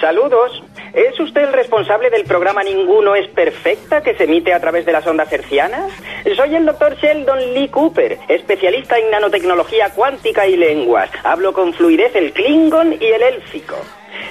Saludos. 0.00 0.62
¿Es 0.92 1.18
usted 1.18 1.42
el 1.42 1.52
responsable 1.52 2.10
del 2.10 2.24
programa 2.24 2.62
Ninguno 2.62 3.16
es 3.16 3.28
Perfecta 3.28 4.02
que 4.02 4.14
se 4.14 4.24
emite 4.24 4.54
a 4.54 4.60
través 4.60 4.86
de 4.86 4.92
las 4.92 5.04
ondas 5.06 5.32
hercianas? 5.32 5.90
Soy 6.36 6.54
el 6.54 6.64
doctor 6.64 6.96
Sheldon 6.96 7.54
Lee 7.54 7.68
Cooper, 7.68 8.18
especialista 8.28 8.98
en 8.98 9.10
nanotecnología 9.10 9.90
cuántica 9.90 10.46
y 10.46 10.56
lenguas. 10.56 11.10
Hablo 11.24 11.52
con 11.52 11.74
fluidez 11.74 12.14
el 12.14 12.32
klingon 12.32 12.92
y 12.94 13.06
el 13.06 13.22
élfico. 13.22 13.76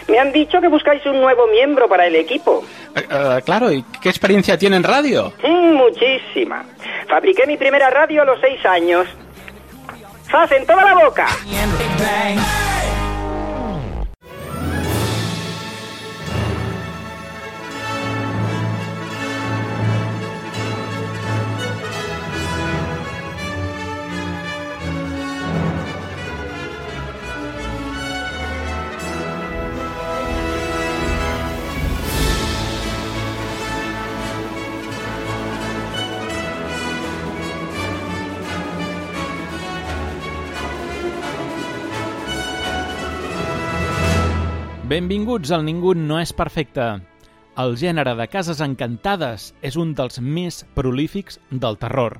Me 0.07 0.17
han 0.17 0.31
dicho 0.31 0.61
que 0.61 0.69
buscáis 0.69 1.05
un 1.05 1.19
nuevo 1.19 1.47
miembro 1.47 1.89
para 1.89 2.07
el 2.07 2.15
equipo. 2.15 2.63
Eh, 2.95 3.01
eh, 3.09 3.41
claro, 3.43 3.69
¿y 3.69 3.83
qué 4.01 4.07
experiencia 4.07 4.57
tiene 4.57 4.77
en 4.77 4.83
radio? 4.83 5.33
Mm, 5.43 5.73
muchísima. 5.73 6.63
Fabriqué 7.07 7.45
mi 7.45 7.57
primera 7.57 7.89
radio 7.89 8.21
a 8.21 8.25
los 8.25 8.39
seis 8.39 8.65
años. 8.65 9.07
¡Faz 10.29 10.51
en 10.53 10.65
toda 10.65 10.85
la 10.85 10.93
boca! 11.03 11.27
Benvinguts 44.89 45.51
al 45.53 45.61
Ningú 45.67 45.91
no 45.93 46.15
és 46.17 46.31
perfecte. 46.33 46.83
El 47.61 47.75
gènere 47.77 48.15
de 48.17 48.25
cases 48.25 48.57
encantades 48.65 49.51
és 49.61 49.75
un 49.77 49.91
dels 49.93 50.17
més 50.17 50.63
prolífics 50.73 51.37
del 51.51 51.75
terror. 51.77 52.15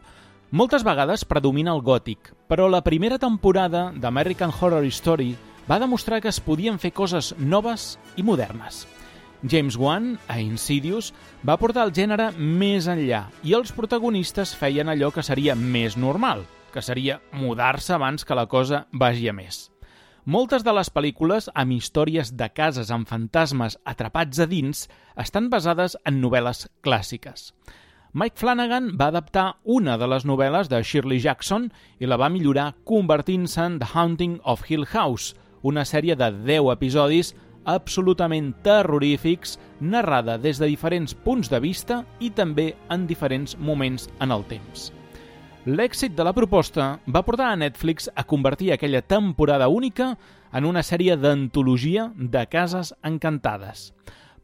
Moltes 0.54 0.86
vegades 0.86 1.24
predomina 1.26 1.74
el 1.74 1.82
gòtic, 1.82 2.30
però 2.46 2.68
la 2.70 2.84
primera 2.86 3.18
temporada 3.18 3.88
d'American 3.96 4.54
Horror 4.54 4.86
Story 4.94 5.32
va 5.66 5.80
demostrar 5.82 6.20
que 6.22 6.30
es 6.30 6.38
podien 6.46 6.78
fer 6.78 6.94
coses 6.94 7.32
noves 7.40 7.96
i 8.22 8.28
modernes. 8.28 8.84
James 9.42 9.74
Wan, 9.74 10.20
a 10.28 10.38
Insidious, 10.38 11.10
va 11.42 11.58
portar 11.58 11.88
el 11.88 11.96
gènere 11.98 12.30
més 12.38 12.86
enllà 12.86 13.24
i 13.42 13.58
els 13.58 13.74
protagonistes 13.74 14.54
feien 14.54 14.94
allò 14.94 15.10
que 15.10 15.26
seria 15.26 15.58
més 15.58 15.98
normal, 15.98 16.46
que 16.70 16.86
seria 16.86 17.18
mudar-se 17.34 17.98
abans 17.98 18.22
que 18.22 18.38
la 18.38 18.46
cosa 18.46 18.86
vagi 18.94 19.26
a 19.26 19.34
més. 19.34 19.72
Moltes 20.26 20.66
de 20.68 20.74
les 20.76 20.90
pel·lícules 20.92 21.48
amb 21.56 21.72
històries 21.72 22.34
de 22.36 22.50
cases 22.52 22.90
amb 22.92 23.08
fantasmes 23.08 23.78
atrapats 23.88 24.42
a 24.44 24.48
dins 24.52 24.88
estan 25.16 25.48
basades 25.50 25.96
en 26.06 26.20
novel·les 26.20 26.66
clàssiques. 26.84 27.54
Mike 28.12 28.36
Flanagan 28.42 28.98
va 29.00 29.08
adaptar 29.14 29.60
una 29.64 29.96
de 29.98 30.08
les 30.12 30.26
novel·les 30.26 30.68
de 30.68 30.82
Shirley 30.84 31.22
Jackson 31.24 31.70
i 32.00 32.10
la 32.10 32.18
va 32.18 32.30
millorar 32.30 32.74
convertint-se 32.84 33.64
en 33.64 33.80
The 33.80 33.92
Haunting 33.94 34.40
of 34.44 34.66
Hill 34.68 34.86
House, 34.92 35.36
una 35.64 35.86
sèrie 35.86 36.18
de 36.20 36.32
10 36.44 36.74
episodis 36.74 37.34
absolutament 37.66 38.54
terrorífics, 38.64 39.58
narrada 39.80 40.38
des 40.38 40.60
de 40.60 40.68
diferents 40.68 41.14
punts 41.14 41.52
de 41.52 41.60
vista 41.64 42.04
i 42.20 42.32
també 42.32 42.74
en 42.90 43.08
diferents 43.08 43.56
moments 43.58 44.10
en 44.20 44.32
el 44.36 44.44
temps. 44.52 44.90
L'èxit 45.70 46.16
de 46.18 46.24
la 46.26 46.32
proposta 46.34 46.86
va 47.06 47.22
portar 47.22 47.52
a 47.52 47.58
Netflix 47.60 48.08
a 48.18 48.24
convertir 48.26 48.72
aquella 48.74 49.04
temporada 49.06 49.68
única 49.70 50.16
en 50.52 50.66
una 50.66 50.82
sèrie 50.82 51.14
d'antologia 51.14 52.08
de 52.16 52.42
cases 52.50 52.96
encantades. 53.06 53.92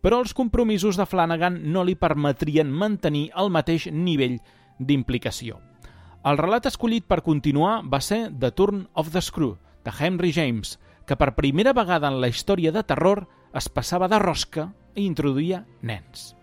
Però 0.05 0.19
els 0.21 0.35
compromisos 0.37 0.99
de 0.99 1.07
Flanagan 1.09 1.57
no 1.73 1.81
li 1.81 1.95
permetrien 1.97 2.69
mantenir 2.69 3.31
el 3.41 3.49
mateix 3.49 3.87
nivell 3.89 4.37
d'implicació. 4.77 5.57
El 6.21 6.37
relat 6.37 6.69
escollit 6.69 7.09
per 7.09 7.23
continuar 7.25 7.79
va 7.89 8.03
ser 8.05 8.27
The 8.29 8.51
Turn 8.53 8.85
of 8.93 9.09
the 9.09 9.23
Screw, 9.25 9.57
de 9.81 9.97
Henry 9.97 10.29
James, 10.29 10.77
que 11.07 11.17
per 11.17 11.33
primera 11.33 11.73
vegada 11.73 12.11
en 12.11 12.21
la 12.21 12.29
història 12.29 12.75
de 12.75 12.85
terror 12.85 13.25
es 13.55 13.65
passava 13.69 14.11
de 14.11 14.21
rosca 14.21 14.69
i 14.93 15.09
introduïa 15.09 15.65
nens. 15.81 16.35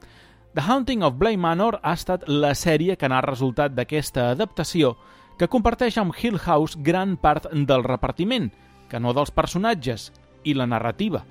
The 0.55 0.61
Haunting 0.61 1.03
of 1.03 1.17
Bly 1.17 1.39
Manor 1.39 1.79
ha 1.81 1.95
estat 1.97 2.27
la 2.29 2.51
sèrie 2.53 2.99
que 3.01 3.09
n'ha 3.09 3.23
resultat 3.25 3.73
d'aquesta 3.73 4.27
adaptació 4.35 4.99
que 5.41 5.49
comparteix 5.49 5.97
amb 5.97 6.13
Hill 6.13 6.37
House 6.45 6.77
gran 6.77 7.15
part 7.17 7.47
del 7.55 7.85
repartiment, 7.87 8.51
que 8.93 9.01
no 9.01 9.15
dels 9.17 9.33
personatges, 9.33 10.11
i 10.45 10.53
la 10.53 10.67
narrativa, 10.69 11.23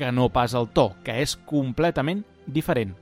que 0.00 0.08
no 0.16 0.30
pas 0.32 0.54
el 0.56 0.70
to, 0.72 0.94
que 1.04 1.18
és 1.20 1.36
completament 1.44 2.22
diferent. 2.46 2.94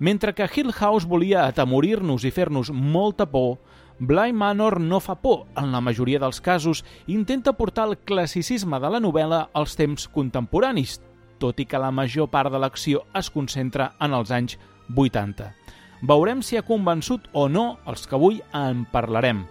Mentre 0.00 0.34
que 0.34 0.48
Hill 0.50 0.72
House 0.72 1.06
volia 1.06 1.46
atemorir-nos 1.46 2.26
i 2.26 2.34
fer-nos 2.34 2.72
molta 2.74 3.28
por, 3.30 3.60
Bly 4.02 4.34
Manor 4.34 4.80
no 4.80 4.98
fa 4.98 5.14
por 5.22 5.46
en 5.54 5.70
la 5.70 5.80
majoria 5.80 6.18
dels 6.18 6.42
casos, 6.42 6.82
intenta 7.06 7.54
portar 7.54 7.86
el 7.86 7.98
classicisme 7.98 8.82
de 8.82 8.90
la 8.90 8.98
novel·la 8.98 9.44
als 9.54 9.78
temps 9.78 10.10
contemporanis, 10.10 10.98
tot 11.38 11.62
i 11.62 11.66
que 11.66 11.78
la 11.78 11.94
major 11.94 12.26
part 12.26 12.50
de 12.50 12.58
l'acció 12.58 13.06
es 13.14 13.30
concentra 13.30 13.92
en 14.02 14.18
els 14.18 14.34
anys 14.34 14.58
80. 14.94 15.52
Veurem 16.02 16.42
si 16.42 16.58
ha 16.58 16.66
convençut 16.66 17.28
o 17.32 17.48
no 17.48 17.78
els 17.86 18.06
que 18.06 18.16
avui 18.18 18.40
en 18.52 18.84
parlarem. 18.90 19.44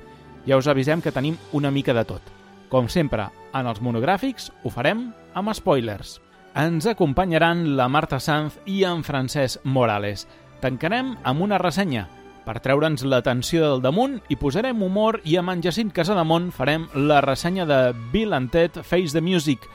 Ja 0.45 0.57
us 0.57 0.67
avisem 0.67 1.01
que 1.01 1.13
tenim 1.15 1.37
una 1.53 1.71
mica 1.71 1.93
de 1.93 2.03
tot. 2.05 2.21
Com 2.69 2.89
sempre, 2.89 3.29
en 3.53 3.67
els 3.67 3.81
monogràfics 3.83 4.51
ho 4.63 4.71
farem 4.71 5.11
amb 5.35 5.53
spoilers. 5.55 6.19
Ens 6.55 6.87
acompanyaran 6.87 7.77
la 7.77 7.87
Marta 7.87 8.19
Sanz 8.19 8.57
i 8.65 8.83
en 8.83 9.05
Francesc 9.07 9.63
Morales. 9.63 10.27
Tancarem 10.59 11.15
amb 11.23 11.47
una 11.47 11.59
ressenya 11.61 12.07
per 12.45 12.57
treure'ns 12.59 13.03
l'atenció 13.05 13.61
del 13.67 13.83
damunt 13.83 14.17
i 14.33 14.37
posarem 14.39 14.81
humor 14.81 15.19
i 15.29 15.37
amb 15.37 15.53
en 15.53 15.61
Jacint 15.61 15.91
Casademont 15.93 16.49
farem 16.51 16.87
la 16.95 17.21
ressenya 17.21 17.67
de 17.69 17.79
Bill 18.11 18.33
and 18.33 18.49
Ted 18.51 18.81
Face 18.81 19.13
the 19.13 19.21
Music, 19.21 19.67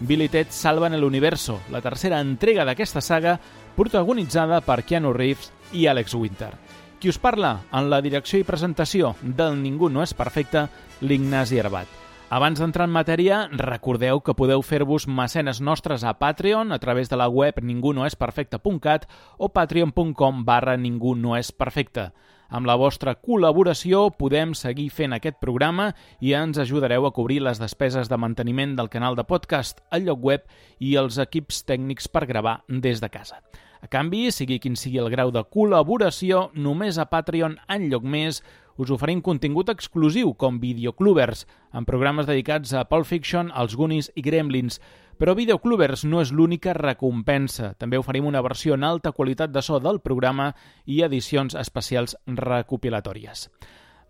Bill 0.00 0.24
i 0.24 0.28
Ted 0.32 0.50
salven 0.50 0.96
l'universo, 0.98 1.60
la 1.70 1.82
tercera 1.84 2.20
entrega 2.24 2.64
d'aquesta 2.64 3.02
saga 3.04 3.36
protagonitzada 3.76 4.60
per 4.64 4.82
Keanu 4.86 5.12
Reeves 5.12 5.50
i 5.72 5.86
Alex 5.86 6.14
Winter. 6.14 6.52
Qui 7.00 7.10
us 7.10 7.18
parla 7.18 7.58
en 7.72 7.90
la 7.90 8.00
direcció 8.00 8.38
i 8.40 8.46
presentació 8.48 9.12
del 9.22 9.58
Ningú 9.60 9.90
no 9.92 10.02
és 10.02 10.14
perfecte, 10.16 10.68
l'Ignasi 11.02 11.58
Herbat. 11.60 12.00
Abans 12.34 12.58
d'entrar 12.58 12.86
en 12.88 12.94
matèria, 12.94 13.42
recordeu 13.52 14.22
que 14.24 14.34
podeu 14.34 14.62
fer-vos 14.64 15.04
mecenes 15.06 15.60
nostres 15.60 16.02
a 16.02 16.14
Patreon 16.18 16.72
a 16.72 16.78
través 16.80 17.10
de 17.10 17.18
la 17.20 17.28
web 17.28 17.60
ningunoesperfecte.cat 17.60 19.04
o 19.38 19.50
patreon.com 19.52 20.44
barra 20.48 20.78
ningunoesperfecte. 20.80 22.08
Amb 22.48 22.68
la 22.68 22.76
vostra 22.80 23.14
col·laboració 23.18 24.08
podem 24.18 24.54
seguir 24.58 24.88
fent 24.94 25.14
aquest 25.16 25.40
programa 25.42 25.90
i 26.20 26.34
ens 26.38 26.60
ajudareu 26.62 27.06
a 27.06 27.12
cobrir 27.12 27.40
les 27.42 27.60
despeses 27.62 28.10
de 28.10 28.18
manteniment 28.20 28.74
del 28.78 28.90
canal 28.90 29.16
de 29.18 29.26
podcast, 29.28 29.84
el 29.90 30.08
lloc 30.08 30.24
web 30.24 30.48
i 30.78 30.96
els 31.00 31.18
equips 31.18 31.64
tècnics 31.68 32.08
per 32.08 32.26
gravar 32.30 32.62
des 32.68 33.04
de 33.04 33.10
casa. 33.10 33.42
A 33.84 33.88
canvi, 33.92 34.30
sigui 34.32 34.56
quin 34.64 34.78
sigui 34.80 34.96
el 34.96 35.10
grau 35.12 35.28
de 35.28 35.42
col·laboració, 35.44 36.46
només 36.56 36.96
a 36.96 37.04
Patreon, 37.10 37.58
en 37.68 37.82
lloc 37.90 38.06
més, 38.08 38.38
us 38.80 38.92
oferim 38.94 39.20
contingut 39.20 39.68
exclusiu 39.68 40.30
com 40.40 40.56
videoclubers, 40.62 41.42
amb 41.68 41.84
programes 41.84 42.24
dedicats 42.24 42.72
a 42.72 42.86
Pulp 42.88 43.04
Fiction, 43.10 43.50
als 43.52 43.76
Goonies 43.76 44.08
i 44.16 44.24
Gremlins, 44.24 44.80
però 45.20 45.34
Videoclubers 45.36 46.06
no 46.08 46.22
és 46.24 46.32
l'única 46.32 46.72
recompensa. 46.72 47.74
També 47.76 48.00
oferim 48.00 48.24
una 48.24 48.40
versió 48.40 48.72
en 48.72 48.88
alta 48.88 49.12
qualitat 49.12 49.52
de 49.52 49.60
so 49.60 49.76
del 49.84 50.00
programa 50.00 50.54
i 50.86 51.02
edicions 51.04 51.52
especials 51.52 52.16
recopilatòries. 52.24 53.50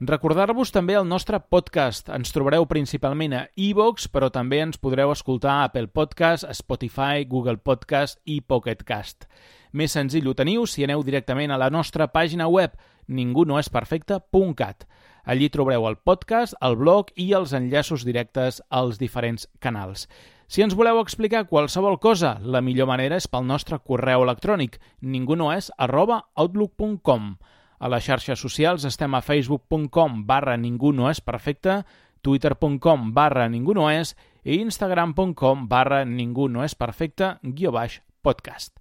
Recordar-vos 0.07 0.71
també 0.75 0.95
el 0.99 1.07
nostre 1.11 1.39
podcast. 1.41 2.09
Ens 2.15 2.31
trobareu 2.35 2.67
principalment 2.71 3.35
a 3.35 3.43
iVox, 3.59 4.07
però 4.07 4.31
també 4.31 4.63
ens 4.63 4.79
podreu 4.79 5.11
escoltar 5.11 5.59
a 5.59 5.67
Apple 5.67 5.91
Podcast, 5.91 6.47
Spotify, 6.55 7.27
Google 7.27 7.59
Podcast 7.59 8.23
i 8.25 8.41
Pocket 8.41 8.87
Cast. 8.87 9.27
Més 9.75 9.95
senzill 9.97 10.29
ho 10.31 10.37
teniu 10.39 10.69
si 10.71 10.85
aneu 10.87 11.03
directament 11.03 11.51
a 11.51 11.59
la 11.59 11.67
nostra 11.67 12.07
pàgina 12.07 12.47
web 12.47 12.77
ningunoesperfecte.cat. 13.11 14.85
Allí 15.25 15.49
trobareu 15.51 15.89
el 15.89 15.97
podcast, 15.99 16.55
el 16.63 16.77
blog 16.79 17.11
i 17.19 17.33
els 17.35 17.55
enllaços 17.57 18.05
directes 18.07 18.61
als 18.71 19.01
diferents 19.03 19.49
canals. 19.59 20.07
Si 20.47 20.63
ens 20.63 20.77
voleu 20.79 21.01
explicar 21.01 21.49
qualsevol 21.51 21.99
cosa, 21.99 22.37
la 22.39 22.61
millor 22.63 22.87
manera 22.87 23.19
és 23.19 23.27
pel 23.27 23.49
nostre 23.49 23.81
correu 23.83 24.23
electrònic 24.23 24.79
ningunoes 25.01 25.73
arroba 25.75 26.21
outlook.com. 26.37 27.35
A 27.81 27.91
les 27.91 28.07
xarxes 28.07 28.39
socials 28.39 28.85
estem 28.87 29.17
a 29.17 29.25
facebook.com 29.25 30.23
barra 30.29 30.55
ningú 30.61 30.93
no 30.95 31.11
és 31.11 31.19
perfecte, 31.25 31.81
twitter.com 32.23 33.11
barra 33.17 33.49
ningú 33.51 33.75
no 33.75 33.91
és 33.91 34.15
i 34.45 34.61
instagram.com 34.63 35.67
barra 35.69 36.05
ningú 36.05 36.49
no 36.49 36.63
és 36.63 36.79
perfecte 36.79 37.35
guió 37.43 37.75
baix 37.75 38.01
podcast. 38.23 38.74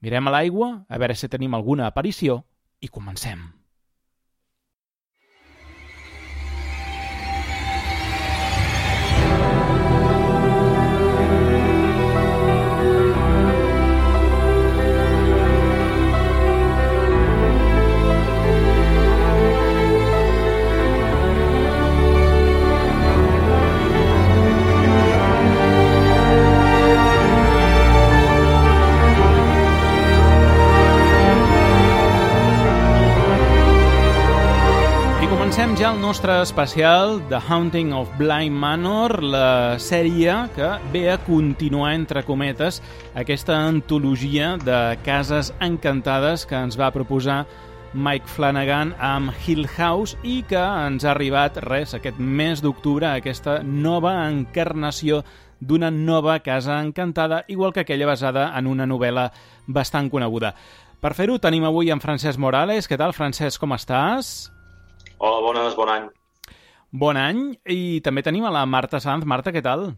Mirem 0.00 0.28
a 0.28 0.32
l'aigua 0.34 0.68
a 0.88 0.98
veure 1.02 1.16
si 1.18 1.28
tenim 1.28 1.54
alguna 1.58 1.88
aparició 1.90 2.44
i 2.80 2.88
comencem. 2.88 3.57
Ja 35.78 35.92
el 35.92 36.00
nostre 36.00 36.40
especial 36.42 37.20
The 37.28 37.38
Haunting 37.48 37.92
of 37.92 38.08
Blind 38.18 38.54
Manor, 38.54 39.22
la 39.22 39.78
sèrie 39.78 40.48
que 40.54 40.68
ve 40.92 41.10
a 41.10 41.18
continuar, 41.18 41.94
entre 41.94 42.24
cometes, 42.24 42.80
aquesta 43.14 43.56
antologia 43.66 44.56
de 44.56 44.98
cases 45.04 45.52
encantades 45.60 46.46
que 46.46 46.58
ens 46.58 46.78
va 46.78 46.90
proposar 46.90 47.44
Mike 47.92 48.26
Flanagan 48.26 48.94
amb 48.98 49.30
Hill 49.46 49.68
House 49.76 50.18
i 50.22 50.42
que 50.42 50.58
ens 50.58 51.06
ha 51.06 51.12
arribat, 51.14 51.62
res, 51.62 51.94
aquest 51.94 52.18
mes 52.18 52.62
d'octubre, 52.62 53.06
aquesta 53.10 53.60
nova 53.62 54.16
encarnació 54.26 55.22
d'una 55.60 55.90
nova 55.90 56.40
casa 56.40 56.82
encantada, 56.82 57.44
igual 57.46 57.72
que 57.72 57.86
aquella 57.86 58.06
basada 58.06 58.52
en 58.58 58.66
una 58.66 58.86
novel·la 58.86 59.30
bastant 59.66 60.10
coneguda. 60.10 60.54
Per 60.98 61.14
fer-ho 61.14 61.38
tenim 61.38 61.66
avui 61.66 61.90
en 61.94 62.02
Francesc 62.02 62.38
Morales. 62.38 62.90
Què 62.90 62.98
tal, 62.98 63.14
Francesc, 63.14 63.60
com 63.62 63.78
estàs? 63.78 64.57
Hola, 65.18 65.40
bones, 65.42 65.74
bon 65.74 65.88
any. 65.90 66.04
Bon 66.94 67.16
any. 67.18 67.40
I 67.66 67.98
també 68.06 68.22
tenim 68.22 68.44
a 68.46 68.52
la 68.54 68.62
Marta 68.70 69.00
Sanz. 69.02 69.26
Marta, 69.26 69.50
què 69.50 69.62
tal? 69.64 69.88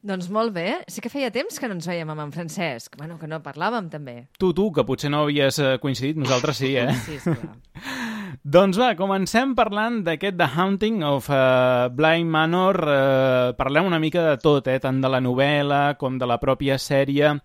Doncs 0.00 0.30
molt 0.32 0.54
bé. 0.54 0.78
Sí 0.88 1.02
que 1.04 1.10
feia 1.12 1.28
temps 1.34 1.60
que 1.60 1.68
no 1.68 1.74
ens 1.76 1.88
veiem 1.90 2.08
amb 2.08 2.22
en 2.24 2.30
Francesc. 2.32 2.96
Bueno, 2.96 3.18
que 3.20 3.28
no 3.28 3.42
parlàvem, 3.44 3.90
també. 3.92 4.14
Tu, 4.40 4.54
tu, 4.56 4.70
que 4.72 4.86
potser 4.88 5.10
no 5.12 5.26
havies 5.26 5.58
eh, 5.60 5.74
coincidit. 5.82 6.16
Nosaltres 6.16 6.62
sí, 6.62 6.70
eh? 6.80 6.88
Sí, 7.04 7.18
esclar. 7.20 7.58
doncs 8.56 8.80
va, 8.80 8.94
comencem 8.96 9.52
parlant 9.58 10.00
d'aquest 10.06 10.38
The 10.40 10.48
Haunting 10.54 11.04
of 11.04 11.28
uh, 11.28 11.90
Blind 11.92 12.32
Manor. 12.32 12.80
Uh, 12.80 13.50
parlem 13.60 13.90
una 13.90 14.00
mica 14.00 14.24
de 14.30 14.38
tot, 14.40 14.72
eh? 14.72 14.78
tant 14.80 15.04
de 15.04 15.12
la 15.12 15.20
novel·la 15.20 15.82
com 16.00 16.16
de 16.16 16.30
la 16.30 16.40
pròpia 16.40 16.80
sèrie. 16.80 17.36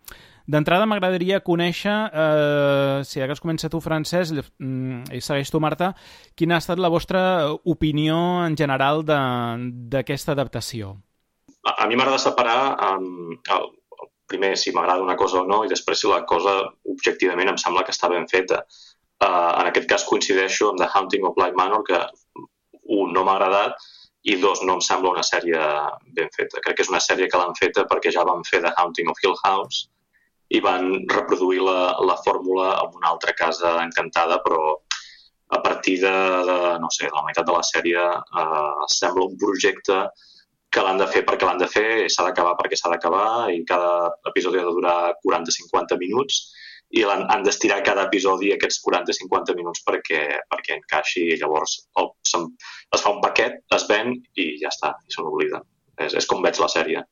D'entrada 0.46 0.86
m'agradaria 0.86 1.40
conèixer, 1.42 1.94
eh, 2.14 3.00
si 3.10 3.22
hagués 3.22 3.42
començat 3.42 3.72
tu, 3.74 3.80
Francesc, 3.82 4.38
mm, 4.62 5.16
i 5.18 5.22
segueix 5.22 5.50
tu, 5.50 5.60
Marta, 5.60 5.96
quina 6.38 6.56
ha 6.56 6.62
estat 6.62 6.78
la 6.78 6.92
vostra 6.94 7.22
opinió 7.66 8.46
en 8.46 8.56
general 8.56 9.02
d'aquesta 9.06 10.36
adaptació? 10.38 10.94
A, 11.66 11.82
a 11.82 11.88
mi 11.90 11.98
m'agrada 11.98 12.22
separar 12.22 12.60
um, 12.92 13.34
el, 13.34 13.66
el 13.98 14.12
primer 14.30 14.54
si 14.56 14.72
m'agrada 14.72 15.02
una 15.02 15.16
cosa 15.18 15.42
o 15.42 15.48
no 15.50 15.64
i 15.66 15.72
després 15.72 16.00
si 16.00 16.12
la 16.12 16.22
cosa 16.30 16.60
objectivament 16.94 17.50
em 17.50 17.58
sembla 17.58 17.82
que 17.82 17.96
està 17.96 18.12
ben 18.14 18.30
feta. 18.30 18.62
Uh, 19.18 19.50
en 19.64 19.72
aquest 19.72 19.90
cas 19.90 20.06
coincideixo 20.06 20.70
amb 20.70 20.78
The 20.78 20.92
Haunting 20.94 21.26
of 21.26 21.34
Black 21.40 21.58
Manor, 21.58 21.82
que 21.90 21.98
un, 22.86 23.14
no 23.18 23.26
m'ha 23.26 23.40
agradat 23.40 23.82
i 24.30 24.38
dos, 24.38 24.62
no 24.62 24.78
em 24.78 24.86
sembla 24.86 25.16
una 25.16 25.26
sèrie 25.26 25.58
ben 26.14 26.30
feta. 26.38 26.62
Crec 26.62 26.78
que 26.78 26.86
és 26.86 26.94
una 26.94 27.02
sèrie 27.02 27.32
que 27.32 27.42
l'han 27.42 27.58
feta 27.58 27.90
perquè 27.90 28.14
ja 28.14 28.30
van 28.30 28.46
fer 28.46 28.62
The 28.62 28.78
Haunting 28.78 29.10
of 29.10 29.26
Hill 29.26 29.38
House 29.42 29.88
i 30.54 30.62
van 30.62 30.92
reproduir 31.10 31.64
la, 31.66 31.96
la 32.06 32.18
fórmula 32.26 32.76
en 32.84 32.98
una 33.00 33.12
altra 33.14 33.34
casa 33.34 33.78
encantada, 33.84 34.42
però 34.46 34.76
a 35.56 35.62
partir 35.62 36.00
de, 36.02 36.12
de 36.12 36.58
no 36.82 36.90
sé, 36.90 37.06
de 37.08 37.16
la 37.16 37.24
meitat 37.26 37.46
de 37.46 37.54
la 37.54 37.66
sèrie 37.66 38.06
eh, 38.42 38.86
sembla 38.94 39.28
un 39.30 39.38
projecte 39.42 40.06
que 40.74 40.84
l'han 40.84 41.00
de 41.00 41.08
fer 41.08 41.24
perquè 41.28 41.48
l'han 41.48 41.62
de 41.62 41.70
fer, 41.72 41.88
s'ha 42.12 42.26
d'acabar 42.28 42.56
perquè 42.60 42.78
s'ha 42.78 42.92
d'acabar 42.92 43.52
i 43.54 43.62
cada 43.70 44.12
episodi 44.32 44.60
ha 44.60 44.66
de 44.68 44.76
durar 44.76 44.98
40-50 45.24 46.00
minuts 46.02 46.42
i 46.96 47.04
han, 47.04 47.26
han 47.32 47.46
d'estirar 47.46 47.82
cada 47.86 48.06
episodi 48.10 48.52
aquests 48.54 48.82
40-50 48.86 49.56
minuts 49.58 49.84
perquè, 49.88 50.22
perquè 50.52 50.78
encaixi 50.80 51.26
i 51.34 51.40
llavors 51.42 51.78
el, 52.02 52.12
es 52.26 53.02
fa 53.02 53.14
un 53.14 53.22
paquet, 53.24 53.62
es 53.76 53.88
ven 53.90 54.14
i 54.36 54.48
ja 54.62 54.72
està, 54.74 54.94
i 55.06 55.16
se 55.16 55.24
n'oblida. 55.24 55.62
És, 55.98 56.14
és 56.20 56.28
com 56.30 56.44
veig 56.44 56.60
la 56.60 56.72
sèrie. 56.72 57.04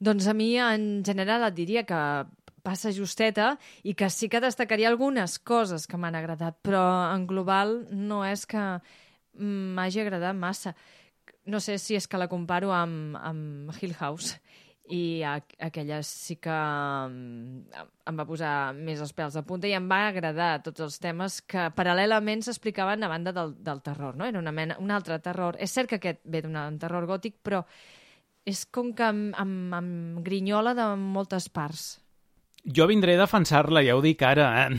Doncs 0.00 0.26
a 0.32 0.34
mi, 0.36 0.54
en 0.64 1.02
general, 1.04 1.44
et 1.44 1.56
diria 1.56 1.84
que 1.88 2.00
passa 2.62 2.92
justeta 2.94 3.54
i 3.82 3.94
que 3.94 4.10
sí 4.10 4.28
que 4.28 4.40
destacaria 4.40 4.88
algunes 4.88 5.38
coses 5.38 5.86
que 5.86 5.98
m'han 6.00 6.18
agradat, 6.18 6.58
però 6.62 6.82
en 7.14 7.26
global 7.26 7.84
no 7.90 8.22
és 8.26 8.46
que 8.46 8.64
m'hagi 9.40 10.02
agradat 10.02 10.36
massa. 10.36 10.74
No 11.46 11.60
sé 11.60 11.78
si 11.78 11.96
és 11.96 12.06
que 12.06 12.20
la 12.20 12.28
comparo 12.28 12.72
amb, 12.74 13.16
amb 13.16 13.76
Hill 13.80 13.96
House 13.98 14.38
i 14.90 15.22
a, 15.22 15.36
aquella 15.62 16.00
sí 16.06 16.36
que 16.42 16.54
em 16.54 18.18
va 18.18 18.26
posar 18.26 18.72
més 18.76 19.00
els 19.02 19.14
pèls 19.16 19.36
de 19.38 19.42
punta 19.46 19.70
i 19.70 19.74
em 19.76 19.86
va 19.90 20.02
agradar 20.08 20.50
tots 20.66 20.82
els 20.84 20.98
temes 21.02 21.40
que 21.46 21.68
paral·lelament 21.76 22.42
s'explicaven 22.44 23.06
a 23.06 23.10
banda 23.12 23.32
del, 23.36 23.54
del 23.62 23.82
terror, 23.86 24.18
no? 24.18 24.26
Era 24.26 24.42
una 24.42 24.52
mena, 24.52 24.76
un 24.82 24.90
altre 24.90 25.20
terror. 25.22 25.58
És 25.62 25.74
cert 25.76 25.90
que 25.90 26.00
aquest 26.00 26.22
ve 26.24 26.42
d'un 26.44 26.78
terror 26.82 27.06
gòtic, 27.08 27.38
però 27.46 27.62
és 28.48 28.64
com 28.66 28.92
que 28.96 29.06
em, 29.06 29.28
em, 29.38 29.56
em 29.78 29.90
grinyola 30.26 30.74
de 30.74 30.86
moltes 30.98 31.48
parts. 31.52 32.00
Jo 32.60 32.84
vindré 32.84 33.14
a 33.16 33.22
defensar-la, 33.22 33.80
ja 33.80 33.94
ho 33.96 34.02
dic 34.04 34.20
ara. 34.26 34.48
Eh? 34.66 34.76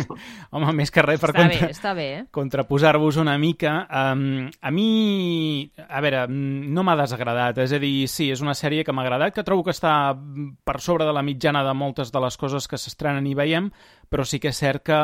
Home, 0.54 0.70
més 0.78 0.92
que 0.94 1.02
res 1.02 1.18
per 1.18 1.32
està 1.32 1.40
contra... 1.40 1.66
bé, 1.66 1.70
està 1.74 1.94
bé, 1.96 2.06
eh? 2.14 2.22
contraposar-vos 2.34 3.18
una 3.18 3.34
mica. 3.42 3.74
Um, 3.90 4.46
a 4.62 4.70
mi, 4.70 5.66
a 5.82 6.02
veure, 6.04 6.24
no 6.30 6.86
m'ha 6.86 6.96
desagradat. 7.02 7.58
És 7.64 7.74
a 7.74 7.82
dir, 7.82 8.06
sí, 8.10 8.30
és 8.30 8.44
una 8.44 8.54
sèrie 8.54 8.86
que 8.86 8.94
m'ha 8.94 9.02
agradat, 9.02 9.34
que 9.34 9.46
trobo 9.46 9.66
que 9.66 9.74
està 9.74 10.14
per 10.14 10.78
sobre 10.84 11.08
de 11.08 11.16
la 11.16 11.26
mitjana 11.26 11.64
de 11.66 11.74
moltes 11.74 12.14
de 12.14 12.22
les 12.22 12.38
coses 12.38 12.70
que 12.70 12.78
s'estrenen 12.78 13.26
i 13.26 13.34
veiem, 13.34 13.70
però 14.08 14.26
sí 14.28 14.38
que 14.38 14.54
és 14.54 14.62
cert 14.62 14.86
que 14.86 15.02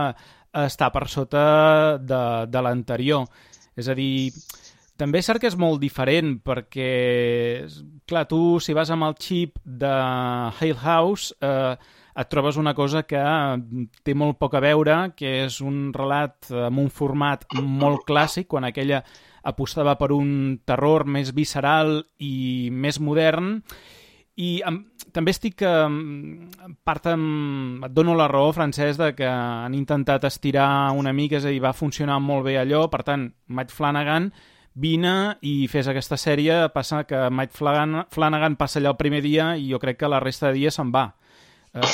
està 0.63 0.91
per 0.95 1.07
sota 1.11 1.45
de, 1.99 2.25
de 2.47 2.63
l'anterior. 2.63 3.27
És 3.79 3.91
a 3.91 3.97
dir, 3.99 4.31
també 5.01 5.19
és 5.19 5.27
cert 5.27 5.43
que 5.43 5.51
és 5.51 5.59
molt 5.59 5.81
diferent 5.83 6.37
perquè, 6.47 6.91
clar, 8.07 8.27
tu 8.31 8.61
si 8.63 8.75
vas 8.77 8.91
amb 8.95 9.11
el 9.11 9.19
xip 9.19 9.59
de 9.65 9.91
Hale 9.91 10.79
House... 10.79 11.35
Eh, 11.41 11.97
et 12.21 12.29
trobes 12.29 12.59
una 12.61 12.75
cosa 12.77 13.05
que 13.09 13.21
té 14.05 14.15
molt 14.15 14.39
poc 14.41 14.57
a 14.59 14.63
veure, 14.65 14.97
que 15.17 15.41
és 15.47 15.61
un 15.65 15.91
relat 15.97 16.51
amb 16.69 16.83
un 16.83 16.91
format 16.93 17.47
molt 17.57 18.05
clàssic, 18.09 18.51
quan 18.51 18.67
aquella 18.69 19.03
apostava 19.47 19.97
per 19.97 20.11
un 20.13 20.61
terror 20.69 21.07
més 21.09 21.33
visceral 21.33 22.03
i 22.21 22.69
més 22.73 23.01
modern, 23.01 23.57
i 24.41 24.61
amb, 24.65 24.87
també 25.13 25.33
estic... 25.35 25.65
Eh, 25.65 26.71
part 26.87 27.09
amb, 27.11 27.85
et 27.89 27.97
dono 27.97 28.15
la 28.17 28.29
raó, 28.31 28.53
Francesc, 28.57 29.01
de 29.01 29.11
que 29.17 29.29
han 29.29 29.75
intentat 29.77 30.25
estirar 30.29 30.93
una 30.97 31.13
mica, 31.17 31.41
és 31.41 31.49
a 31.49 31.53
dir, 31.53 31.61
va 31.65 31.77
funcionar 31.77 32.21
molt 32.23 32.47
bé 32.49 32.57
allò, 32.61 32.87
per 32.93 33.03
tant, 33.07 33.31
Mike 33.49 33.75
Flanagan 33.75 34.31
vine 34.81 35.15
i 35.43 35.67
fes 35.69 35.89
aquesta 35.91 36.17
sèrie, 36.21 36.69
passa 36.75 37.03
que 37.09 37.27
Mike 37.33 37.57
Flanagan, 37.57 38.05
Flanagan 38.13 38.57
passa 38.61 38.79
allà 38.79 38.93
el 38.95 39.01
primer 39.01 39.21
dia 39.25 39.55
i 39.59 39.67
jo 39.73 39.81
crec 39.83 39.99
que 40.01 40.09
la 40.09 40.21
resta 40.23 40.49
de 40.49 40.61
dies 40.61 40.79
se'n 40.79 40.93
va 40.95 41.09
eh, 41.75 41.93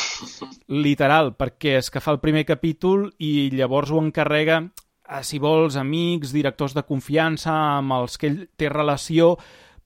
literal, 0.69 1.35
perquè 1.37 1.77
és 1.81 1.91
que 1.93 2.03
fa 2.03 2.15
el 2.15 2.23
primer 2.23 2.47
capítol 2.49 3.11
i 3.19 3.51
llavors 3.55 3.93
ho 3.93 4.01
encarrega 4.03 4.63
a, 5.07 5.23
si 5.23 5.39
vols, 5.39 5.77
amics, 5.79 6.33
directors 6.35 6.75
de 6.75 6.85
confiança 6.87 7.55
amb 7.79 7.95
els 8.01 8.19
que 8.19 8.31
ell 8.31 8.41
té 8.59 8.71
relació, 8.73 9.37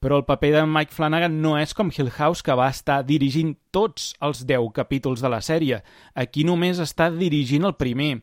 però 0.00 0.16
el 0.16 0.24
paper 0.24 0.54
de 0.54 0.62
Mike 0.64 0.96
Flanagan 0.96 1.36
no 1.42 1.58
és 1.60 1.74
com 1.76 1.92
Hill 1.92 2.08
House, 2.16 2.42
que 2.42 2.56
va 2.56 2.70
estar 2.72 3.02
dirigint 3.04 3.52
tots 3.70 4.14
els 4.24 4.46
10 4.48 4.70
capítols 4.72 5.20
de 5.20 5.28
la 5.28 5.42
sèrie. 5.44 5.82
Aquí 6.16 6.46
només 6.48 6.80
està 6.80 7.10
dirigint 7.12 7.68
el 7.68 7.76
primer 7.76 8.14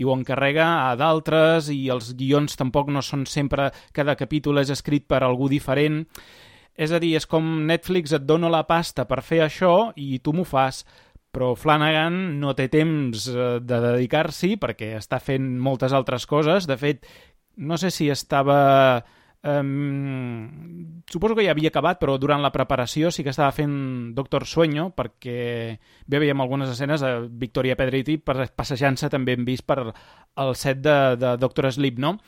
i 0.00 0.06
ho 0.08 0.14
encarrega 0.16 0.66
a 0.88 0.96
d'altres 0.96 1.68
i 1.70 1.84
els 1.92 2.14
guions 2.16 2.56
tampoc 2.58 2.90
no 2.90 3.02
són 3.04 3.26
sempre... 3.28 3.68
Cada 3.92 4.16
capítol 4.16 4.58
és 4.58 4.72
escrit 4.72 5.06
per 5.06 5.20
algú 5.22 5.46
diferent. 5.52 6.02
És 6.74 6.90
a 6.90 6.98
dir, 6.98 7.12
és 7.18 7.28
com 7.28 7.44
Netflix 7.68 8.14
et 8.16 8.24
dona 8.24 8.50
la 8.50 8.64
pasta 8.66 9.04
per 9.06 9.20
fer 9.22 9.42
això 9.44 9.92
i 10.00 10.18
tu 10.24 10.32
m'ho 10.32 10.46
fas 10.48 10.82
però 11.30 11.54
Flanagan 11.54 12.40
no 12.42 12.54
té 12.58 12.68
temps 12.72 13.28
eh, 13.30 13.48
de 13.62 13.80
dedicar-s'hi 13.86 14.56
perquè 14.60 14.94
està 14.98 15.20
fent 15.22 15.46
moltes 15.62 15.94
altres 15.96 16.26
coses. 16.30 16.66
De 16.66 16.76
fet, 16.80 17.06
no 17.56 17.78
sé 17.80 17.92
si 17.94 18.10
estava... 18.10 19.02
Um, 19.40 21.00
suposo 21.08 21.32
que 21.32 21.46
ja 21.46 21.54
havia 21.54 21.70
acabat, 21.72 21.96
però 21.96 22.18
durant 22.20 22.42
la 22.44 22.50
preparació 22.52 23.08
sí 23.08 23.24
que 23.24 23.32
estava 23.32 23.54
fent 23.56 24.12
Doctor 24.12 24.44
Sueño, 24.44 24.90
perquè 24.92 25.78
bé 26.04 26.20
veiem 26.20 26.42
algunes 26.44 26.68
escenes 26.68 27.00
de 27.00 27.14
Victoria 27.40 27.78
Pedretti 27.78 28.18
passejant-se 28.20 29.08
també 29.08 29.38
hem 29.38 29.46
vist 29.48 29.64
per 29.64 29.78
el 29.86 30.52
set 30.60 30.82
de, 30.84 30.98
de 31.16 31.38
Doctor 31.40 31.70
Sleep, 31.72 31.96
no? 32.04 32.18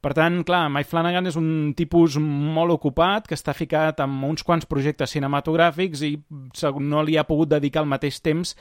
Per 0.00 0.12
tant, 0.14 0.42
clar, 0.46 0.68
Mike 0.70 0.90
Flanagan 0.90 1.26
és 1.26 1.36
un 1.40 1.72
tipus 1.78 2.18
molt 2.22 2.70
ocupat 2.76 3.26
que 3.26 3.34
està 3.34 3.54
ficat 3.56 3.98
amb 4.04 4.26
uns 4.28 4.44
quants 4.46 4.68
projectes 4.68 5.10
cinematogràfics 5.16 6.04
i 6.06 6.12
no 6.84 7.02
li 7.02 7.18
ha 7.18 7.26
pogut 7.26 7.50
dedicar 7.50 7.82
el 7.82 7.90
mateix 7.90 8.20
temps 8.22 8.54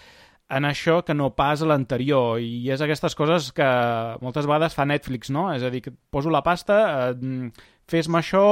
en 0.50 0.66
això 0.66 1.02
que 1.04 1.14
no 1.14 1.34
pas 1.36 1.62
a 1.62 1.68
l'anterior 1.68 2.40
i 2.40 2.70
és 2.72 2.82
aquestes 2.82 3.16
coses 3.20 3.52
que 3.56 3.68
moltes 4.24 4.48
vegades 4.48 4.76
fa 4.78 4.88
Netflix, 4.88 5.30
no? 5.34 5.50
És 5.54 5.64
a 5.64 5.72
dir, 5.74 5.82
que 5.84 5.92
poso 5.92 6.32
la 6.32 6.44
pasta, 6.44 6.78
eh, 7.12 7.50
fes-me 7.88 8.22
això 8.22 8.46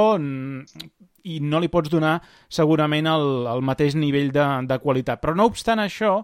i 1.26 1.38
no 1.40 1.60
li 1.60 1.70
pots 1.72 1.90
donar 1.90 2.18
segurament 2.48 3.08
el, 3.10 3.46
el 3.50 3.64
mateix 3.64 3.96
nivell 3.96 4.30
de, 4.34 4.44
de 4.68 4.78
qualitat. 4.82 5.22
Però 5.22 5.34
no 5.34 5.48
obstant 5.48 5.80
això, 5.82 6.20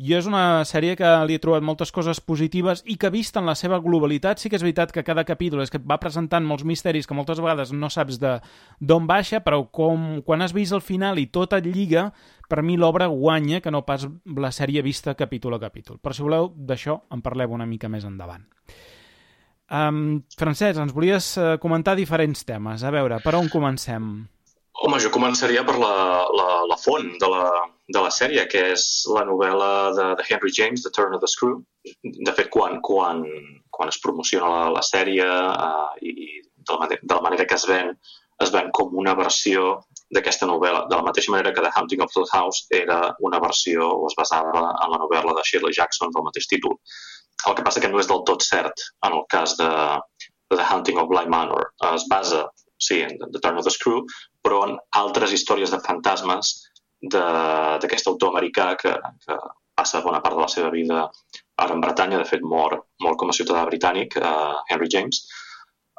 i 0.00 0.14
és 0.16 0.26
una 0.26 0.64
sèrie 0.64 0.96
que 0.96 1.08
li 1.28 1.36
he 1.36 1.40
trobat 1.42 1.64
moltes 1.64 1.92
coses 1.92 2.20
positives 2.24 2.80
i 2.88 2.96
que 3.00 3.10
vist 3.12 3.36
en 3.36 3.46
la 3.46 3.54
seva 3.58 3.78
globalitat 3.84 4.40
sí 4.40 4.48
que 4.48 4.56
és 4.56 4.64
veritat 4.64 4.92
que 4.94 5.04
cada 5.04 5.24
capítol 5.28 5.62
és 5.62 5.70
que 5.70 5.78
va 5.78 6.00
presentant 6.00 6.46
molts 6.48 6.64
misteris 6.64 7.06
que 7.06 7.16
moltes 7.16 7.42
vegades 7.42 7.74
no 7.76 7.90
saps 7.92 8.18
d'on 8.22 9.06
baixa, 9.06 9.42
però 9.44 9.62
com, 9.70 10.22
quan 10.24 10.42
has 10.42 10.56
vist 10.56 10.72
el 10.72 10.82
final 10.82 11.20
i 11.20 11.28
tot 11.28 11.52
et 11.58 11.68
lliga, 11.68 12.08
per 12.48 12.62
mi 12.62 12.76
l'obra 12.76 13.06
guanya 13.12 13.60
que 13.60 13.70
no 13.70 13.84
pas 13.84 14.08
la 14.36 14.52
sèrie 14.52 14.82
vista 14.82 15.14
capítol 15.14 15.56
a 15.56 15.60
capítol. 15.60 16.00
Però 16.00 16.16
si 16.16 16.24
voleu, 16.24 16.50
d'això 16.56 17.02
en 17.12 17.22
parlem 17.22 17.52
una 17.52 17.68
mica 17.68 17.88
més 17.92 18.04
endavant. 18.08 18.44
Um, 19.72 20.20
Francesc, 20.36 20.76
ens 20.80 20.92
volies 20.92 21.30
uh, 21.40 21.56
comentar 21.60 21.94
diferents 21.96 22.44
temes. 22.44 22.84
A 22.84 22.90
veure, 22.92 23.20
per 23.24 23.36
on 23.38 23.48
comencem? 23.48 24.10
Home, 24.82 24.98
jo 25.00 25.12
començaria 25.14 25.62
per 25.64 25.78
la, 25.80 25.94
la, 26.28 26.48
la 26.68 26.76
font 26.80 27.08
de 27.20 27.30
la, 27.30 27.46
de 27.88 28.00
la 28.00 28.10
sèrie, 28.14 28.44
que 28.50 28.62
és 28.72 28.84
la 29.10 29.24
novel·la 29.26 29.72
de, 29.96 30.06
de 30.18 30.26
Henry 30.28 30.52
James, 30.54 30.84
The 30.84 30.92
Turn 30.94 31.14
of 31.16 31.22
the 31.22 31.30
Screw. 31.30 31.60
De 32.02 32.34
fet, 32.36 32.48
quan, 32.54 32.78
quan, 32.84 33.24
quan 33.74 33.90
es 33.90 33.98
promociona 34.02 34.50
la, 34.50 34.64
la 34.78 34.82
sèrie 34.86 35.26
uh, 35.26 35.90
i 36.00 36.42
de 36.62 36.78
la, 36.78 36.88
de 36.92 37.14
la 37.14 37.22
manera 37.24 37.46
que 37.48 37.58
es 37.58 37.66
ven, 37.66 37.90
es 38.42 38.52
ven 38.54 38.70
com 38.76 38.94
una 38.98 39.14
versió 39.18 39.80
d'aquesta 40.14 40.46
novel·la, 40.50 40.86
de 40.90 40.98
la 40.98 41.06
mateixa 41.06 41.32
manera 41.34 41.52
que 41.54 41.64
The 41.64 41.72
Hunting 41.74 42.02
of 42.04 42.14
Hill 42.14 42.28
House 42.32 42.66
era 42.78 43.00
una 43.28 43.40
versió 43.42 43.88
o 43.88 44.06
es 44.10 44.16
basava 44.18 44.64
en 44.70 44.94
la 44.94 45.00
novel·la 45.02 45.34
de 45.38 45.44
Shirley 45.48 45.74
Jackson 45.76 46.12
del 46.14 46.26
mateix 46.26 46.48
títol. 46.50 46.76
El 47.48 47.56
que 47.58 47.64
passa 47.66 47.82
que 47.82 47.90
no 47.90 48.00
és 48.02 48.10
del 48.10 48.22
tot 48.28 48.44
cert 48.46 48.84
en 49.06 49.16
el 49.18 49.24
cas 49.32 49.56
de, 49.58 49.70
de 50.52 50.58
The 50.58 50.66
Hunting 50.68 51.00
of 51.02 51.08
Bly 51.10 51.30
Manor. 51.32 51.72
Es 51.92 52.04
basa, 52.10 52.44
sí, 52.78 53.00
en 53.02 53.16
The 53.22 53.40
Turn 53.40 53.58
of 53.58 53.66
the 53.66 53.74
Screw, 53.74 54.04
però 54.44 54.62
en 54.68 54.76
altres 55.00 55.34
històries 55.34 55.72
de 55.74 55.80
fantasmes 55.86 56.54
d'aquest 57.02 58.08
autor 58.08 58.32
americà 58.32 58.72
que, 58.80 58.94
que 59.26 59.38
passa 59.74 60.02
bona 60.04 60.20
part 60.22 60.36
de 60.38 60.44
la 60.44 60.50
seva 60.52 60.70
vida 60.70 61.06
ara 61.62 61.74
en 61.74 61.80
Bretanya, 61.82 62.18
de 62.20 62.28
fet 62.28 62.42
mor, 62.42 62.78
mor 63.02 63.16
com 63.18 63.30
a 63.30 63.36
ciutadà 63.36 63.64
britànic, 63.68 64.18
uh, 64.20 64.60
Henry 64.70 64.90
James, 64.92 65.24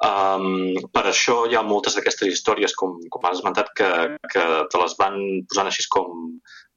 Um, 0.04 0.74
per 0.92 1.06
això 1.08 1.44
hi 1.48 1.56
ha 1.56 1.62
moltes 1.64 1.96
d'aquestes 1.96 2.28
històries, 2.28 2.74
com, 2.76 2.98
com 3.14 3.28
has 3.28 3.38
esmentat, 3.38 3.70
que, 3.78 3.90
que 4.34 4.44
te 4.72 4.82
les 4.82 4.96
van 5.00 5.16
posant 5.48 5.70
així 5.70 5.86
com, 5.94 6.26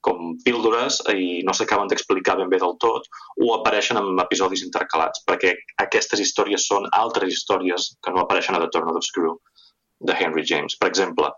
com 0.06 0.36
píldores 0.44 1.00
i 1.10 1.40
no 1.46 1.54
s'acaben 1.56 1.90
d'explicar 1.90 2.36
ben 2.38 2.52
bé 2.52 2.60
del 2.62 2.76
tot 2.84 3.08
o 3.42 3.54
apareixen 3.56 3.98
en 3.98 4.22
episodis 4.22 4.62
intercalats, 4.66 5.24
perquè 5.26 5.56
aquestes 5.86 6.22
històries 6.22 6.68
són 6.70 6.86
altres 7.00 7.32
històries 7.34 7.88
que 8.04 8.14
no 8.14 8.22
apareixen 8.22 8.54
a 8.54 8.62
The 8.62 8.70
Turn 8.76 8.92
of 8.92 9.00
the 9.00 9.02
Screw 9.08 9.34
de 10.06 10.14
Henry 10.20 10.46
James. 10.46 10.78
Per 10.78 10.92
exemple, 10.92 11.32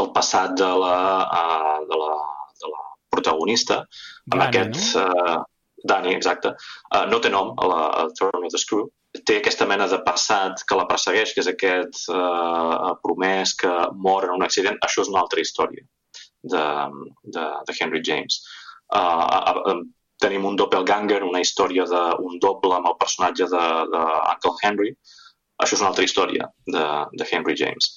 el 0.00 0.10
passat 0.16 0.56
de 0.62 0.70
la, 0.84 0.96
uh, 1.26 1.82
de 1.90 2.00
la, 2.04 2.14
de 2.60 2.70
la 2.70 2.84
protagonista, 3.14 3.82
amb 4.30 4.40
Dani, 4.40 4.46
aquest... 4.48 4.96
no? 4.96 5.02
Uh, 5.04 5.42
Dani, 5.84 6.14
exacte. 6.16 6.54
Uh, 6.90 7.04
no 7.10 7.20
té 7.20 7.30
nom 7.32 7.52
a 7.60 7.66
la 7.70 7.80
a 8.02 8.04
Turn 8.18 8.46
of 8.46 8.52
the 8.52 8.60
Screw. 8.60 8.86
Té 9.28 9.38
aquesta 9.38 9.66
mena 9.70 9.86
de 9.90 10.00
passat 10.06 10.64
que 10.66 10.78
la 10.78 10.86
persegueix, 10.90 11.34
que 11.34 11.42
és 11.44 11.50
aquest 11.50 12.06
uh, 12.10 12.94
promès 13.04 13.52
que 13.60 13.72
mor 14.06 14.26
en 14.26 14.32
un 14.38 14.46
accident. 14.46 14.80
Això 14.86 15.04
és 15.04 15.12
una 15.12 15.20
altra 15.22 15.44
història 15.44 15.84
de, 16.54 16.64
de, 17.36 17.44
de 17.68 17.76
Henry 17.78 18.02
James. 18.06 18.40
Uh, 18.94 19.74
uh, 19.74 19.76
tenim 20.24 20.46
un 20.48 20.56
doppelganger, 20.56 21.22
una 21.26 21.42
història 21.44 21.86
d'un 21.90 22.40
doble 22.42 22.74
amb 22.76 22.90
el 22.90 22.98
personatge 23.00 23.48
de, 23.52 23.64
de 23.92 24.02
Uncle 24.34 24.56
Henry. 24.62 24.94
Això 25.62 25.76
és 25.76 25.82
una 25.82 25.92
altra 25.92 26.06
història 26.06 26.48
de, 26.66 26.84
de 27.12 27.26
Henry 27.30 27.56
James. 27.58 27.92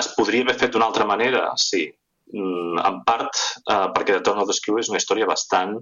Es 0.00 0.10
podria 0.16 0.44
haver 0.44 0.58
fet 0.58 0.74
d'una 0.74 0.88
altra 0.90 1.06
manera? 1.06 1.46
Sí. 1.60 1.86
Mm, 2.32 2.80
en 2.80 3.02
part, 3.04 3.36
uh, 3.68 3.90
perquè 3.94 4.16
The 4.16 4.22
Turn 4.24 4.40
of 4.42 4.48
the 4.48 4.56
Screw 4.56 4.80
és 4.80 4.88
una 4.90 5.00
història 5.00 5.28
bastant 5.28 5.76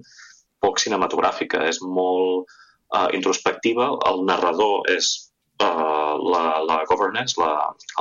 poc 0.63 0.79
cinematogràfica, 0.83 1.63
és 1.67 1.79
molt 1.83 2.51
uh, 2.95 3.07
introspectiva. 3.15 3.89
El 4.09 4.23
narrador 4.27 4.89
és 4.91 5.09
uh, 5.63 6.13
la, 6.19 6.43
la 6.67 6.83
governess, 6.89 7.37
la, 7.39 7.53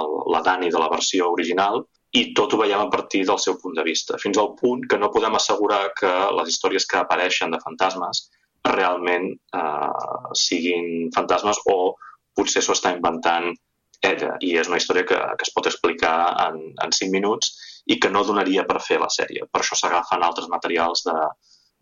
el, 0.03 0.15
la 0.35 0.43
Dani 0.47 0.71
de 0.75 0.83
la 0.83 0.91
versió 0.93 1.31
original, 1.33 1.85
i 2.13 2.27
tot 2.37 2.53
ho 2.53 2.61
veiem 2.61 2.83
a 2.83 2.91
partir 2.93 3.23
del 3.25 3.41
seu 3.41 3.57
punt 3.61 3.79
de 3.79 3.85
vista, 3.87 4.19
fins 4.21 4.39
al 4.39 4.53
punt 4.59 4.85
que 4.89 4.99
no 5.01 5.11
podem 5.15 5.39
assegurar 5.39 5.87
que 5.97 6.11
les 6.37 6.53
històries 6.53 6.85
que 6.89 7.01
apareixen 7.01 7.55
de 7.55 7.61
fantasmes 7.63 8.27
realment 8.69 9.31
uh, 9.57 10.33
siguin 10.37 11.09
fantasmes 11.15 11.63
o 11.73 11.95
potser 12.37 12.63
s'ho 12.63 12.77
està 12.77 12.93
inventant 12.95 13.49
ella. 14.05 14.37
I 14.45 14.53
és 14.61 14.69
una 14.69 14.79
història 14.83 15.07
que, 15.09 15.19
que 15.39 15.47
es 15.49 15.55
pot 15.55 15.67
explicar 15.71 16.17
en, 16.49 16.61
en 16.85 16.93
5 16.93 17.15
minuts 17.15 17.55
i 17.87 17.99
que 18.01 18.11
no 18.11 18.25
donaria 18.27 18.67
per 18.69 18.83
fer 18.85 19.01
la 19.03 19.11
sèrie. 19.11 19.49
Per 19.51 19.63
això 19.63 19.79
s'agafen 19.79 20.23
altres 20.23 20.49
materials 20.53 21.03
de, 21.07 21.17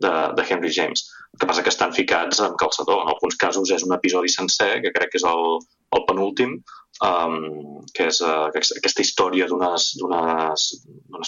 de, 0.00 0.12
de 0.36 0.46
Henry 0.48 0.72
James. 0.72 1.04
El 1.32 1.42
que 1.42 1.48
passa 1.50 1.62
que 1.62 1.72
estan 1.72 1.92
ficats 1.96 2.40
en 2.44 2.56
calçador. 2.60 3.04
En 3.04 3.12
alguns 3.12 3.36
casos 3.40 3.72
és 3.76 3.84
un 3.86 3.94
episodi 3.96 4.32
sencer, 4.32 4.72
que 4.84 4.94
crec 4.96 5.12
que 5.12 5.20
és 5.20 5.26
el, 5.28 5.60
el 5.96 6.06
penúltim, 6.08 6.56
um, 7.06 7.36
que 7.96 8.08
és 8.10 8.20
uh, 8.24 8.48
aquesta 8.50 9.04
història 9.04 9.48
d'unes 9.50 9.90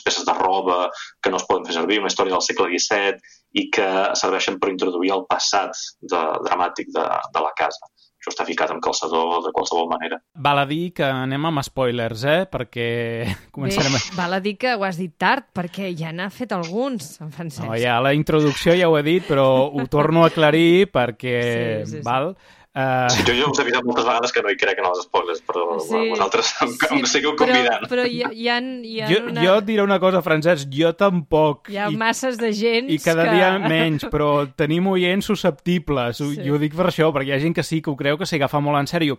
peces 0.05 0.27
de 0.29 0.37
roba 0.41 0.87
que 1.23 1.31
no 1.33 1.41
es 1.41 1.47
poden 1.49 1.69
fer 1.69 1.77
servir, 1.79 2.01
una 2.01 2.13
història 2.13 2.37
del 2.37 2.47
segle 2.49 2.71
XVII 2.73 3.21
i 3.61 3.69
que 3.77 3.89
serveixen 4.19 4.59
per 4.61 4.73
introduir 4.73 5.13
el 5.19 5.27
passat 5.31 5.77
de, 6.01 6.23
dramàtic 6.49 6.93
de, 6.97 7.07
de 7.37 7.45
la 7.45 7.53
casa. 7.59 7.93
Això 8.23 8.31
està 8.31 8.45
ficat 8.47 8.71
amb 8.71 8.79
calçador 8.79 9.41
de 9.43 9.51
qualsevol 9.51 9.89
manera. 9.91 10.21
Val 10.39 10.61
a 10.63 10.67
dir 10.71 10.93
que 10.95 11.03
anem 11.03 11.49
amb 11.49 11.59
spoilers, 11.67 12.23
eh? 12.31 12.45
Perquè 12.47 12.87
començarem... 13.57 13.97
Bé, 13.99 14.15
val 14.15 14.37
a 14.37 14.39
dir 14.45 14.55
que 14.63 14.77
ho 14.79 14.87
has 14.87 15.01
dit 15.01 15.11
tard, 15.19 15.49
perquè 15.51 15.91
ja 15.99 16.15
n'ha 16.15 16.29
fet 16.31 16.55
alguns, 16.55 17.17
en 17.19 17.35
Francesc. 17.35 17.67
No, 17.67 17.75
ja 17.75 17.99
la 17.99 18.15
introducció 18.15 18.77
ja 18.79 18.87
ho 18.87 18.95
he 18.95 19.03
dit, 19.09 19.27
però 19.27 19.67
ho 19.67 19.89
torno 19.91 20.23
a 20.23 20.31
aclarir 20.31 20.87
perquè... 20.95 21.35
Sí, 21.83 21.91
sí, 21.91 21.97
sí. 21.97 22.05
Val? 22.07 22.37
Uh... 22.73 23.05
Sí, 23.13 23.21
jo, 23.29 23.35
jo 23.37 23.51
us 23.53 23.59
he 23.61 23.65
avisat 23.67 23.85
moltes 23.85 24.07
vegades 24.07 24.33
que 24.33 24.41
no 24.41 24.49
hi 24.49 24.57
crec 24.57 24.79
en 24.81 24.87
els 24.89 25.03
spoilers, 25.05 25.43
però 25.45 25.79
Sí. 25.85 25.99
vosaltres 26.09 26.55
em, 26.65 26.71
Sí, 26.73 26.87
em 26.97 27.05
seguiu 27.11 27.35
convidant. 27.37 27.83
Però, 27.85 27.91
però 27.91 28.07
hi 28.09 28.23
ha, 28.25 28.31
hi 28.33 28.49
ha, 28.49 28.57
hi 28.65 28.95
ha 29.03 29.09
Jo, 29.11 29.19
una... 29.29 29.43
jo 29.45 29.57
et 29.61 29.67
diré 29.69 29.83
una 29.85 29.99
cosa, 30.01 30.23
Francesc, 30.25 30.71
jo 30.73 30.95
tampoc. 30.97 31.69
Hi 31.69 31.77
ha 31.77 31.91
I, 31.93 31.99
masses 32.01 32.39
de 32.41 32.53
gent 32.57 32.89
I 32.89 32.97
cada 33.05 33.27
que... 33.29 33.35
dia 33.37 33.51
menys, 33.61 34.07
però 34.09 34.47
tenim 34.57 34.87
oients 34.89 35.29
susceptibles. 35.29 36.17
Sí. 36.23 36.39
I 36.41 36.49
ho 36.49 36.57
dic 36.63 36.73
per 36.79 36.87
això, 36.89 37.11
perquè 37.13 37.29
hi 37.29 37.37
ha 37.37 37.43
gent 37.43 37.55
que 37.59 37.63
sí 37.67 37.83
que 37.83 37.93
ho 37.93 37.97
creu 37.97 38.17
que 38.17 38.25
s'hi 38.25 38.41
agafa 38.41 38.61
molt 38.65 38.81
en 38.81 38.89
sèrio. 38.89 39.19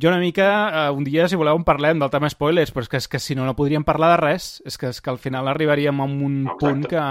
Jo 0.00 0.08
una 0.08 0.18
mica, 0.20 0.48
uh, 0.90 0.96
un 0.96 1.04
dia, 1.04 1.28
si 1.28 1.36
voleu, 1.36 1.56
en 1.56 1.64
parlem 1.64 2.00
del 2.00 2.10
tema 2.12 2.28
spoilers, 2.32 2.72
però 2.72 2.82
és 2.84 2.88
que, 2.88 2.96
és 3.00 3.08
que 3.08 3.18
si 3.20 3.34
no, 3.36 3.44
no 3.44 3.54
podríem 3.56 3.84
parlar 3.84 4.10
de 4.14 4.22
res. 4.24 4.62
És 4.64 4.76
que, 4.80 4.88
és 4.92 5.00
que 5.00 5.12
al 5.12 5.16
final 5.20 5.48
arribaríem 5.48 6.00
a 6.00 6.04
un 6.08 6.42
Exacte. 6.46 6.64
punt 6.64 6.88
que... 6.88 7.04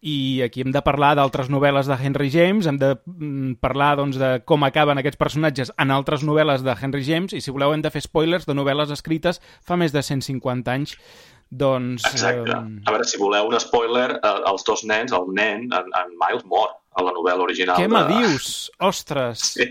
I 0.00 0.40
aquí 0.46 0.62
hem 0.64 0.70
de 0.72 0.80
parlar 0.80 1.12
d'altres 1.18 1.50
novel·les 1.52 1.88
de 1.90 1.96
Henry 2.00 2.30
James, 2.32 2.64
hem 2.66 2.78
de 2.80 2.94
mm, 3.04 3.58
parlar 3.60 3.94
doncs, 4.00 4.16
de 4.16 4.30
com 4.48 4.64
acaben 4.64 4.96
aquests 5.00 5.20
personatges 5.20 5.72
en 5.76 5.92
altres 5.92 6.24
novel·les 6.24 6.64
de 6.64 6.72
Henry 6.72 7.04
James, 7.04 7.34
i 7.36 7.42
si 7.44 7.52
voleu 7.52 7.74
hem 7.74 7.84
de 7.84 7.92
fer 7.92 8.00
spoilers 8.06 8.48
de 8.48 8.56
novel·les 8.56 8.94
escrites 8.96 9.42
fa 9.60 9.76
més 9.76 9.92
de 9.92 10.00
150 10.00 10.72
anys. 10.72 10.96
Doncs... 11.50 12.06
Exacte. 12.14 12.48
eh, 12.48 12.80
A 12.86 12.94
veure, 12.94 13.04
si 13.04 13.20
voleu 13.20 13.50
un 13.50 13.60
spoiler, 13.60 14.08
eh, 14.16 14.34
els 14.48 14.64
dos 14.64 14.86
nens, 14.88 15.12
el 15.12 15.28
nen, 15.36 15.68
en, 15.68 15.92
en 16.00 16.16
Miles 16.16 16.46
mor 16.48 16.72
a 16.96 17.04
la 17.04 17.12
novel·la 17.12 17.44
original. 17.44 17.76
Què 17.76 17.90
me 17.90 18.04
de... 18.06 18.20
dius? 18.22 18.70
Ostres! 18.80 19.50
Sí. 19.58 19.68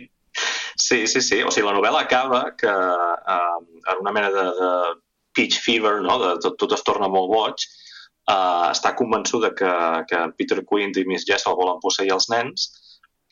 sí, 0.76 1.06
sí, 1.08 1.22
sí. 1.26 1.42
O 1.42 1.50
sigui, 1.50 1.66
la 1.72 1.78
novel·la 1.80 2.06
acaba 2.06 2.44
que 2.60 2.70
eh, 2.70 3.60
en 3.96 4.04
una 4.04 4.14
mena 4.14 4.30
de, 4.36 4.46
de 4.60 4.72
peach 5.34 5.58
fever, 5.64 6.02
no? 6.06 6.20
de, 6.22 6.34
tot, 6.44 6.60
tot 6.60 6.76
es 6.76 6.84
torna 6.86 7.10
molt 7.10 7.32
boig, 7.32 7.66
eh, 8.30 8.68
està 8.74 8.94
convençuda 9.00 9.54
que, 9.58 9.72
que 10.10 10.22
Peter 10.38 10.62
Quint 10.70 11.00
i 11.02 11.08
Miss 11.10 11.28
Jessel 11.28 11.58
volen 11.58 11.82
posseir 11.84 12.14
els 12.16 12.30
nens, 12.34 12.70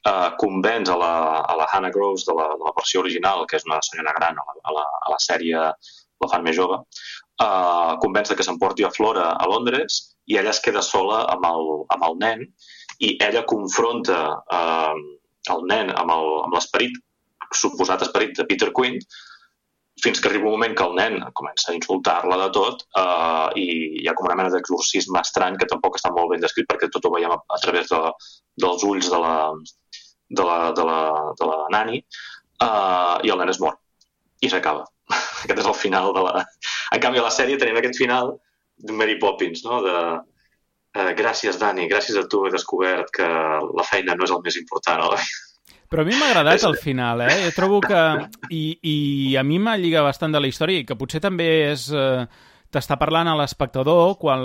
eh, 0.07 0.29
convenç 0.41 0.91
a 0.93 0.97
la, 1.03 1.13
a 1.43 1.57
la 1.59 1.69
Hannah 1.71 1.93
Groves 1.93 2.25
de 2.27 2.35
la, 2.37 2.49
de 2.55 2.65
la 2.65 2.75
versió 2.77 3.03
original, 3.03 3.45
que 3.47 3.59
és 3.59 3.67
una 3.69 3.79
senyora 3.85 4.15
gran 4.17 4.41
a 4.41 4.47
la, 4.49 4.59
a 4.63 4.75
la, 4.79 4.89
a 5.05 5.15
la 5.15 5.23
sèrie 5.29 5.71
La 6.17 6.27
fan 6.31 6.41
més 6.41 6.55
jove, 6.57 6.79
eh, 7.43 7.91
convenç 8.01 8.31
que 8.33 8.45
s'emporti 8.45 8.85
a 8.85 8.89
Flora 8.89 9.27
a 9.37 9.45
Londres 9.51 9.99
i 10.25 10.39
ella 10.39 10.49
es 10.49 10.59
queda 10.65 10.81
sola 10.81 11.19
amb 11.29 11.45
el, 11.45 11.67
amb 11.93 12.05
el 12.07 12.17
nen 12.23 12.41
i 13.05 13.11
ella 13.21 13.43
confronta 13.51 14.17
eh, 14.57 14.95
el 15.53 15.61
nen 15.69 15.93
amb 15.93 16.55
l'esperit, 16.55 16.97
suposat 17.53 18.01
esperit 18.07 18.33
de 18.39 18.47
Peter 18.49 18.71
Quint, 18.73 18.97
fins 20.03 20.21
que 20.21 20.29
arriba 20.29 20.45
un 20.45 20.55
moment 20.55 20.75
que 20.77 20.85
el 20.85 20.95
nen 20.97 21.17
comença 21.37 21.71
a 21.71 21.75
insultar-la 21.77 22.37
de 22.43 22.47
tot 22.55 22.83
eh, 23.01 23.47
i 23.61 23.65
hi 24.01 24.07
ha 24.07 24.13
com 24.17 24.29
una 24.29 24.37
mena 24.39 24.53
d'exorcisme 24.53 25.21
estrany 25.25 25.57
que 25.57 25.69
tampoc 25.71 25.97
està 25.97 26.11
molt 26.13 26.33
ben 26.33 26.43
descrit 26.43 26.69
perquè 26.69 26.91
tot 26.93 27.07
ho 27.07 27.13
veiem 27.15 27.33
a, 27.33 27.39
a 27.55 27.59
través 27.63 27.89
de, 27.93 28.01
dels 28.63 28.85
ulls 28.85 29.09
de 29.13 29.21
la, 29.23 29.35
de 30.29 30.45
la, 30.49 30.59
de 30.77 30.85
la, 30.91 31.01
de 31.39 31.49
la 31.49 31.57
nani 31.73 32.01
eh, 32.01 33.15
i 33.25 33.33
el 33.33 33.41
nen 33.41 33.53
es 33.53 33.61
mor 33.63 33.79
i 34.41 34.51
s'acaba. 34.53 34.85
Aquest 35.43 35.63
és 35.63 35.69
el 35.71 35.79
final 35.81 36.13
de 36.13 36.25
la... 36.27 36.45
En 36.93 37.01
canvi, 37.01 37.21
a 37.21 37.25
la 37.25 37.33
sèrie 37.33 37.57
tenim 37.57 37.79
aquest 37.79 37.97
final 37.97 38.35
de 38.77 38.93
Mary 38.93 39.17
Poppins, 39.21 39.63
no? 39.65 39.81
de 39.85 39.97
eh, 39.97 41.11
gràcies, 41.17 41.57
Dani, 41.61 41.87
gràcies 41.89 42.19
a 42.19 42.27
tu 42.29 42.45
he 42.45 42.53
descobert 42.53 43.09
que 43.17 43.27
la 43.27 43.85
feina 43.87 44.15
no 44.17 44.27
és 44.27 44.33
el 44.35 44.43
més 44.45 44.59
important 44.61 45.01
a 45.01 45.11
la 45.15 45.21
vida. 45.23 45.46
Però 45.87 46.03
a 46.03 46.07
mi 46.07 46.17
m'ha 46.17 46.33
agradat 46.33 46.65
el 46.67 46.75
final, 46.81 47.23
eh? 47.23 47.37
Jo 47.45 47.53
trobo 47.55 47.79
que... 47.85 48.03
I, 48.51 48.63
i 48.83 48.97
a 49.39 49.43
mi 49.47 49.59
m'ha 49.59 49.77
lligat 49.79 50.03
bastant 50.03 50.35
de 50.35 50.41
la 50.43 50.49
història 50.51 50.83
i 50.83 50.85
que 50.87 50.99
potser 50.99 51.23
també 51.23 51.47
és... 51.71 51.87
Eh, 51.95 52.27
t'està 52.67 52.97
parlant 52.99 53.29
a 53.31 53.35
l'espectador 53.39 54.17
quan 54.19 54.41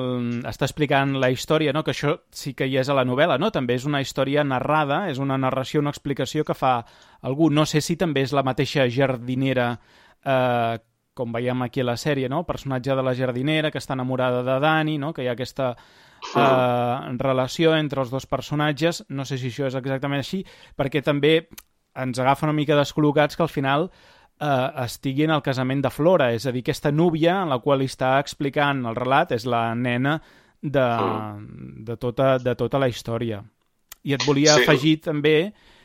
està 0.47 0.69
explicant 0.69 1.17
la 1.19 1.33
història, 1.35 1.73
no? 1.75 1.83
que 1.83 1.91
això 1.91 2.15
sí 2.31 2.53
que 2.55 2.69
hi 2.71 2.77
és 2.79 2.87
a 2.87 2.95
la 2.95 3.03
novel·la, 3.03 3.39
no? 3.43 3.51
també 3.51 3.75
és 3.75 3.87
una 3.89 4.01
història 4.01 4.45
narrada, 4.47 5.09
és 5.11 5.19
una 5.19 5.39
narració, 5.41 5.83
una 5.83 5.91
explicació 5.91 6.47
que 6.47 6.55
fa 6.55 6.77
algú. 7.27 7.51
No 7.51 7.67
sé 7.67 7.83
si 7.83 7.99
també 7.99 8.23
és 8.23 8.35
la 8.37 8.45
mateixa 8.47 8.87
jardinera 8.87 9.73
eh, 10.23 10.79
com 11.15 11.33
veiem 11.33 11.63
aquí 11.63 11.83
a 11.83 11.89
la 11.91 11.99
sèrie, 12.01 12.29
no? 12.29 12.45
personatge 12.49 12.97
de 12.97 13.03
la 13.05 13.15
jardinera 13.15 13.71
que 13.71 13.81
està 13.81 13.97
enamorada 13.97 14.43
de 14.47 14.59
Dani, 14.63 14.97
no? 14.99 15.13
que 15.13 15.25
hi 15.25 15.29
ha 15.29 15.37
aquesta 15.37 15.75
eh, 15.75 17.17
relació 17.21 17.77
entre 17.77 18.01
els 18.03 18.11
dos 18.11 18.27
personatges, 18.27 19.05
no 19.09 19.27
sé 19.29 19.39
si 19.39 19.53
això 19.53 19.69
és 19.69 19.77
exactament 19.79 20.25
així, 20.25 20.43
perquè 20.77 21.03
també 21.05 21.35
ens 21.93 22.19
agafa 22.19 22.49
una 22.49 22.57
mica 22.57 22.79
descol·locats 22.79 23.37
que 23.37 23.45
al 23.45 23.53
final 23.53 23.91
eh, 24.41 24.69
estigui 24.85 25.27
en 25.27 25.35
el 25.37 25.43
casament 25.45 25.83
de 25.85 25.93
Flora, 25.93 26.31
és 26.33 26.47
a 26.47 26.55
dir, 26.55 26.65
aquesta 26.65 26.93
núvia 26.93 27.43
en 27.43 27.53
la 27.53 27.61
qual 27.61 27.83
li 27.83 27.91
està 27.91 28.17
explicant 28.23 28.87
el 28.89 28.97
relat 28.97 29.37
és 29.37 29.45
la 29.45 29.67
nena 29.75 30.19
de, 30.63 30.87
de, 31.85 31.99
tota, 32.01 32.39
de 32.39 32.57
tota 32.57 32.81
la 32.81 32.89
història. 32.89 33.43
I 34.03 34.17
et 34.17 34.25
volia 34.27 34.57
sí. 34.57 34.65
afegir 34.65 34.97
també 35.05 35.37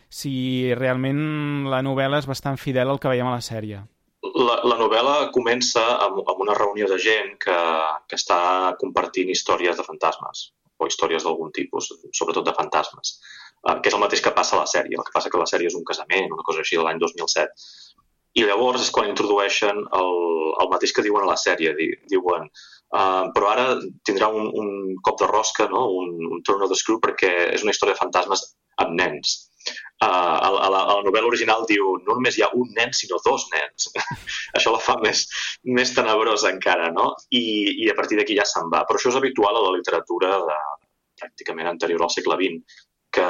si 0.10 0.74
realment 0.74 1.68
la 1.70 1.84
novel·la 1.84 2.22
és 2.24 2.30
bastant 2.30 2.58
fidel 2.58 2.90
al 2.90 3.00
que 3.02 3.12
veiem 3.12 3.28
a 3.28 3.36
la 3.36 3.44
sèrie. 3.44 3.84
La, 4.38 4.60
la 4.70 4.76
novel·la 4.78 5.16
comença 5.34 5.84
amb, 6.04 6.20
amb 6.22 6.42
una 6.44 6.56
reunió 6.58 6.88
de 6.92 6.98
gent 7.02 7.34
que, 7.42 7.58
que 8.10 8.20
està 8.20 8.38
compartint 8.82 9.32
històries 9.34 9.80
de 9.80 9.86
fantasmes 9.88 10.52
o 10.78 10.86
històries 10.86 11.26
d'algun 11.26 11.52
tipus, 11.56 11.90
sobretot 12.14 12.46
de 12.46 12.54
fantasmes, 12.54 13.16
uh, 13.66 13.78
que 13.82 13.90
és 13.90 13.98
el 13.98 14.04
mateix 14.04 14.22
que 14.22 14.34
passa 14.36 14.56
a 14.58 14.62
la 14.62 14.70
sèrie. 14.70 14.98
El 14.98 15.06
que 15.08 15.16
passa 15.16 15.32
que 15.34 15.42
la 15.42 15.50
sèrie 15.50 15.72
és 15.72 15.78
un 15.80 15.86
casament, 15.88 16.30
una 16.34 16.46
cosa 16.46 16.62
així, 16.62 16.78
de 16.78 16.86
l'any 16.86 17.02
2007. 17.02 17.66
I 18.38 18.46
llavors 18.46 18.84
és 18.86 18.94
quan 18.94 19.10
introdueixen 19.10 19.80
el, 20.00 20.14
el 20.62 20.70
mateix 20.70 20.94
que 20.94 21.06
diuen 21.06 21.26
a 21.26 21.32
la 21.32 21.40
sèrie. 21.42 21.74
Diuen, 22.12 22.46
uh, 22.94 23.26
però 23.34 23.52
ara 23.56 23.68
tindrà 24.06 24.30
un, 24.30 24.52
un 24.54 25.00
cop 25.08 25.18
de 25.24 25.32
rosca, 25.32 25.66
no? 25.74 25.88
un, 26.04 26.14
un 26.30 26.46
turn 26.46 26.62
of 26.62 26.74
the 26.74 26.78
screw, 26.78 27.02
perquè 27.02 27.34
és 27.58 27.66
una 27.66 27.74
història 27.74 27.98
de 27.98 28.04
fantasmes 28.04 28.52
amb 28.86 28.94
nens. 29.02 29.47
Uh, 29.98 30.06
a, 30.06 30.50
la, 30.54 30.82
a 30.84 30.96
la 31.00 31.04
novel·la 31.06 31.30
original 31.32 31.64
diu 31.70 31.96
no 32.06 32.18
només 32.20 32.38
hi 32.38 32.44
ha 32.46 32.52
un 32.54 32.70
nen, 32.78 32.92
sinó 32.94 33.18
dos 33.26 33.48
nens. 33.54 33.90
això 34.58 34.74
la 34.74 34.82
fa 34.84 34.98
més, 35.02 35.26
més 35.66 35.94
tenebrosa 35.96 36.52
encara, 36.54 36.92
no? 36.94 37.14
I, 37.34 37.44
i 37.86 37.90
a 37.90 37.96
partir 37.98 38.20
d'aquí 38.20 38.38
ja 38.38 38.46
se'n 38.46 38.70
va. 38.74 38.84
Però 38.86 39.00
això 39.00 39.10
és 39.14 39.18
habitual 39.20 39.58
a 39.58 39.64
la 39.66 39.74
literatura 39.78 40.36
de, 40.46 40.60
pràcticament 41.22 41.70
anterior 41.70 42.04
al 42.04 42.14
segle 42.14 42.38
XX, 42.40 42.84
que, 43.18 43.28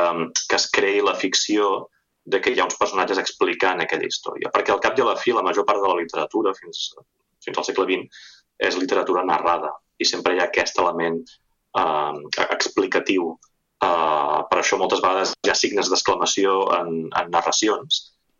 que 0.49 0.59
es 0.59 0.67
creï 0.75 1.03
la 1.05 1.15
ficció 1.15 1.87
de 2.27 2.41
que 2.43 2.51
hi 2.51 2.59
ha 2.59 2.67
uns 2.67 2.77
personatges 2.79 3.21
explicant 3.21 3.81
aquella 3.83 4.07
història. 4.11 4.51
Perquè 4.53 4.73
al 4.73 4.83
cap 4.83 4.97
i 4.99 5.03
a 5.03 5.09
la 5.09 5.17
fi, 5.19 5.33
la 5.35 5.45
major 5.45 5.65
part 5.67 5.83
de 5.83 5.91
la 5.91 5.99
literatura, 6.01 6.53
fins, 6.57 6.89
fins 7.45 7.59
al 7.59 7.67
segle 7.67 7.87
XX, 7.87 8.23
és 8.67 8.79
literatura 8.79 9.23
narrada. 9.23 9.71
I 9.97 10.05
sempre 10.05 10.35
hi 10.35 10.41
ha 10.41 10.49
aquest 10.49 10.79
element 10.83 11.21
eh, 11.23 12.43
explicatiu 12.49 13.31
Uh, 13.77 14.41
per 14.49 14.57
això 14.59 14.77
moltes 14.81 15.03
vegades 15.03 15.35
hi 15.45 15.51
ha 15.51 15.55
signes 15.57 15.89
d'exclamació 15.91 16.53
en, 16.79 16.93
en 17.19 17.27
narracions, 17.33 17.99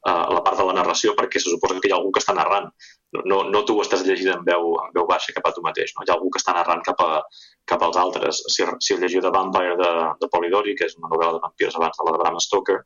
uh, 0.09 0.29
la 0.33 0.41
part 0.45 0.57
de 0.57 0.65
la 0.65 0.77
narració, 0.79 1.13
perquè 1.17 1.41
se 1.41 1.51
suposa 1.51 1.77
que 1.77 1.91
hi 1.91 1.93
ha 1.93 1.99
algú 1.99 2.13
que 2.15 2.23
està 2.23 2.33
narrant. 2.37 2.71
No, 3.13 3.21
no, 3.31 3.37
no 3.53 3.61
tu 3.63 3.75
ho 3.77 3.83
estàs 3.83 4.01
llegint 4.07 4.33
en 4.33 4.41
veu, 4.47 4.73
en 4.81 4.89
veu 4.95 5.05
baixa 5.07 5.35
cap 5.35 5.45
a 5.47 5.53
tu 5.55 5.61
mateix, 5.63 5.93
no? 5.95 6.03
hi 6.03 6.11
ha 6.11 6.15
algú 6.17 6.31
que 6.33 6.41
està 6.41 6.55
narrant 6.57 6.81
cap, 6.87 7.03
a, 7.05 7.21
cap 7.69 7.85
als 7.85 7.99
altres. 8.01 8.41
Si, 8.55 8.65
si 8.83 8.97
llegiu 8.97 9.21
The 9.23 9.31
Vampire 9.35 9.77
de, 9.79 9.91
de 10.23 10.31
Polidori, 10.33 10.73
que 10.79 10.89
és 10.89 10.97
una 10.97 11.13
novel·la 11.13 11.37
de 11.37 11.43
vampirs 11.45 11.77
abans 11.79 12.01
de 12.01 12.07
la 12.07 12.15
de 12.17 12.23
Bram 12.23 12.41
Stoker, 12.43 12.81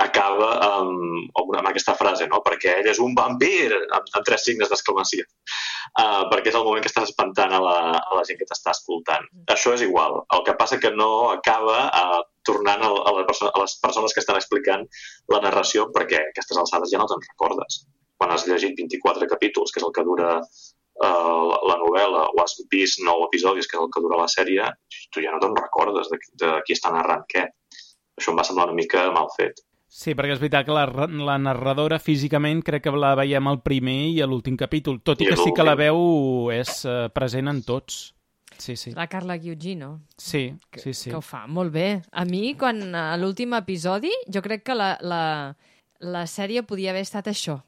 acaba 0.00 0.48
amb, 0.64 1.28
amb, 1.36 1.68
aquesta 1.68 1.94
frase, 1.98 2.26
no? 2.30 2.40
perquè 2.44 2.78
ell 2.80 2.88
és 2.92 3.00
un 3.04 3.14
vampir, 3.16 3.68
amb, 3.68 4.08
amb 4.16 4.26
tres 4.26 4.46
signes 4.46 4.70
d'exclamació, 4.72 5.26
uh, 6.00 6.24
perquè 6.32 6.52
és 6.52 6.58
el 6.58 6.64
moment 6.66 6.84
que 6.84 6.90
estàs 6.90 7.10
espantant 7.10 7.52
a 7.56 7.60
la, 7.60 7.76
a 8.00 8.16
la 8.16 8.24
gent 8.28 8.40
que 8.40 8.48
t'està 8.48 8.72
escoltant. 8.76 9.28
Mm. 9.28 9.46
Això 9.54 9.74
és 9.76 9.84
igual. 9.84 10.22
El 10.36 10.44
que 10.48 10.56
passa 10.60 10.80
que 10.82 10.92
no 10.96 11.10
acaba 11.34 11.84
uh, 11.88 12.20
tornant 12.48 12.84
a, 12.86 12.90
a, 12.90 13.14
la 13.18 13.26
persona, 13.28 13.52
a 13.54 13.62
les 13.64 13.76
persones 13.84 14.16
que 14.16 14.24
estan 14.24 14.40
explicant 14.40 14.88
la 15.32 15.44
narració, 15.44 15.90
perquè 15.94 16.24
aquestes 16.30 16.64
alçades 16.64 16.92
ja 16.92 17.00
no 17.02 17.08
te'n 17.10 17.24
recordes. 17.28 17.84
Quan 18.20 18.32
has 18.34 18.48
llegit 18.48 18.76
24 18.80 19.28
capítols, 19.28 19.72
que 19.72 19.80
és 19.80 19.86
el 19.86 19.94
que 19.96 20.04
dura 20.08 20.34
uh, 20.40 21.54
la 21.68 21.80
novel·la, 21.84 22.26
o 22.32 22.44
has 22.44 22.56
vist 22.72 23.04
9 23.04 23.28
episodis, 23.28 23.68
que 23.68 23.76
és 23.76 23.84
el 23.84 23.92
que 23.92 24.04
dura 24.04 24.20
la 24.20 24.28
sèrie, 24.32 24.72
tu 25.12 25.24
ja 25.24 25.32
no 25.34 25.40
te'n 25.44 25.56
recordes 25.60 26.08
de, 26.12 26.20
de 26.40 26.54
qui 26.64 26.76
està 26.76 26.92
narrant 26.96 27.28
què. 27.28 27.48
Això 28.20 28.32
em 28.32 28.40
va 28.40 28.44
semblar 28.44 28.68
una 28.68 28.76
mica 28.76 29.06
mal 29.12 29.28
fet. 29.36 29.60
Sí, 29.90 30.14
perquè 30.14 30.36
és 30.36 30.38
veritat 30.38 30.68
que 30.68 30.74
la, 30.74 30.86
la 31.26 31.34
narradora 31.42 31.98
físicament 31.98 32.62
crec 32.62 32.84
que 32.84 32.92
la 32.94 33.16
veiem 33.18 33.48
al 33.50 33.58
primer 33.64 33.98
i 34.12 34.20
a 34.22 34.28
l'últim 34.30 34.54
capítol, 34.56 35.00
tot 35.02 35.18
i, 35.18 35.26
I 35.26 35.32
que 35.32 35.38
sí 35.40 35.50
que 35.56 35.66
la 35.66 35.74
veu 35.74 35.98
és 36.54 36.70
uh, 36.86 37.08
present 37.10 37.50
en 37.50 37.58
tots. 37.66 38.12
Sí, 38.60 38.76
sí. 38.76 38.92
La 38.94 39.08
Carla 39.10 39.38
Giugino. 39.40 40.02
Sí, 40.16 40.54
que, 40.70 40.78
sí, 40.84 40.94
sí. 40.94 41.10
Que 41.10 41.16
ho 41.18 41.24
fa 41.24 41.46
molt 41.50 41.74
bé. 41.74 41.88
A 42.12 42.24
mi, 42.28 42.54
quan 42.60 42.94
a 42.94 43.16
l'últim 43.18 43.56
episodi, 43.58 44.12
jo 44.30 44.44
crec 44.44 44.62
que 44.68 44.78
la, 44.78 44.92
la, 45.02 45.24
la 45.98 46.24
sèrie 46.30 46.62
podia 46.68 46.94
haver 46.94 47.02
estat 47.08 47.32
això. 47.32 47.58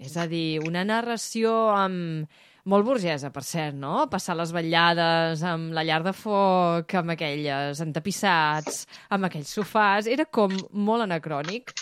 És 0.00 0.16
a 0.20 0.26
dir, 0.28 0.60
una 0.66 0.82
narració 0.84 1.70
amb 1.76 2.28
molt 2.68 2.86
burgesa, 2.86 3.30
per 3.32 3.42
cert, 3.46 3.76
no? 3.76 4.06
Passar 4.12 4.36
les 4.38 4.52
vetllades 4.52 5.44
amb 5.46 5.72
la 5.76 5.84
llar 5.86 6.02
de 6.04 6.12
foc, 6.16 6.94
amb 7.00 7.14
aquelles 7.16 7.80
entapissats, 7.84 8.84
amb 9.08 9.30
aquells 9.30 9.52
sofàs... 9.56 10.10
Era 10.10 10.26
com 10.26 10.52
molt 10.72 11.06
anacrònic. 11.06 11.72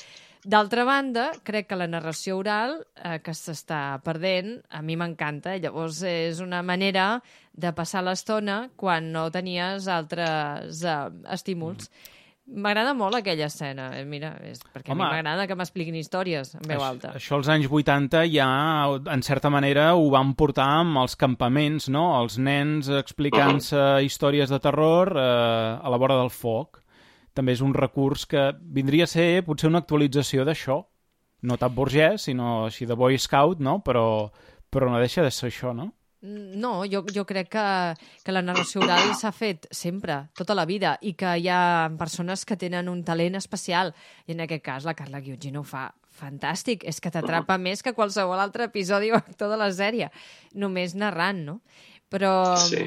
D'altra 0.48 0.84
banda, 0.86 1.30
crec 1.44 1.66
que 1.68 1.76
la 1.76 1.88
narració 1.90 2.38
oral, 2.38 2.76
eh, 3.02 3.18
que 3.24 3.34
s'està 3.34 3.98
perdent, 4.04 4.54
a 4.70 4.82
mi 4.86 4.94
m'encanta. 4.96 5.56
Llavors, 5.58 6.04
és 6.06 6.38
una 6.44 6.62
manera 6.62 7.18
de 7.52 7.74
passar 7.74 8.04
l'estona 8.06 8.68
quan 8.78 9.10
no 9.12 9.26
tenies 9.34 9.90
altres 9.90 10.84
eh, 10.86 11.00
estímuls. 11.34 11.90
Mm 11.90 12.17
M'agrada 12.48 12.94
molt 12.96 13.18
aquella 13.18 13.44
escena, 13.50 13.90
eh, 13.98 14.06
mira, 14.08 14.30
és 14.40 14.62
perquè 14.64 14.94
Home, 14.94 15.04
a 15.04 15.10
mi 15.10 15.18
m'agrada 15.18 15.44
que 15.46 15.56
m'expliquin 15.58 15.98
històries 15.98 16.54
en 16.56 16.64
veu 16.70 16.80
alta. 16.80 17.10
Això 17.18 17.36
als 17.36 17.50
anys 17.52 17.68
80 17.68 18.22
ja, 18.32 18.48
en 19.12 19.22
certa 19.22 19.50
manera, 19.52 19.90
ho 19.94 20.06
van 20.14 20.32
portar 20.38 20.68
amb 20.78 20.96
els 21.02 21.16
campaments, 21.20 21.90
no? 21.92 22.06
Els 22.22 22.38
nens 22.40 22.88
explicant-se 22.88 23.82
històries 24.06 24.48
de 24.48 24.60
terror 24.64 25.12
eh, 25.12 25.26
a 25.76 25.92
la 25.92 26.00
vora 26.00 26.16
del 26.16 26.32
foc. 26.32 26.80
També 27.36 27.52
és 27.52 27.60
un 27.60 27.76
recurs 27.76 28.24
que 28.26 28.48
vindria 28.58 29.04
a 29.04 29.12
ser 29.12 29.44
potser 29.44 29.68
una 29.68 29.84
actualització 29.84 30.48
d'això. 30.48 30.80
No 31.44 31.60
tan 31.60 31.74
burgès, 31.76 32.30
sinó 32.30 32.64
així 32.64 32.88
de 32.88 32.96
Boy 32.96 33.20
Scout, 33.20 33.60
no? 33.60 33.82
Però, 33.84 34.32
però 34.72 34.88
no 34.88 34.98
deixa 34.98 35.22
de 35.22 35.30
ser 35.30 35.52
això, 35.52 35.76
no? 35.76 35.92
No, 36.20 36.82
jo, 36.90 37.04
jo 37.14 37.22
crec 37.26 37.46
que, 37.52 37.64
que 38.26 38.32
la 38.34 38.42
narració 38.42 38.82
oral 38.82 39.12
s'ha 39.14 39.30
fet 39.30 39.68
sempre, 39.70 40.16
tota 40.34 40.56
la 40.58 40.64
vida, 40.66 40.96
i 41.06 41.12
que 41.14 41.36
hi 41.38 41.46
ha 41.46 41.90
persones 41.98 42.42
que 42.44 42.56
tenen 42.58 42.90
un 42.90 43.04
talent 43.06 43.38
especial. 43.38 43.92
I 44.26 44.34
en 44.34 44.42
aquest 44.42 44.64
cas 44.66 44.88
la 44.88 44.96
Carla 44.98 45.22
Giugino 45.22 45.62
ho 45.62 45.68
fa 45.68 45.86
fantàstic. 46.18 46.82
És 46.90 46.98
que 46.98 47.12
t'atrapa 47.14 47.58
més 47.62 47.84
que 47.86 47.94
qualsevol 47.94 48.42
altre 48.42 48.66
episodi 48.66 49.12
o 49.12 49.20
actor 49.20 49.52
de 49.54 49.60
la 49.60 49.70
sèrie, 49.70 50.10
només 50.54 50.98
narrant, 50.98 51.44
no? 51.52 51.60
Però... 52.10 52.32
Sí. 52.66 52.86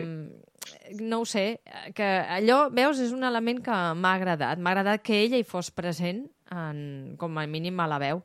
No 0.94 1.24
ho 1.24 1.26
sé, 1.26 1.64
que 1.98 2.06
allò, 2.06 2.68
veus, 2.70 3.00
és 3.02 3.10
un 3.16 3.24
element 3.26 3.64
que 3.66 3.74
m'ha 3.98 4.12
agradat. 4.14 4.60
M'ha 4.62 4.76
agradat 4.76 5.02
que 5.02 5.18
ella 5.24 5.40
hi 5.40 5.48
fos 5.48 5.72
present, 5.74 6.22
en, 6.54 7.16
com 7.18 7.40
a 7.40 7.48
mínim 7.50 7.80
a 7.82 7.88
la 7.90 7.98
veu, 8.00 8.22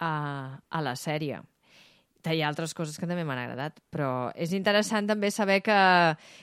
a, 0.00 0.12
a 0.56 0.80
la 0.82 0.94
sèrie 0.96 1.42
hi 2.26 2.42
ha 2.42 2.48
altres 2.50 2.74
coses 2.74 2.98
que 2.98 3.06
també 3.06 3.24
m'han 3.26 3.40
agradat, 3.40 3.78
però 3.94 4.30
és 4.34 4.52
interessant 4.56 5.06
també 5.08 5.30
saber 5.30 5.60
que 5.64 5.78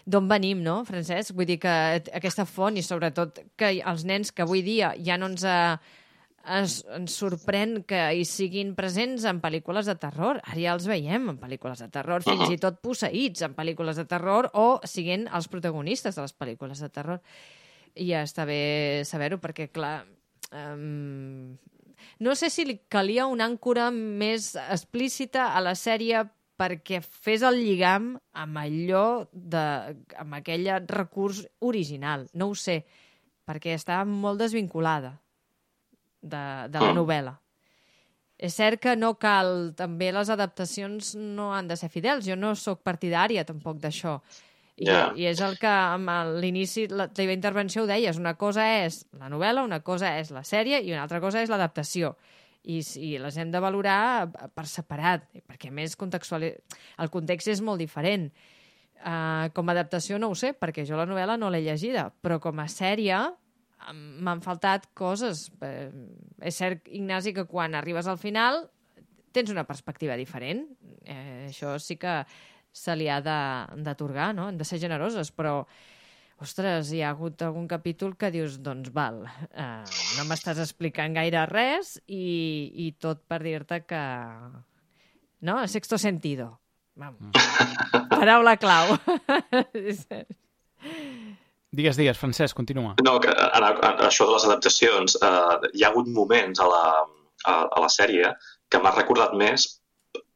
d'on 0.07 0.29
venim, 0.31 0.63
no, 0.63 0.79
Francesc? 0.87 1.35
Vull 1.35 1.49
dir 1.49 1.59
que 1.61 1.75
aquesta 2.15 2.47
font 2.47 2.77
i 2.79 2.85
sobretot 2.85 3.41
que 3.59 3.75
els 3.81 4.05
nens 4.07 4.31
que 4.31 4.45
avui 4.45 4.63
dia 4.65 4.93
ja 5.03 5.17
no 5.19 5.29
ens, 5.33 5.43
eh, 5.43 5.75
ens, 6.45 6.77
ens 6.95 7.17
sorprèn 7.19 7.81
que 7.87 8.01
hi 8.15 8.23
siguin 8.29 8.73
presents 8.77 9.27
en 9.29 9.41
pel·lícules 9.43 9.89
de 9.89 9.97
terror. 9.99 10.39
Ara 10.45 10.61
ja 10.61 10.73
els 10.77 10.87
veiem 10.89 11.29
en 11.33 11.39
pel·lícules 11.41 11.83
de 11.83 11.89
terror, 11.91 12.23
fins 12.23 12.49
i 12.53 12.59
tot 12.61 12.79
posseïts 12.83 13.45
en 13.45 13.55
pel·lícules 13.57 13.99
de 13.99 14.07
terror 14.09 14.49
o 14.53 14.79
siguent 14.87 15.27
els 15.27 15.51
protagonistes 15.51 16.15
de 16.15 16.25
les 16.25 16.35
pel·lícules 16.35 16.81
de 16.81 16.89
terror. 16.89 17.21
I 17.95 18.09
ja 18.11 18.25
està 18.27 18.47
bé 18.47 19.03
saber-ho, 19.07 19.39
perquè, 19.43 19.69
clar, 19.71 20.01
um, 20.51 21.55
no 22.19 22.35
sé 22.35 22.49
si 22.49 22.65
li 22.65 22.77
calia 22.87 23.27
una 23.27 23.47
àncora 23.49 23.89
més 23.91 24.53
explícita 24.69 25.51
a 25.55 25.61
la 25.63 25.75
sèrie 25.75 26.23
perquè 26.55 27.01
fes 27.03 27.43
el 27.43 27.59
lligam 27.59 28.13
amb 28.31 28.59
allò 28.61 29.05
de, 29.31 29.65
amb 30.15 30.37
aquell 30.37 30.69
recurs 30.87 31.43
original. 31.59 32.29
No 32.33 32.49
ho 32.51 32.55
sé, 32.55 32.83
perquè 33.45 33.75
està 33.75 33.99
molt 34.07 34.39
desvinculada 34.39 35.17
de, 36.21 36.43
de 36.71 36.81
la 36.81 36.93
novel·la. 36.95 37.35
És 38.35 38.55
cert 38.59 38.81
que 38.83 38.95
no 38.99 39.13
cal... 39.19 39.71
També 39.79 40.11
les 40.11 40.31
adaptacions 40.31 41.13
no 41.15 41.51
han 41.55 41.69
de 41.69 41.77
ser 41.79 41.89
fidels. 41.91 42.25
Jo 42.27 42.35
no 42.35 42.55
sóc 42.59 42.81
partidària 42.83 43.45
tampoc 43.47 43.79
d'això. 43.83 44.17
I, 44.75 44.89
yeah. 44.89 45.11
I 45.15 45.29
és 45.29 45.39
el 45.43 45.55
que 45.59 45.71
amb 45.71 46.09
l'inici 46.41 46.85
de 46.91 46.97
la 46.99 47.07
teva 47.15 47.35
intervenció 47.35 47.83
ho 47.83 47.87
deies. 47.87 48.19
Una 48.19 48.35
cosa 48.39 48.65
és 48.83 49.03
la 49.15 49.29
novel·la, 49.31 49.63
una 49.63 49.79
cosa 49.87 50.17
és 50.19 50.33
la 50.35 50.43
sèrie 50.43 50.81
i 50.83 50.91
una 50.91 51.05
altra 51.05 51.21
cosa 51.23 51.43
és 51.43 51.51
l'adaptació. 51.51 52.15
I, 52.65 52.81
I 52.81 53.15
les 53.21 53.37
hem 53.37 53.53
de 53.53 53.61
valorar 53.61 54.27
per 54.55 54.65
separat, 54.67 55.29
perquè 55.47 55.71
més 55.71 55.95
contextual... 55.95 56.49
el 56.49 57.13
context 57.13 57.53
és 57.53 57.63
molt 57.63 57.79
diferent. 57.79 58.31
Uh, 59.05 59.51
com 59.53 59.69
a 59.69 59.75
adaptació 59.75 60.17
no 60.17 60.31
ho 60.31 60.35
sé, 60.35 60.55
perquè 60.57 60.83
jo 60.87 60.97
la 60.97 61.05
novel·la 61.05 61.35
no 61.37 61.51
l'he 61.53 61.61
llegida, 61.61 62.09
però 62.25 62.39
com 62.41 62.59
a 62.59 62.67
sèrie 62.71 63.19
m'han 63.93 64.41
faltat 64.41 64.89
coses. 64.97 65.49
Eh, 65.61 65.91
és 66.41 66.57
cert, 66.57 66.87
Ignasi, 66.89 67.35
que 67.35 67.45
quan 67.45 67.75
arribes 67.77 68.07
al 68.09 68.17
final 68.17 68.65
tens 69.35 69.51
una 69.51 69.65
perspectiva 69.67 70.15
diferent. 70.17 70.65
Eh, 71.03 71.51
això 71.51 71.75
sí 71.79 71.99
que 72.01 72.23
se 72.75 72.95
li 72.99 73.07
ha 73.09 73.21
d'atorgar, 73.23 74.33
no? 74.35 74.49
Han 74.49 74.59
de 74.59 74.67
ser 74.67 74.81
generoses, 74.81 75.31
però 75.31 75.61
ostres, 76.43 76.91
hi 76.91 77.01
ha 77.01 77.13
hagut 77.13 77.41
algun 77.45 77.67
capítol 77.71 78.17
que 78.19 78.31
dius, 78.33 78.59
doncs 78.63 78.91
val, 78.95 79.21
eh, 79.55 79.85
no 80.17 80.25
m'estàs 80.27 80.59
explicant 80.59 81.15
gaire 81.15 81.45
res 81.47 81.95
i, 82.07 82.25
i 82.85 82.91
tot 82.99 83.23
per 83.29 83.39
dir-te 83.45 83.81
que, 83.87 84.03
no? 85.47 85.61
Sexto 85.71 85.97
sentido. 86.01 86.51
Vamos. 86.95 87.35
Paraula 88.11 88.55
clau. 88.59 88.95
Digues, 91.75 91.97
digues, 91.99 92.15
Francesc, 92.15 92.55
continua. 92.55 92.93
No, 93.03 93.17
que 93.19 93.31
en, 93.31 93.63
en 93.65 94.03
això 94.05 94.27
de 94.27 94.35
les 94.35 94.45
adaptacions, 94.47 95.17
eh, 95.19 95.71
hi 95.75 95.83
ha 95.83 95.89
hagut 95.91 96.07
moments 96.07 96.61
a 96.63 96.67
la, 96.71 96.83
a, 97.51 97.55
a 97.65 97.81
la 97.83 97.89
sèrie 97.91 98.31
que 98.71 98.79
m'ha 98.79 98.93
recordat 98.95 99.35
més 99.35 99.67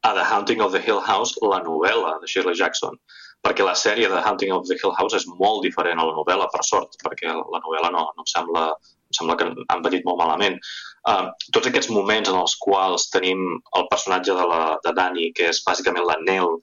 a 0.04 0.14
The 0.14 0.24
Haunting 0.24 0.62
of 0.62 0.72
the 0.72 0.80
Hill 0.80 1.02
House, 1.02 1.36
la 1.42 1.60
novel·la 1.64 2.20
de 2.22 2.28
Shirley 2.28 2.56
Jackson, 2.56 2.96
perquè 3.44 3.66
la 3.66 3.76
sèrie 3.76 4.10
de 4.12 4.22
Haunting 4.22 4.52
of 4.56 4.68
the 4.68 4.78
Hill 4.80 4.96
House 4.96 5.16
és 5.16 5.28
molt 5.40 5.64
diferent 5.64 6.00
a 6.00 6.08
la 6.08 6.16
novel·la, 6.16 6.48
per 6.54 6.64
sort, 6.68 6.96
perquè 7.04 7.32
la 7.32 7.62
novel·la 7.64 7.92
no, 7.96 8.06
no 8.16 8.26
em 8.26 8.30
sembla, 8.32 8.66
em 9.10 9.18
sembla 9.18 9.38
que 9.40 9.48
han 9.48 9.56
envellit 9.76 10.08
molt 10.08 10.20
malament. 10.22 10.60
Uh, 11.08 11.32
tots 11.56 11.70
aquests 11.70 11.92
moments 11.96 12.32
en 12.32 12.40
els 12.40 12.56
quals 12.64 13.10
tenim 13.14 13.44
el 13.80 13.88
personatge 13.92 14.36
de, 14.36 14.46
la, 14.52 14.62
de 14.84 14.96
Dani, 14.96 15.32
que 15.36 15.50
és 15.52 15.64
bàsicament 15.68 16.08
l'anel 16.08 16.60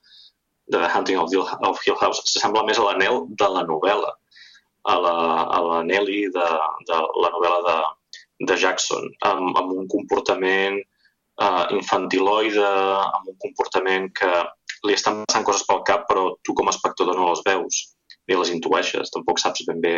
de 0.72 0.81
The 0.81 0.90
Haunting 0.92 1.20
of, 1.20 1.31
the, 1.33 1.44
of 1.68 1.81
Hill 1.85 1.99
House, 2.01 2.25
s'assembla 2.25 2.64
més 2.68 2.81
a 2.81 2.88
l'anel 2.88 3.25
de 3.40 3.53
la 3.53 3.64
novel·la, 3.68 4.12
a 4.87 4.99
la, 5.03 5.14
a 5.57 5.62
la 5.68 5.79
Nelly 5.85 6.27
de, 6.35 6.51
de 6.88 7.01
la 7.22 7.33
novel·la 7.37 7.62
de, 7.68 7.79
de 8.49 8.61
Jackson, 8.61 9.09
amb, 9.29 9.57
amb 9.57 9.72
un 9.77 9.88
comportament 9.92 10.81
uh, 11.42 11.64
infantiloide, 11.77 12.66
amb 12.66 13.33
un 13.33 13.37
comportament 13.42 14.09
que 14.20 14.31
li 14.87 14.96
estan 14.96 15.22
passant 15.27 15.46
coses 15.46 15.66
pel 15.68 15.83
cap, 15.88 16.07
però 16.11 16.29
tu 16.44 16.55
com 16.57 16.68
a 16.68 16.75
espectador 16.75 17.18
no 17.18 17.31
les 17.31 17.42
veus 17.46 17.83
ni 18.29 18.38
les 18.38 18.53
intueixes, 18.55 19.12
tampoc 19.14 19.40
saps 19.42 19.64
ben 19.68 19.83
bé 19.83 19.96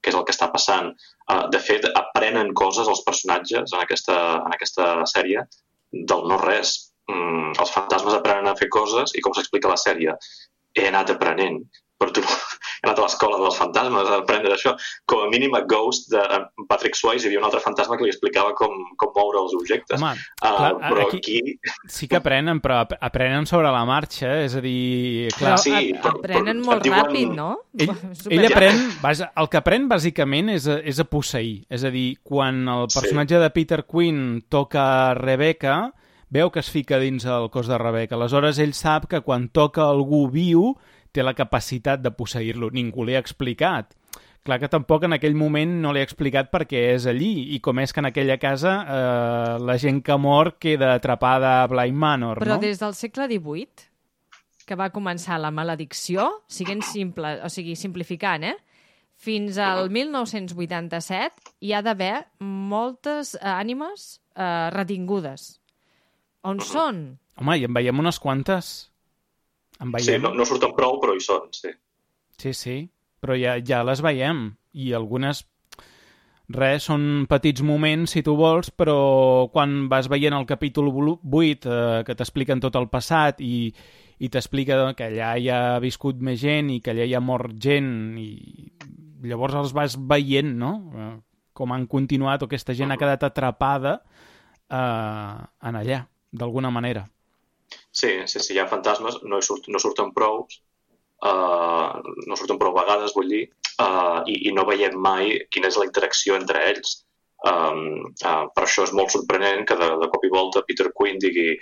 què 0.00 0.12
és 0.12 0.16
el 0.16 0.24
que 0.26 0.34
està 0.34 0.48
passant. 0.52 0.92
Uh, 1.30 1.44
de 1.52 1.60
fet, 1.62 1.84
aprenen 2.02 2.54
coses 2.56 2.88
els 2.88 3.02
personatges 3.06 3.74
en 3.74 3.82
aquesta, 3.82 4.16
en 4.46 4.56
aquesta 4.56 4.92
sèrie 5.10 5.44
del 5.92 6.24
no 6.30 6.40
res. 6.40 6.76
Mm, 7.10 7.52
els 7.58 7.74
fantasmes 7.74 8.16
aprenen 8.16 8.48
a 8.48 8.56
fer 8.58 8.70
coses 8.72 9.12
i 9.18 9.22
com 9.24 9.34
s'explica 9.36 9.70
la 9.72 9.80
sèrie, 9.80 10.16
he 10.78 10.86
anat 10.88 11.10
aprenent 11.12 11.64
però 12.00 12.14
tu 12.16 12.22
he 12.80 12.88
anat 12.88 12.98
a 12.98 13.04
l'escola 13.04 13.38
dels 13.40 13.58
fantasmes 13.60 14.08
a 14.08 14.20
aprendre 14.22 14.54
això. 14.56 14.74
Com 15.08 15.26
a 15.26 15.28
mínim 15.32 15.54
a 15.56 15.62
Ghost 15.68 16.10
de 16.14 16.22
Patrick 16.70 16.96
Swayze 16.96 17.26
hi 17.26 17.30
havia 17.30 17.42
un 17.42 17.48
altre 17.48 17.60
fantasma 17.64 17.98
que 17.98 18.06
li 18.06 18.12
explicava 18.12 18.54
com, 18.56 18.72
com 19.00 19.12
moure 19.16 19.42
els 19.42 19.54
objectes. 19.58 20.00
Home, 20.00 20.14
uh, 20.16 20.40
clar, 20.40 20.72
però 20.86 21.06
aquí, 21.06 21.20
aquí... 21.20 21.74
Sí 21.92 22.08
que 22.08 22.20
aprenen, 22.20 22.62
però 22.64 22.82
aprenen 23.00 23.48
sobre 23.50 23.72
la 23.72 23.84
marxa, 23.88 24.32
és 24.46 24.56
a 24.56 24.64
dir... 24.64 25.28
Clar, 25.36 25.58
sí, 25.60 25.74
però, 26.00 26.16
aprenen 26.16 26.62
però 26.62 26.70
molt 26.70 26.86
diuen... 26.86 27.04
ràpid, 27.04 27.36
no? 27.36 27.50
ell, 27.76 27.94
ell 28.32 28.48
aprèn, 28.48 28.82
basa, 29.02 29.30
el 29.40 29.52
que 29.52 29.60
aprèn 29.60 29.88
bàsicament 29.90 30.54
és 30.56 30.68
a, 30.70 30.80
és 30.80 31.00
a 31.02 31.06
posseir. 31.08 31.60
És 31.70 31.84
a 31.84 31.92
dir, 31.92 32.14
quan 32.24 32.64
el 32.64 32.88
personatge 32.88 33.36
sí. 33.36 33.42
de 33.44 33.50
Peter 33.54 33.82
Quinn 33.84 34.40
toca 34.48 34.84
Rebecca, 35.18 35.80
veu 36.30 36.50
que 36.54 36.62
es 36.62 36.70
fica 36.70 37.00
dins 37.02 37.26
el 37.26 37.50
cos 37.50 37.68
de 37.68 37.78
Rebecca. 37.78 38.16
Aleshores, 38.16 38.60
ell 38.62 38.74
sap 38.78 39.08
que 39.10 39.20
quan 39.26 39.48
toca 39.52 39.88
algú 39.90 40.28
viu 40.30 40.72
té 41.12 41.24
la 41.26 41.34
capacitat 41.34 42.02
de 42.02 42.12
posseir-lo. 42.14 42.70
Ningú 42.74 43.04
li 43.04 43.16
ha 43.16 43.22
explicat. 43.22 43.94
Clar 44.40 44.56
que 44.56 44.70
tampoc 44.72 45.04
en 45.04 45.12
aquell 45.12 45.36
moment 45.36 45.74
no 45.82 45.92
li 45.92 46.00
ha 46.00 46.06
explicat 46.06 46.48
per 46.48 46.64
què 46.68 46.80
és 46.94 47.04
allí 47.10 47.52
i 47.54 47.58
com 47.60 47.78
és 47.82 47.92
que 47.92 48.00
en 48.00 48.08
aquella 48.08 48.38
casa 48.40 48.72
eh, 48.80 49.58
la 49.60 49.76
gent 49.76 50.00
que 50.06 50.16
mor 50.16 50.54
queda 50.58 50.94
atrapada 50.94 51.58
a 51.60 51.66
Blind 51.68 51.98
Manor, 52.00 52.40
Però 52.40 52.56
no? 52.56 52.62
des 52.62 52.80
del 52.80 52.96
segle 52.96 53.28
XVIII, 53.28 53.84
que 54.64 54.78
va 54.80 54.88
començar 54.94 55.36
la 55.42 55.50
maledicció, 55.52 56.30
siguent 56.48 56.80
simple, 56.86 57.36
o 57.44 57.50
sigui, 57.52 57.76
simplificant, 57.76 58.48
eh? 58.48 58.56
fins 59.20 59.58
al 59.60 59.90
1987 59.92 61.52
hi 61.60 61.74
ha 61.74 61.82
d'haver 61.84 62.14
moltes 62.40 63.34
eh, 63.36 63.44
ànimes 63.44 64.22
eh, 64.32 64.70
retingudes. 64.72 65.58
On 66.48 66.62
són? 66.64 67.02
Home, 67.36 67.58
i 67.60 67.66
en 67.68 67.76
veiem 67.76 68.00
unes 68.00 68.16
quantes. 68.22 68.89
En 69.80 69.92
Sí, 69.96 70.10
veiem... 70.10 70.24
no, 70.24 70.34
no 70.36 70.46
surten 70.48 70.74
prou, 70.76 70.98
però 71.02 71.16
hi 71.16 71.22
són, 71.24 71.48
sí. 71.56 71.72
Sí, 72.40 72.52
sí, 72.56 72.76
però 73.20 73.36
ja, 73.36 73.58
ja 73.64 73.82
les 73.84 74.02
veiem 74.04 74.50
i 74.72 74.92
algunes 74.96 75.44
res, 76.50 76.86
són 76.88 77.26
petits 77.30 77.62
moments 77.62 78.14
si 78.14 78.22
tu 78.26 78.34
vols, 78.38 78.70
però 78.74 79.48
quan 79.52 79.88
vas 79.90 80.08
veient 80.10 80.34
el 80.34 80.46
capítol 80.48 80.90
8 80.90 81.70
eh, 81.70 82.02
que 82.06 82.16
t'expliquen 82.16 82.62
tot 82.62 82.76
el 82.80 82.88
passat 82.90 83.40
i, 83.44 83.70
i 84.18 84.28
t'explica 84.28 84.80
que 84.98 85.10
allà 85.10 85.34
hi 85.38 85.50
ha 85.52 85.78
viscut 85.82 86.20
més 86.20 86.40
gent 86.42 86.72
i 86.74 86.80
que 86.80 86.94
allà 86.94 87.06
hi 87.06 87.14
ha 87.14 87.22
mort 87.22 87.54
gent 87.60 88.18
i 88.18 88.30
llavors 89.28 89.54
els 89.54 89.74
vas 89.76 89.96
veient, 89.96 90.56
no? 90.56 90.72
Eh, 90.96 91.12
com 91.52 91.72
han 91.76 91.86
continuat 91.86 92.42
o 92.42 92.48
aquesta 92.48 92.74
gent 92.74 92.92
ha 92.92 92.98
quedat 93.00 93.26
atrapada 93.28 93.98
eh, 94.00 95.36
en 95.68 95.80
allà, 95.82 96.02
d'alguna 96.32 96.72
manera. 96.72 97.06
Sí, 97.92 98.10
sí, 98.26 98.38
sí, 98.40 98.54
hi 98.54 98.60
ha 98.62 98.68
fantasmes, 98.70 99.18
no, 99.26 99.40
surt, 99.42 99.66
no 99.74 99.80
surten 99.82 100.12
prou, 100.14 100.44
uh, 101.26 102.00
no 102.30 102.38
surten 102.38 102.58
prou 102.60 102.74
vegades, 102.76 103.14
vull 103.16 103.30
dir, 103.34 103.44
uh, 103.82 104.20
i, 104.30 104.36
i 104.48 104.54
no 104.56 104.66
veiem 104.68 104.96
mai 105.06 105.38
quina 105.50 105.70
és 105.72 105.78
la 105.80 105.86
interacció 105.88 106.38
entre 106.38 106.62
ells. 106.70 107.00
Um, 107.50 108.10
uh, 108.20 108.46
per 108.54 108.66
això 108.66 108.84
és 108.84 108.92
molt 108.92 109.14
sorprenent 109.14 109.64
que 109.68 109.76
de, 109.80 109.86
de 110.02 110.08
cop 110.12 110.26
i 110.28 110.32
volta 110.32 110.60
Peter 110.68 110.90
Quinn 110.92 111.16
digui 111.22 111.54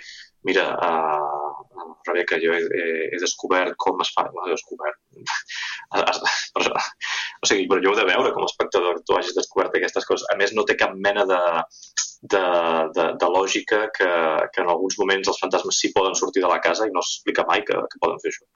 mira, 0.43 0.65
uh, 0.75 1.89
Rebecca, 2.07 2.39
jo 2.39 2.53
he, 2.53 2.59
he, 2.79 2.89
he 3.13 3.19
descobert 3.21 3.75
com 3.77 3.99
es 4.03 4.11
fa... 4.15 4.25
He 4.45 4.51
descobert... 4.53 4.99
o 7.39 7.47
sigui, 7.47 7.67
però 7.71 7.81
jo 7.83 7.93
ho 7.93 7.95
he 7.95 7.99
de 7.99 8.07
veure 8.09 8.31
com 8.35 8.43
a 8.43 8.49
espectador, 8.49 9.01
tu 9.07 9.15
hagis 9.15 9.35
descobert 9.37 9.75
aquestes 9.75 10.07
coses. 10.07 10.27
A 10.33 10.37
més, 10.39 10.53
no 10.55 10.65
té 10.67 10.75
cap 10.79 10.95
mena 11.07 11.25
de, 11.29 11.41
de, 12.21 12.43
de, 12.95 13.05
de 13.21 13.29
lògica 13.35 13.85
que, 13.95 14.09
que 14.53 14.63
en 14.63 14.71
alguns 14.71 14.97
moments 14.99 15.31
els 15.31 15.39
fantasmes 15.39 15.79
sí 15.79 15.93
poden 15.95 16.17
sortir 16.19 16.43
de 16.43 16.51
la 16.51 16.59
casa 16.63 16.87
i 16.87 16.95
no 16.95 17.03
s'explica 17.05 17.47
mai 17.47 17.63
que, 17.67 17.77
que 17.91 18.01
poden 18.03 18.19
fer 18.23 18.33
això. 18.33 18.49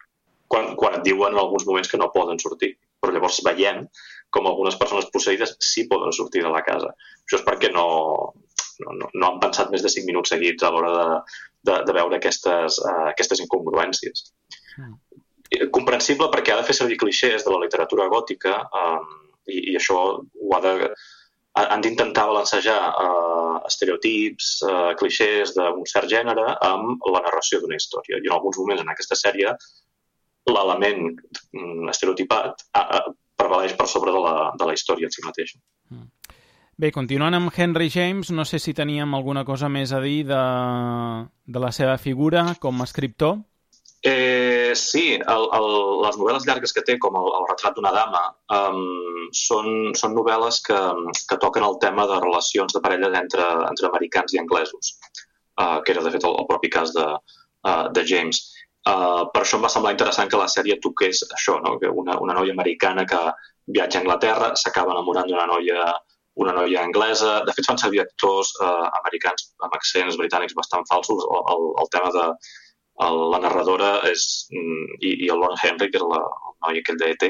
Quan, 0.51 0.73
quan 0.77 0.99
et 0.99 1.05
diuen 1.07 1.33
en 1.33 1.41
alguns 1.41 1.65
moments 1.65 1.89
que 1.89 1.99
no 2.01 2.11
poden 2.13 2.41
sortir. 2.43 2.73
Però 3.01 3.13
llavors 3.15 3.39
veiem 3.43 3.85
com 4.33 4.49
algunes 4.49 4.75
persones 4.79 5.07
posseïdes 5.13 5.55
sí 5.63 5.87
poden 5.89 6.13
sortir 6.15 6.43
de 6.43 6.51
la 6.51 6.63
casa. 6.65 6.91
Això 7.23 7.39
és 7.39 7.45
perquè 7.47 7.71
no, 7.71 7.87
no, 8.83 8.95
no, 8.99 9.09
no 9.13 9.29
han 9.29 9.41
pensat 9.41 9.71
més 9.71 9.83
de 9.85 9.91
5 9.93 10.09
minuts 10.09 10.33
seguits 10.33 10.65
a 10.65 10.71
l'hora 10.73 10.93
de, 10.97 11.07
de, 11.69 11.79
de 11.87 11.95
veure 11.99 12.19
aquestes, 12.19 12.79
uh, 12.83 13.09
aquestes 13.11 13.43
incongruències. 13.45 14.27
Mm. 14.77 14.95
Eh, 15.53 15.67
Comprensible 15.73 16.29
perquè 16.33 16.53
ha 16.53 16.59
de 16.61 16.65
fer 16.67 16.75
servir 16.77 16.97
clixés 17.01 17.45
de 17.45 17.51
la 17.53 17.59
literatura 17.63 18.07
gòtica 18.11 18.55
um, 18.73 19.03
i, 19.47 19.59
i 19.73 19.75
això 19.77 19.99
ho 20.17 20.55
ha 20.57 20.61
de, 20.63 20.73
ha- 21.59 21.67
han 21.75 21.83
d'intentar 21.85 22.25
balancejar 22.31 22.79
uh, 22.89 23.61
estereotips, 23.69 24.51
uh, 24.65 24.91
clixés 24.99 25.53
d'un 25.57 25.85
cert 25.89 26.09
gènere 26.11 26.47
amb 26.65 27.05
la 27.13 27.21
narració 27.27 27.61
d'una 27.61 27.77
història. 27.77 28.17
I 28.19 28.27
en 28.29 28.37
alguns 28.37 28.57
moments 28.61 28.81
en 28.85 28.89
aquesta 28.93 29.19
sèrie 29.19 29.53
l'element 30.49 31.05
mm, 31.53 31.89
estereotipat 31.93 32.65
uh, 32.75 32.81
uh, 32.81 33.13
prevaleix 33.39 33.77
per 33.79 33.87
sobre 33.87 34.11
de 34.15 34.19
la, 34.25 34.35
de 34.59 34.65
la 34.67 34.73
història 34.75 35.07
en 35.07 35.13
si 35.13 35.23
mateixa. 35.25 35.59
Bé, 36.73 36.89
continuant 36.91 37.35
amb 37.37 37.53
Henry 37.53 37.87
James, 37.93 38.31
no 38.33 38.43
sé 38.49 38.57
si 38.59 38.73
teníem 38.73 39.13
alguna 39.13 39.43
cosa 39.45 39.69
més 39.69 39.91
a 39.93 39.99
dir 40.01 40.23
de, 40.25 40.39
de 41.45 41.59
la 41.61 41.69
seva 41.71 41.99
figura 42.01 42.47
com 42.59 42.81
a 42.81 42.87
escriptor. 42.89 43.37
Eh, 44.05 44.73
sí, 44.75 45.13
el, 45.15 45.43
el, 45.55 45.65
les 46.03 46.17
novel·les 46.19 46.43
llargues 46.43 46.73
que 46.75 46.81
té, 46.83 46.97
com 46.99 47.15
el, 47.15 47.27
el 47.37 47.45
retrat 47.47 47.77
d'una 47.77 47.93
dama, 47.95 48.23
um, 48.51 49.29
són, 49.39 49.93
són 49.95 50.11
novel·les 50.17 50.57
que, 50.65 50.79
que 51.29 51.37
toquen 51.39 51.63
el 51.63 51.77
tema 51.79 52.03
de 52.09 52.17
relacions 52.19 52.75
de 52.75 52.81
parelles 52.83 53.15
entre, 53.15 53.45
entre 53.69 53.87
americans 53.87 54.35
i 54.35 54.41
anglesos, 54.41 54.97
uh, 55.55 55.79
que 55.85 55.95
era, 55.95 56.03
de 56.03 56.11
fet, 56.17 56.25
el, 56.27 56.35
el 56.41 56.49
propi 56.49 56.71
cas 56.73 56.91
de, 56.97 57.05
uh, 57.15 57.85
de 57.95 58.03
James. 58.09 58.41
Uh, 58.83 59.23
per 59.31 59.45
això 59.45 59.55
em 59.55 59.63
va 59.63 59.71
semblar 59.71 59.93
interessant 59.95 60.27
que 60.33 60.41
la 60.41 60.49
sèrie 60.51 60.81
toqués 60.83 61.23
això, 61.29 61.55
no? 61.63 61.77
que 61.79 61.87
una, 62.03 62.17
una 62.25 62.35
noia 62.35 62.51
americana 62.51 63.05
que 63.07 63.21
viatja 63.71 64.01
a 64.01 64.03
Anglaterra 64.03 64.49
s'acaba 64.59 64.97
enamorant 64.97 65.31
d'una 65.31 65.47
noia 65.47 65.93
una 66.43 66.51
noia 66.57 66.81
anglesa. 66.83 67.37
De 67.47 67.53
fet, 67.55 67.69
fan 67.69 67.79
servir 67.79 68.01
actors 68.03 68.51
uh, 68.59 68.89
americans 68.99 69.47
amb 69.63 69.79
accents 69.79 70.19
britànics 70.19 70.59
bastant 70.59 70.83
falsos. 70.91 71.23
El, 71.23 71.43
el, 71.55 71.65
el 71.85 71.91
tema 71.93 72.11
de, 72.17 72.27
el, 73.01 73.19
la 73.33 73.39
narradora 73.41 73.91
és, 74.09 74.47
mm, 74.53 74.97
i, 75.01 75.13
i 75.25 75.29
el 75.33 75.39
Lord 75.41 75.57
Henry, 75.63 75.89
que 75.89 75.97
era 75.97 76.09
la, 76.11 76.19
el 76.21 76.57
noi 76.67 76.81
aquell 76.81 76.99
d'ET, 77.01 77.25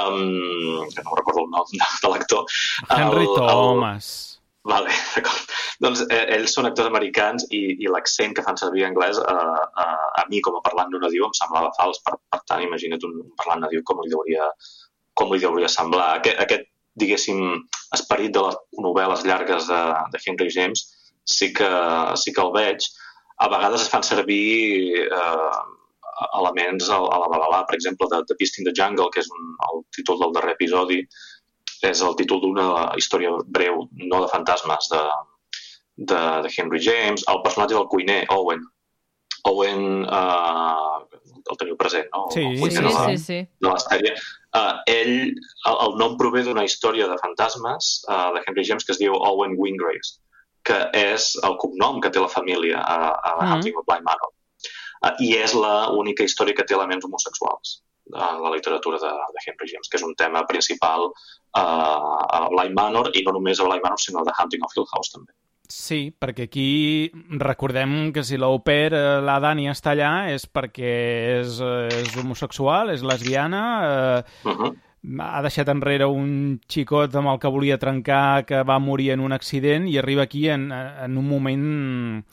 um, 0.00 0.86
que 0.94 1.04
no 1.06 1.18
recordo 1.18 1.44
el 1.44 1.52
nom 1.52 1.68
de, 1.72 1.84
de 2.02 2.10
l'actor. 2.12 2.44
Henry 2.90 3.24
El- 3.28 3.36
Thomas. 3.38 4.08
El, 4.10 4.72
vale, 4.72 4.90
d'acord. 5.14 5.52
Doncs 5.84 6.02
eh, 6.10 6.24
ells 6.38 6.54
són 6.56 6.66
actors 6.66 6.88
americans 6.90 7.46
i, 7.54 7.62
i 7.84 7.90
l'accent 7.92 8.34
que 8.34 8.42
fan 8.42 8.58
servir 8.58 8.86
anglès 8.88 9.20
eh, 9.22 9.34
eh, 9.84 10.22
a 10.22 10.24
mi 10.30 10.40
com 10.42 10.58
a 10.58 10.62
parlant 10.64 10.90
d'un 10.90 11.04
nadiu 11.06 11.28
em 11.28 11.36
semblava 11.38 11.70
fals. 11.78 12.02
Per, 12.06 12.16
per 12.32 12.40
tant, 12.48 12.64
imagina't 12.66 13.04
un, 13.06 13.20
un 13.22 13.32
parlant 13.38 13.62
nadiu 13.66 13.84
com 13.86 14.02
li 14.02 14.14
hauria, 14.16 14.50
com 15.14 15.30
li 15.32 15.44
hauria 15.46 15.70
semblar. 15.70 16.16
Aquest, 16.18 16.40
aquest 16.42 16.66
diguéssim, 16.96 17.40
esperit 17.94 18.32
de 18.34 18.42
les 18.46 18.56
novel·les 18.82 19.24
llargues 19.28 19.66
de, 19.70 19.80
de 20.14 20.20
Henry 20.26 20.48
James 20.50 20.86
sí 21.28 21.52
que, 21.52 21.68
sí 22.16 22.32
que 22.32 22.42
el 22.42 22.52
veig. 22.56 22.86
A 23.38 23.48
vegades 23.52 23.82
es 23.84 23.90
fan 23.92 24.02
servir 24.06 25.02
eh, 25.04 25.58
elements 26.40 26.88
a, 26.88 26.96
a 26.96 27.18
la 27.20 27.28
babalà, 27.28 27.62
per 27.68 27.76
exemple, 27.76 28.08
de, 28.12 28.22
de 28.28 28.36
Beast 28.38 28.58
in 28.60 28.64
the 28.68 28.72
Jungle, 28.76 29.10
que 29.12 29.20
és 29.20 29.28
un, 29.34 29.50
el 29.70 29.82
títol 29.96 30.20
del 30.22 30.32
darrer 30.36 30.54
episodi, 30.56 31.02
és 31.84 32.00
el 32.02 32.16
títol 32.16 32.40
d'una 32.40 32.68
història 32.96 33.34
breu, 33.58 33.82
no 34.08 34.22
de 34.24 34.30
fantasmes, 34.32 34.88
de, 34.94 35.02
de, 35.96 36.22
de 36.46 36.54
Henry 36.56 36.80
James. 36.80 37.26
El 37.28 37.42
personatge 37.44 37.76
del 37.76 37.88
cuiner, 37.92 38.22
Owen. 38.32 38.64
Owen, 39.46 40.02
uh, 40.08 41.04
el 41.46 41.58
teniu 41.60 41.76
present, 41.78 42.08
no? 42.16 42.24
Sí, 42.34 42.42
El 42.42 42.56
Sí, 42.58 42.80
de 42.80 42.82
la- 42.88 43.04
sí, 43.12 43.18
sí. 43.22 43.36
de 43.62 43.68
la 43.68 43.76
sèrie. 43.78 44.14
Uh, 44.56 44.72
ell, 44.90 45.12
el, 45.68 45.76
el 45.84 45.94
nom 46.00 46.16
prové 46.18 46.42
d'una 46.42 46.64
història 46.64 47.06
de 47.12 47.18
fantasmes 47.20 47.92
uh, 48.08 48.32
de 48.34 48.40
Henry 48.46 48.64
James 48.66 48.84
que 48.88 48.96
es 48.96 48.98
diu 48.98 49.12
Owen 49.14 49.54
Wingraves, 49.60 50.16
que 50.66 50.78
és 50.98 51.32
el 51.46 51.56
cognom 51.62 52.00
que 52.02 52.10
té 52.10 52.20
la 52.22 52.28
família 52.32 52.80
a, 52.82 52.98
a 53.14 53.32
Mhm. 53.44 53.52
Hunting 53.54 53.76
of 53.78 53.86
Bly 53.86 54.02
Manor. 54.02 54.32
Uh, 55.04 55.12
I 55.20 55.34
és 55.44 55.52
l'única 55.54 56.24
història 56.24 56.54
que 56.56 56.64
té 56.64 56.74
elements 56.74 57.04
homosexuals 57.04 57.82
en 58.06 58.38
la 58.42 58.50
literatura 58.54 58.98
de, 59.02 59.10
de 59.34 59.40
Henry 59.46 59.68
James, 59.72 59.88
que 59.90 59.98
és 59.98 60.02
un 60.06 60.14
tema 60.14 60.44
principal 60.46 61.08
uh, 61.10 61.58
a 62.38 62.46
Bly 62.52 62.70
Manor, 62.74 63.10
i 63.14 63.22
no 63.26 63.32
només 63.36 63.60
a 63.60 63.64
Bly 63.66 63.80
Manor, 63.82 63.98
sinó 64.00 64.20
a 64.22 64.24
The 64.28 64.34
Hunting 64.38 64.62
of 64.64 64.72
Hill 64.76 64.86
House, 64.94 65.10
també. 65.12 65.32
Sí, 65.68 66.12
perquè 66.14 66.44
aquí 66.46 67.10
recordem 67.42 68.12
que 68.14 68.22
si 68.22 68.36
l'au 68.38 68.60
pair, 68.62 68.92
eh, 68.94 69.20
la 69.26 69.40
Dani 69.42 69.64
està 69.68 69.96
allà, 69.96 70.12
és 70.30 70.44
perquè 70.46 70.92
és, 71.40 71.56
eh, 71.58 71.88
és 72.04 72.14
homosexual, 72.22 72.90
és 72.94 73.02
lesbiana, 73.02 73.62
eh, 73.82 74.22
Uh 74.46 74.52
-huh. 74.54 74.76
Ha 75.20 75.42
deixat 75.44 75.68
enrere 75.70 76.08
un 76.10 76.58
xicot 76.68 77.14
amb 77.14 77.30
el 77.30 77.38
que 77.42 77.52
volia 77.52 77.78
trencar 77.78 78.44
que 78.48 78.62
va 78.66 78.80
morir 78.82 79.12
en 79.14 79.22
un 79.22 79.32
accident 79.36 79.86
i 79.88 79.98
arriba 79.98 80.26
aquí 80.26 80.48
en, 80.50 80.70
en 80.72 81.18
un 81.18 81.28
moment 81.28 82.24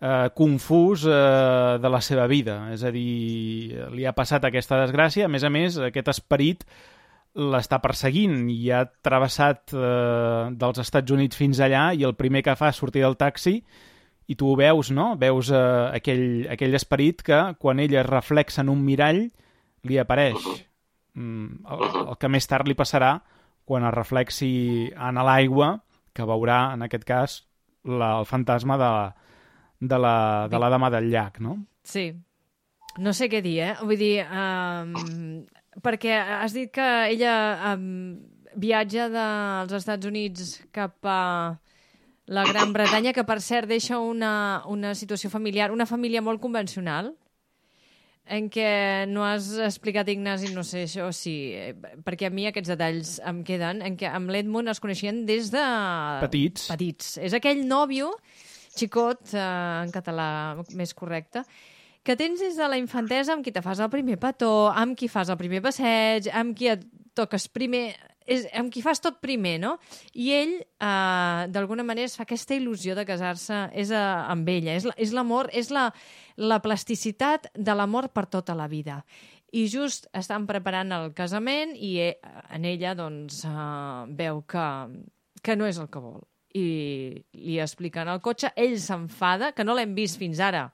eh, 0.00 0.30
confús 0.34 1.04
eh, 1.06 1.78
de 1.82 1.92
la 1.92 2.00
seva 2.00 2.26
vida. 2.26 2.72
És 2.72 2.84
a 2.84 2.92
dir, 2.94 3.76
li 3.92 4.06
ha 4.06 4.16
passat 4.16 4.44
aquesta 4.48 4.80
desgràcia. 4.84 5.28
A 5.28 5.32
més 5.32 5.44
a 5.44 5.52
més, 5.52 5.78
aquest 5.78 6.10
esperit 6.12 6.66
l'està 7.32 7.78
perseguint 7.80 8.48
i 8.52 8.66
ha 8.72 8.84
travessat 9.04 9.72
eh, 9.72 10.50
dels 10.58 10.82
Estats 10.82 11.14
Units 11.14 11.38
fins 11.38 11.62
allà 11.64 11.92
i 11.96 12.04
el 12.04 12.16
primer 12.18 12.42
que 12.44 12.56
fa 12.58 12.72
és 12.72 12.80
sortir 12.80 13.04
del 13.04 13.16
taxi 13.16 13.60
i 14.28 14.36
tu 14.36 14.50
ho 14.50 14.56
veus, 14.58 14.90
no? 14.92 15.12
Veus 15.20 15.50
eh, 15.52 15.62
aquell, 15.96 16.26
aquell 16.52 16.76
esperit 16.78 17.24
que 17.24 17.40
quan 17.58 17.80
ella 17.80 18.02
es 18.02 18.10
reflexa 18.10 18.62
en 18.62 18.72
un 18.72 18.84
mirall 18.84 19.24
li 19.88 19.98
apareix. 19.98 20.38
Mm, 20.38 20.71
el, 21.16 21.86
el 22.06 22.18
que 22.18 22.30
més 22.32 22.48
tard 22.48 22.68
li 22.68 22.76
passarà 22.78 23.16
quan 23.68 23.86
es 23.86 23.94
reflexi 23.94 24.52
en 24.92 25.20
l'aigua, 25.22 25.74
que 26.12 26.26
veurà, 26.28 26.72
en 26.74 26.84
aquest 26.86 27.04
cas, 27.08 27.38
la, 27.84 28.18
el 28.20 28.26
fantasma 28.28 28.78
de, 28.80 28.92
de, 29.80 29.98
la, 29.98 30.16
de 30.50 30.58
la 30.58 30.70
dama 30.72 30.90
del 30.90 31.10
llac, 31.10 31.40
no? 31.40 31.56
Sí. 31.84 32.10
No 33.00 33.14
sé 33.16 33.30
què 33.32 33.40
dir, 33.44 33.56
eh? 33.64 33.72
Vull 33.80 34.00
dir, 34.00 34.14
um, 34.26 35.40
perquè 35.84 36.18
has 36.42 36.52
dit 36.52 36.72
que 36.74 36.88
ella 37.14 37.34
um, 37.72 38.18
viatja 38.60 39.08
dels 39.12 39.72
Estats 39.78 40.08
Units 40.08 40.58
cap 40.74 40.98
a 41.08 41.56
la 42.32 42.44
Gran 42.46 42.72
Bretanya, 42.74 43.14
que 43.16 43.24
per 43.24 43.40
cert 43.40 43.70
deixa 43.70 43.98
una, 43.98 44.62
una 44.68 44.92
situació 44.94 45.30
familiar, 45.32 45.72
una 45.72 45.88
família 45.88 46.22
molt 46.22 46.40
convencional, 46.42 47.14
en 48.30 48.48
què 48.52 48.68
no 49.10 49.24
has 49.26 49.50
explicat, 49.58 50.08
Ignasi, 50.12 50.52
no 50.54 50.62
sé 50.66 50.84
això, 50.86 51.08
sí, 51.16 51.34
eh, 51.58 51.72
perquè 52.06 52.28
a 52.28 52.34
mi 52.34 52.46
aquests 52.48 52.70
detalls 52.72 53.16
em 53.28 53.42
queden, 53.46 53.82
en 53.82 53.98
què 53.98 54.08
amb 54.10 54.30
l'Edmund 54.32 54.70
es 54.70 54.80
coneixien 54.82 55.24
des 55.28 55.50
de... 55.52 55.64
Petits. 56.22 56.68
Petits. 56.70 57.16
És 57.18 57.34
aquell 57.36 57.64
nòvio, 57.66 58.12
xicot, 58.78 59.34
eh, 59.34 59.44
en 59.82 59.92
català 59.94 60.28
més 60.78 60.94
correcte, 60.94 61.44
que 62.02 62.16
tens 62.18 62.40
des 62.42 62.56
de 62.58 62.70
la 62.70 62.78
infantesa 62.80 63.34
amb 63.34 63.44
qui 63.46 63.54
te 63.54 63.62
fas 63.62 63.82
el 63.82 63.90
primer 63.90 64.18
petó, 64.22 64.70
amb 64.70 64.96
qui 64.98 65.10
fas 65.10 65.30
el 65.30 65.38
primer 65.38 65.62
passeig, 65.64 66.30
amb 66.32 66.56
qui 66.58 66.72
et 66.72 66.86
toques 67.18 67.48
primer... 67.52 67.90
És, 68.26 68.46
amb 68.54 68.72
qui 68.72 68.82
fas 68.82 69.00
tot 69.02 69.20
primer, 69.20 69.58
no? 69.60 69.76
I 70.14 70.30
ell, 70.36 70.54
eh, 70.62 71.46
d'alguna 71.52 71.82
manera, 71.86 72.06
es 72.06 72.16
fa 72.16 72.24
aquesta 72.26 72.54
il·lusió 72.54 72.94
de 72.98 73.04
casar-se 73.08 73.68
és 73.74 73.90
eh, 73.90 73.96
amb 73.98 74.48
ella. 74.48 74.74
És 74.78 74.84
la- 74.88 74.94
És 74.96 75.12
l'amor, 75.12 75.50
és 75.52 75.70
la, 75.70 75.88
la 76.36 76.60
plasticitat 76.62 77.48
de 77.54 77.74
l'amor 77.74 78.08
per 78.12 78.26
tota 78.26 78.54
la 78.54 78.68
vida. 78.68 79.04
I 79.52 79.66
just 79.68 80.06
estan 80.16 80.46
preparant 80.48 80.92
el 80.96 81.10
casament 81.12 81.74
i 81.76 81.98
eh, 82.00 82.14
en 82.50 82.64
ella, 82.64 82.94
doncs, 82.94 83.42
eh, 83.44 84.04
veu 84.16 84.42
que, 84.48 84.66
que 85.42 85.56
no 85.56 85.66
és 85.66 85.78
el 85.78 85.90
que 85.92 86.00
vol. 86.00 86.22
I 86.54 87.22
li 87.32 87.58
expliquen 87.60 88.08
al 88.08 88.20
cotxe, 88.20 88.50
ell 88.56 88.78
s'enfada, 88.80 89.52
que 89.56 89.64
no 89.64 89.74
l'hem 89.74 89.94
vist 89.96 90.18
fins 90.20 90.40
ara 90.40 90.66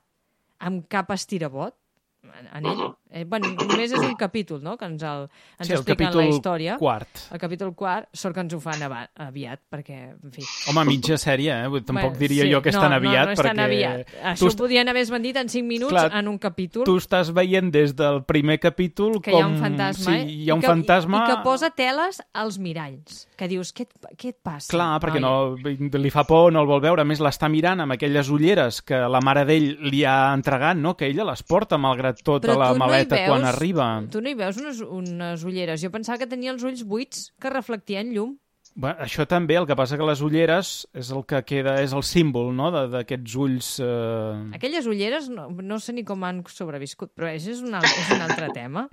amb 0.59 0.87
cap 0.91 1.11
estirabot, 1.15 1.75
en, 2.23 2.47
en 2.57 2.65
ell. 2.67 2.81
Eh, 3.09 3.23
bueno, 3.25 3.49
només 3.57 3.89
és 3.89 4.03
un 4.05 4.13
capítol, 4.13 4.59
no?, 4.61 4.75
que 4.77 4.85
ens, 4.85 5.01
el, 5.01 5.23
ens 5.57 5.65
sí, 5.65 5.73
el 5.73 5.79
expliquen 5.79 6.13
la 6.13 6.25
història. 6.29 6.75
quart. 6.77 7.23
El 7.33 7.39
capítol 7.41 7.71
quart, 7.73 8.05
sort 8.13 8.35
que 8.37 8.43
ens 8.45 8.53
ho 8.53 8.59
fan 8.61 8.83
aviat, 8.85 9.63
perquè, 9.65 9.97
en 10.13 10.33
fi... 10.35 10.45
Home, 10.69 10.83
mitja 10.85 11.17
sèrie, 11.17 11.55
eh? 11.55 11.81
Tampoc 11.81 12.11
Bueno, 12.11 12.19
diria 12.19 12.45
sí, 12.45 12.51
jo 12.53 12.59
que 12.61 12.69
és 12.69 12.77
no, 12.77 12.83
tan 12.85 12.93
aviat, 12.93 13.31
no, 13.31 13.31
no 13.31 13.33
és 13.33 13.41
tan 13.41 13.57
perquè... 13.57 13.65
aviat. 13.65 14.13
Això 14.33 14.51
ho 14.51 14.57
podien 14.59 14.93
haver 14.93 15.07
vendit 15.09 15.39
en 15.41 15.49
5 15.49 15.65
minuts 15.65 15.95
Clar, 15.95 16.11
en 16.19 16.29
un 16.29 16.37
capítol. 16.37 16.85
tu 16.85 16.99
estàs 17.01 17.31
veient 17.33 17.71
des 17.73 17.95
del 17.97 18.21
primer 18.29 18.59
capítol 18.61 19.17
que 19.17 19.31
com... 19.31 19.39
hi 19.39 19.41
ha 19.41 19.49
un 19.49 19.57
fantasma, 19.57 20.13
sí, 20.13 20.19
eh? 20.19 20.37
hi 20.45 20.51
ha 20.51 20.59
un 20.59 20.61
I 20.61 20.67
que, 20.67 20.71
fantasma... 20.75 21.23
I 21.23 21.31
que 21.31 21.39
posa 21.47 21.71
teles 21.73 22.21
als 22.33 22.59
miralls. 22.61 23.25
Que 23.39 23.47
dius, 23.49 23.73
què 23.73 23.87
et, 23.87 24.13
què 24.19 24.33
et 24.35 24.37
passa? 24.43 24.69
Clar, 24.69 24.99
perquè 25.01 25.21
no, 25.23 25.55
li 25.57 26.13
fa 26.13 26.27
por, 26.29 26.51
no 26.53 26.61
el 26.61 26.69
vol 26.69 26.81
veure. 26.83 27.01
A 27.01 27.07
més, 27.07 27.21
l'està 27.23 27.49
mirant 27.49 27.81
amb 27.81 27.95
aquelles 27.95 28.29
ulleres 28.29 28.83
que 28.85 29.01
la 29.09 29.21
mare 29.23 29.47
d'ell 29.49 29.79
li 29.89 30.03
ha 30.05 30.29
entregat, 30.35 30.77
no? 30.77 30.93
que 30.99 31.07
ella 31.09 31.25
les 31.31 31.41
porta, 31.47 31.79
malgrat 31.81 32.21
tot, 32.21 32.43
Però 32.43 32.59
a 32.59 32.59
la 32.67 32.73
no 33.03 33.07
maleta 33.09 33.15
veus- 33.15 33.29
quan 33.31 33.45
arriba. 33.49 33.87
Tu 34.11 34.21
no 34.21 34.29
hi 34.29 34.35
veus 34.35 34.57
unes, 34.61 34.81
unes 34.81 35.43
ulleres. 35.47 35.81
Jo 35.81 35.89
pensava 35.91 36.17
que 36.21 36.27
tenia 36.27 36.51
els 36.51 36.63
ulls 36.63 36.83
buits 36.83 37.31
que 37.39 37.49
reflectien 37.49 38.13
llum. 38.13 38.37
Bé, 38.79 38.91
això 39.01 39.25
també, 39.27 39.55
el 39.57 39.65
que 39.67 39.75
passa 39.75 39.97
que 39.97 40.05
les 40.05 40.21
ulleres 40.21 40.85
és 40.93 41.09
el 41.11 41.23
que 41.25 41.41
queda, 41.43 41.79
és 41.81 41.91
el 41.91 42.03
símbol 42.05 42.53
no? 42.55 42.69
de- 42.71 42.85
d'aquests 42.93 43.35
ulls... 43.35 43.69
Eh... 43.83 44.55
Aquelles 44.55 44.85
ulleres 44.87 45.27
no, 45.33 45.49
no 45.49 45.79
sé 45.81 45.91
ni 45.97 46.03
com 46.05 46.23
han 46.23 46.43
sobreviscut, 46.47 47.11
però 47.17 47.27
això 47.33 47.49
és 47.51 47.63
un, 47.65 47.73
al- 47.75 47.83
és 47.83 48.11
un 48.15 48.21
altre 48.21 48.47
tema. 48.53 48.85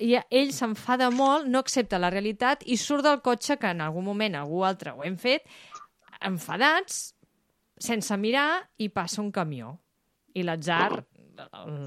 I 0.00 0.16
ell 0.32 0.50
s'enfada 0.56 1.10
molt, 1.12 1.44
no 1.46 1.60
accepta 1.60 1.98
la 2.00 2.08
realitat 2.10 2.64
i 2.64 2.78
surt 2.80 3.04
del 3.04 3.20
cotxe, 3.20 3.58
que 3.60 3.68
en 3.68 3.82
algun 3.84 4.02
moment 4.08 4.34
algú 4.40 4.64
altre 4.64 4.94
ho 4.96 5.04
hem 5.04 5.18
fet, 5.20 5.44
enfadats, 6.24 7.12
sense 7.80 8.16
mirar, 8.16 8.62
i 8.78 8.88
passa 8.88 9.20
un 9.22 9.30
camió. 9.32 9.76
I 10.34 10.42
l'atzar, 10.46 11.02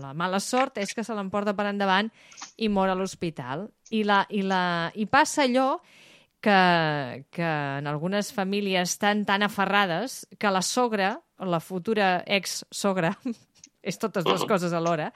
la 0.02 0.14
mala 0.18 0.40
sort, 0.44 0.78
és 0.82 0.94
que 0.94 1.04
se 1.06 1.16
l'emporta 1.16 1.56
per 1.58 1.68
endavant 1.70 2.10
i 2.58 2.70
mor 2.70 2.92
a 2.92 2.96
l'hospital. 2.98 3.68
I, 3.92 4.04
la, 4.08 4.24
i, 4.30 4.44
la, 4.48 4.92
I 4.96 5.06
passa 5.12 5.44
allò 5.46 5.78
que, 6.44 7.26
que 7.32 7.52
en 7.80 7.88
algunes 7.88 8.34
famílies 8.36 8.96
estan 8.96 9.24
tan 9.26 9.46
aferrades 9.46 10.24
que 10.38 10.52
la 10.52 10.62
sogra, 10.62 11.16
la 11.40 11.62
futura 11.64 12.18
ex-sogra, 12.28 13.16
és 13.84 14.00
totes 14.00 14.26
dues 14.28 14.44
coses 14.48 14.74
alhora, 14.76 15.12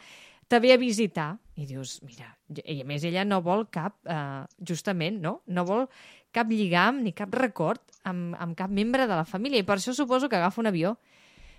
te 0.48 0.60
ve 0.64 0.72
a 0.72 0.80
visitar 0.80 1.34
i 1.60 1.66
dius, 1.68 1.98
mira, 2.08 2.30
i 2.64 2.80
a 2.82 2.88
més 2.88 3.04
ella 3.08 3.26
no 3.28 3.42
vol 3.44 3.66
cap, 3.74 3.98
eh, 4.08 4.46
justament, 4.64 5.20
no? 5.24 5.42
No 5.48 5.66
vol 5.68 5.88
cap 6.36 6.52
lligam 6.52 7.02
ni 7.04 7.14
cap 7.16 7.34
record 7.36 7.82
amb, 8.08 8.36
amb 8.40 8.56
cap 8.56 8.72
membre 8.72 9.08
de 9.10 9.16
la 9.18 9.26
família 9.28 9.60
i 9.60 9.68
per 9.68 9.80
això 9.80 9.96
suposo 9.96 10.30
que 10.30 10.38
agafa 10.40 10.62
un 10.62 10.70
avió. 10.72 10.96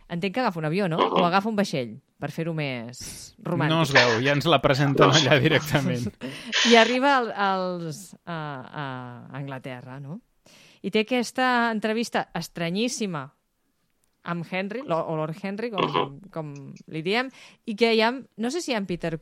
Entenc 0.09 0.35
que 0.35 0.41
agafa 0.41 0.61
un 0.61 0.67
avió, 0.69 0.89
no? 0.89 0.99
O 0.99 1.25
agafa 1.27 1.51
un 1.51 1.57
vaixell, 1.59 1.99
per 2.17 2.31
fer-ho 2.33 2.55
més 2.57 3.35
romàntic. 3.45 3.75
No 3.75 3.83
es 3.85 3.93
veu, 3.93 4.15
ja 4.25 4.33
ens 4.37 4.49
la 4.49 4.61
presenten 4.65 5.13
allà 5.13 5.37
directament. 5.43 6.07
I 6.71 6.79
arriba 6.81 7.17
al, 7.19 7.33
als, 7.33 8.15
a, 8.25 8.39
a 8.65 8.87
Anglaterra, 9.37 9.99
no? 10.01 10.21
I 10.81 10.93
té 10.95 11.03
aquesta 11.05 11.69
entrevista 11.75 12.29
estranyíssima 12.39 13.27
amb 14.29 14.47
Henry, 14.51 14.85
o 14.85 15.17
Lord 15.17 15.37
Henry, 15.43 15.71
com, 15.73 16.19
com 16.33 16.53
li 16.93 17.03
diem, 17.05 17.31
i 17.69 17.75
que 17.79 17.93
hi 17.97 18.03
ha, 18.05 18.13
no 18.13 18.51
sé 18.53 18.65
si 18.65 18.73
hi 18.73 18.79
ha 18.79 18.85
Peter... 18.89 19.19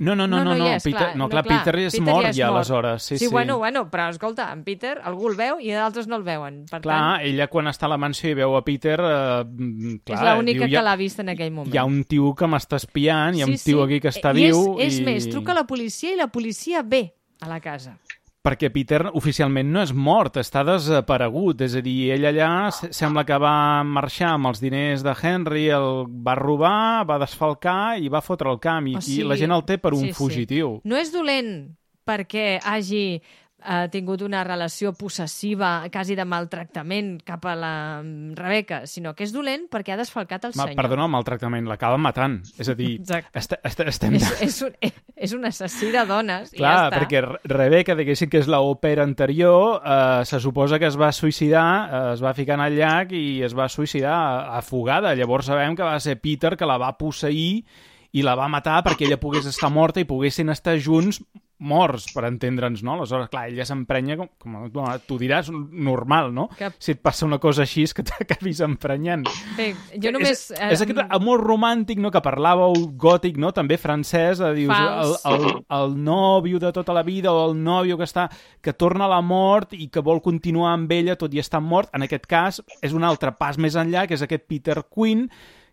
No, 0.00 0.14
no, 0.16 0.26
no, 0.26 0.38
no, 0.42 0.54
no, 0.56 0.64
hi 0.64 0.76
és, 0.78 0.84
Peter, 0.86 0.98
clar, 0.98 1.16
no, 1.20 1.26
clar, 1.28 1.42
Peter 1.44 1.74
és 1.82 1.96
mort 2.00 2.30
ja, 2.32 2.48
aleshores. 2.48 3.04
Sí, 3.04 3.18
sí, 3.18 3.26
sí. 3.26 3.30
bueno, 3.30 3.58
bueno, 3.60 3.82
però 3.92 4.08
escolta, 4.08 4.46
en 4.54 4.62
Peter 4.64 4.94
algú 5.04 5.28
el 5.28 5.36
veu 5.36 5.60
i 5.60 5.74
d'altres 5.76 6.08
no 6.08 6.16
el 6.16 6.24
veuen. 6.24 6.62
Per 6.70 6.80
Clar, 6.80 6.96
tant, 6.96 7.26
ella 7.28 7.50
quan 7.52 7.68
està 7.68 7.84
a 7.84 7.92
la 7.92 8.00
mansió 8.00 8.32
i 8.32 8.38
veu 8.38 8.56
a 8.56 8.62
Peter... 8.64 8.96
Eh, 8.96 9.44
mm, 9.44 9.98
clar, 10.08 10.22
és 10.22 10.38
l'única 10.40 10.70
que 10.72 10.84
l'ha 10.88 10.96
vist 10.96 11.20
en 11.20 11.34
aquell 11.34 11.52
moment. 11.52 11.74
Hi 11.74 11.82
ha 11.82 11.84
un 11.84 12.00
tio 12.08 12.32
que 12.32 12.48
m'està 12.48 12.80
espiant, 12.80 13.36
hi 13.36 13.44
ha 13.44 13.50
un 13.50 13.60
tio 13.60 13.84
aquí 13.84 14.00
que 14.00 14.14
està 14.14 14.32
I 14.32 14.46
viu... 14.46 14.62
És, 14.78 14.94
és 14.94 15.02
i... 15.02 15.08
més, 15.10 15.28
truca 15.28 15.56
la 15.56 15.66
policia 15.68 16.16
i 16.16 16.18
la 16.18 16.30
policia 16.32 16.80
ve 16.80 17.04
a 17.44 17.52
la 17.52 17.60
casa. 17.60 17.98
Perquè 18.40 18.70
Peter 18.72 19.02
oficialment 19.12 19.68
no 19.68 19.82
és 19.84 19.90
mort, 19.92 20.38
està 20.40 20.62
desaparegut. 20.64 21.60
És 21.66 21.74
a 21.76 21.82
dir, 21.84 22.10
ell 22.14 22.24
allà 22.30 22.70
se- 22.72 22.88
sembla 22.96 23.24
que 23.28 23.36
va 23.36 23.82
marxar 23.84 24.30
amb 24.38 24.46
els 24.48 24.62
diners 24.62 25.02
de 25.04 25.12
Henry, 25.22 25.66
el 25.68 26.06
va 26.08 26.34
robar, 26.38 27.04
va 27.04 27.18
desfalcar 27.20 27.98
i 28.00 28.08
va 28.08 28.22
fotre 28.24 28.48
el 28.50 28.58
camp. 28.58 28.88
I, 28.88 28.96
O 28.96 29.00
i 29.04 29.22
la 29.28 29.36
gent 29.36 29.52
el 29.52 29.64
té 29.68 29.76
per 29.76 29.92
un 29.92 30.00
sí, 30.06 30.12
sí. 30.14 30.14
fugitiu. 30.14 30.80
No 30.84 30.96
és 30.96 31.12
dolent 31.12 31.76
perquè 32.08 32.58
hagi 32.64 33.20
ha 33.62 33.88
tingut 33.92 34.22
una 34.22 34.42
relació 34.44 34.92
possessiva, 34.96 35.86
quasi 35.92 36.14
de 36.18 36.24
maltractament 36.24 37.18
cap 37.26 37.44
a 37.46 37.54
la 37.58 37.72
mm, 38.02 38.34
Rebeca, 38.38 38.82
sinó 38.86 39.14
que 39.14 39.24
és 39.26 39.32
dolent 39.34 39.66
perquè 39.70 39.94
ha 39.94 39.98
desfalcat 40.00 40.46
el 40.48 40.54
Ma, 40.56 40.64
senyor. 40.68 40.78
perdona, 40.80 41.06
el 41.08 41.12
maltractament, 41.12 41.68
l'acaba 41.70 41.98
matant. 42.00 42.38
És 42.58 42.70
a 42.72 42.76
dir, 42.78 42.94
est 43.34 43.56
est 43.62 43.84
estem... 43.86 44.16
És, 44.16 44.30
és, 44.48 44.60
un, 44.66 44.74
és 45.16 45.34
un 45.36 45.44
assassí 45.48 45.90
de 45.92 46.04
dones 46.08 46.54
i 46.54 46.60
Clar, 46.60 46.72
ja 46.72 46.86
està. 46.88 46.98
perquè 46.98 47.22
Re- 47.26 47.40
Rebeca, 47.56 47.96
diguéssim 47.98 48.30
que 48.32 48.40
és 48.42 48.48
la 48.50 48.62
òpera 48.64 49.04
anterior, 49.06 49.80
eh, 49.84 50.24
se 50.24 50.40
suposa 50.40 50.78
que 50.78 50.88
es 50.90 50.98
va 51.00 51.12
suïcidar, 51.12 51.68
eh, 51.90 52.02
es 52.14 52.24
va 52.24 52.34
ficar 52.34 52.58
en 52.58 52.66
el 52.68 52.78
llac 52.80 53.12
i 53.16 53.42
es 53.46 53.56
va 53.56 53.68
suïcidar 53.68 54.16
afogada. 54.56 55.14
Llavors 55.14 55.50
sabem 55.50 55.76
que 55.76 55.86
va 55.86 55.98
ser 56.00 56.18
Peter 56.20 56.56
que 56.56 56.68
la 56.68 56.78
va 56.80 56.94
posseir 56.98 57.64
i 58.12 58.24
la 58.26 58.34
va 58.34 58.48
matar 58.50 58.80
perquè 58.86 59.06
ella 59.06 59.20
pogués 59.22 59.46
estar 59.46 59.70
morta 59.70 60.02
i 60.02 60.08
poguessin 60.08 60.50
estar 60.50 60.74
junts 60.82 61.20
morts, 61.60 62.06
per 62.14 62.24
entendre'ns, 62.24 62.80
no? 62.82 62.94
Aleshores, 62.96 63.28
clar, 63.28 63.46
ella 63.50 63.66
s'emprenya, 63.68 64.16
com, 64.16 64.28
com 64.40 64.88
tu 65.06 65.18
diràs, 65.20 65.50
normal, 65.52 66.30
no? 66.34 66.48
Que- 66.56 66.70
Si 66.80 66.92
et 66.94 67.00
passa 67.04 67.26
una 67.26 67.38
cosa 67.38 67.62
així 67.66 67.82
és 67.84 67.92
que 67.94 68.02
t'acabis 68.08 68.62
emprenyant. 68.64 69.26
Bé, 69.58 69.74
jo 70.00 70.12
només... 70.16 70.46
És, 70.50 70.72
és 70.72 70.84
aquest 70.86 71.02
amor 71.12 71.44
romàntic 71.44 72.00
no, 72.00 72.10
que 72.10 72.22
parlàveu 72.24 72.74
gòtic, 72.96 73.36
no? 73.36 73.52
també 73.52 73.76
francès, 73.76 74.40
eh, 74.40 74.52
dius, 74.56 74.72
el, 74.72 75.14
Fals. 75.20 75.26
el, 75.28 75.62
el 75.78 75.94
nòvio 76.04 76.58
de 76.62 76.72
tota 76.72 76.96
la 76.96 77.02
vida 77.04 77.32
o 77.32 77.50
el 77.50 77.56
nòvio 77.60 77.98
que 78.00 78.08
està 78.08 78.28
que 78.62 78.72
torna 78.72 79.04
a 79.04 79.12
la 79.14 79.20
mort 79.20 79.74
i 79.76 79.88
que 79.92 80.00
vol 80.04 80.22
continuar 80.24 80.72
amb 80.74 80.90
ella 80.92 81.16
tot 81.20 81.32
i 81.34 81.38
estar 81.44 81.60
mort. 81.60 81.90
En 81.94 82.02
aquest 82.08 82.26
cas 82.26 82.62
és 82.80 82.92
un 82.96 83.04
altre 83.04 83.32
pas 83.36 83.58
més 83.60 83.76
enllà, 83.76 84.06
que 84.08 84.14
és 84.16 84.22
aquest 84.24 84.48
Peter 84.48 84.80
Quinn, 84.88 85.28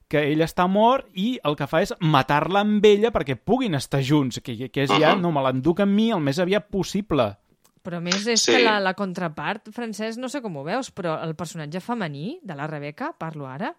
que 0.07 0.21
ell 0.31 0.41
està 0.41 0.67
mort 0.71 1.07
i 1.13 1.39
el 1.43 1.55
que 1.59 1.67
fa 1.67 1.81
és 1.83 1.93
matar-la 1.99 2.61
amb 2.63 2.85
ella 2.85 3.11
perquè 3.11 3.35
puguin 3.35 3.75
estar 3.75 4.01
junts, 4.01 4.39
que, 4.39 4.69
que 4.69 4.83
és 4.83 4.89
ja, 4.91 5.15
Mhm. 5.15 5.21
no 5.21 5.31
me 5.31 5.41
l'enduc 5.43 5.79
amb 5.81 5.91
mi 5.93 6.11
el 6.11 6.19
més 6.21 6.39
aviat 6.39 6.69
possible. 6.69 7.35
Però 7.83 7.97
a 7.97 7.99
més 8.01 8.25
és 8.27 8.41
Sí. 8.41 8.51
que 8.51 8.63
la, 8.63 8.79
la 8.79 8.93
contrapart, 8.93 9.69
Francesc, 9.71 10.17
no 10.19 10.27
sé 10.29 10.41
com 10.41 10.55
ho 10.57 10.63
veus, 10.63 10.93
però 10.93 11.21
el 11.23 11.35
personatge 11.35 11.79
femení 11.79 12.39
de 12.43 12.55
la 12.55 12.67
Rebeca, 12.67 13.13
parlo 13.17 13.47
ara, 13.47 13.75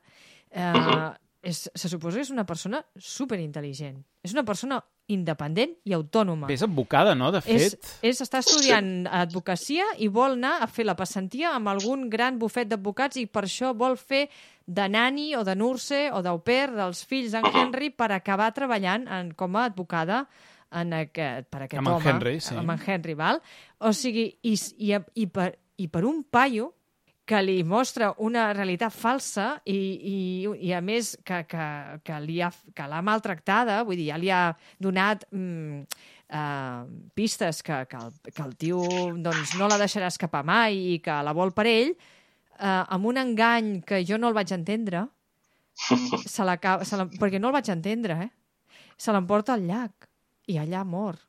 eh, 0.51 0.73
Mhm. 0.73 1.15
és, 1.43 1.71
se 1.75 1.89
suposa 1.89 2.17
que 2.17 2.23
és 2.23 2.31
una 2.31 2.45
persona 2.47 2.85
superintel·ligent. 2.97 4.03
És 4.23 4.33
una 4.33 4.45
persona 4.45 4.83
independent 5.09 5.73
i 5.89 5.95
autònoma. 5.97 6.51
És 6.53 6.63
advocada, 6.65 7.15
no?, 7.17 7.31
de 7.33 7.41
és, 7.47 7.73
fet. 7.75 7.91
és 8.11 8.21
està 8.25 8.43
estudiant 8.45 9.09
advocacia 9.09 9.87
i 10.05 10.11
vol 10.13 10.37
anar 10.37 10.59
a 10.65 10.69
fer 10.71 10.85
la 10.87 10.97
passantia 10.99 11.55
amb 11.57 11.73
algun 11.73 12.09
gran 12.13 12.39
bufet 12.39 12.69
d'advocats 12.69 13.21
i 13.21 13.27
per 13.27 13.47
això 13.49 13.73
vol 13.77 13.97
fer 13.97 14.27
de 14.69 14.89
nani 14.93 15.33
o 15.37 15.45
de 15.49 15.57
nurse 15.57 16.09
o 16.13 16.21
d'au 16.25 16.43
pair 16.45 16.69
dels 16.77 17.01
fills 17.09 17.33
d'en 17.33 17.49
Henry 17.55 17.89
per 17.91 18.11
acabar 18.13 18.51
treballant 18.57 19.09
en, 19.09 19.33
com 19.33 19.57
a 19.57 19.65
advocada 19.71 20.27
en 20.77 20.93
aquest, 20.93 21.49
per 21.49 21.63
aquest 21.65 21.81
Amb 21.81 21.89
en 21.89 21.95
home. 21.95 22.11
Henry, 22.13 22.41
sí. 22.45 22.57
Amb 22.61 22.77
en 22.77 22.83
Henry, 22.85 23.17
val? 23.17 23.41
O 23.81 23.95
sigui, 23.97 24.29
i, 24.45 24.57
i, 24.77 24.93
i, 24.93 25.29
per, 25.33 25.55
i 25.81 25.89
per 25.89 26.05
un 26.05 26.21
paio 26.29 26.75
que 27.29 27.41
li 27.45 27.59
mostra 27.67 28.13
una 28.25 28.49
realitat 28.57 28.95
falsa 28.95 29.49
i, 29.69 29.77
i, 29.77 30.19
i 30.65 30.73
a 30.73 30.81
més 30.85 31.13
que, 31.27 31.43
que, 31.51 31.65
que 32.05 32.21
li 32.25 32.39
ha, 32.41 32.49
que 32.75 32.87
l'ha 32.89 33.03
maltractada, 33.05 33.83
vull 33.85 33.99
dir, 34.01 34.09
ja 34.09 34.21
li 34.21 34.31
ha 34.33 34.45
donat 34.81 35.27
mm, 35.29 35.83
uh, 36.33 36.87
pistes 37.19 37.61
que, 37.67 37.83
que, 37.91 38.01
el, 38.01 38.33
que 38.33 38.47
el 38.47 38.57
tio 38.57 38.81
doncs, 39.21 39.55
no 39.61 39.69
la 39.69 39.77
deixarà 39.81 40.09
escapar 40.09 40.45
mai 40.49 40.81
i 40.95 40.99
que 41.05 41.21
la 41.25 41.37
vol 41.37 41.53
per 41.57 41.69
ell, 41.69 41.93
uh, 41.93 42.89
amb 42.97 43.13
un 43.13 43.21
engany 43.21 43.73
que 43.85 44.01
jo 44.09 44.17
no 44.17 44.33
el 44.33 44.39
vaig 44.39 44.57
entendre, 44.57 45.05
se 46.25 46.49
la, 46.49 46.57
se 46.83 46.99
la, 46.99 47.11
perquè 47.21 47.41
no 47.41 47.53
el 47.53 47.59
vaig 47.61 47.69
entendre, 47.77 48.23
eh? 48.25 48.31
Se 48.99 49.13
l'emporta 49.15 49.55
al 49.55 49.69
llac 49.69 50.09
i 50.51 50.57
allà 50.59 50.81
mor. 50.83 51.21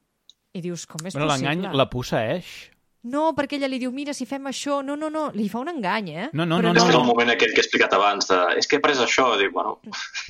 I 0.58 0.64
dius, 0.64 0.88
com 0.90 1.04
és 1.06 1.14
Bueno, 1.14 1.28
l'engany 1.30 1.60
possible? 1.62 1.78
la 1.78 1.86
posseeix. 1.92 2.54
No, 3.08 3.30
perquè 3.32 3.56
ella 3.56 3.70
li 3.72 3.78
diu, 3.80 3.94
mira, 3.96 4.12
si 4.12 4.26
fem 4.28 4.50
això... 4.50 4.82
No, 4.84 4.98
no, 5.00 5.08
no, 5.14 5.30
li 5.32 5.46
fa 5.48 5.62
un 5.62 5.70
engany, 5.72 6.10
eh? 6.12 6.26
No, 6.36 6.44
no, 6.44 6.58
Però 6.60 6.74
no, 6.74 6.82
És 6.82 6.84
que 6.84 6.92
no. 6.92 7.00
el 7.00 7.08
moment 7.08 7.32
aquell 7.32 7.54
que 7.54 7.62
he 7.62 7.64
explicat 7.64 7.94
abans 7.96 8.28
de... 8.28 8.40
És 8.60 8.68
que 8.68 8.76
he 8.76 8.84
pres 8.84 9.00
això, 9.00 9.30
dic, 9.40 9.54
bueno... 9.56 9.78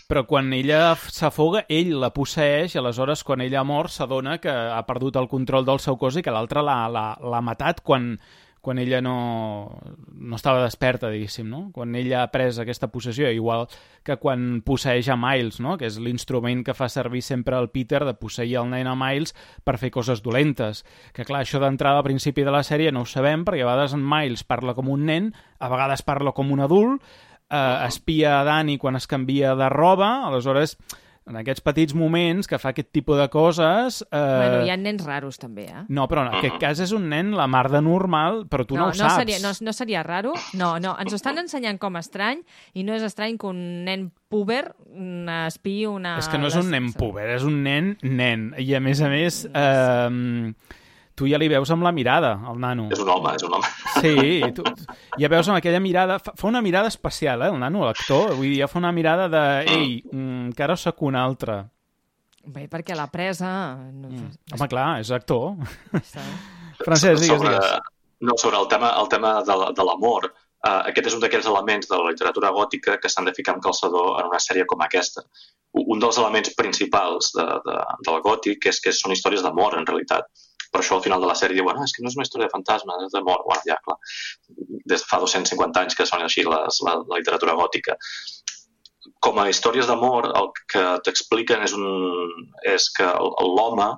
Però 0.10 0.21
quan 0.29 0.51
ella 0.53 0.93
s'afoga, 1.10 1.63
ell 1.65 1.95
la 2.03 2.12
posseeix, 2.13 2.75
i 2.75 2.82
aleshores 2.82 3.25
quan 3.25 3.41
ella 3.41 3.63
mor 3.65 3.89
s'adona 3.89 4.38
que 4.43 4.53
ha 4.53 4.84
perdut 4.86 5.17
el 5.17 5.29
control 5.32 5.65
del 5.65 5.82
seu 5.82 5.97
cos 5.97 6.19
i 6.21 6.25
que 6.25 6.34
l'altre 6.34 6.62
l'ha 6.62 7.41
matat 7.41 7.82
quan, 7.82 8.13
quan 8.62 8.80
ella 8.80 9.00
no, 9.02 9.82
no 10.12 10.36
estava 10.36 10.63
desperta, 10.65 11.10
diguéssim, 11.10 11.48
no? 11.48 11.62
Quan 11.76 11.95
ella 11.95 12.24
ha 12.24 12.32
pres 12.32 12.60
aquesta 12.60 12.89
possessió, 12.91 13.30
igual 13.32 13.67
que 14.04 14.17
quan 14.19 14.62
posseeix 14.65 15.08
a 15.10 15.17
Miles, 15.19 15.60
no? 15.63 15.78
Que 15.80 15.88
és 15.88 16.00
l'instrument 16.02 16.65
que 16.67 16.76
fa 16.76 16.89
servir 16.91 17.24
sempre 17.26 17.58
el 17.60 17.69
Peter 17.72 18.04
de 18.08 18.15
posseir 18.19 18.58
el 18.60 18.69
nen 18.74 18.89
a 18.91 18.98
Miles 19.00 19.36
per 19.63 19.78
fer 19.80 19.91
coses 19.95 20.24
dolentes. 20.26 20.84
Que 21.15 21.28
clar, 21.28 21.45
això 21.45 21.62
d'entrada 21.63 22.04
al 22.04 22.08
principi 22.08 22.43
de 22.43 22.54
la 22.56 22.65
sèrie 22.67 22.91
no 22.91 23.06
ho 23.06 23.10
sabem, 23.10 23.48
perquè 23.48 23.63
a 23.63 23.72
vegades 23.72 23.95
en 23.95 24.04
Miles 24.04 24.43
parla 24.43 24.76
com 24.76 24.91
un 24.91 25.08
nen, 25.08 25.34
a 25.60 25.72
vegades 25.72 26.04
parla 26.04 26.36
com 26.36 26.52
un 26.52 26.63
adult, 26.65 27.04
eh, 27.50 27.78
espia 27.88 28.39
a 28.39 28.43
Dani 28.43 28.78
quan 28.78 29.00
es 29.00 29.08
canvia 29.08 29.56
de 29.56 29.69
roba, 29.69 30.28
aleshores 30.28 30.78
en 31.30 31.38
aquests 31.39 31.63
petits 31.65 31.96
moments 31.98 32.50
que 32.50 32.58
fa 32.62 32.72
aquest 32.74 32.89
tipus 32.96 33.20
de 33.20 33.28
coses... 33.32 34.02
Eh... 34.10 34.20
Bueno, 34.20 34.62
hi 34.65 34.74
ha 34.74 34.78
nens 34.82 35.06
raros, 35.06 35.38
també, 35.42 35.68
eh? 35.70 35.84
No, 35.94 36.08
però 36.10 36.26
en 36.26 36.34
aquest 36.39 36.58
cas 36.62 36.82
és 36.84 36.94
un 36.96 37.06
nen 37.12 37.32
la 37.38 37.46
mar 37.52 37.68
de 37.72 37.82
normal, 37.86 38.44
però 38.50 38.65
tu 38.68 38.78
no, 38.78 38.88
no, 38.88 38.89
ho 38.89 38.98
saps. 38.98 39.22
Seria, 39.22 39.39
no, 39.44 39.54
no 39.65 39.76
seria 39.76 40.04
raro? 40.06 40.34
No, 40.58 40.74
no, 40.82 40.96
ens 41.02 41.13
ho 41.13 41.20
estan 41.20 41.42
ensenyant 41.42 41.80
com 41.82 42.00
estrany 42.02 42.42
i 42.74 42.86
no 42.88 42.98
és 42.98 43.06
estrany 43.06 43.38
que 43.39 43.50
un 43.50 43.62
nen 43.86 44.10
puber 44.30 44.63
espiï 45.50 45.86
una... 45.89 46.18
És 46.22 46.30
que 46.32 46.42
no 46.42 46.50
és 46.50 46.58
un 46.60 46.70
nen 46.74 46.92
puber, 46.98 47.30
és 47.38 47.46
un 47.46 47.62
nen 47.65 47.96
nen. 48.02 48.52
I 48.58 48.74
a 48.78 48.82
més 48.84 49.02
a 49.06 49.10
més, 49.12 49.44
eh, 49.54 50.78
tu 51.19 51.27
ja 51.27 51.38
li 51.41 51.49
veus 51.51 51.69
amb 51.75 51.84
la 51.84 51.91
mirada, 51.95 52.32
el 52.49 52.60
nano. 52.63 52.88
És 52.95 52.99
un 53.03 53.10
home, 53.12 53.34
és 53.36 53.43
un 53.43 53.58
home. 53.58 53.71
Sí, 53.99 54.13
tu, 54.55 54.63
ja 55.19 55.27
veus 55.32 55.49
amb 55.51 55.60
aquella 55.60 55.82
mirada... 55.84 56.15
Fa, 56.23 56.32
fa 56.39 56.47
una 56.47 56.62
mirada 56.63 56.88
especial, 56.88 57.43
eh, 57.43 57.51
el 57.51 57.60
nano, 57.60 57.84
l'actor. 57.86 58.32
Vull 58.38 58.47
dir, 58.53 58.62
ja 58.63 58.69
fa 58.71 58.79
una 58.79 58.93
mirada 58.95 59.27
de... 59.32 59.43
Ei, 59.75 59.91
mm, 60.08 60.53
que 60.55 60.63
ara 60.65 60.77
sóc 60.79 61.03
un 61.10 61.19
altre. 61.19 61.60
Bé, 62.49 62.69
perquè 62.71 62.95
la 62.97 63.10
presa... 63.12 63.51
No, 63.91 64.08
Mm. 64.10 64.29
Home, 64.55 64.67
clar, 64.71 64.88
és 65.03 65.12
actor. 65.13 65.51
està... 65.99 66.23
Francesc, 66.79 67.19
digues, 67.21 67.36
sobre, 67.36 67.51
digues. 67.58 67.89
No, 68.23 68.34
sobre 68.39 68.58
el 68.63 68.67
tema, 68.71 68.93
el 69.01 69.10
tema 69.12 69.34
de, 69.43 69.55
la- 69.60 69.73
de 69.75 69.84
l'amor, 69.86 70.29
uh, 70.32 70.69
aquest 70.89 71.10
és 71.12 71.15
un 71.17 71.21
d'aquells 71.23 71.45
elements 71.51 71.88
de 71.91 71.99
la 71.99 72.10
literatura 72.13 72.49
gòtica 72.55 72.95
que 73.03 73.12
s'han 73.12 73.27
de 73.27 73.34
ficar 73.36 73.53
amb 73.58 73.63
calçador 73.63 74.15
en 74.21 74.32
una 74.32 74.39
sèrie 74.43 74.65
com 74.67 74.82
aquesta. 74.88 75.23
Un 75.75 75.99
dels 76.01 76.17
elements 76.17 76.49
principals 76.58 77.29
de, 77.36 77.45
de, 77.67 77.75
del 78.08 78.21
gòtic 78.25 78.65
és 78.71 78.79
que 78.82 78.95
són 78.95 79.13
històries 79.13 79.43
d'amor, 79.45 79.75
en 79.77 79.86
realitat. 79.86 80.25
Per 80.69 80.82
això 80.82 80.97
al 80.97 81.05
final 81.05 81.23
de 81.23 81.29
la 81.29 81.38
sèrie 81.38 81.58
diuen 81.58 81.79
ah, 81.79 81.86
és 81.88 81.95
que 81.95 82.03
no 82.03 82.12
és 82.12 82.17
una 82.17 82.25
història 82.27 82.47
de 82.47 82.53
fantasma, 82.53 82.97
és 83.05 83.15
d'amor. 83.15 83.41
Bueno, 83.47 83.63
ja, 83.65 83.79
clar, 83.86 83.97
des 84.91 85.01
de 85.01 85.08
fa 85.10 85.21
250 85.23 85.82
anys 85.84 85.97
que 85.97 86.05
són 86.10 86.25
així 86.25 86.45
les, 86.45 86.82
la, 86.86 86.99
la 87.01 87.21
literatura 87.21 87.58
gòtica. 87.58 87.97
Com 89.25 89.39
a 89.41 89.47
històries 89.49 89.89
d'amor, 89.89 90.29
el 90.38 90.51
que 90.71 90.84
t'expliquen 91.05 91.65
és, 91.65 91.73
un, 91.75 92.45
és 92.75 92.88
que 92.95 93.10
l'home 93.47 93.89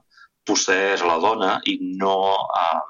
posseix 0.47 1.03
la 1.05 1.19
dona 1.21 1.57
i 1.69 1.77
no, 1.99 2.15
uh, 2.39 2.81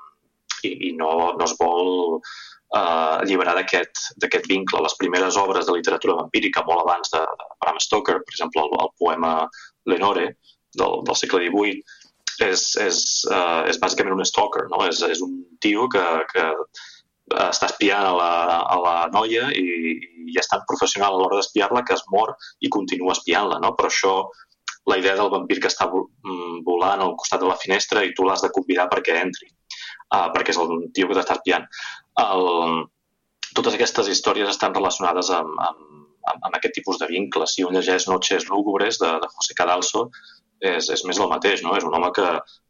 i, 0.64 0.72
i 0.90 0.92
no, 0.98 1.12
no 1.40 1.48
es 1.48 1.56
vol 1.60 1.92
uh, 2.22 3.18
alliberar 3.18 3.58
d'aquest 3.58 4.48
vincle. 4.52 4.84
Les 4.86 4.98
primeres 5.02 5.40
obres 5.42 5.68
de 5.68 5.76
literatura 5.76 6.20
vampírica, 6.22 6.64
molt 6.68 6.86
abans 6.86 7.12
de, 7.16 7.26
de 7.42 7.50
Bram 7.64 7.82
Stoker, 7.84 8.22
per 8.22 8.38
exemple, 8.38 8.64
el, 8.64 8.78
el 8.86 8.94
poema 9.02 9.34
Lenore, 9.90 10.36
del, 10.78 11.02
del 11.08 11.18
segle 11.20 11.50
XVIII, 11.50 11.84
és, 12.48 12.64
és, 12.82 13.02
uh, 13.32 13.62
és 13.70 13.80
bàsicament 13.82 14.18
un 14.18 14.28
stalker, 14.28 14.68
no? 14.72 14.82
és, 14.88 15.02
és 15.08 15.22
un 15.26 15.42
tio 15.64 15.88
que, 15.92 16.04
que 16.32 16.46
està 17.48 17.70
espiant 17.70 18.06
a 18.06 18.14
la, 18.18 18.32
a 18.74 18.78
la 18.82 18.96
noia 19.14 19.50
i, 19.56 19.66
i 20.32 20.40
és 20.40 20.50
tan 20.52 20.64
professional 20.68 21.16
a 21.16 21.22
l'hora 21.22 21.40
d'espiar-la 21.40 21.84
que 21.88 21.96
es 21.96 22.04
mor 22.12 22.34
i 22.60 22.72
continua 22.74 23.16
espiant-la, 23.16 23.60
no? 23.64 23.74
Però 23.78 23.92
això, 23.92 24.14
la 24.90 24.98
idea 25.00 25.16
del 25.16 25.32
vampir 25.32 25.60
que 25.62 25.70
està 25.72 25.88
mm, 25.88 26.64
volant 26.68 27.04
al 27.06 27.16
costat 27.20 27.44
de 27.44 27.50
la 27.50 27.60
finestra 27.62 28.04
i 28.04 28.14
tu 28.18 28.26
l'has 28.28 28.44
de 28.44 28.52
convidar 28.56 28.90
perquè 28.92 29.20
entri, 29.22 29.52
uh, 30.16 30.28
perquè 30.34 30.56
és 30.56 30.62
el 30.62 30.90
tio 30.96 31.08
que 31.08 31.18
t'està 31.18 31.38
espiant. 31.40 31.68
El, 32.22 32.46
totes 33.56 33.76
aquestes 33.78 34.12
històries 34.12 34.50
estan 34.52 34.76
relacionades 34.76 35.32
amb, 35.36 35.56
amb, 35.68 35.88
amb, 36.32 36.46
amb 36.50 36.58
aquest 36.58 36.80
tipus 36.80 37.00
de 37.02 37.10
vincles. 37.12 37.56
Si 37.56 37.66
un 37.68 37.76
llegeix 37.76 38.08
Noches 38.10 38.48
lúgubres 38.50 39.00
de, 39.02 39.12
de 39.22 39.32
José 39.36 39.58
Cadalso, 39.58 40.08
és, 40.62 40.90
és 40.94 41.04
més 41.10 41.18
del 41.18 41.30
mateix, 41.32 41.64
no? 41.66 41.74
És 41.78 41.86
un 41.88 41.96
home 41.98 42.12
que 42.16 42.28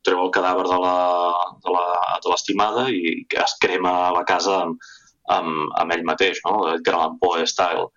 treu 0.08 0.24
el 0.24 0.32
cadàver 0.34 0.64
de 0.72 2.30
l'estimada 2.32 2.88
i 2.90 3.22
que 3.30 3.42
es 3.44 3.56
crema 3.64 3.94
la 4.16 4.24
casa 4.28 4.62
amb, 4.64 4.90
amb, 5.36 5.70
amb 5.82 5.96
ell 5.96 6.06
mateix, 6.08 6.40
no? 6.48 6.56
Edgar 6.72 6.96
Allan 6.98 7.20
Poe 7.22 7.46
style. 7.48 7.90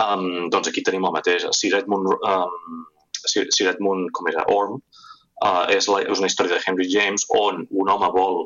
Um, 0.00 0.48
doncs 0.52 0.70
aquí 0.70 0.84
tenim 0.86 1.06
el 1.08 1.16
mateix. 1.16 1.46
Sir 1.56 1.72
Edmund, 1.80 2.12
um, 2.20 2.84
Sir, 3.26 3.46
Edmund 3.72 4.12
com 4.16 4.28
era, 4.30 4.44
Orm, 4.52 4.78
uh, 5.44 5.64
és, 5.72 5.88
la, 5.88 6.02
és 6.04 6.20
una 6.20 6.30
història 6.30 6.56
de 6.56 6.62
Henry 6.66 6.88
James 6.92 7.26
on 7.36 7.64
un 7.70 7.90
home 7.94 8.10
vol 8.14 8.38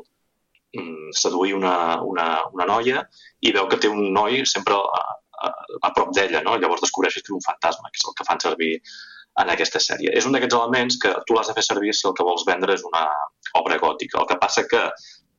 mm, 0.77 1.11
seduir 1.23 1.53
una, 1.59 1.75
una, 2.03 2.29
una 2.55 2.69
noia 2.71 3.05
i 3.41 3.53
veu 3.55 3.67
que 3.71 3.79
té 3.83 3.91
un 3.91 4.07
noi 4.15 4.43
sempre 4.49 4.79
a, 4.79 5.03
a, 5.43 5.51
a 5.89 5.91
prop 5.95 6.15
d'ella, 6.15 6.41
no? 6.47 6.55
Llavors 6.61 6.83
descobreixes 6.87 7.23
que 7.23 7.31
és 7.31 7.37
un 7.37 7.45
fantasma, 7.45 7.91
que 7.91 8.01
és 8.01 8.07
el 8.09 8.17
que 8.17 8.27
fan 8.27 8.41
servir 8.43 8.73
en 9.41 9.51
aquesta 9.51 9.81
sèrie. 9.83 10.13
És 10.15 10.27
un 10.27 10.35
d'aquests 10.35 10.57
elements 10.57 10.97
que 11.01 11.11
tu 11.27 11.35
l'has 11.35 11.51
de 11.51 11.55
fer 11.57 11.65
servir 11.67 11.93
si 11.93 12.07
el 12.07 12.15
que 12.17 12.25
vols 12.27 12.45
vendre 12.47 12.75
és 12.75 12.83
una 12.87 13.05
obra 13.59 13.79
gòtica. 13.81 14.21
El 14.21 14.29
que 14.29 14.39
passa 14.41 14.65
que 14.71 14.83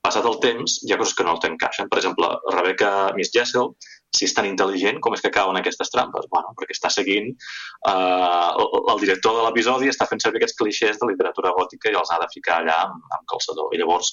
passat 0.06 0.26
el 0.28 0.38
temps, 0.42 0.78
hi 0.86 0.92
ha 0.94 0.98
coses 1.00 1.16
que 1.18 1.24
no 1.26 1.34
t'encaixen. 1.42 1.88
Per 1.90 1.98
exemple, 1.98 2.28
Rebecca 2.54 2.90
Miss 3.16 3.32
Jessel, 3.34 3.72
si 4.14 4.28
és 4.28 4.34
tan 4.36 4.46
intel·ligent, 4.48 5.00
com 5.02 5.16
és 5.16 5.24
que 5.24 5.32
cau 5.34 5.50
en 5.50 5.58
aquestes 5.60 5.90
trampes? 5.92 6.28
Bueno, 6.32 6.52
perquè 6.58 6.76
està 6.76 6.92
seguint 6.92 7.32
eh, 7.32 7.92
el, 7.92 8.70
el 8.94 9.02
director 9.02 9.36
de 9.38 9.44
l'episodi 9.48 9.90
està 9.90 10.06
fent 10.10 10.22
servir 10.22 10.40
aquests 10.40 10.58
clixés 10.60 11.00
de 11.00 11.10
literatura 11.10 11.54
gòtica 11.56 11.90
i 11.90 11.98
els 11.98 12.12
ha 12.14 12.20
de 12.22 12.30
ficar 12.32 12.60
allà 12.62 12.78
amb, 12.86 13.02
amb 13.18 13.28
calçador. 13.32 13.72
I 13.74 13.82
llavors 13.82 14.12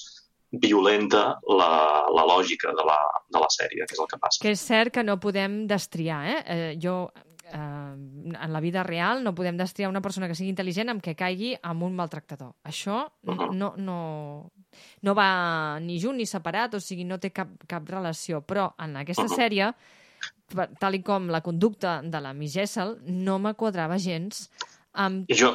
violenta 0.62 1.24
la, 1.50 1.70
la 2.14 2.24
lògica 2.30 2.74
de 2.78 2.86
la, 2.86 2.98
de 3.34 3.42
la 3.42 3.50
sèrie, 3.50 3.86
que 3.86 3.96
és 3.96 4.02
el 4.02 4.10
que 4.10 4.20
passa. 4.22 4.42
Que 4.42 4.54
és 4.54 4.66
cert 4.66 4.94
que 4.94 5.06
no 5.06 5.18
podem 5.22 5.64
destriar, 5.70 6.20
eh? 6.30 6.40
eh 6.56 6.74
jo 6.82 6.98
eh, 7.44 7.56
en 7.56 8.52
la 8.52 8.60
vida 8.60 8.82
real 8.82 9.22
no 9.24 9.34
podem 9.34 9.56
destriar 9.56 9.90
una 9.90 10.02
persona 10.02 10.28
que 10.28 10.36
sigui 10.38 10.52
intel·ligent 10.52 10.92
amb 10.92 11.02
que 11.04 11.16
caigui 11.18 11.54
amb 11.62 11.86
un 11.86 11.96
maltractador. 11.96 12.54
Això 12.64 13.04
no, 13.52 13.74
no, 13.76 13.98
no 15.02 15.14
va 15.14 15.28
ni 15.80 15.98
junt 16.02 16.18
ni 16.20 16.26
separat, 16.26 16.78
o 16.78 16.82
sigui, 16.82 17.06
no 17.08 17.20
té 17.22 17.30
cap, 17.34 17.52
cap 17.70 17.88
relació. 17.90 18.42
Però 18.46 18.70
en 18.82 18.96
aquesta 19.02 19.28
sèrie, 19.30 19.72
tal 20.80 20.98
i 20.98 21.02
com 21.04 21.28
la 21.32 21.42
conducta 21.44 22.00
de 22.02 22.22
la 22.22 22.34
Miss 22.36 22.56
Jessel, 22.56 22.98
no 23.06 23.38
me 23.38 23.54
quadrava 23.58 23.98
gens 23.98 24.48
Um... 24.94 25.24
I 25.26 25.34
jo, 25.34 25.50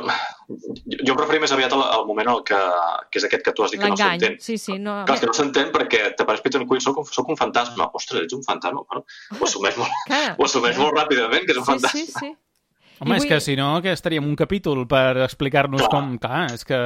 jo 0.49 1.13
em 1.13 1.19
referia 1.19 1.39
més 1.45 1.53
aviat 1.55 1.71
al, 1.71 1.85
al 1.95 2.03
moment 2.09 2.27
en 2.27 2.33
el 2.33 2.43
que, 2.47 2.59
que 3.07 3.21
és 3.21 3.27
aquest 3.29 3.45
que 3.45 3.53
tu 3.55 3.63
has 3.63 3.71
dit 3.71 3.79
que 3.79 3.91
no 3.91 3.95
s'entén. 3.99 4.35
Sí, 4.43 4.57
sí, 4.59 4.75
no... 4.83 4.97
Clar, 5.07 5.15
que 5.21 5.29
no 5.29 5.35
s'entén 5.37 5.71
perquè 5.75 6.09
t'apareix 6.19 6.43
Peter 6.43 6.61
Quill, 6.65 6.83
soc, 6.83 6.99
soc 7.07 7.31
un 7.31 7.39
fantasma. 7.39 7.87
Ostres, 7.95 8.25
ets 8.27 8.35
un 8.35 8.43
fantasma. 8.43 8.83
Bueno, 8.83 9.05
ho 9.37 9.47
assumeix 9.47 9.79
molt, 9.79 10.13
ho 10.37 10.49
assumeix 10.49 10.79
molt 10.81 10.99
ràpidament, 10.99 11.47
que 11.47 11.55
és 11.55 11.61
un 11.61 11.67
sí, 11.67 11.71
fantasma. 11.71 12.03
Sí, 12.03 12.05
sí. 12.17 12.35
Home, 12.99 13.15
vull... 13.15 13.23
és 13.23 13.29
que 13.31 13.39
si 13.39 13.55
no, 13.55 13.69
que 13.79 13.93
estaríem 13.95 14.25
un 14.27 14.35
capítol 14.35 14.83
per 14.91 15.21
explicar-nos 15.23 15.85
com... 15.87 16.17
Clar, 16.19 16.45
és 16.51 16.67
que... 16.67 16.79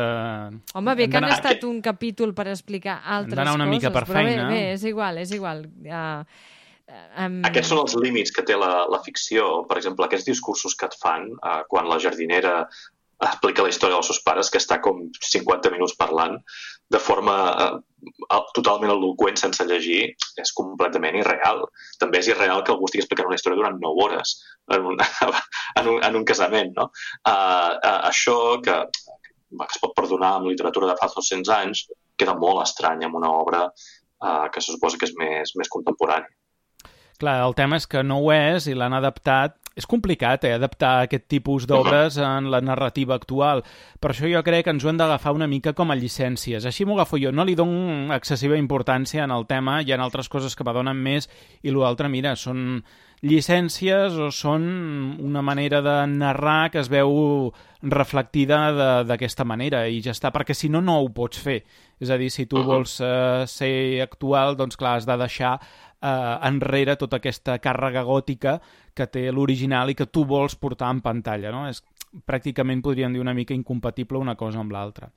Home, 0.77 0.93
bé 0.99 1.09
que 1.09 1.17
han 1.17 1.31
estat 1.31 1.65
un 1.65 1.79
capítol 1.81 2.35
per 2.37 2.51
explicar 2.53 2.99
altres 3.01 3.41
coses. 3.41 3.57
una 3.57 3.65
mica 3.71 3.89
per 3.95 4.05
feina. 4.05 4.43
Però 4.43 4.49
bé, 4.51 4.59
bé, 4.59 4.73
és 4.75 4.85
igual, 4.85 5.17
és 5.23 5.33
igual. 5.33 5.65
Uh, 5.89 6.21
Um... 6.91 7.39
Aquests 7.47 7.71
són 7.71 7.83
els 7.83 7.95
límits 7.99 8.33
que 8.35 8.43
té 8.47 8.57
la, 8.59 8.85
la 8.91 8.99
ficció. 9.05 9.63
Per 9.69 9.79
exemple, 9.79 10.07
aquests 10.07 10.27
discursos 10.27 10.75
que 10.79 10.89
et 10.89 10.97
fan 10.99 11.29
uh, 11.37 11.61
quan 11.69 11.87
la 11.89 11.99
jardinera 12.03 12.57
explica 13.23 13.63
la 13.63 13.71
història 13.71 13.95
dels 13.95 14.09
seus 14.11 14.19
pares, 14.25 14.49
que 14.51 14.59
està 14.59 14.79
com 14.83 14.99
50 15.15 15.71
minuts 15.71 15.95
parlant, 15.99 16.35
de 16.91 16.99
forma 16.99 17.35
uh, 17.53 18.41
totalment 18.57 18.91
eloquent 18.91 19.39
sense 19.39 19.63
llegir, 19.69 20.01
és 20.43 20.53
completament 20.57 21.21
irreal. 21.21 21.63
També 22.01 22.19
és 22.19 22.29
irreal 22.33 22.65
que 22.65 22.73
algú 22.75 22.89
estigui 22.89 23.05
explicant 23.05 23.31
una 23.31 23.39
història 23.39 23.61
durant 23.61 23.79
9 23.79 24.05
hores 24.07 24.35
en 24.75 24.91
un, 24.91 24.99
en 25.79 25.91
un, 25.95 26.03
en 26.03 26.19
un 26.19 26.27
casament. 26.27 26.75
No? 26.75 26.89
Uh, 27.23 27.71
uh, 27.79 27.99
això 28.11 28.37
que, 28.65 28.79
que 28.91 29.71
es 29.71 29.81
pot 29.81 29.95
perdonar 29.95 30.35
amb 30.37 30.51
literatura 30.51 30.91
de 30.91 30.99
fa 30.99 31.11
200 31.15 31.55
anys 31.61 31.87
queda 32.19 32.35
molt 32.37 32.61
estrany 32.67 33.07
en 33.07 33.15
una 33.17 33.31
obra 33.33 33.65
uh, 33.69 34.47
que 34.51 34.61
se 34.61 34.73
suposa 34.73 34.99
que 34.99 35.09
és 35.09 35.15
més, 35.19 35.55
més 35.59 35.71
contemporània. 35.71 36.29
Clar, 37.23 37.37
el 37.47 37.53
tema 37.55 37.77
és 37.79 37.85
que 37.87 38.01
no 38.03 38.17
ho 38.19 38.33
és 38.35 38.65
i 38.67 38.73
l'han 38.75 38.91
adaptat 38.97 39.55
és 39.79 39.87
complicat, 39.89 40.43
eh, 40.43 40.51
adaptar 40.53 41.05
aquest 41.05 41.23
tipus 41.31 41.63
d'obres 41.65 42.17
en 42.21 42.49
la 42.51 42.59
narrativa 42.61 43.15
actual. 43.15 43.63
Per 43.99 44.11
això 44.11 44.27
jo 44.29 44.43
crec 44.43 44.65
que 44.65 44.73
ens 44.75 44.83
ho 44.83 44.89
hem 44.89 44.99
d'agafar 44.99 45.33
una 45.33 45.47
mica 45.47 45.73
com 45.73 45.89
a 45.89 45.95
llicències. 45.95 46.65
Així 46.65 46.85
m'ho 46.85 46.93
agafo 46.93 47.17
jo. 47.17 47.31
No 47.31 47.45
li 47.45 47.55
dono 47.55 48.13
excessiva 48.13 48.59
importància 48.59 49.23
en 49.23 49.31
el 49.31 49.47
tema. 49.47 49.81
Hi 49.81 49.93
ha 49.93 50.01
altres 50.03 50.29
coses 50.29 50.55
que 50.55 50.67
m'adonen 50.67 50.99
més 50.99 51.29
i 51.63 51.71
l'altre, 51.71 52.09
mira, 52.09 52.35
són 52.35 52.83
llicències 53.23 54.19
o 54.19 54.29
són 54.35 54.63
una 55.23 55.41
manera 55.41 55.81
de 55.81 55.95
narrar 56.11 56.69
que 56.69 56.81
es 56.83 56.89
veu 56.91 57.53
reflectida 57.81 59.03
d'aquesta 59.07 59.45
manera 59.47 59.87
i 59.87 60.01
ja 60.03 60.11
està, 60.11 60.29
perquè 60.31 60.53
si 60.53 60.69
no, 60.69 60.81
no 60.81 60.99
ho 60.99 61.09
pots 61.09 61.39
fer. 61.39 61.63
És 62.03 62.11
a 62.11 62.17
dir, 62.19 62.29
si 62.29 62.45
tu 62.51 62.61
vols 62.67 62.99
uh, 62.99 63.47
ser 63.47 64.01
actual, 64.03 64.57
doncs 64.59 64.75
clar, 64.75 64.97
has 64.99 65.07
de 65.07 65.15
deixar 65.17 65.55
eh, 66.03 66.37
enrere 66.49 66.97
tota 66.99 67.21
aquesta 67.21 67.57
càrrega 67.63 68.03
gòtica 68.03 68.59
que 68.93 69.07
té 69.07 69.29
l'original 69.31 69.89
i 69.89 69.95
que 69.95 70.09
tu 70.11 70.25
vols 70.27 70.55
portar 70.59 70.91
en 70.91 71.01
pantalla. 71.01 71.51
No? 71.55 71.65
És, 71.71 71.81
pràcticament 72.27 72.83
podríem 72.85 73.13
dir 73.13 73.21
una 73.23 73.33
mica 73.33 73.55
incompatible 73.55 74.19
una 74.21 74.35
cosa 74.37 74.59
amb 74.61 74.71
l'altra. 74.71 75.09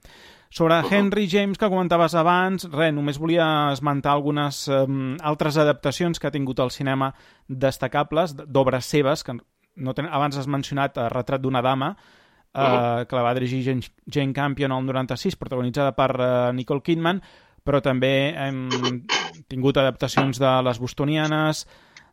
Sobre 0.49 0.79
Henry 0.89 1.27
James, 1.29 1.59
que 1.59 1.69
comentaves 1.69 2.15
abans, 2.17 2.69
res, 2.73 2.95
només 2.95 3.19
volia 3.21 3.47
esmentar 3.75 4.15
algunes 4.15 4.63
um, 4.73 5.17
altres 5.21 5.59
adaptacions 5.61 6.23
que 6.23 6.31
ha 6.31 6.33
tingut 6.33 6.63
al 6.63 6.73
cinema 6.73 7.11
destacables 7.49 8.37
d'obres 8.39 8.87
seves, 8.87 9.27
que 9.27 9.37
no 9.37 9.95
ten... 9.95 10.09
abans 10.09 10.39
has 10.39 10.49
mencionat 10.49 10.97
uh, 10.97 11.11
Retrat 11.13 11.43
d'una 11.43 11.61
dama, 11.67 11.91
uh, 11.93 12.61
uh 12.61 12.65
-huh. 12.65 13.07
que 13.07 13.17
la 13.17 13.23
va 13.23 13.35
dirigir 13.35 13.65
Jane, 13.65 13.83
Jane 14.07 14.33
Campion 14.33 14.73
el 14.73 14.87
96, 14.87 15.37
protagonitzada 15.37 15.93
per 15.93 16.11
uh, 16.21 16.53
Nicole 16.55 16.81
Kidman, 16.81 17.21
però 17.67 17.83
també 17.83 18.31
hem 18.39 18.69
tingut 19.51 19.77
adaptacions 19.81 20.39
de 20.39 20.53
Les 20.67 20.79
Bostonianes, 20.79 21.67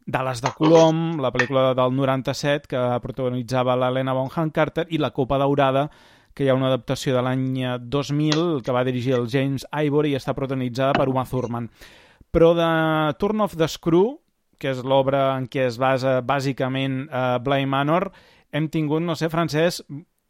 Dallas 0.06 0.42
de 0.44 0.52
Colom, 0.58 1.22
la 1.24 1.32
pel·lícula 1.32 1.72
del 1.78 1.94
97 1.96 2.68
que 2.72 2.82
protagonitzava 3.04 3.78
l'Helena 3.80 4.16
Bonham 4.18 4.52
Carter 4.52 4.88
i 4.90 5.00
La 5.00 5.14
Copa 5.16 5.40
Daurada, 5.40 5.88
que 6.34 6.44
hi 6.44 6.50
ha 6.50 6.58
una 6.58 6.72
adaptació 6.72 7.14
de 7.16 7.22
l'any 7.24 7.46
2000 7.94 8.64
que 8.66 8.74
va 8.76 8.84
dirigir 8.84 9.14
el 9.16 9.30
James 9.30 9.68
Ivory 9.70 10.12
i 10.12 10.18
està 10.18 10.34
protagonitzada 10.36 10.98
per 10.98 11.08
Uma 11.12 11.24
Thurman. 11.30 11.70
Però 12.34 12.52
de 12.58 12.68
Turn 13.22 13.46
of 13.46 13.56
the 13.56 13.70
Screw, 13.70 14.18
que 14.58 14.74
és 14.74 14.82
l'obra 14.84 15.36
en 15.38 15.46
què 15.52 15.68
es 15.70 15.78
basa 15.78 16.20
bàsicament 16.26 17.04
uh, 17.06 17.38
Bly 17.44 17.68
Manor, 17.70 18.10
hem 18.54 18.70
tingut, 18.74 19.04
no 19.06 19.16
sé, 19.16 19.30
francès, 19.30 19.82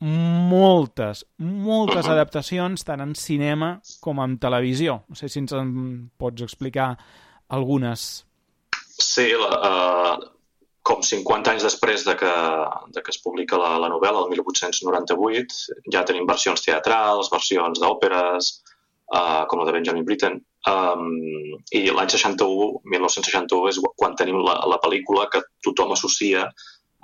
moltes, 0.03 1.23
moltes 1.39 2.09
adaptacions, 2.11 2.83
tant 2.83 3.01
en 3.03 3.13
cinema 3.15 3.77
com 4.03 4.19
en 4.19 4.35
televisió. 4.41 4.99
No 5.07 5.15
sé 5.15 5.29
si 5.31 5.39
ens 5.39 5.53
en 5.55 5.73
pots 6.19 6.43
explicar 6.43 6.89
algunes. 7.55 8.25
Sí, 8.99 9.29
la, 9.39 9.53
uh, 9.69 10.33
com 10.83 10.99
50 11.07 11.53
anys 11.53 11.67
després 11.69 12.03
de 12.03 12.17
que, 12.19 12.33
de 12.91 13.03
que 13.05 13.13
es 13.15 13.21
publica 13.23 13.59
la, 13.61 13.77
la 13.79 13.89
novel·la, 13.93 14.25
el 14.25 14.33
1898, 14.33 15.79
ja 15.95 16.03
tenim 16.07 16.27
versions 16.27 16.65
teatrals, 16.65 17.31
versions 17.31 17.79
d'òperes, 17.79 18.51
uh, 19.15 19.45
com 19.47 19.61
la 19.61 19.69
de 19.69 19.77
Benjamin 19.77 20.03
Britten, 20.09 20.35
um, 20.67 21.07
i 21.71 21.85
l'any 21.87 22.11
61, 22.11 22.83
1961, 22.91 23.71
és 23.71 23.81
quan 23.95 24.19
tenim 24.19 24.43
la, 24.43 24.59
la 24.67 24.81
pel·lícula 24.83 25.29
que 25.31 25.45
tothom 25.63 25.95
associa 25.95 26.49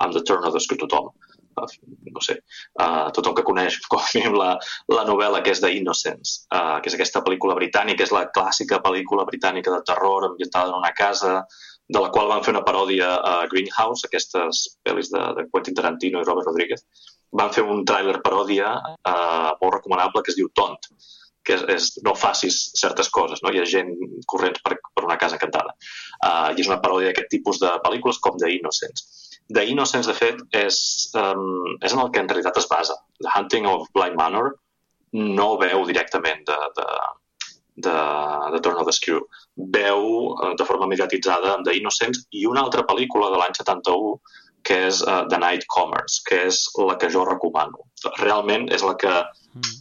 amb 0.00 0.12
The 0.12 0.24
Turn 0.28 0.44
of 0.44 0.52
the 0.52 0.60
Screw, 0.60 0.84
tothom 0.84 1.10
no 1.56 2.22
sé, 2.24 2.36
uh, 2.80 3.08
tothom 3.16 3.34
que 3.36 3.46
coneix 3.46 3.78
com 3.90 4.00
a 4.00 4.08
mínim 4.14 4.36
la, 4.38 4.52
la 4.92 5.04
novel·la 5.08 5.42
que 5.44 5.54
és 5.54 5.62
de 5.62 5.72
Innocence, 5.76 6.44
uh, 6.54 6.78
que 6.82 6.90
és 6.90 6.96
aquesta 6.98 7.24
pel·lícula 7.26 7.56
britànica, 7.58 8.06
és 8.06 8.14
la 8.14 8.26
clàssica 8.34 8.80
pel·lícula 8.84 9.26
britànica 9.28 9.74
de 9.74 9.82
terror 9.86 10.30
ambientada 10.30 10.72
en 10.72 10.80
una 10.80 10.94
casa, 10.96 11.40
de 11.90 11.98
la 11.98 12.10
qual 12.14 12.28
van 12.30 12.44
fer 12.46 12.52
una 12.54 12.66
paròdia 12.66 13.06
a 13.26 13.32
Greenhouse, 13.50 14.06
aquestes 14.06 14.66
pel·lis 14.86 15.10
de, 15.10 15.22
de 15.36 15.46
Quentin 15.50 15.74
Tarantino 15.74 16.20
i 16.20 16.26
Robert 16.26 16.46
Rodríguez. 16.46 16.84
Van 17.34 17.50
fer 17.54 17.64
un 17.66 17.82
tràiler 17.86 18.20
paròdia 18.22 18.76
uh, 18.78 19.50
molt 19.58 19.74
recomanable 19.74 20.22
que 20.22 20.30
es 20.30 20.38
diu 20.38 20.52
Tont, 20.54 20.78
que 21.46 21.56
és, 21.56 21.64
és 21.74 21.88
no 22.06 22.14
facis 22.14 22.60
certes 22.78 23.10
coses, 23.10 23.42
no? 23.42 23.50
hi 23.50 23.58
ha 23.58 23.66
gent 23.66 23.90
corrents 24.30 24.62
per, 24.62 24.76
per 24.94 25.06
una 25.08 25.18
casa 25.18 25.38
encantada. 25.38 25.74
Uh, 26.22 26.54
I 26.54 26.62
és 26.62 26.70
una 26.70 26.78
paròdia 26.84 27.10
d'aquest 27.10 27.30
tipus 27.34 27.58
de 27.62 27.74
pel·lícules 27.82 28.22
com 28.22 28.38
de 28.38 28.52
Innocence 28.54 29.29
The 29.52 29.64
Innocence, 29.66 30.06
de 30.06 30.14
fet, 30.14 30.42
és, 30.54 30.76
um, 31.18 31.76
és 31.82 31.94
en 31.94 32.02
el 32.02 32.10
que 32.14 32.22
en 32.22 32.28
realitat 32.30 32.60
es 32.60 32.68
basa. 32.70 32.94
The 33.18 33.32
Hunting 33.34 33.66
of 33.66 33.88
Blind 33.96 34.18
Manor 34.18 34.52
no 35.18 35.48
veu 35.58 35.82
directament 35.88 36.44
de, 36.46 36.58
de, 36.76 36.86
de, 37.88 37.96
de 38.54 38.60
Turn 38.62 38.78
of 38.78 38.86
the 38.86 38.94
Screw. 38.94 39.24
Veu 39.74 40.06
uh, 40.30 40.54
de 40.54 40.68
forma 40.68 40.86
mediatitzada 40.86 41.58
The 41.66 41.74
Innocence 41.80 42.28
i 42.30 42.46
una 42.46 42.62
altra 42.62 42.86
pel·lícula 42.86 43.32
de 43.34 43.42
l'any 43.42 43.58
71 43.58 44.14
que 44.62 44.78
és 44.86 45.02
uh, 45.02 45.24
The 45.26 45.42
Night 45.42 45.66
Commerce, 45.72 46.22
que 46.28 46.44
és 46.46 46.62
la 46.78 46.98
que 47.00 47.10
jo 47.10 47.26
recomano. 47.26 47.86
Realment 48.20 48.68
és 48.70 48.84
la 48.86 48.94
que 49.00 49.10
mm. 49.10 49.78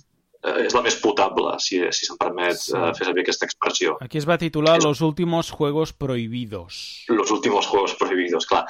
uh, 0.49 0.59
és 0.65 0.73
la 0.73 0.81
més 0.85 0.97
potable, 1.03 1.57
si, 1.61 1.83
si 1.93 2.07
se'm 2.07 2.17
permet 2.17 2.57
sí. 2.57 2.73
uh, 2.73 2.89
fer 2.97 3.11
servir 3.11 3.27
aquesta 3.27 3.45
expressió. 3.45 3.99
Aquí 4.01 4.17
es 4.17 4.25
va 4.25 4.39
titular 4.41 4.79
és... 4.79 4.87
Los 4.87 5.03
últimos 5.05 5.51
juegos 5.51 5.93
prohibidos. 5.93 7.03
Los 7.11 7.29
últimos 7.35 7.67
juegos 7.67 7.93
prohibidos, 7.99 8.47
clar 8.49 8.65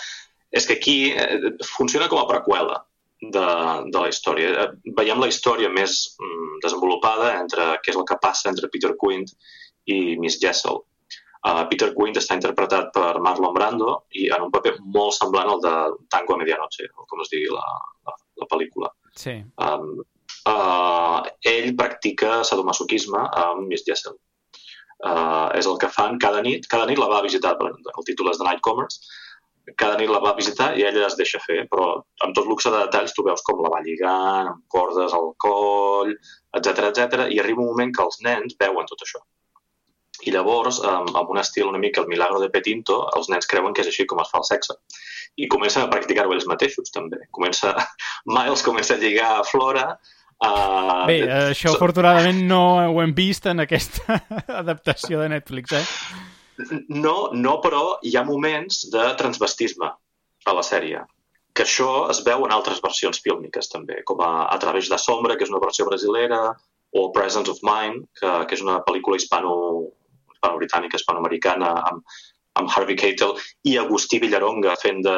és 0.51 0.65
que 0.65 0.77
aquí 0.79 0.97
eh, 1.11 1.55
funciona 1.75 2.09
com 2.09 2.21
a 2.21 2.27
preqüela 2.29 2.79
de, 3.21 3.47
de 3.91 3.97
la 3.99 4.09
història. 4.09 4.51
Eh, 4.63 4.93
veiem 4.97 5.21
la 5.21 5.29
història 5.29 5.69
més 5.73 5.97
mm, 6.17 6.59
desenvolupada 6.65 7.33
entre 7.39 7.71
què 7.83 7.93
és 7.93 7.99
el 7.99 8.07
que 8.09 8.19
passa 8.21 8.49
entre 8.51 8.71
Peter 8.73 8.95
Quint 8.99 9.27
i 9.89 10.17
Miss 10.21 10.39
Jessel. 10.41 10.81
Uh, 11.39 11.63
Peter 11.71 11.93
Quint 11.95 12.17
està 12.19 12.35
interpretat 12.35 12.89
per 12.91 13.21
Marlon 13.23 13.53
Brando 13.55 13.93
i 14.19 14.25
en 14.35 14.49
un 14.49 14.49
paper 14.51 14.73
molt 14.95 15.15
semblant 15.15 15.47
al 15.53 15.61
de 15.63 15.75
Tango 16.11 16.35
a 16.35 16.39
Medianoche, 16.41 16.89
o 16.99 17.05
com 17.07 17.21
es 17.23 17.31
digui 17.31 17.47
la, 17.53 17.63
la, 18.09 18.15
la 18.43 18.47
pel·lícula. 18.51 18.89
Sí. 19.15 19.37
Um, 19.63 20.01
uh, 20.51 21.21
ell 21.47 21.71
practica 21.79 22.41
sadomasoquisme 22.49 23.23
amb 23.45 23.71
Miss 23.71 23.87
Jessel. 23.87 24.17
Uh, 24.99 25.47
és 25.55 25.63
el 25.63 25.79
que 25.79 25.87
fan 25.95 26.19
cada 26.19 26.43
nit. 26.43 26.67
Cada 26.67 26.89
nit 26.89 26.99
la 26.99 27.07
va 27.07 27.23
visitar, 27.23 27.55
el 27.55 28.07
títol 28.09 28.33
és 28.33 28.41
The 28.41 28.49
Night 28.49 28.63
Commerce, 28.65 28.99
cada 29.77 29.97
nit 29.99 30.09
la 30.11 30.21
va 30.23 30.35
visitar 30.37 30.71
i 30.77 30.85
ella 30.87 31.05
es 31.07 31.17
deixa 31.19 31.41
fer, 31.43 31.63
però 31.71 31.89
amb 32.25 32.35
tot 32.37 32.47
luxe 32.47 32.71
de 32.71 32.83
detalls 32.85 33.15
tu 33.15 33.25
veus 33.25 33.43
com 33.45 33.61
la 33.63 33.71
va 33.73 33.81
lligant, 33.85 34.51
amb 34.53 34.63
cordes 34.67 35.15
al 35.15 35.33
coll, 35.45 36.13
etc 36.57 36.89
etc 36.91 37.27
i 37.29 37.39
arriba 37.39 37.63
un 37.65 37.71
moment 37.73 37.93
que 37.95 38.05
els 38.05 38.21
nens 38.25 38.57
veuen 38.59 38.89
tot 38.89 39.05
això. 39.05 39.21
I 40.27 40.33
llavors, 40.35 40.81
amb, 40.83 41.13
amb 41.15 41.29
un 41.31 41.39
estil 41.39 41.69
una 41.69 41.79
mica 41.79 42.01
el 42.01 42.09
milagro 42.11 42.41
de 42.41 42.49
Petinto, 42.51 43.01
els 43.15 43.29
nens 43.31 43.47
creuen 43.47 43.73
que 43.73 43.85
és 43.85 43.91
així 43.91 44.05
com 44.09 44.19
es 44.19 44.31
fa 44.31 44.41
el 44.41 44.47
sexe. 44.49 44.75
I 45.39 45.47
comencen 45.47 45.85
a 45.85 45.91
practicar-ho 45.91 46.33
ells 46.35 46.47
mateixos, 46.49 46.91
també. 46.91 47.21
Comença, 47.35 47.71
Miles 48.35 48.65
comença 48.65 48.97
a 48.97 49.03
lligar 49.03 49.35
a 49.37 49.45
Flora, 49.47 49.91
Uh, 50.39 51.03
Bé, 51.03 51.17
això 51.51 51.73
so... 51.73 51.75
afortunadament 51.75 52.37
no 52.47 52.61
ho 52.93 53.01
hem 53.03 53.11
vist 53.11 53.43
en 53.51 53.59
aquesta 53.59 54.21
adaptació 54.61 55.19
de 55.19 55.33
Netflix, 55.33 55.73
eh? 55.75 55.81
No, 56.89 57.29
no, 57.33 57.53
però 57.63 57.83
hi 58.03 58.15
ha 58.17 58.25
moments 58.27 58.83
de 58.93 59.05
transvestisme 59.19 59.89
a 59.89 60.55
la 60.55 60.65
sèrie 60.65 61.05
que 61.59 61.65
això 61.65 62.07
es 62.11 62.21
veu 62.23 62.45
en 62.45 62.53
altres 62.55 62.79
versions 62.83 63.19
fílmiques 63.23 63.67
també, 63.71 63.97
com 64.07 64.21
a, 64.23 64.31
a 64.47 64.57
través 64.63 64.87
de 64.91 64.99
Sombra, 65.01 65.35
que 65.35 65.43
és 65.43 65.51
una 65.51 65.59
versió 65.59 65.85
brasilera, 65.89 66.37
o 66.95 67.01
Presence 67.11 67.51
of 67.51 67.59
Mind, 67.67 68.05
que, 68.19 68.29
que 68.47 68.55
és 68.55 68.63
una 68.63 68.77
pel·lícula 68.85 69.19
hispano, 69.19 69.51
hispano-britànica, 70.33 70.95
hispano-americana, 70.95 71.73
amb, 71.89 72.15
amb 72.61 72.71
Harvey 72.71 72.95
Keitel, 73.01 73.35
i 73.67 73.75
Agustí 73.81 74.21
Villaronga 74.23 74.77
fent 74.81 75.03
de 75.05 75.17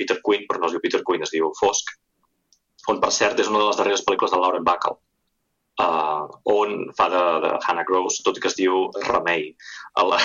Peter 0.00 0.16
Quinn, 0.24 0.48
però 0.48 0.62
no 0.62 0.70
es 0.70 0.74
diu 0.74 0.82
Peter 0.86 1.02
Quinn, 1.04 1.26
es 1.26 1.34
diu 1.34 1.52
Fosc, 1.60 1.92
on, 2.88 3.02
per 3.04 3.12
cert, 3.12 3.38
és 3.40 3.50
una 3.52 3.60
de 3.62 3.68
les 3.68 3.80
darreres 3.80 4.06
pel·lícules 4.06 4.32
de 4.32 4.40
Lauren 4.40 4.64
Bacall, 4.66 4.98
uh, 5.82 6.26
on 6.44 6.92
fa 6.96 7.08
de, 7.12 7.22
de 7.44 7.52
Hannah 7.66 7.84
Gross, 7.88 8.20
tot 8.26 8.38
i 8.38 8.42
que 8.42 8.50
es 8.50 8.56
diu 8.58 8.86
Remei. 9.08 9.48
A 9.98 10.04
la, 10.06 10.18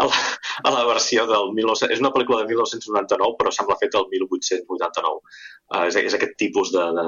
a 0.00 0.08
la, 0.08 0.22
a 0.64 0.74
la 0.74 0.86
versió 0.88 1.26
del 1.30 1.52
19... 1.56 1.92
És 1.92 2.02
una 2.02 2.12
pel·lícula 2.14 2.42
de 2.42 2.50
1999, 2.52 3.36
però 3.40 3.52
sembla 3.54 3.78
feta 3.80 4.00
el 4.02 4.08
1889. 4.12 5.38
Uh, 5.72 5.84
és, 5.88 6.00
és 6.02 6.18
aquest 6.18 6.36
tipus 6.40 6.72
de, 6.74 6.88
de, 6.98 7.06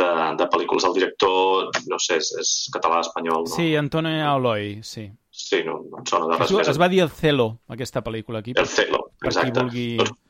de, 0.00 0.08
de 0.40 0.48
pel·lícules. 0.52 0.86
El 0.88 0.96
director, 0.98 1.70
no 1.90 2.00
sé, 2.02 2.18
és, 2.22 2.32
és 2.40 2.54
català, 2.74 3.02
espanyol... 3.06 3.46
No? 3.46 3.54
Sí, 3.54 3.70
Antonio 3.80 4.26
Aloy, 4.32 4.80
sí. 4.86 5.08
Sí, 5.34 5.64
no, 5.66 5.80
no 5.90 5.98
em 5.98 6.04
sona 6.06 6.28
de 6.30 6.36
res 6.38 6.50
es, 6.50 6.58
més. 6.60 6.68
Es 6.70 6.78
va 6.78 6.86
dir 6.92 7.00
El 7.02 7.10
Celo, 7.10 7.48
aquesta 7.74 8.04
pel·lícula 8.06 8.44
aquí. 8.44 8.54
El 8.60 8.70
Celo, 8.70 9.08
exacte. 9.18 9.50
Per 9.50 9.50
qui 9.50 9.58
vulgui... 9.58 9.88
Doncs, 9.98 10.20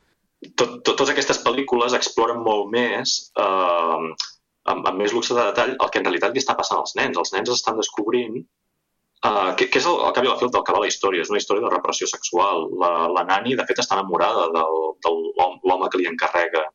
tot, 0.45 0.57
tot, 0.57 0.79
totes 0.89 1.11
aquestes 1.13 1.39
pel·lícules 1.45 1.93
exploren 1.97 2.41
molt 2.45 2.71
més, 2.73 3.13
eh, 3.41 4.31
amb, 4.71 4.85
amb 4.89 5.01
més 5.01 5.13
luxe 5.15 5.35
de 5.37 5.43
detall, 5.49 5.75
el 5.75 5.91
que 5.91 6.01
en 6.01 6.07
realitat 6.07 6.33
li 6.33 6.41
està 6.43 6.55
passant 6.57 6.81
als 6.81 6.95
nens. 6.99 7.17
Els 7.21 7.33
nens 7.35 7.51
estan 7.53 7.77
descobrint 7.81 8.37
eh, 8.39 9.51
que, 9.59 9.67
que 9.69 9.81
és 9.81 9.89
el, 9.89 9.99
el 10.07 10.15
cap 10.15 10.25
i 10.25 10.31
la 10.31 10.37
fi 10.39 10.49
del 10.49 10.65
que 10.65 10.75
va 10.77 10.81
la 10.83 10.89
història. 10.91 11.25
És 11.25 11.33
una 11.33 11.41
història 11.41 11.65
de 11.67 11.73
repressió 11.75 12.09
sexual. 12.11 12.67
La, 12.81 12.91
la 13.13 13.25
nani, 13.29 13.55
de 13.59 13.67
fet, 13.69 13.83
està 13.83 13.99
enamorada 13.99 14.49
del, 14.55 14.81
del 15.05 15.21
l'home 15.37 15.91
que 15.91 16.01
li 16.01 16.09
encarrega. 16.11 16.65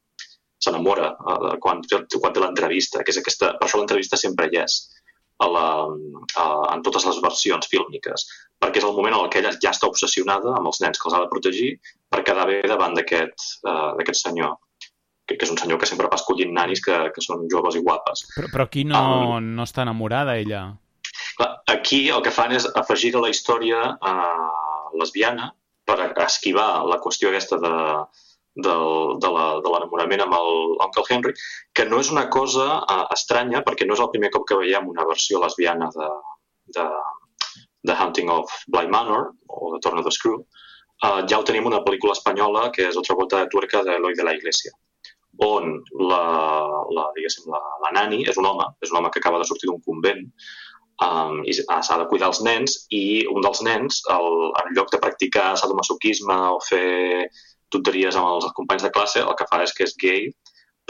S'enamora 0.60 1.14
uh, 1.16 1.52
quan, 1.64 1.80
quan 1.88 2.34
té 2.34 2.42
l'entrevista, 2.42 3.04
que 3.04 3.14
és 3.14 3.20
aquesta... 3.20 3.54
Per 3.58 3.66
això 3.66 3.80
l'entrevista 3.80 4.18
sempre 4.20 4.50
hi 4.50 4.60
és 4.60 4.82
a 5.40 5.46
la, 5.48 5.66
a, 6.36 6.44
en 6.74 6.82
totes 6.84 7.06
les 7.08 7.20
versions 7.24 7.68
fílmiques, 7.72 8.26
perquè 8.60 8.82
és 8.82 8.84
el 8.84 8.92
moment 8.92 9.16
en 9.16 9.30
què 9.32 9.40
ella 9.40 9.54
ja 9.56 9.72
està 9.72 9.88
obsessionada 9.88 10.52
amb 10.58 10.68
els 10.68 10.82
nens 10.84 11.00
que 11.00 11.08
els 11.08 11.16
ha 11.16 11.22
de 11.22 11.30
protegir 11.32 11.70
per 12.12 12.20
quedar 12.28 12.44
bé 12.50 12.58
davant 12.68 12.92
d'aquest 12.98 13.46
uh, 13.64 14.18
senyor 14.20 14.58
que, 15.30 15.38
que 15.38 15.46
és 15.46 15.52
un 15.54 15.58
senyor 15.60 15.78
que 15.80 15.88
sempre 15.88 16.08
va 16.10 16.18
escollint 16.18 16.52
nanis 16.56 16.82
que, 16.84 16.96
que 17.14 17.24
són 17.24 17.46
joves 17.52 17.78
i 17.78 17.84
guapes. 17.86 18.26
Però, 18.34 18.50
però 18.52 18.66
aquí 18.66 18.84
no, 18.88 19.00
um, 19.36 19.52
no 19.56 19.66
està 19.68 19.84
enamorada, 19.86 20.36
ella. 20.40 20.64
Clar, 21.38 21.50
aquí 21.70 22.08
el 22.10 22.22
que 22.24 22.34
fan 22.34 22.54
és 22.56 22.66
afegir 22.74 23.14
a 23.14 23.24
la 23.24 23.30
història 23.32 23.82
uh, 23.94 24.90
lesbiana 24.98 25.52
per 25.86 26.12
esquivar 26.26 26.84
la 26.86 27.00
qüestió 27.02 27.30
aquesta 27.30 27.58
de, 27.62 27.74
del, 28.66 28.84
de 29.22 29.30
l'enamorament 29.32 30.26
amb 30.26 30.36
l'Uncle 30.36 31.06
Henry, 31.08 31.34
que 31.74 31.86
no 31.88 32.02
és 32.02 32.12
una 32.14 32.26
cosa 32.32 32.68
uh, 32.80 33.06
estranya 33.14 33.64
perquè 33.66 33.86
no 33.86 33.96
és 33.96 34.04
el 34.04 34.12
primer 34.14 34.32
cop 34.34 34.46
que 34.48 34.58
veiem 34.60 34.90
una 34.90 35.06
versió 35.08 35.42
lesbiana 35.42 35.90
de, 35.96 36.10
de, 36.76 36.86
de 37.88 37.96
Hunting 37.96 38.30
of 38.34 38.54
Bly 38.68 38.90
Manor 38.92 39.32
o 39.48 39.74
de 39.74 39.82
Torno 39.82 40.06
the 40.06 40.14
Screw. 40.14 40.42
Uh, 41.00 41.24
ja 41.24 41.40
ho 41.40 41.44
tenim 41.48 41.64
una 41.64 41.80
pel·lícula 41.80 42.12
espanyola 42.12 42.68
que 42.74 42.90
és 42.90 42.96
Otra 43.00 43.16
volta 43.16 43.38
de 43.40 43.48
tuerca 43.48 43.80
de 43.86 43.94
Eloy 43.96 44.18
de 44.18 44.26
la 44.26 44.34
Iglesia 44.36 44.74
on 45.44 45.70
la, 45.98 46.24
la, 46.96 47.06
la, 47.16 47.60
la 47.84 47.92
nani 47.96 48.24
és 48.28 48.38
un 48.40 48.48
home, 48.50 48.66
és 48.84 48.92
un 48.92 49.00
home 49.00 49.12
que 49.12 49.22
acaba 49.22 49.40
de 49.40 49.46
sortir 49.48 49.70
d'un 49.70 49.80
convent 49.86 50.20
um, 51.04 51.40
i 51.48 51.54
s'ha 51.56 51.98
de 52.02 52.08
cuidar 52.10 52.30
els 52.32 52.42
nens 52.44 52.76
i 52.92 53.24
un 53.32 53.44
dels 53.46 53.62
nens, 53.66 54.02
el, 54.12 54.28
en 54.62 54.74
lloc 54.76 54.92
de 54.92 55.00
practicar 55.02 55.54
sadomasoquisme 55.56 56.36
o 56.56 56.60
fer 56.68 57.28
tonteries 57.72 58.18
amb 58.18 58.34
els 58.34 58.52
companys 58.56 58.84
de 58.84 58.92
classe, 58.94 59.22
el 59.22 59.36
que 59.38 59.48
fa 59.50 59.62
és 59.64 59.72
que 59.76 59.86
és 59.86 59.96
gay, 60.02 60.28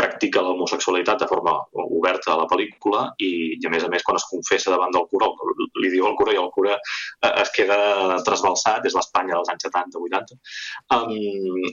practica 0.01 0.43
l'homosexualitat 0.45 1.21
de 1.23 1.29
forma 1.29 1.53
oberta 1.99 2.33
a 2.33 2.39
la 2.41 2.47
pel·lícula 2.51 3.03
i, 3.21 3.31
i 3.61 3.69
a 3.69 3.73
més 3.73 3.85
a 3.85 3.91
més 3.93 4.05
quan 4.07 4.19
es 4.21 4.27
confessa 4.31 4.73
davant 4.73 4.95
del 4.97 5.07
cura, 5.13 5.29
li 5.83 5.93
diu 5.93 6.09
al 6.09 6.17
cura 6.21 6.35
i 6.35 6.41
el 6.41 6.49
cura 6.55 6.77
eh, 6.77 7.35
es 7.43 7.53
queda 7.57 7.79
trasbalsat, 8.27 8.89
és 8.89 8.97
l'Espanya 8.97 9.37
dels 9.37 9.53
anys 9.53 9.69
70-80 9.69 10.39
um, 10.97 11.13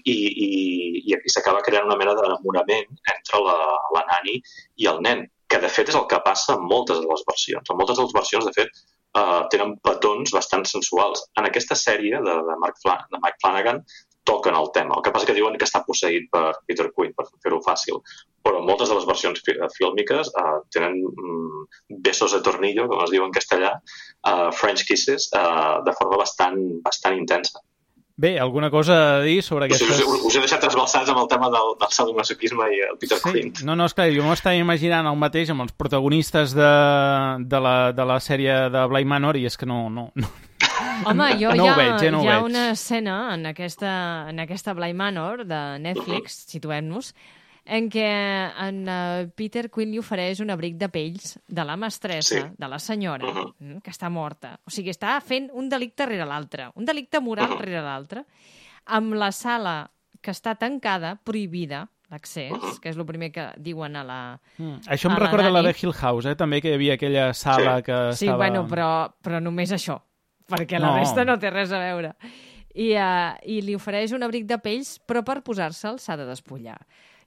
i, 0.04 0.18
i, 0.18 0.18
i, 0.48 1.16
i 1.16 1.34
s'acaba 1.34 1.64
creant 1.66 1.88
una 1.88 2.00
mena 2.00 2.18
d'enamorament 2.18 2.92
entre 3.16 3.42
la, 3.48 3.58
la 3.96 4.06
nani 4.12 4.38
i 4.84 4.92
el 4.92 5.02
nen, 5.08 5.26
que 5.48 5.62
de 5.64 5.72
fet 5.72 5.90
és 5.94 5.98
el 5.98 6.08
que 6.12 6.20
passa 6.26 6.58
en 6.58 6.68
moltes 6.68 7.00
de 7.00 7.08
les 7.08 7.24
versions. 7.28 7.72
En 7.72 7.80
moltes 7.80 8.00
de 8.00 8.06
les 8.06 8.16
versions, 8.16 8.48
de 8.48 8.54
fet, 8.56 8.82
uh, 9.20 9.46
tenen 9.54 9.78
petons 9.88 10.34
bastant 10.36 10.66
sensuals. 10.68 11.24
En 11.40 11.48
aquesta 11.48 11.78
sèrie 11.80 12.20
de, 12.26 12.36
de, 12.50 12.58
Mark 12.64 12.80
Flan 12.84 13.06
de 13.14 13.22
Mike 13.24 13.40
Flanagan 13.44 13.82
toquen 14.28 14.58
el 14.60 14.72
tema. 14.76 14.98
El 14.98 15.06
que 15.06 15.14
passa 15.16 15.30
que 15.30 15.36
diuen 15.38 15.56
que 15.60 15.68
està 15.68 15.84
posseït 15.88 16.28
per 16.34 16.58
Peter 16.68 16.90
Quinn, 16.92 17.16
per 17.16 17.28
fer-ho 17.44 17.62
fàcil. 17.66 18.02
Però 18.44 18.60
moltes 18.64 18.92
de 18.92 18.98
les 18.98 19.08
versions 19.08 19.42
fílmiques 19.78 20.34
uh, 20.42 20.60
tenen 20.74 21.00
mm, 21.08 22.02
besos 22.04 22.36
de 22.36 22.44
tornillo, 22.44 22.90
com 22.92 23.04
es 23.06 23.14
diu 23.14 23.26
en 23.26 23.34
castellà, 23.36 23.74
uh, 23.80 24.52
French 24.56 24.86
kisses, 24.88 25.32
uh, 25.36 25.80
de 25.88 25.96
forma 26.00 26.20
bastant, 26.24 26.60
bastant 26.86 27.18
intensa. 27.18 27.64
Bé, 28.18 28.40
alguna 28.40 28.72
cosa 28.72 29.18
a 29.18 29.22
dir 29.22 29.44
sobre 29.44 29.68
aquestes... 29.68 30.00
Us, 30.00 30.00
us, 30.02 30.24
us 30.26 30.36
he 30.36 30.42
deixat 30.42 30.64
trasbalsats 30.64 31.12
amb 31.14 31.20
el 31.22 31.28
tema 31.30 31.52
del, 31.54 31.76
del 31.78 31.92
sadomasoquisme 31.94 32.66
i 32.74 32.80
el 32.88 32.98
Peter 32.98 33.20
sí. 33.22 33.30
Quinn. 33.30 33.52
No, 33.68 33.76
no, 33.78 33.86
esclar, 33.86 34.08
jo 34.16 34.26
m'ho 34.26 34.34
estava 34.34 34.58
imaginant 34.58 35.06
el 35.06 35.20
mateix 35.22 35.52
amb 35.54 35.68
els 35.68 35.76
protagonistes 35.78 36.56
de, 36.58 36.72
de, 37.46 37.60
la, 37.62 37.76
de 37.94 38.08
la 38.10 38.18
sèrie 38.18 38.56
de 38.74 38.88
Bly 38.90 39.06
Manor 39.06 39.38
i 39.38 39.46
és 39.46 39.60
que 39.62 39.70
no, 39.70 39.84
no, 39.94 40.08
no, 40.18 40.32
Home, 41.06 41.32
jo 41.40 41.54
no 41.56 41.66
ja, 41.66 41.76
veig, 41.78 42.04
eh, 42.04 42.12
no 42.12 42.22
hi 42.24 42.28
ha 42.28 42.38
veig. 42.40 42.46
una 42.50 42.70
escena 42.72 43.18
en 43.34 43.46
aquesta, 43.46 44.30
en 44.30 44.40
aquesta 44.40 44.74
Bly 44.74 44.94
Manor 44.94 45.46
de 45.46 45.62
Netflix, 45.84 46.46
situem-nos, 46.50 47.14
en 47.68 47.90
què 47.92 48.08
en 48.64 48.80
uh, 48.88 49.28
Peter 49.36 49.68
Quinn 49.74 49.92
li 49.92 50.00
ofereix 50.00 50.40
un 50.44 50.54
abric 50.54 50.78
de 50.80 50.88
pells 50.92 51.36
de 51.48 51.66
la 51.68 51.76
mestressa, 51.80 52.40
sí. 52.40 52.56
de 52.58 52.70
la 52.72 52.80
senyora, 52.80 53.28
uh 53.28 53.52
-huh. 53.52 53.82
que 53.84 53.92
està 53.92 54.10
morta. 54.10 54.58
O 54.66 54.72
sigui, 54.72 54.90
està 54.90 55.20
fent 55.22 55.50
un 55.54 55.70
delicte 55.70 56.06
rere 56.06 56.26
l'altre, 56.26 56.72
un 56.76 56.86
delicte 56.86 57.20
moral 57.20 57.52
uh 57.52 57.58
-huh. 57.58 57.62
rere 57.62 57.82
l'altre, 57.82 58.26
amb 58.86 59.14
la 59.14 59.32
sala 59.32 59.92
que 60.22 60.32
està 60.32 60.58
tancada, 60.58 61.20
prohibida, 61.24 61.90
l'accés, 62.10 62.52
uh 62.52 62.58
-huh. 62.58 62.80
que 62.80 62.90
és 62.90 62.98
el 62.98 63.06
primer 63.06 63.32
que 63.32 63.52
diuen 63.58 63.96
a 63.96 64.04
la 64.04 64.40
mm. 64.58 64.88
Això 64.88 65.10
em 65.10 65.18
recorda 65.18 65.50
la, 65.50 65.62
la 65.62 65.68
de 65.68 65.76
Hill 65.82 65.94
House, 65.94 66.30
eh? 66.30 66.36
també 66.36 66.62
que 66.62 66.70
hi 66.70 66.74
havia 66.74 66.94
aquella 66.94 67.34
sala 67.34 67.78
sí. 67.78 67.84
que 67.84 68.14
sí, 68.14 68.26
estava... 68.26 68.46
Sí, 68.46 68.52
bueno, 68.52 68.68
però, 68.68 69.14
però 69.22 69.42
només 69.42 69.72
això 69.72 70.07
perquè 70.50 70.80
la 70.80 70.94
no. 70.94 71.00
resta 71.00 71.26
no 71.28 71.38
té 71.42 71.52
res 71.54 71.74
a 71.76 71.82
veure. 71.84 72.14
I, 72.78 72.92
uh, 72.94 73.38
I 73.50 73.62
li 73.66 73.76
ofereix 73.78 74.14
un 74.14 74.26
abric 74.26 74.46
de 74.50 74.60
pells, 74.62 74.98
però 75.10 75.24
per 75.26 75.42
posar-se'l 75.46 75.98
s'ha 76.02 76.18
de 76.20 76.28
despullar. 76.30 76.78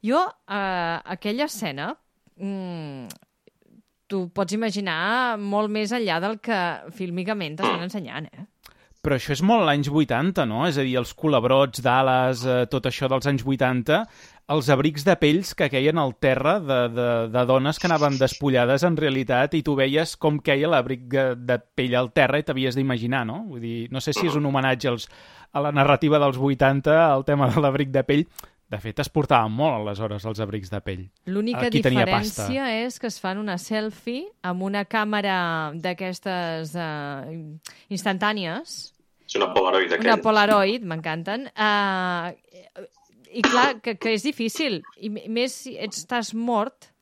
Jo, 0.07 0.23
uh, 0.23 0.97
aquella 1.16 1.49
escena, 1.51 1.91
mm, 2.41 3.11
tu 4.11 4.25
pots 4.35 4.55
imaginar 4.57 5.37
molt 5.39 5.71
més 5.71 5.93
enllà 5.95 6.21
del 6.23 6.39
que 6.43 6.61
fílmicament 6.97 7.59
t'estan 7.59 7.85
ensenyant, 7.89 8.31
eh? 8.31 8.47
Però 9.01 9.16
això 9.16 9.32
és 9.32 9.40
molt 9.40 9.64
anys 9.72 9.88
80, 9.88 10.44
no? 10.44 10.66
És 10.68 10.76
a 10.76 10.82
dir, 10.84 10.98
els 11.01 11.14
culebrots 11.16 11.80
d'ales, 11.80 12.42
eh, 12.44 12.66
tot 12.68 12.84
això 12.90 13.09
dels 13.09 13.28
anys 13.30 13.46
80, 13.48 14.03
els 14.53 14.68
abrics 14.74 15.07
de 15.07 15.14
pells 15.16 15.55
que 15.57 15.70
queien 15.72 15.96
al 16.03 16.12
terra 16.20 16.59
de, 16.61 16.78
de, 16.92 17.07
de 17.32 17.44
dones 17.48 17.80
que 17.80 17.88
anaven 17.88 18.18
despullades 18.20 18.84
en 18.84 18.98
realitat 19.01 19.57
i 19.57 19.62
tu 19.64 19.76
veies 19.78 20.16
com 20.20 20.36
queia 20.44 20.68
l'abric 20.68 21.07
de, 21.14 21.24
de 21.38 21.57
pell 21.78 21.96
al 21.96 22.12
terra 22.12 22.42
i 22.42 22.44
t'havies 22.44 22.76
d'imaginar, 22.76 23.24
no? 23.24 23.44
Vull 23.48 23.64
dir, 23.64 23.78
no 23.94 24.05
sé 24.05 24.12
si 24.12 24.28
és 24.28 24.36
un 24.36 24.51
homenatge 24.51 24.92
als, 24.92 25.09
a 25.53 25.64
la 25.64 25.72
narrativa 25.72 26.20
dels 26.20 26.36
80, 26.36 26.92
al 27.07 27.24
tema 27.24 27.48
de 27.48 27.64
l'abric 27.64 27.94
de 27.96 28.05
pell, 28.05 28.26
de 28.71 28.79
fet, 28.79 29.01
es 29.03 29.11
portaven 29.11 29.51
molt 29.51 29.81
aleshores 29.81 30.25
els 30.31 30.41
abrics 30.43 30.71
de 30.71 30.79
pell. 30.85 31.03
L'única 31.27 31.66
diferència 31.75 32.68
és 32.85 33.01
que 33.03 33.09
es 33.11 33.18
fan 33.23 33.41
una 33.41 33.57
selfie 33.59 34.29
amb 34.47 34.62
una 34.68 34.85
càmera 34.87 35.39
d'aquestes 35.75 36.77
uh, 36.79 37.33
instantànies. 37.91 38.77
És 39.27 39.37
una 39.39 39.51
Polaroid 39.55 39.97
Una 39.99 40.16
Polaroid, 40.23 40.87
m'encanten. 40.87 41.49
Uh, 41.51 42.31
i 43.31 43.43
clar, 43.47 43.81
que, 43.83 43.97
que 43.99 44.14
és 44.14 44.27
difícil. 44.27 44.81
I 45.03 45.11
més 45.11 45.59
si 45.64 45.75
estàs 45.79 46.31
mort 46.35 46.93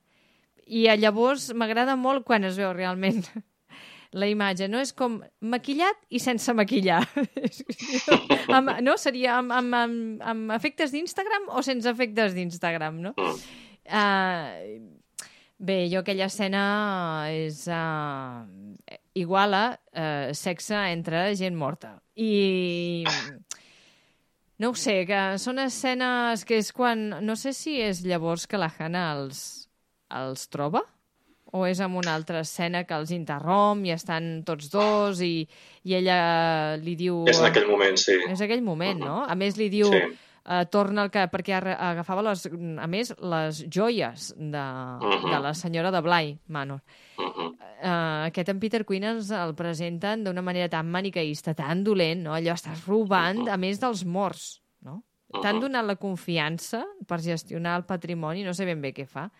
i 0.69 0.87
llavors 1.01 1.51
m'agrada 1.57 1.97
molt 1.97 2.25
quan 2.29 2.45
es 2.49 2.57
veu 2.61 2.73
realment 2.77 3.23
la 4.16 4.28
imatge, 4.30 4.68
no? 4.70 4.80
És 4.80 4.92
com 4.96 5.18
maquillat 5.40 5.98
i 6.09 6.20
sense 6.22 6.52
maquillar. 6.56 7.02
amb, 8.56 8.78
no? 8.84 8.96
Seria 9.00 9.38
amb, 9.38 9.52
amb, 9.52 9.76
amb, 9.76 10.22
amb 10.32 10.54
efectes 10.56 10.94
d'Instagram 10.94 11.50
o 11.52 11.64
sense 11.66 11.90
efectes 11.90 12.36
d'Instagram, 12.36 13.02
no? 13.04 13.12
Uh, 13.88 14.78
bé, 15.59 15.82
jo 15.92 16.00
aquella 16.00 16.28
escena 16.28 16.62
és 17.32 17.66
uh, 17.72 18.46
igual 19.18 19.54
a 19.54 19.66
eh, 19.92 20.30
sexe 20.34 20.78
entre 20.92 21.34
gent 21.36 21.56
morta. 21.56 21.98
I... 22.14 23.04
No 24.59 24.72
ho 24.72 24.74
sé, 24.74 25.04
que 25.06 25.38
són 25.38 25.61
escenes 25.62 26.42
que 26.42 26.56
és 26.59 26.72
quan... 26.74 27.12
No 27.22 27.36
sé 27.38 27.52
si 27.54 27.76
és 27.78 28.00
llavors 28.02 28.48
que 28.50 28.59
la 28.59 28.70
Hannah 28.72 29.12
els, 29.14 29.40
els 30.11 30.48
troba 30.50 30.82
o 31.53 31.64
és 31.66 31.80
en 31.80 31.96
una 31.96 32.14
altra 32.14 32.40
escena 32.40 32.84
que 32.84 32.94
els 32.94 33.11
interromp 33.11 33.84
i 33.86 33.90
estan 33.90 34.42
tots 34.44 34.68
dos 34.70 35.20
i, 35.24 35.49
i 35.84 35.94
ella 35.94 36.76
li 36.76 36.94
diu... 36.96 37.24
És 37.28 37.40
en 37.40 37.49
aquell 37.49 37.68
moment, 37.70 37.96
sí. 37.96 38.18
És 38.28 38.40
aquell 38.40 38.62
moment, 38.62 39.01
uh 39.01 39.07
-huh. 39.07 39.20
no? 39.20 39.24
A 39.28 39.34
més, 39.34 39.57
li 39.57 39.68
diu... 39.68 39.92
Sí 39.92 40.26
eh, 40.49 40.66
torna 40.70 41.05
el 41.05 41.12
que... 41.12 41.26
perquè 41.30 41.59
agafava, 41.59 42.24
les, 42.30 42.46
a 42.49 42.88
més, 42.90 43.12
les 43.20 43.62
joies 43.74 44.32
de, 44.36 44.64
uh 44.64 45.11
-huh. 45.12 45.30
de 45.30 45.40
la 45.44 45.55
senyora 45.55 45.90
de 45.90 46.01
Bly 46.01 46.38
Manor. 46.46 46.80
Uh 47.18 47.24
-huh. 47.24 47.57
eh, 47.82 48.26
aquest 48.28 48.49
en 48.49 48.61
Peter 48.61 48.84
Quinn 48.84 49.05
ens 49.05 49.30
el 49.30 49.55
presenten 49.55 50.24
d'una 50.24 50.42
manera 50.42 50.68
tan 50.68 50.86
manicaïsta, 50.90 51.55
tan 51.55 51.84
dolent, 51.84 52.22
no? 52.22 52.34
Allò 52.34 52.53
estàs 52.53 52.86
robant, 52.86 53.38
uh 53.38 53.44
-huh. 53.44 53.53
a 53.53 53.57
més 53.57 53.80
dels 53.80 54.05
morts, 54.05 54.62
no? 54.80 54.94
Uh 54.94 55.01
-huh. 55.28 55.42
T'han 55.42 55.61
donat 55.61 55.84
la 55.84 55.96
confiança 55.96 56.84
per 57.07 57.20
gestionar 57.20 57.76
el 57.76 57.84
patrimoni, 57.84 58.42
no 58.42 58.55
sé 58.55 58.64
ben 58.64 58.80
bé 58.80 58.94
què 58.94 59.07
fa, 59.07 59.30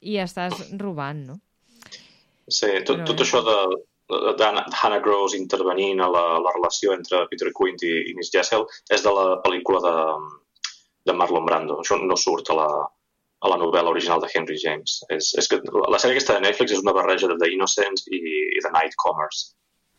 i 0.00 0.16
estàs 0.16 0.76
robant, 0.78 1.26
no? 1.26 1.40
Sí, 2.50 2.70
tot, 2.84 3.00
Però, 3.00 3.06
tot 3.10 3.22
això 3.24 3.40
de, 3.46 3.56
de 4.38 4.48
Hannah 4.50 5.00
Gross 5.04 5.36
intervenint 5.38 6.02
a 6.02 6.08
la, 6.10 6.24
la 6.42 6.54
relació 6.56 6.94
entre 6.96 7.24
Peter 7.30 7.52
Quinn 7.56 7.78
i, 7.86 7.92
i 8.10 8.14
Miss 8.18 8.32
Jessel 8.34 8.66
és 8.90 9.04
de 9.06 9.12
la 9.14 9.26
pel·lícula 9.44 9.82
de, 9.84 9.94
de 11.06 11.16
Marlon 11.16 11.46
Brando. 11.46 11.78
Això 11.82 11.98
no 12.00 12.18
surt 12.18 12.50
a 12.50 12.58
la, 12.58 12.68
a 13.40 13.52
la 13.52 13.60
novel·la 13.60 13.94
original 13.94 14.20
de 14.24 14.30
Henry 14.34 14.58
James. 14.60 14.98
És, 15.14 15.32
és 15.38 15.48
que 15.48 15.60
la 15.62 16.02
sèrie 16.02 16.18
aquesta 16.18 16.36
de 16.36 16.44
Netflix 16.48 16.76
és 16.76 16.84
una 16.84 16.96
barreja 16.96 17.30
de 17.30 17.38
The 17.40 17.52
Innocents 17.54 18.06
i, 18.10 18.20
i 18.20 18.64
The 18.64 18.74
Nightcomers. 18.74 19.46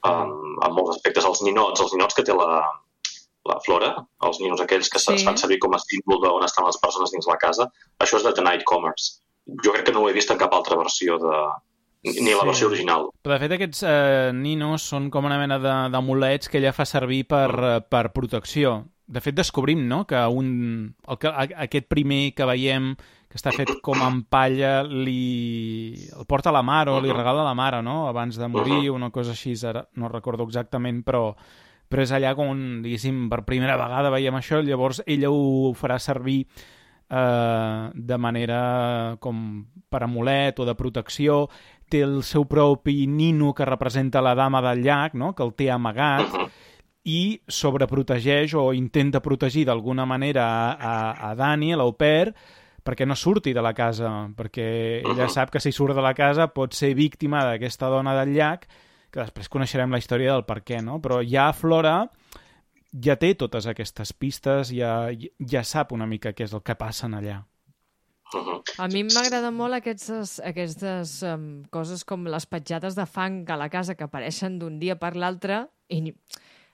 Um, 0.10 0.58
en 0.66 0.76
molts 0.76 0.98
aspectes. 0.98 1.28
Els 1.30 1.44
ninots, 1.46 1.82
els 1.84 1.96
ninots 1.96 2.18
que 2.18 2.26
té 2.26 2.36
la, 2.36 2.62
la 3.50 3.58
Flora, 3.66 3.96
els 4.28 4.40
ninos 4.42 4.62
aquells 4.62 4.90
que 4.92 5.02
sí. 5.02 5.16
es 5.16 5.26
fan 5.26 5.40
servir 5.40 5.60
com 5.64 5.74
a 5.78 5.82
símbol 5.82 6.22
d'on 6.24 6.46
estan 6.46 6.68
les 6.68 6.80
persones 6.82 7.14
dins 7.14 7.30
la 7.30 7.40
casa, 7.42 7.70
això 8.02 8.20
és 8.20 8.26
de 8.28 8.34
The 8.38 8.46
Nightcomers. 8.46 9.12
Jo 9.66 9.74
crec 9.74 9.88
que 9.88 9.94
no 9.96 10.04
ho 10.04 10.10
he 10.10 10.16
vist 10.18 10.34
en 10.34 10.40
cap 10.42 10.54
altra 10.58 10.78
versió 10.78 11.18
de, 11.22 11.38
ni 12.04 12.32
la 12.34 12.46
versió 12.48 12.68
original. 12.72 13.10
Però 13.22 13.36
de 13.36 13.44
fet 13.44 13.58
aquests 13.58 13.84
eh, 13.86 14.32
ninos 14.34 14.88
són 14.94 15.12
com 15.14 15.28
una 15.30 15.38
mena 15.42 15.60
d'amulets 15.62 16.50
que 16.50 16.62
ella 16.62 16.74
fa 16.74 16.88
servir 16.90 17.24
per, 17.30 17.50
mm. 17.52 17.92
per 17.92 18.10
protecció 18.16 18.82
de 19.12 19.20
fet, 19.20 19.36
descobrim 19.36 19.88
no? 19.88 20.06
que, 20.08 20.16
un, 20.16 20.96
el 21.08 21.18
que 21.20 21.32
aquest 21.66 21.90
primer 21.92 22.32
que 22.36 22.48
veiem 22.48 22.94
que 23.32 23.40
està 23.40 23.52
fet 23.56 23.74
com 23.84 24.00
en 24.04 24.22
palla 24.32 24.82
li... 24.88 25.96
el 26.16 26.28
porta 26.28 26.52
a 26.52 26.56
la 26.56 26.64
mare 26.64 26.94
o 26.94 27.00
li 27.04 27.12
regala 27.12 27.44
a 27.44 27.50
la 27.50 27.56
mare, 27.56 27.82
no? 27.84 28.06
Abans 28.08 28.40
de 28.40 28.48
morir, 28.52 28.90
una 28.92 29.12
cosa 29.12 29.36
així, 29.36 29.54
ara 29.68 29.86
no 30.00 30.12
recordo 30.12 30.48
exactament, 30.48 31.00
però, 31.08 31.34
però 31.92 32.04
és 32.04 32.12
allà 32.16 32.34
com, 32.40 32.54
diguéssim, 32.84 33.26
per 33.32 33.44
primera 33.48 33.78
vegada 33.80 34.12
veiem 34.12 34.40
això, 34.40 34.60
llavors 34.64 35.04
ella 35.06 35.32
ho 35.32 35.72
farà 35.80 36.00
servir 36.00 36.42
eh, 36.48 37.90
de 37.94 38.20
manera 38.20 38.62
com 39.24 39.46
per 39.92 40.04
amulet 40.08 40.60
o 40.60 40.68
de 40.68 40.76
protecció, 40.76 41.46
té 41.92 42.02
el 42.06 42.22
seu 42.24 42.48
propi 42.50 43.06
nino 43.08 43.52
que 43.54 43.68
representa 43.68 44.24
la 44.24 44.36
dama 44.36 44.62
del 44.64 44.84
llac, 44.86 45.14
no? 45.20 45.34
que 45.36 45.44
el 45.44 45.54
té 45.60 45.70
amagat, 45.72 46.32
i 47.04 47.42
sobreprotegeix 47.50 48.54
o 48.56 48.72
intenta 48.78 49.22
protegir 49.26 49.66
d'alguna 49.68 50.06
manera 50.06 50.46
a, 50.46 50.66
a, 50.74 50.96
a 51.32 51.36
Dani, 51.36 51.74
l'au 51.76 51.96
pair, 51.98 52.32
perquè 52.86 53.06
no 53.06 53.18
surti 53.18 53.54
de 53.54 53.62
la 53.62 53.74
casa, 53.78 54.12
perquè 54.38 55.02
ella 55.02 55.28
sap 55.30 55.52
que 55.54 55.62
si 55.62 55.74
surt 55.74 55.98
de 55.98 56.06
la 56.06 56.14
casa 56.18 56.50
pot 56.54 56.74
ser 56.78 56.94
víctima 56.98 57.44
d'aquesta 57.46 57.90
dona 57.90 58.16
del 58.18 58.34
llac, 58.38 58.68
que 59.12 59.22
després 59.22 59.50
coneixerem 59.52 59.92
la 59.92 60.00
història 60.00 60.34
del 60.34 60.46
per 60.48 60.62
què, 60.64 60.80
no? 60.82 61.02
Però 61.04 61.20
ja 61.26 61.52
Flora 61.54 62.06
ja 62.92 63.16
té 63.20 63.34
totes 63.40 63.68
aquestes 63.68 64.14
pistes, 64.14 64.72
ja, 64.76 65.10
ja 65.40 65.64
sap 65.64 65.92
una 65.96 66.08
mica 66.08 66.34
què 66.34 66.48
és 66.48 66.54
el 66.54 66.64
que 66.64 66.78
passa 66.80 67.10
allà. 67.12 67.42
A 68.80 68.88
mi 68.92 69.04
m'agrada 69.08 69.52
molt 69.52 69.76
aquestes, 69.78 70.38
aquestes 70.46 71.18
um, 71.28 71.50
coses 71.74 72.06
com 72.08 72.26
les 72.32 72.48
petjades 72.48 72.96
de 72.98 73.06
fang 73.10 73.44
a 73.52 73.60
la 73.60 73.70
casa 73.74 73.96
que 73.96 74.08
apareixen 74.08 74.60
d'un 74.62 74.80
dia 74.80 74.96
per 75.00 75.16
l'altre 75.20 75.66
i 75.92 76.02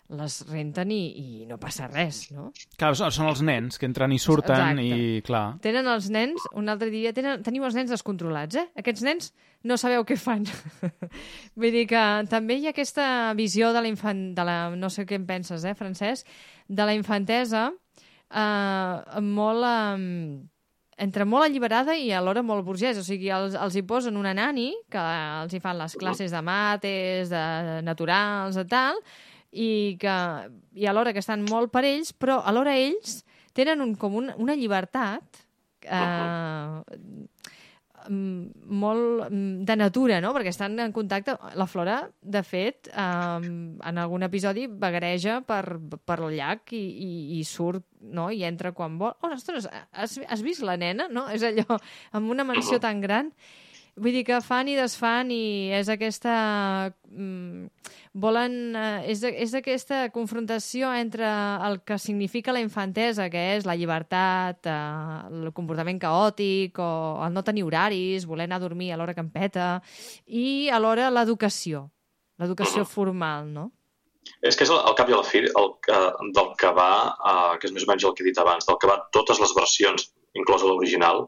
les 0.08 0.38
renten 0.48 0.92
i, 0.94 1.02
i 1.20 1.46
no 1.50 1.58
passa 1.60 1.90
res, 1.90 2.22
no? 2.32 2.52
Clar, 2.80 2.94
són 2.96 3.28
els 3.28 3.42
nens 3.44 3.80
que 3.80 3.88
entren 3.90 4.14
i 4.16 4.20
surten 4.24 4.80
Exacte. 4.80 4.86
i, 4.86 5.24
clar... 5.28 5.44
Tenen 5.64 5.90
els 5.92 6.08
nens, 6.14 6.46
un 6.56 6.72
altre 6.72 6.88
dia, 6.94 7.12
tenen, 7.16 7.44
teniu 7.44 7.68
els 7.68 7.76
nens 7.76 7.92
descontrolats, 7.92 8.56
eh? 8.56 8.70
Aquests 8.80 9.04
nens 9.04 9.34
no 9.68 9.76
sabeu 9.80 10.06
què 10.08 10.16
fan. 10.20 10.46
Vull 11.60 11.76
dir 11.76 11.88
que 11.92 12.04
també 12.32 12.56
hi 12.56 12.70
ha 12.70 12.76
aquesta 12.76 13.08
visió 13.36 13.74
de 13.76 13.84
la 13.84 13.92
infant... 13.92 14.30
De 14.38 14.48
la, 14.48 14.60
no 14.80 14.92
sé 14.94 15.04
què 15.10 15.20
en 15.20 15.28
penses, 15.28 15.66
eh, 15.68 15.76
Francesc? 15.76 16.30
De 16.68 16.88
la 16.88 16.96
infantesa 16.96 17.68
eh, 18.32 19.26
molt... 19.28 19.68
Eh, 19.68 20.56
entre 20.98 21.26
molt 21.30 21.46
alliberada 21.46 21.96
i 21.96 22.10
alhora 22.16 22.42
molt 22.46 22.66
burgès. 22.66 22.98
O 22.98 23.06
sigui, 23.06 23.30
els, 23.34 23.56
els 23.56 23.78
hi 23.78 23.84
posen 23.86 24.18
una 24.18 24.34
nani, 24.38 24.72
que 24.92 25.02
els 25.44 25.54
hi 25.54 25.62
fan 25.64 25.78
les 25.78 25.96
classes 26.00 26.34
de 26.34 26.42
mates, 26.42 27.32
de 27.34 27.82
naturals, 27.86 28.58
de 28.58 28.66
tal, 28.70 29.02
i, 29.52 29.98
que, 30.02 30.18
i 30.76 30.90
alhora 30.90 31.14
que 31.14 31.24
estan 31.24 31.46
molt 31.48 31.72
per 31.74 31.86
ells, 31.88 32.14
però 32.18 32.42
alhora 32.46 32.76
ells 32.78 33.22
tenen 33.58 33.82
un, 33.82 33.96
com 33.98 34.18
un, 34.18 34.32
una 34.42 34.58
llibertat 34.58 35.44
eh, 35.86 36.98
molt 38.10 39.28
de 39.68 39.76
natura, 39.78 40.22
no? 40.24 40.34
Perquè 40.36 40.54
estan 40.54 40.80
en 40.80 40.96
contacte... 40.96 41.38
La 41.58 41.68
Flora, 41.68 42.00
de 42.22 42.42
fet, 42.46 42.90
eh, 42.92 43.48
en 43.48 44.02
algun 44.02 44.26
episodi 44.28 44.68
vagareja 44.68 45.42
per, 45.48 45.78
per 46.06 46.20
el 46.22 46.38
llac 46.38 46.74
i, 46.78 46.82
i, 46.82 47.12
i 47.38 47.44
surt, 47.48 47.86
no? 48.02 48.30
I 48.32 48.44
entra 48.48 48.74
quan 48.78 48.98
vol. 49.00 49.16
Oh, 49.22 49.32
ostres, 49.36 49.70
has, 49.92 50.18
has 50.28 50.44
vist 50.46 50.66
la 50.66 50.78
nena? 50.80 51.08
No? 51.12 51.28
És 51.34 51.46
allò, 51.48 51.80
amb 52.18 52.34
una 52.34 52.48
mansió 52.48 52.82
tan 52.84 53.02
gran 53.04 53.34
Vull 53.98 54.14
dir 54.14 54.28
que 54.28 54.38
fan 54.46 54.68
i 54.70 54.76
desfan 54.78 55.32
i 55.34 55.74
és 55.74 55.90
aquesta... 55.90 56.34
Mm, 57.10 57.66
volen... 58.18 58.76
Eh, 58.76 59.12
és, 59.14 59.22
és 59.24 59.54
aquesta 59.58 60.08
confrontació 60.14 60.90
entre 60.98 61.28
el 61.68 61.80
que 61.88 62.00
significa 62.02 62.56
la 62.56 62.64
infantesa, 62.64 63.30
que 63.34 63.44
és 63.56 63.68
la 63.70 63.78
llibertat, 63.78 64.68
eh, 64.68 65.38
el 65.44 65.54
comportament 65.58 66.02
caòtic 66.02 66.82
o 66.82 66.90
el 67.26 67.36
no 67.36 67.46
tenir 67.46 67.66
horaris, 67.68 68.28
voler 68.30 68.50
anar 68.50 68.62
a 68.62 68.66
dormir 68.66 68.92
a 68.92 69.00
l'hora 69.00 69.16
que 69.16 69.24
em 69.24 69.32
peta, 69.34 69.70
i 70.28 70.70
alhora 70.74 71.12
l'educació, 71.14 71.88
l'educació 72.42 72.86
formal, 72.98 73.52
no? 73.54 73.72
És 74.44 74.58
que 74.60 74.66
és 74.66 74.72
el, 74.74 74.82
al 74.84 74.96
cap 74.98 75.08
i 75.08 75.16
a 75.16 75.22
la 75.22 75.24
fi 75.24 75.46
el, 75.46 75.70
uh, 75.72 76.26
del 76.36 76.50
que 76.60 76.70
va, 76.76 76.92
uh, 77.16 77.54
que 77.62 77.70
és 77.70 77.74
més 77.74 77.86
o 77.86 77.88
menys 77.88 78.04
el 78.04 78.16
que 78.16 78.26
he 78.26 78.28
dit 78.28 78.42
abans, 78.42 78.66
del 78.68 78.76
que 78.82 78.90
va 78.90 78.98
totes 79.16 79.40
les 79.40 79.54
versions, 79.56 80.10
inclosa 80.36 80.68
l'original, 80.68 81.24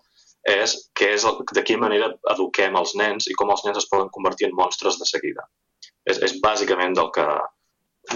és 0.52 0.76
que 1.00 1.14
és 1.16 1.24
el, 1.28 1.40
de 1.56 1.64
quina 1.64 1.86
manera 1.86 2.12
eduquem 2.34 2.76
els 2.76 2.92
nens 3.00 3.30
i 3.32 3.38
com 3.40 3.54
els 3.54 3.64
nens 3.66 3.80
es 3.80 3.88
poden 3.92 4.12
convertir 4.12 4.50
en 4.50 4.58
monstres 4.58 5.00
de 5.00 5.08
seguida. 5.08 5.48
És, 6.10 6.22
és 6.26 6.38
bàsicament 6.44 6.96
del 6.98 7.10
que, 7.16 7.26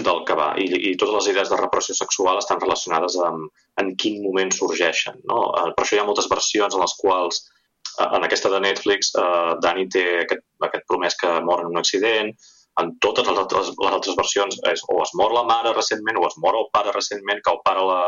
del 0.02 0.22
que 0.28 0.36
va. 0.38 0.52
I, 0.60 0.66
I 0.90 0.94
totes 1.00 1.14
les 1.18 1.30
idees 1.34 1.50
de 1.52 1.58
repressió 1.60 1.96
sexual 1.98 2.40
estan 2.40 2.62
relacionades 2.62 3.18
amb 3.22 3.50
en 3.82 3.92
quin 4.00 4.22
moment 4.24 4.52
sorgeixen. 4.54 5.20
No? 5.30 5.44
Eh, 5.60 5.70
per 5.76 5.84
això 5.84 5.98
hi 5.98 6.02
ha 6.02 6.08
moltes 6.08 6.30
versions 6.30 6.74
en 6.74 6.82
les 6.82 6.96
quals 7.00 7.40
eh, 7.44 8.08
en 8.08 8.26
aquesta 8.26 8.50
de 8.54 8.60
Netflix, 8.64 9.14
eh, 9.20 9.54
Dani 9.62 9.86
té 9.94 10.04
aquest, 10.24 10.44
aquest 10.68 10.86
promès 10.90 11.18
que 11.20 11.32
mor 11.46 11.62
en 11.62 11.72
un 11.72 11.82
accident, 11.82 12.34
en 12.82 12.94
totes 13.04 13.28
les 13.28 13.38
altres, 13.38 13.70
les 13.78 13.92
altres 13.92 14.16
versions 14.18 14.56
és, 14.72 14.82
o 14.90 14.98
es 15.04 15.12
mor 15.18 15.34
la 15.34 15.44
mare 15.46 15.74
recentment 15.76 16.18
o 16.18 16.26
es 16.26 16.34
mor 16.42 16.58
el 16.58 16.66
pare 16.74 16.94
recentment, 16.96 17.42
que 17.44 17.52
el 17.54 17.60
pare 17.66 17.84
la, 17.86 18.00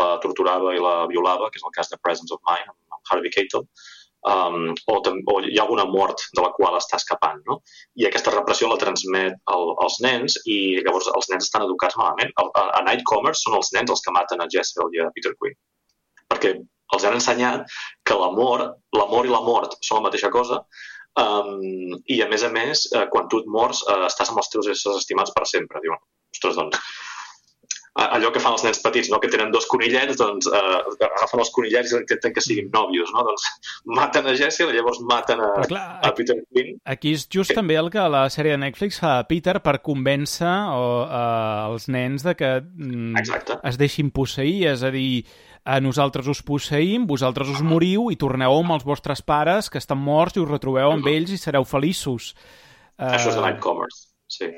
la 0.00 0.10
torturava 0.22 0.74
i 0.76 0.82
la 0.82 0.96
violava, 1.10 1.50
que 1.50 1.58
és 1.58 1.66
el 1.66 1.74
cas 1.74 1.90
de 1.90 1.98
Presence 2.02 2.34
of 2.34 2.42
Mind, 2.46 2.70
Harvey 3.10 3.32
Keitel, 3.34 3.66
um, 4.30 4.72
o, 4.92 4.96
o 4.96 5.36
hi 5.44 5.58
ha 5.58 5.64
alguna 5.64 5.86
mort 5.90 6.24
de 6.36 6.44
la 6.44 6.52
qual 6.56 6.78
està 6.78 7.00
escapant. 7.00 7.42
No? 7.48 7.60
I 8.00 8.08
aquesta 8.08 8.34
repressió 8.34 8.70
la 8.70 8.80
transmet 8.80 9.36
el, 9.54 9.74
als 9.84 10.00
nens 10.04 10.38
i 10.44 10.58
llavors 10.80 11.10
els 11.14 11.30
nens 11.32 11.48
estan 11.48 11.66
educats 11.66 11.98
malament. 12.00 12.32
A, 12.40 12.48
a, 12.48 12.64
a 12.80 12.84
Nightcomers 12.88 13.44
són 13.46 13.58
els 13.60 13.72
nens 13.76 13.92
els 13.94 14.04
que 14.04 14.14
maten 14.16 14.42
a 14.42 14.50
Jessel 14.52 14.92
i 14.96 15.04
a 15.04 15.10
Peter 15.14 15.34
Quinn. 15.36 15.58
Perquè 16.26 16.56
els 16.94 17.06
han 17.06 17.16
ensenyat 17.18 17.78
que 18.06 18.18
l'amor, 18.18 18.62
l'amor 18.94 19.26
i 19.26 19.32
la 19.32 19.42
mort 19.42 19.74
són 19.82 20.00
la 20.00 20.08
mateixa 20.08 20.30
cosa, 20.34 20.60
um, 21.18 21.96
i 22.12 22.20
a 22.22 22.28
més 22.30 22.44
a 22.46 22.50
més, 22.54 22.86
eh, 22.92 23.06
quan 23.10 23.26
tu 23.30 23.40
et 23.42 23.48
mors, 23.50 23.82
eh, 23.90 24.04
estàs 24.06 24.30
amb 24.30 24.42
els 24.42 24.50
teus 24.52 24.70
éssers 24.70 25.00
estimats 25.00 25.34
per 25.34 25.46
sempre. 25.50 25.82
Diuen, 25.82 25.98
ostres, 26.34 26.58
doncs, 26.58 26.78
allò 27.96 28.30
que 28.32 28.40
fan 28.42 28.56
els 28.56 28.64
nens 28.66 28.80
petits, 28.84 29.08
no? 29.12 29.18
que 29.22 29.30
tenen 29.32 29.52
dos 29.54 29.66
conillets, 29.70 30.18
doncs 30.20 30.48
eh, 30.50 31.06
agafen 31.08 31.40
els 31.42 31.52
conillets 31.54 31.94
i 31.94 31.96
intenten 32.00 32.34
que 32.36 32.44
siguin 32.44 32.68
nòvios, 32.74 33.12
no? 33.16 33.24
Doncs 33.30 33.46
maten 33.98 34.28
a 34.28 34.36
Jessie 34.36 34.68
i 34.68 34.76
llavors 34.76 35.00
maten 35.08 35.40
a, 35.44 35.50
clar, 35.68 35.86
a 36.04 36.12
Peter 36.16 36.36
Quinn. 36.50 36.76
Aquí 36.84 37.14
és 37.16 37.26
just 37.32 37.54
que... 37.54 37.58
també 37.60 37.78
el 37.80 37.90
que 37.94 38.04
la 38.12 38.26
sèrie 38.32 38.56
de 38.56 38.60
Netflix 38.66 39.00
fa 39.02 39.16
a 39.22 39.26
Peter 39.28 39.58
per 39.64 39.78
convèncer 39.86 40.54
o, 40.76 40.86
uh, 41.06 41.72
els 41.72 41.88
nens 41.92 42.26
de 42.26 42.36
que 42.38 42.52
mm, 42.60 43.16
Exacte. 43.22 43.60
es 43.64 43.80
deixin 43.80 44.12
posseir, 44.14 44.66
és 44.74 44.84
a 44.84 44.92
dir, 44.92 45.24
a 45.66 45.80
nosaltres 45.82 46.28
us 46.30 46.44
posseïm, 46.46 47.08
vosaltres 47.08 47.48
us 47.50 47.64
moriu 47.64 48.10
i 48.12 48.20
torneu 48.20 48.60
amb 48.60 48.76
els 48.76 48.86
vostres 48.86 49.24
pares 49.24 49.72
que 49.72 49.80
estan 49.82 49.98
morts 49.98 50.36
i 50.36 50.44
us 50.44 50.50
retrobeu 50.52 50.92
amb 50.92 51.08
ells 51.10 51.32
i 51.34 51.40
sereu 51.40 51.66
feliços. 51.66 52.34
Això 52.96 53.32
és 53.32 53.38
de 53.38 53.42
Nightcomers. 53.44 54.04
sí. 54.30 54.52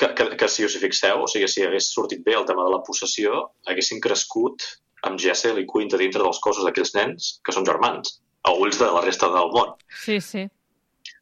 Que, 0.00 0.08
que, 0.18 0.24
que 0.38 0.48
si 0.50 0.64
us 0.66 0.74
hi 0.74 0.80
fixeu, 0.82 1.20
o 1.22 1.28
sigui, 1.30 1.46
si 1.50 1.62
hagués 1.62 1.92
sortit 1.94 2.24
bé 2.26 2.34
el 2.34 2.46
tema 2.48 2.64
de 2.66 2.72
la 2.72 2.82
possessió, 2.86 3.44
haguessin 3.70 4.02
crescut 4.02 4.64
amb 5.06 5.20
Jessel 5.22 5.60
i 5.60 5.66
Quint 5.70 5.94
a 5.94 6.00
dintre 6.00 6.22
dels 6.24 6.40
cossos 6.42 6.66
d'aquells 6.66 6.94
nens 6.96 7.30
que 7.46 7.54
són 7.54 7.66
germans, 7.68 8.18
a 8.48 8.54
ulls 8.58 8.80
de 8.80 8.90
la 8.90 9.04
resta 9.04 9.30
del 9.32 9.52
món. 9.54 9.74
Sí, 10.02 10.18
sí. 10.24 10.44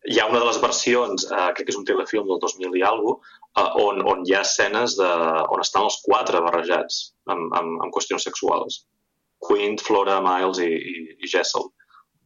Hi 0.09 0.19
ha 0.19 0.29
una 0.31 0.41
de 0.41 0.49
les 0.49 0.59
versions, 0.63 1.27
eh, 1.29 1.49
crec 1.57 1.67
que 1.67 1.75
és 1.75 1.79
un 1.79 1.87
telefilm 1.87 2.27
del 2.31 2.41
2000 2.43 2.79
i 2.79 2.85
alguna 2.87 3.21
eh, 3.59 3.71
on, 3.85 4.01
on 4.09 4.25
hi 4.27 4.35
ha 4.37 4.43
escenes 4.47 4.97
de, 4.99 5.11
on 5.55 5.63
estan 5.63 5.87
els 5.89 6.01
quatre 6.07 6.41
barrejats 6.45 7.03
amb, 7.31 7.53
amb, 7.59 7.79
amb 7.85 7.95
qüestions 7.95 8.27
sexuals. 8.29 8.83
Quint, 9.43 9.81
Flora, 9.83 10.21
Miles 10.25 10.63
i, 10.63 10.71
i, 10.71 10.99
i 11.19 11.31
Jessel. 11.31 11.67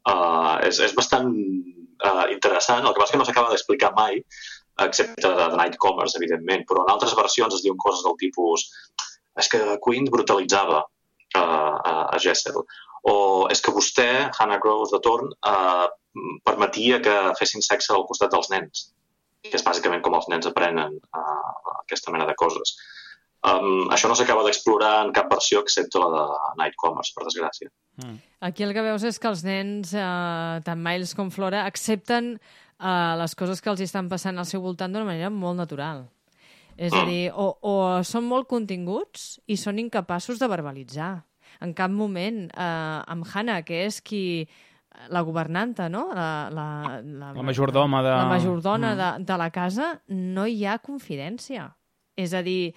Uh, 0.06 0.54
és, 0.62 0.78
és 0.84 0.92
bastant 0.94 1.32
uh, 1.32 2.26
interessant, 2.30 2.84
el 2.84 2.92
que 2.94 3.00
passa 3.00 3.16
que 3.16 3.18
no 3.18 3.24
s'acaba 3.26 3.50
d'explicar 3.50 3.90
mai, 3.96 4.20
excepte 4.84 5.28
de 5.28 5.48
The 5.50 5.56
Night 5.56 5.78
Commerce, 5.82 6.18
evidentment, 6.18 6.66
però 6.68 6.84
en 6.84 6.92
altres 6.92 7.14
versions 7.16 7.54
es 7.56 7.64
diuen 7.64 7.78
coses 7.80 8.04
del 8.04 8.18
tipus 8.20 8.66
és 9.40 9.48
que 9.52 9.60
Queen 9.84 10.08
brutalitzava 10.12 10.82
uh, 10.82 11.40
a, 11.40 11.94
a 12.16 12.18
Jessel, 12.22 12.58
o 13.06 13.14
és 13.52 13.62
que 13.62 13.74
vostè, 13.74 14.08
Hannah 14.32 14.60
Groves 14.62 14.92
de 14.94 15.00
Torn, 15.04 15.32
uh, 15.48 15.86
permetia 16.44 17.00
que 17.04 17.16
fessin 17.38 17.64
sexe 17.64 17.92
al 17.92 18.06
costat 18.08 18.32
dels 18.32 18.48
nens, 18.52 18.88
que 19.44 19.56
és 19.58 19.64
bàsicament 19.64 20.02
com 20.04 20.16
els 20.18 20.28
nens 20.32 20.48
aprenen 20.48 20.96
uh, 20.96 21.74
aquesta 21.82 22.14
mena 22.14 22.28
de 22.28 22.36
coses. 22.40 22.76
Um, 23.46 23.86
això 23.94 24.08
no 24.10 24.16
s'acaba 24.18 24.42
d'explorar 24.42 25.04
en 25.04 25.12
cap 25.14 25.28
versió 25.30 25.60
excepte 25.62 26.00
la 26.02 26.08
de 26.10 26.22
Night 26.58 26.74
Commerce, 26.80 27.12
per 27.14 27.26
desgràcia. 27.28 27.70
Mm. 28.02 28.16
Aquí 28.48 28.64
el 28.66 28.72
que 28.74 28.82
veus 28.82 29.04
és 29.06 29.20
que 29.22 29.28
els 29.30 29.44
nens, 29.46 29.92
eh, 29.94 30.56
tant 30.66 30.80
Miles 30.82 31.14
com 31.16 31.30
Flora, 31.30 31.62
accepten 31.68 32.34
eh, 32.80 33.14
les 33.20 33.34
coses 33.34 33.62
que 33.62 33.72
els 33.72 33.82
estan 33.84 34.10
passant 34.12 34.38
al 34.38 34.48
seu 34.48 34.62
voltant 34.64 34.92
d'una 34.92 35.08
manera 35.08 35.30
molt 35.30 35.58
natural. 35.58 36.06
És 36.76 36.92
a 36.92 37.06
dir, 37.08 37.30
o, 37.32 37.54
o 37.64 37.74
són 38.04 38.26
molt 38.28 38.48
continguts 38.50 39.38
i 39.48 39.56
són 39.56 39.80
incapaços 39.80 40.38
de 40.38 40.48
verbalitzar. 40.50 41.14
En 41.64 41.72
cap 41.72 41.90
moment, 41.90 42.44
eh, 42.52 42.98
amb 43.14 43.24
Hannah, 43.32 43.62
que 43.64 43.86
és 43.86 44.02
qui 44.04 44.24
la 45.12 45.22
governanta, 45.24 45.88
no? 45.92 46.08
La, 46.16 46.48
la, 46.52 46.66
la, 47.04 47.32
la 47.36 47.44
majordoma, 47.44 48.02
de... 48.04 48.12
la 48.12 48.28
majordona 48.28 48.92
mm. 48.92 48.98
de, 49.00 49.26
de 49.28 49.40
la 49.40 49.48
casa, 49.50 49.90
no 50.08 50.46
hi 50.48 50.64
ha 50.66 50.78
confidència. 50.84 51.70
És 52.16 52.32
a 52.32 52.40
dir, 52.44 52.74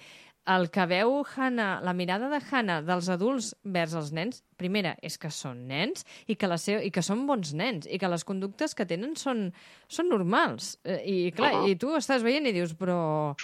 el 0.50 0.68
que 0.74 0.84
veu 0.90 1.20
Hannah, 1.22 1.80
la 1.84 1.92
mirada 1.94 2.30
de 2.32 2.40
Hannah 2.40 2.80
dels 2.86 3.08
adults 3.12 3.52
vers 3.62 3.94
els 3.98 4.10
nens, 4.16 4.42
primera, 4.60 4.96
és 5.02 5.16
que 5.20 5.30
són 5.34 5.66
nens 5.70 6.04
i 6.26 6.36
que, 6.36 6.48
la 6.50 6.58
seu, 6.60 6.80
i 6.82 6.90
que 6.94 7.04
són 7.06 7.26
bons 7.28 7.52
nens 7.56 7.86
i 7.86 8.00
que 8.00 8.10
les 8.10 8.26
conductes 8.26 8.74
que 8.74 8.86
tenen 8.88 9.14
són, 9.20 9.48
són 9.88 10.10
normals. 10.10 10.74
Eh, 10.84 11.00
I, 11.04 11.16
clar, 11.36 11.54
uh 11.54 11.62
-huh. 11.64 11.70
i 11.70 11.76
tu 11.76 11.94
estàs 11.96 12.24
veient 12.26 12.46
i 12.46 12.52
dius, 12.56 12.74
però, 12.74 13.34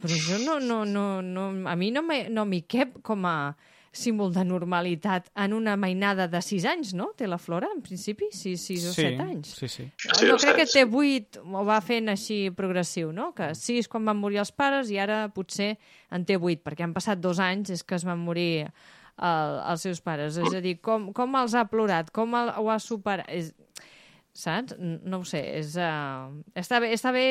però 0.00 0.12
això 0.14 0.38
no, 0.44 0.58
no, 0.60 0.84
no, 0.84 1.22
no, 1.22 1.68
a 1.68 1.76
mi 1.76 1.90
no 1.90 2.02
m'hi 2.02 2.28
no 2.30 2.46
cap 2.68 3.02
com 3.02 3.24
a 3.26 3.54
símbol 3.94 4.32
de 4.34 4.44
normalitat 4.44 5.30
en 5.40 5.54
una 5.54 5.76
mainada 5.80 6.26
de 6.28 6.40
6 6.42 6.66
anys, 6.68 6.92
no? 6.98 7.12
Té 7.16 7.28
la 7.30 7.38
Flora, 7.38 7.70
en 7.74 7.80
principi, 7.84 8.28
6, 8.34 8.66
6 8.66 8.86
o 8.90 8.94
7 8.96 9.22
anys. 9.22 9.54
Sí, 9.60 9.68
sí. 9.70 9.86
No, 10.10 10.32
no 10.32 10.38
crec 10.42 10.62
que 10.62 10.66
té 10.70 10.84
8, 10.84 11.44
ho 11.44 11.64
va 11.66 11.78
fent 11.84 12.10
així 12.12 12.38
progressiu, 12.56 13.12
no? 13.14 13.30
Que 13.36 13.52
6 13.58 13.88
quan 13.92 14.04
van 14.10 14.18
morir 14.20 14.42
els 14.42 14.52
pares 14.52 14.90
i 14.92 14.98
ara 15.00 15.24
potser 15.34 15.74
en 16.14 16.26
té 16.26 16.38
8, 16.40 16.62
perquè 16.66 16.86
han 16.86 16.96
passat 16.96 17.22
dos 17.22 17.40
anys 17.42 17.72
és 17.74 17.84
que 17.86 17.96
es 17.98 18.06
van 18.06 18.20
morir 18.20 18.66
el, 18.66 19.60
els 19.70 19.86
seus 19.86 20.02
pares. 20.04 20.40
És 20.42 20.54
a 20.54 20.62
dir, 20.64 20.78
com, 20.82 21.12
com 21.16 21.38
els 21.40 21.54
ha 21.54 21.66
plorat, 21.70 22.10
com 22.14 22.36
el, 22.40 22.52
ho 22.58 22.72
ha 22.72 22.80
superat... 22.82 23.30
És, 23.30 23.54
saps? 24.34 24.74
No 24.82 25.20
ho 25.22 25.26
sé, 25.28 25.38
és, 25.60 25.76
uh, 25.78 26.26
està, 26.58 26.80
bé, 26.82 26.88
està 26.96 27.12
bé 27.14 27.22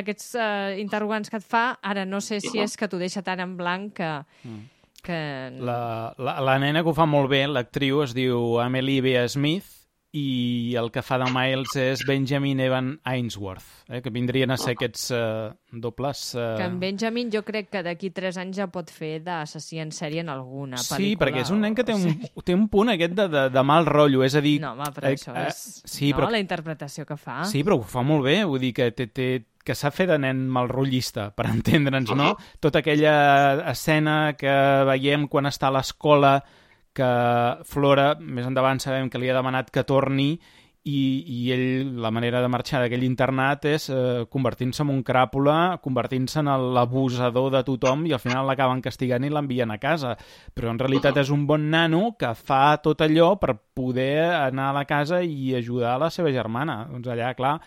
aquests 0.00 0.32
uh, 0.34 0.72
interrogants 0.82 1.30
que 1.30 1.38
et 1.38 1.46
fa, 1.46 1.76
ara 1.78 2.02
no 2.02 2.18
sé 2.18 2.40
si 2.42 2.58
és 2.58 2.74
que 2.74 2.88
t'ho 2.90 2.98
deixa 2.98 3.22
tan 3.22 3.38
en 3.44 3.52
blanc 3.54 3.94
que, 4.00 4.10
mm 4.42 4.79
que... 5.04 5.18
La, 5.58 6.14
la, 6.18 6.38
la 6.44 6.56
nena 6.62 6.84
que 6.84 6.92
ho 6.92 6.96
fa 6.96 7.08
molt 7.08 7.30
bé, 7.32 7.44
l'actriu, 7.48 8.02
es 8.04 8.16
diu 8.16 8.58
Amelie 8.62 9.04
Bea 9.04 9.26
Smith 9.28 9.80
i 10.12 10.74
el 10.78 10.90
que 10.90 11.02
fa 11.06 11.20
de 11.22 11.28
Miles 11.30 11.76
és 11.78 12.00
Benjamin 12.06 12.58
Evan 12.64 12.88
Ainsworth, 13.06 13.66
eh, 13.86 14.00
que 14.02 14.10
vindrien 14.10 14.50
a 14.50 14.56
ser 14.58 14.74
aquests 14.74 15.04
uh, 15.14 15.52
dobles... 15.70 16.24
Uh... 16.34 16.56
Que 16.58 16.66
en 16.66 16.80
Benjamin 16.82 17.30
jo 17.30 17.44
crec 17.46 17.70
que 17.70 17.82
d'aquí 17.86 18.10
3 18.14 18.40
anys 18.42 18.58
ja 18.58 18.66
pot 18.72 18.90
fer 18.90 19.20
d'assassí 19.22 19.78
en 19.78 19.92
sèrie 19.94 20.24
en 20.24 20.32
alguna 20.32 20.80
sí, 20.82 20.90
pel·lícula. 20.90 21.12
Sí, 21.12 21.20
perquè 21.22 21.44
és 21.44 21.52
un 21.54 21.62
nen 21.62 21.78
que 21.78 21.86
té 21.86 21.94
un, 21.94 22.08
sí. 22.08 22.32
té 22.46 22.58
un 22.58 22.66
punt 22.72 22.90
aquest 22.96 23.14
de, 23.20 23.28
de, 23.30 23.44
de 23.54 23.64
mal 23.66 23.86
rotllo, 23.86 24.24
és 24.26 24.34
a 24.34 24.42
dir... 24.42 24.56
No, 24.64 24.74
home, 24.74 24.90
però 24.96 25.12
eh, 25.12 25.14
això 25.14 25.36
és 25.44 25.62
eh, 25.62 25.78
sí, 25.84 26.10
no, 26.10 26.18
però... 26.18 26.32
la 26.34 26.42
interpretació 26.42 27.06
que 27.06 27.18
fa. 27.20 27.44
Sí, 27.50 27.62
però 27.66 27.78
ho 27.78 27.86
fa 27.86 28.02
molt 28.06 28.26
bé, 28.26 28.40
vull 28.50 28.62
dir 28.66 28.74
que 28.74 28.90
té, 28.96 29.06
té, 29.14 29.30
que 29.64 29.76
s'ha 29.76 29.92
fet 29.94 30.08
de 30.10 30.18
nen 30.22 30.46
malrotllista, 30.52 31.30
per 31.36 31.48
entendre'ns, 31.54 32.14
no? 32.16 32.34
Tota 32.60 32.82
aquella 32.84 33.70
escena 33.72 34.36
que 34.38 34.54
veiem 34.88 35.28
quan 35.28 35.50
està 35.50 35.68
a 35.68 35.76
l'escola, 35.78 36.38
que 36.96 37.10
Flora, 37.70 38.14
més 38.18 38.48
endavant 38.48 38.80
sabem 38.82 39.10
que 39.10 39.20
li 39.20 39.30
ha 39.30 39.36
demanat 39.36 39.70
que 39.70 39.86
torni 39.86 40.32
i, 40.82 41.00
i 41.28 41.52
ell, 41.52 41.90
la 42.00 42.10
manera 42.10 42.40
de 42.40 42.48
marxar 42.48 42.80
d'aquell 42.80 43.04
internat 43.04 43.66
és 43.68 43.90
eh, 43.92 44.24
convertint-se 44.32 44.80
en 44.82 44.92
un 44.94 45.02
cràpula, 45.04 45.76
convertint-se 45.84 46.40
en 46.40 46.48
l'abusador 46.74 47.50
de 47.52 47.60
tothom 47.66 48.06
i 48.08 48.14
al 48.16 48.22
final 48.22 48.48
l'acaben 48.48 48.80
castigant 48.80 49.26
i 49.26 49.32
l'envien 49.32 49.70
a 49.70 49.78
casa. 49.82 50.14
Però 50.56 50.72
en 50.72 50.80
realitat 50.80 51.20
és 51.20 51.32
un 51.34 51.44
bon 51.46 51.68
nano 51.72 52.14
que 52.18 52.32
fa 52.34 52.78
tot 52.82 53.04
allò 53.04 53.34
per 53.40 53.58
poder 53.76 54.30
anar 54.32 54.70
a 54.70 54.78
la 54.80 54.86
casa 54.88 55.20
i 55.22 55.52
ajudar 55.58 55.94
a 55.94 56.02
la 56.06 56.10
seva 56.10 56.32
germana. 56.32 56.86
Doncs 56.88 57.12
allà, 57.12 57.34
clar, 57.36 57.58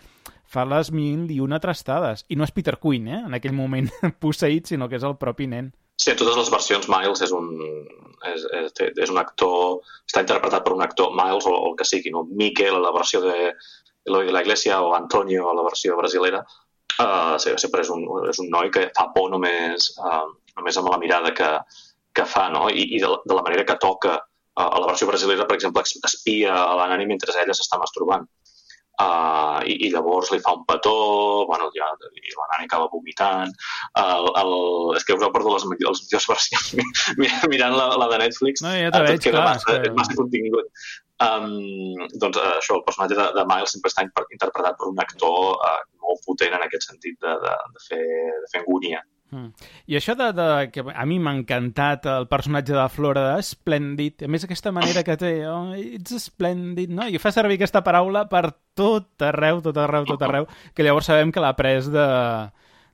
fa 0.54 0.64
les 0.70 0.90
mil 0.94 1.30
i 1.34 1.40
una 1.42 1.60
trastades. 1.62 2.24
I 2.30 2.38
no 2.38 2.46
és 2.46 2.54
Peter 2.54 2.76
Quinn, 2.80 3.08
eh, 3.10 3.22
en 3.26 3.36
aquell 3.38 3.56
moment 3.56 3.90
posseït, 4.22 4.70
sinó 4.70 4.88
que 4.90 5.00
és 5.00 5.06
el 5.06 5.18
propi 5.20 5.48
nen. 5.50 5.72
Sí, 6.00 6.10
en 6.10 6.18
totes 6.18 6.36
les 6.40 6.50
versions 6.50 6.88
Miles 6.90 7.22
és 7.22 7.32
un, 7.34 7.52
és, 8.32 8.44
és, 8.58 8.74
és 9.04 9.12
un 9.12 9.20
actor, 9.20 9.78
està 10.08 10.24
interpretat 10.24 10.64
per 10.66 10.74
un 10.74 10.82
actor, 10.82 11.12
Miles 11.14 11.46
o, 11.46 11.54
o 11.54 11.70
el 11.70 11.78
que 11.78 11.86
sigui, 11.86 12.10
no? 12.14 12.24
Miquel 12.40 12.74
a 12.74 12.82
la 12.82 12.92
versió 12.96 13.22
de 13.22 13.52
Eloi 14.08 14.26
de 14.26 14.34
la 14.34 14.42
Iglesia 14.42 14.80
o 14.82 14.92
Antonio 14.96 15.46
a 15.48 15.54
la 15.56 15.64
versió 15.64 15.96
brasilera, 15.96 16.42
uh, 16.98 17.38
sempre 17.38 17.84
és 17.84 17.92
un, 17.94 18.02
és 18.30 18.42
un 18.42 18.50
noi 18.52 18.72
que 18.74 18.88
fa 18.96 19.06
por 19.14 19.30
només, 19.32 19.92
uh, 20.02 20.26
només 20.58 20.80
amb 20.80 20.90
la 20.92 21.00
mirada 21.00 21.32
que, 21.36 21.50
que 22.14 22.26
fa, 22.28 22.48
no? 22.52 22.66
I, 22.68 22.88
i 22.98 23.02
de, 23.02 23.12
de 23.22 23.38
la 23.38 23.46
manera 23.46 23.64
que 23.68 23.78
toca 23.80 24.18
uh, 24.18 24.66
a 24.66 24.82
la 24.82 24.90
versió 24.90 25.08
brasilera, 25.08 25.46
per 25.46 25.60
exemple, 25.60 25.86
espia 25.86 26.58
a 26.58 26.74
la 26.82 26.90
mentre 27.06 27.38
ella 27.38 27.54
s'està 27.54 27.78
masturbant 27.80 28.26
uh, 29.02 29.60
i, 29.66 29.76
i 29.86 29.90
llavors 29.92 30.30
li 30.32 30.40
fa 30.44 30.54
un 30.58 30.64
petó, 30.68 30.94
bueno, 31.48 31.70
ja, 31.76 31.88
i 32.14 32.34
la 32.34 32.48
nana 32.52 32.66
acaba 32.66 32.90
vomitant. 32.92 33.54
El, 34.00 34.28
el, 34.42 34.52
és 34.98 35.06
que 35.06 35.16
us 35.16 35.24
heu 35.24 35.32
perdut 35.34 35.56
les, 35.56 35.64
les 35.64 35.70
millors 35.72 36.28
versions 36.32 37.48
mirant 37.52 37.78
la, 37.78 37.88
la 38.00 38.10
de 38.12 38.20
Netflix. 38.26 38.64
No, 38.64 38.74
ja 38.76 38.92
te 38.94 39.02
veig, 39.06 39.24
clar. 39.24 39.48
Massa, 39.54 39.78
és, 39.78 39.88
que... 39.88 39.96
massa 39.98 40.18
contingut. 40.20 40.70
Um, 41.24 41.98
doncs 42.18 42.38
uh, 42.40 42.54
això, 42.58 42.76
el 42.78 42.86
personatge 42.86 43.16
de, 43.18 43.26
de 43.36 43.44
Miles 43.48 43.74
sempre 43.76 43.92
està 43.92 44.02
interpretat 44.06 44.78
per 44.80 44.90
un 44.90 44.98
actor 45.02 45.54
uh, 45.54 45.76
molt 46.02 46.24
potent 46.26 46.56
en 46.56 46.64
aquest 46.66 46.88
sentit 46.90 47.18
de, 47.22 47.36
de, 47.44 47.52
de, 47.76 47.84
fer, 47.88 48.04
de 48.42 48.50
fer 48.52 48.64
angúnia. 48.64 49.02
Mm. 49.34 49.68
I 49.90 49.96
això 49.98 50.14
de, 50.14 50.28
de, 50.36 50.46
que 50.70 50.84
a 50.86 51.04
mi 51.08 51.18
m'ha 51.18 51.32
encantat 51.34 52.06
el 52.10 52.28
personatge 52.30 52.76
de 52.76 52.84
Flora, 52.92 53.24
esplèndid, 53.42 54.22
a 54.22 54.30
més 54.30 54.46
aquesta 54.46 54.70
manera 54.74 55.02
que 55.06 55.16
té, 55.18 55.32
oh, 55.50 55.74
it's 55.74 56.28
splendid, 56.28 56.92
no? 56.94 57.08
I 57.10 57.18
fa 57.22 57.32
servir 57.34 57.58
aquesta 57.58 57.82
paraula 57.86 58.28
per 58.30 58.46
tot 58.78 59.24
arreu, 59.26 59.58
tot 59.64 59.80
arreu, 59.82 60.06
tot 60.06 60.22
arreu, 60.22 60.46
que 60.74 60.86
llavors 60.86 61.10
sabem 61.10 61.34
que 61.34 61.42
l'ha 61.42 61.54
pres 61.58 61.90
de, 61.90 62.06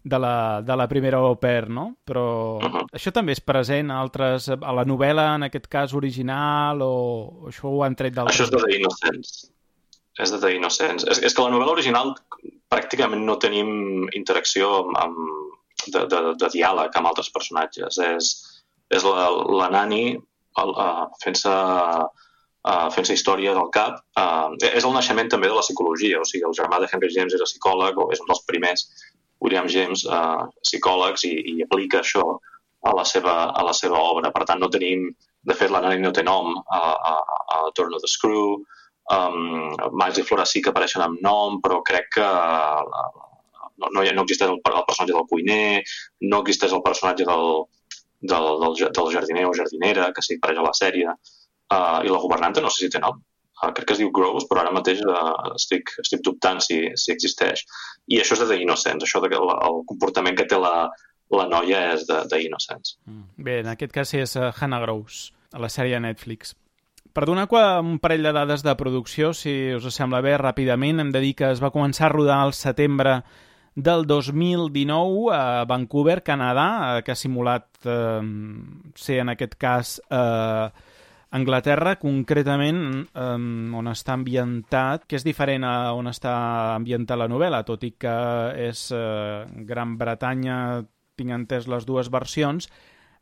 de, 0.03 0.23
la, 0.25 0.35
de 0.65 0.79
la 0.81 0.89
primera 0.89 1.21
au 1.21 1.37
pair, 1.41 1.69
no? 1.69 1.91
Però 2.09 2.25
això 2.89 3.13
també 3.13 3.37
és 3.37 3.45
present 3.45 3.93
a 3.93 4.01
altres, 4.01 4.49
a 4.57 4.77
la 4.77 4.87
novel·la, 4.89 5.35
en 5.37 5.49
aquest 5.51 5.69
cas 5.73 5.95
original, 5.99 6.81
o 6.81 7.51
això 7.53 7.69
ho 7.69 7.85
han 7.85 7.99
tret 8.01 8.17
d'altres? 8.17 8.41
Això 8.41 8.49
és 8.49 8.57
de 8.57 8.65
The 8.65 8.81
Innocents. 8.81 9.37
És 10.21 10.33
de 10.33 10.41
The 10.41 10.57
Innocents. 10.57 11.05
És, 11.05 11.21
és 11.21 11.37
que 11.37 11.45
la 11.45 11.53
novel·la 11.53 11.77
original 11.77 12.17
pràcticament 12.73 13.29
no 13.29 13.37
tenim 13.43 14.09
interacció 14.17 14.73
amb, 14.81 14.97
amb 15.05 15.50
de, 15.89 16.07
de, 16.11 16.21
de 16.41 16.51
diàleg 16.53 16.97
amb 16.97 17.11
altres 17.11 17.31
personatges. 17.35 17.99
És, 18.07 18.33
és 18.93 19.07
la, 19.07 19.29
la 19.61 19.71
nani 19.73 20.03
uh, 20.17 21.07
fent-se 21.23 21.53
uh, 21.53 22.89
fent-se 22.95 23.17
història 23.17 23.55
del 23.57 23.71
cap. 23.75 24.03
Uh, 24.19 24.57
és 24.73 24.85
el 24.85 24.95
naixement 24.97 25.31
també 25.33 25.51
de 25.51 25.57
la 25.57 25.65
psicologia, 25.65 26.21
o 26.21 26.29
sigui, 26.29 26.47
el 26.49 26.57
germà 26.59 26.81
de 26.83 26.91
Henry 26.91 27.13
James 27.15 27.37
era 27.37 27.49
psicòleg, 27.49 27.99
o 27.99 28.11
és 28.15 28.23
un 28.23 28.31
dels 28.31 28.45
primers, 28.51 28.87
William 29.41 29.69
James, 29.73 30.05
uh, 30.05 30.47
psicòlegs, 30.67 31.25
i, 31.29 31.35
i 31.55 31.57
aplica 31.65 32.03
això 32.03 32.27
a 32.85 32.93
la, 32.97 33.05
seva, 33.05 33.39
a 33.57 33.65
la 33.65 33.73
seva 33.77 34.01
obra. 34.13 34.33
Per 34.35 34.47
tant, 34.49 34.61
no 34.63 34.73
tenim... 34.73 35.11
De 35.41 35.55
fet, 35.57 35.71
la 35.73 35.81
nani 35.81 36.03
no 36.05 36.11
té 36.13 36.21
nom 36.21 36.51
a, 36.53 36.79
a, 37.09 37.13
a 37.57 37.61
Turn 37.73 37.95
of 37.97 38.03
the 38.03 38.09
Screw, 38.13 38.59
um, 39.09 39.71
Miles 39.97 40.19
i 40.21 40.25
Flora 40.29 40.45
sí 40.45 40.61
que 40.61 40.69
apareixen 40.69 41.01
amb 41.01 41.23
nom, 41.25 41.57
però 41.65 41.79
crec 41.87 42.11
que 42.19 42.27
uh, 42.27 43.30
no, 43.81 43.91
no, 43.97 44.05
no 44.05 44.25
existeix 44.27 44.51
el, 44.51 44.61
el 44.61 44.87
personatge 44.89 45.17
del 45.17 45.29
cuiner, 45.33 45.83
no 46.31 46.43
existeix 46.45 46.77
el 46.77 46.85
personatge 46.87 47.27
del, 47.29 47.47
del, 48.21 48.49
del, 48.63 48.79
del 48.99 49.13
jardiner 49.15 49.47
o 49.49 49.57
jardinera, 49.57 50.13
que 50.13 50.23
que 50.27 50.39
apareix 50.39 50.61
a 50.61 50.69
la 50.69 50.77
sèrie, 50.77 51.17
uh, 51.75 52.01
i 52.05 52.13
la 52.13 52.23
governanta 52.23 52.61
no 52.61 52.71
sé 52.71 52.87
si 52.87 52.93
té 52.93 53.03
nom. 53.03 53.21
uh, 53.61 53.73
crec 53.77 53.87
que 53.89 53.97
es 53.97 54.01
diu 54.01 54.11
Gross, 54.13 54.47
però 54.49 54.63
ara 54.63 54.73
mateix 54.73 55.03
uh, 55.05 55.53
estic, 55.57 55.93
estic 56.03 56.23
dubtant 56.25 56.61
si, 56.65 56.83
si 56.97 57.13
existeix. 57.13 57.65
I 58.09 58.21
això 58.21 58.37
és 58.37 58.45
de 58.45 58.49
The 58.53 58.61
Innocents, 58.63 59.05
això 59.05 59.21
de, 59.25 59.33
el, 59.37 59.53
el 59.69 59.83
comportament 59.91 60.39
que 60.39 60.49
té 60.49 60.59
la, 60.61 60.89
la 61.37 61.47
noia 61.49 61.91
és 61.95 62.07
de, 62.09 62.23
de 62.31 62.41
Innocents. 62.47 62.97
Mm. 63.07 63.29
Bé, 63.45 63.61
en 63.65 63.71
aquest 63.75 63.93
cas 63.93 64.15
és 64.17 64.37
uh, 64.37 64.51
Hannah 64.57 64.81
Gross, 64.87 65.31
a 65.53 65.63
la 65.63 65.73
sèrie 65.73 65.99
de 65.99 66.05
Netflix. 66.09 66.55
Per 67.11 67.25
donar 67.27 67.49
un 67.83 67.99
parell 67.99 68.23
de 68.23 68.33
dades 68.33 68.63
de 68.63 68.73
producció, 68.79 69.33
si 69.35 69.75
us 69.75 69.89
sembla 69.95 70.21
bé, 70.23 70.37
ràpidament, 70.39 71.01
hem 71.03 71.11
de 71.11 71.21
dir 71.21 71.35
que 71.35 71.49
es 71.51 71.63
va 71.63 71.73
començar 71.75 72.07
a 72.07 72.13
rodar 72.13 72.39
al 72.39 72.55
setembre 72.55 73.23
del 73.75 74.07
2019 74.07 75.35
a 75.35 75.65
Vancouver, 75.65 76.23
Canadà, 76.23 76.99
eh, 76.99 77.03
que 77.03 77.13
ha 77.13 77.19
simulat 77.19 77.67
eh, 77.85 78.21
ser 78.95 79.21
en 79.23 79.31
aquest 79.33 79.55
cas 79.61 80.01
eh, 80.11 80.71
Anglaterra, 81.31 81.95
concretament 82.03 82.81
eh, 83.15 83.27
on 83.79 83.91
està 83.91 84.17
ambientat, 84.19 85.07
que 85.07 85.19
és 85.19 85.27
diferent 85.27 85.65
a 85.65 85.93
on 85.95 86.11
està 86.11 86.35
ambientada 86.75 87.23
la 87.23 87.31
novel·la, 87.31 87.63
tot 87.67 87.85
i 87.87 87.93
que 87.95 88.17
és 88.59 88.89
eh, 88.91 89.47
Gran 89.69 89.95
Bretanya, 90.01 90.83
tinc 91.21 91.37
entès 91.37 91.69
les 91.71 91.87
dues 91.87 92.11
versions, 92.11 92.67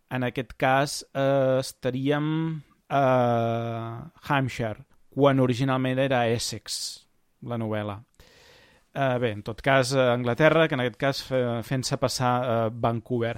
en 0.08 0.24
aquest 0.24 0.54
cas 0.56 1.02
eh, 1.12 1.58
estaríem 1.60 2.62
a 2.88 3.04
Hampshire, 4.24 4.86
quan 5.12 5.40
originalment 5.44 6.00
era 6.00 6.24
Essex, 6.32 6.78
la 7.44 7.58
novel·la. 7.60 7.98
Uh, 8.98 9.14
bé, 9.22 9.30
en 9.36 9.44
tot 9.46 9.60
cas, 9.62 9.92
uh, 9.94 10.08
Anglaterra, 10.16 10.66
que 10.66 10.74
en 10.74 10.82
aquest 10.82 10.98
cas 10.98 11.20
fent-se 11.62 11.98
passar 12.02 12.32
a 12.42 12.56
uh, 12.66 12.72
Vancouver. 12.74 13.36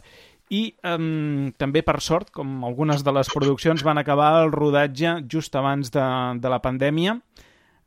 I 0.50 0.62
um, 0.88 1.50
també, 1.61 1.84
per 1.86 2.00
sort, 2.00 2.32
com 2.34 2.64
algunes 2.64 3.04
de 3.04 3.12
les 3.12 3.28
produccions 3.30 3.84
van 3.86 4.00
acabar 4.00 4.32
el 4.40 4.54
rodatge 4.54 5.20
just 5.30 5.54
abans 5.54 5.92
de, 5.94 6.06
de 6.40 6.50
la 6.50 6.58
pandèmia, 6.64 7.18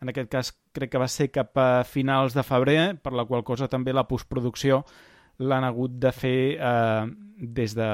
en 0.04 0.12
aquest 0.12 0.30
cas 0.32 0.52
crec 0.76 0.94
que 0.94 1.02
va 1.02 1.10
ser 1.12 1.30
cap 1.32 1.58
a 1.60 1.84
finals 1.88 2.36
de 2.36 2.44
febrer, 2.44 2.78
per 3.04 3.14
la 3.16 3.26
qual 3.28 3.44
cosa 3.48 3.70
també 3.72 3.96
la 3.96 4.06
postproducció 4.08 4.84
l'han 5.44 5.66
hagut 5.66 5.96
de 6.00 6.12
fer 6.14 6.38
eh, 6.56 7.06
des, 7.38 7.76
de, 7.76 7.90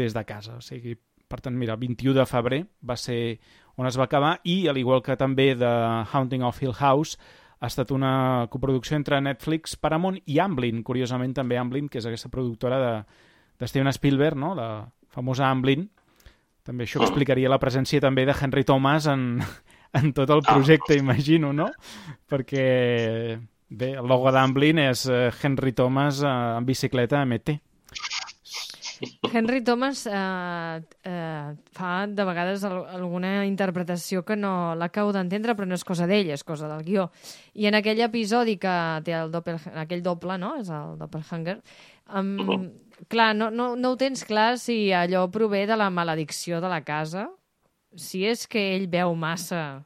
des 0.00 0.16
de 0.16 0.24
casa. 0.26 0.56
O 0.58 0.64
sigui, 0.64 0.96
per 1.30 1.40
tant, 1.44 1.56
mira, 1.56 1.76
el 1.76 1.82
21 1.82 2.16
de 2.16 2.26
febrer 2.26 2.62
va 2.86 2.96
ser 2.98 3.38
on 3.78 3.88
es 3.88 3.96
va 3.96 4.08
acabar 4.08 4.38
i, 4.44 4.66
al 4.68 4.80
igual 4.80 5.04
que 5.04 5.16
també 5.16 5.52
de 5.54 5.70
Haunting 6.12 6.42
of 6.44 6.60
Hill 6.60 6.74
House, 6.80 7.16
ha 7.60 7.68
estat 7.68 7.90
una 7.92 8.48
coproducció 8.50 8.96
entre 8.96 9.20
Netflix, 9.20 9.76
Paramount 9.76 10.16
i 10.24 10.38
Amblin, 10.40 10.80
curiosament 10.82 11.34
també 11.36 11.58
Amblin, 11.60 11.90
que 11.92 12.00
és 12.00 12.06
aquesta 12.08 12.30
productora 12.32 12.78
de, 12.80 12.92
de 13.60 13.68
Steven 13.68 13.92
Spielberg, 13.92 14.38
no? 14.40 14.54
la 14.56 14.70
famosa 15.12 15.50
Amblin. 15.50 15.84
També 16.64 16.86
això 16.86 17.02
explicaria 17.04 17.50
la 17.52 17.60
presència 17.60 18.00
també 18.00 18.24
de 18.28 18.36
Henry 18.36 18.64
Thomas 18.64 19.08
en, 19.12 19.42
en 20.00 20.12
tot 20.16 20.32
el 20.32 20.42
projecte, 20.46 20.96
imagino, 20.96 21.52
no? 21.52 21.68
Perquè, 22.30 22.64
bé, 23.68 23.92
el 23.92 24.08
logo 24.08 24.32
d'Amblin 24.32 24.80
és 24.86 25.04
eh, 25.10 25.28
Henry 25.42 25.74
Thomas 25.76 26.22
eh, 26.24 26.32
en 26.60 26.68
bicicleta 26.68 27.20
a 27.20 27.26
MT. 27.28 27.58
Henry 29.32 29.62
Thomas 29.64 30.06
eh, 30.06 30.82
eh, 31.04 31.54
fa 31.72 32.06
de 32.06 32.24
vegades 32.28 32.64
alguna 32.64 33.46
interpretació 33.48 34.24
que 34.28 34.36
no 34.36 34.74
l'acabo 34.76 35.14
d'entendre, 35.16 35.54
però 35.56 35.68
no 35.68 35.78
és 35.78 35.86
cosa 35.86 36.08
d'ell, 36.10 36.30
és 36.34 36.44
cosa 36.44 36.68
del 36.68 36.84
guió. 36.84 37.08
I 37.54 37.70
en 37.70 37.78
aquell 37.78 38.02
episodi 38.04 38.58
que 38.60 38.74
té 39.06 39.16
el 39.16 39.32
doppel, 39.32 39.60
aquell 39.80 40.04
doble, 40.04 40.36
no?, 40.40 40.54
és 40.60 40.68
el 40.68 40.98
doppelhanger, 41.00 41.60
um, 42.12 42.32
uh 42.38 42.46
-huh. 42.46 42.70
clar, 43.08 43.34
no, 43.36 43.50
no, 43.50 43.74
no 43.76 43.92
ho 43.92 43.96
tens 43.96 44.24
clar 44.24 44.58
si 44.58 44.92
allò 44.92 45.28
prové 45.30 45.66
de 45.66 45.76
la 45.76 45.90
maledicció 45.90 46.60
de 46.60 46.68
la 46.68 46.82
casa, 46.82 47.30
si 47.96 48.24
és 48.26 48.46
que 48.46 48.76
ell 48.76 48.86
veu 48.88 49.14
massa 49.14 49.84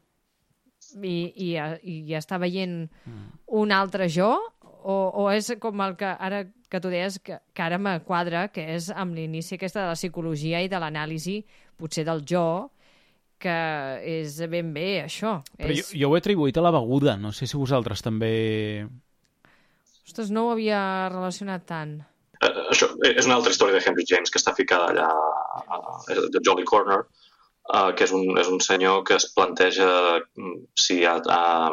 i, 1.03 1.33
i, 1.37 1.57
i 1.83 2.15
està 2.15 2.39
veient 2.39 2.89
mm. 3.07 3.31
un 3.47 3.73
altre 3.73 4.09
jo, 4.09 4.37
o, 4.85 4.97
o 5.25 5.27
és 5.33 5.49
com 5.61 5.81
el 5.85 5.97
que 6.01 6.13
ara 6.13 6.45
que 6.71 6.81
tu 6.83 6.91
deies 6.93 7.19
que, 7.23 7.39
que 7.55 7.63
ara 7.63 7.79
me 7.79 7.97
quadra, 8.07 8.49
que 8.53 8.65
és 8.77 8.91
amb 8.91 9.17
l'inici 9.17 9.57
aquesta 9.57 9.85
de 9.85 9.91
la 9.93 9.99
psicologia 9.99 10.63
i 10.65 10.71
de 10.71 10.81
l'anàlisi, 10.83 11.39
potser 11.79 12.05
del 12.09 12.25
jo, 12.29 12.47
que 13.41 13.55
és 14.05 14.41
ben 14.51 14.73
bé 14.75 15.05
això. 15.05 15.39
Però 15.59 15.73
és... 15.73 15.93
jo, 15.93 16.01
jo 16.03 16.11
ho 16.11 16.17
he 16.17 16.23
atribuït 16.23 16.59
a 16.59 16.65
la 16.65 16.75
beguda, 16.75 17.17
no 17.21 17.33
sé 17.37 17.49
si 17.51 17.61
vosaltres 17.61 18.05
també... 18.05 18.33
Ostres, 20.05 20.33
no 20.35 20.49
ho 20.49 20.55
havia 20.55 20.81
relacionat 21.13 21.65
tant. 21.69 21.99
Uh, 22.43 22.65
això 22.73 22.91
és 23.09 23.25
una 23.25 23.39
altra 23.39 23.55
història 23.55 23.79
de 23.79 23.85
Henry 23.85 24.05
James 24.09 24.33
que 24.33 24.41
està 24.41 24.53
ficada 24.57 24.91
allà 24.91 25.07
a, 25.09 25.79
a, 25.79 26.19
de 26.35 26.43
Jolly 26.45 26.67
Corner, 26.69 27.05
uh, 27.71 27.93
que 27.97 28.05
és 28.05 28.13
un, 28.17 28.35
és 28.41 28.51
un 28.53 28.61
senyor 28.65 29.05
que 29.09 29.17
es 29.17 29.31
planteja 29.37 29.89
mm, 30.21 30.59
si 30.77 31.01
ha, 31.09 31.17
ha, 31.33 31.71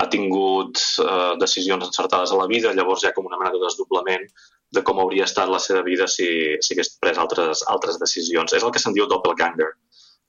ha 0.00 0.08
tingut 0.12 0.80
eh, 1.04 1.34
decisions 1.40 1.86
encertades 1.86 2.32
a 2.32 2.38
la 2.40 2.48
vida, 2.50 2.72
llavors 2.76 3.04
hi 3.04 3.10
ha 3.10 3.14
com 3.16 3.28
una 3.28 3.38
mena 3.40 3.52
de 3.54 3.60
desdoblament 3.62 4.26
de 4.72 4.82
com 4.86 5.00
hauria 5.02 5.26
estat 5.28 5.50
la 5.52 5.60
seva 5.60 5.82
vida 5.84 6.08
si, 6.08 6.28
si 6.64 6.74
hagués 6.74 6.94
pres 7.00 7.20
altres, 7.20 7.64
altres 7.68 7.98
decisions. 8.00 8.54
És 8.56 8.64
el 8.64 8.72
que 8.72 8.80
se'n 8.80 8.96
diu 8.96 9.08
doppelganger, 9.08 9.68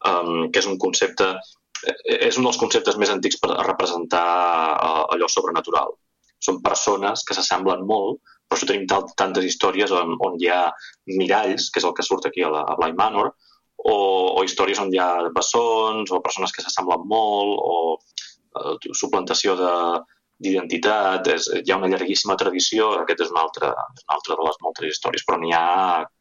um, 0.09 0.49
que 0.51 0.59
és 0.59 0.67
un 0.67 0.75
concepte 0.81 1.29
eh, 1.87 2.19
és 2.27 2.39
un 2.39 2.49
dels 2.49 2.59
conceptes 2.59 2.99
més 2.99 3.13
antics 3.13 3.39
per 3.39 3.55
representar 3.63 4.27
uh, 4.75 5.05
allò 5.15 5.31
sobrenatural. 5.31 5.95
Són 6.43 6.59
persones 6.65 7.23
que 7.23 7.37
s'assemblen 7.37 7.87
molt, 7.87 8.19
però 8.43 8.59
això 8.59 8.67
tenim 8.67 8.83
tantes 9.15 9.47
històries 9.47 9.95
on, 9.95 10.17
on 10.27 10.35
hi 10.41 10.51
ha 10.51 10.67
miralls, 11.07 11.69
que 11.71 11.79
és 11.79 11.87
el 11.87 11.95
que 11.95 12.03
surt 12.03 12.27
aquí 12.27 12.43
a, 12.43 12.51
la, 12.51 12.65
a 12.67 12.75
Blind 12.81 12.99
Manor, 12.99 13.31
o, 13.83 13.95
o 14.35 14.43
històries 14.43 14.79
on 14.83 14.91
hi 14.91 14.99
ha 14.99 15.29
bessons, 15.35 16.11
o 16.11 16.19
persones 16.23 16.51
que 16.51 16.63
s'assemblen 16.65 17.07
molt, 17.07 17.55
o 17.63 17.95
eh, 17.95 18.13
suplantació 18.93 19.55
de 19.59 19.71
d'identitat, 20.43 21.29
hi 21.61 21.71
ha 21.71 21.77
una 21.77 21.89
llarguíssima 21.91 22.35
tradició, 22.39 22.89
aquest 23.03 23.23
és 23.25 23.31
una 23.31 23.43
altra, 23.45 23.69
una 23.73 24.17
altra 24.17 24.37
de 24.39 24.47
les 24.47 24.59
moltes 24.65 24.89
històries, 24.89 25.23
però 25.27 25.37
n'hi 25.39 25.53
ha, 25.55 25.63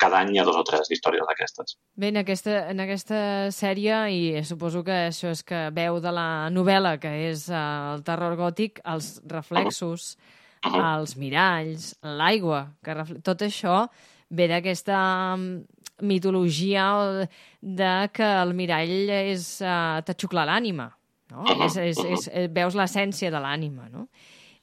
cada 0.01 0.21
any 0.23 0.35
hi 0.35 0.41
ha 0.43 0.47
dos 0.47 0.59
o 0.61 0.65
tres 0.69 0.91
històries 0.95 1.27
d'aquestes. 1.29 1.77
Bé, 1.99 2.13
en 2.13 2.21
aquesta, 2.23 2.59
en 2.73 2.85
aquesta 2.85 3.23
sèrie, 3.55 3.99
i 4.13 4.45
suposo 4.47 4.85
que 4.87 4.99
això 5.09 5.33
és 5.33 5.43
que 5.49 5.65
veu 5.75 5.99
de 6.05 6.15
la 6.15 6.29
novel·la, 6.55 6.97
que 7.03 7.13
és 7.33 7.49
uh, 7.51 7.97
el 7.97 8.07
terror 8.07 8.37
gòtic, 8.39 8.83
els 8.95 9.15
reflexos, 9.33 10.15
uh 10.63 10.71
-huh. 10.71 10.85
els 10.95 11.17
miralls, 11.17 11.93
l'aigua, 12.03 12.67
que 12.85 13.21
tot 13.23 13.43
això 13.43 13.89
ve 14.31 14.49
d'aquesta 14.49 15.37
mm, 15.37 15.65
mitologia 16.03 17.27
de 17.61 18.11
que 18.13 18.29
el 18.43 18.55
mirall 18.55 19.11
és 19.11 19.61
uh, 19.61 20.01
t'aixuclar 20.03 20.47
l'ànima 20.47 20.93
no? 21.33 21.43
Uh 21.43 21.57
-huh. 21.57 21.67
és, 21.67 21.77
és, 21.77 21.99
és, 21.99 22.29
és, 22.29 22.51
veus 22.53 22.77
l'essència 22.79 23.31
de 23.33 23.41
l'ànima, 23.41 23.89
no? 23.91 24.07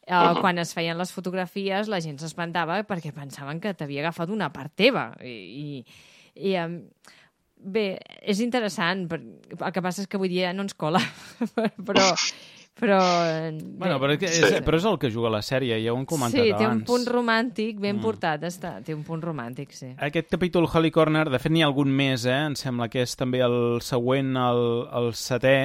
Uh, 0.09 0.13
uh 0.13 0.17
-huh. 0.17 0.41
Quan 0.41 0.57
es 0.57 0.73
feien 0.73 0.97
les 0.97 1.11
fotografies, 1.11 1.87
la 1.87 2.01
gent 2.01 2.17
s'espantava 2.17 2.83
perquè 2.83 3.13
pensaven 3.13 3.59
que 3.59 3.73
t'havia 3.73 4.01
agafat 4.01 4.29
una 4.29 4.51
part 4.51 4.71
teva. 4.75 5.15
I, 5.21 5.83
i, 6.35 6.49
i 6.49 6.55
um, 6.57 6.81
bé, 7.59 7.99
és 8.21 8.39
interessant, 8.39 9.07
però 9.09 9.67
el 9.67 9.73
que 9.73 9.81
passa 9.81 10.01
és 10.01 10.07
que 10.07 10.17
avui 10.17 10.29
dia 10.29 10.53
no 10.53 10.63
ens 10.63 10.73
cola, 10.73 11.01
però... 11.87 12.15
Però, 12.79 12.97
bueno, 13.75 13.99
però, 13.99 14.13
és, 14.15 14.37
sí. 14.39 14.59
però 14.63 14.77
és 14.79 14.85
el 14.87 14.97
que 15.01 15.09
juga 15.11 15.27
la 15.29 15.41
sèrie, 15.43 15.75
ja 15.83 15.91
ho 15.91 15.97
hem 15.99 16.05
comentat 16.07 16.39
sí, 16.39 16.47
abans. 16.47 16.61
Sí, 16.61 16.63
té 16.63 16.71
un 16.71 16.83
punt 16.87 17.05
romàntic 17.11 17.79
ben 17.79 17.97
mm. 17.97 18.03
portat, 18.05 18.45
està, 18.47 18.77
té 18.85 18.95
un 18.95 19.03
punt 19.03 19.19
romàntic, 19.25 19.73
sí. 19.75 19.89
Aquest 19.99 20.29
capítol 20.31 20.63
Holy 20.63 20.91
Corner, 20.95 21.25
de 21.27 21.41
fet 21.43 21.51
n'hi 21.51 21.65
ha 21.65 21.67
algun 21.67 21.91
més, 21.91 22.23
eh? 22.23 22.37
em 22.47 22.55
sembla 22.55 22.87
que 22.87 23.03
és 23.03 23.17
també 23.19 23.43
el 23.43 23.81
següent, 23.83 24.31
el, 24.39 24.63
el 24.95 25.11
setè, 25.11 25.57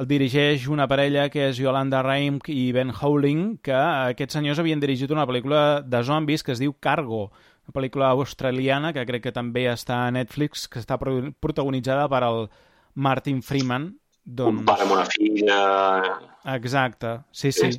el 0.00 0.08
dirigeix 0.08 0.64
una 0.72 0.86
parella 0.88 1.26
que 1.28 1.50
és 1.50 1.58
Yolanda 1.60 2.00
Reimk 2.00 2.48
i 2.48 2.70
Ben 2.72 2.88
Howling, 2.94 3.58
que 3.64 3.76
aquests 3.76 4.38
senyors 4.38 4.60
havien 4.62 4.80
dirigit 4.80 5.12
una 5.12 5.26
pel·lícula 5.28 5.82
de 5.84 6.00
zombis 6.06 6.44
que 6.46 6.54
es 6.54 6.62
diu 6.62 6.72
Cargo, 6.80 7.26
una 7.68 7.74
pel·lícula 7.76 8.08
australiana 8.16 8.94
que 8.96 9.04
crec 9.04 9.26
que 9.26 9.34
també 9.36 9.66
està 9.68 10.06
a 10.06 10.14
Netflix, 10.16 10.64
que 10.72 10.80
està 10.80 10.96
protagonitzada 10.96 12.08
per 12.08 12.22
el 12.24 12.46
Martin 12.94 13.44
Freeman. 13.44 13.90
Doncs... 14.24 14.62
Un 14.62 14.64
pare 14.68 14.86
amb 14.86 14.96
una 14.96 15.04
filla... 15.10 15.60
Exacte, 16.56 17.18
sí, 17.32 17.52
sí. 17.52 17.68
sí. 17.72 17.78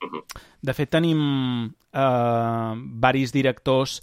Uh 0.00 0.08
-huh. 0.08 0.24
De 0.62 0.72
fet, 0.72 0.88
tenim 0.90 1.20
eh, 1.92 2.72
varis 3.04 3.32
directors 3.32 4.00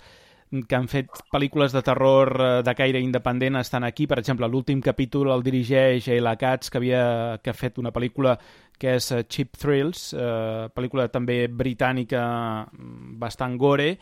que 0.51 0.75
han 0.75 0.89
fet 0.91 1.07
pel·lícules 1.31 1.71
de 1.71 1.81
terror 1.85 2.31
eh, 2.35 2.49
de 2.65 2.73
caire 2.75 2.99
independent 2.99 3.59
estan 3.61 3.85
aquí. 3.87 4.07
Per 4.07 4.19
exemple, 4.19 4.49
l'últim 4.51 4.81
capítol 4.83 5.31
el 5.31 5.43
dirigeix 5.45 6.09
Ayla 6.11 6.35
Katz, 6.39 6.69
que 6.69 6.81
havia 6.81 7.03
que 7.43 7.53
ha 7.53 7.57
fet 7.57 7.79
una 7.79 7.93
pel·lícula 7.95 8.35
que 8.81 8.97
és 8.97 9.11
eh, 9.15 9.23
Cheap 9.29 9.55
Thrills, 9.61 10.09
eh, 10.13 10.67
pel·lícula 10.75 11.07
també 11.13 11.45
britànica 11.47 12.23
mm, 12.67 13.15
bastant 13.21 13.55
gore, 13.61 13.93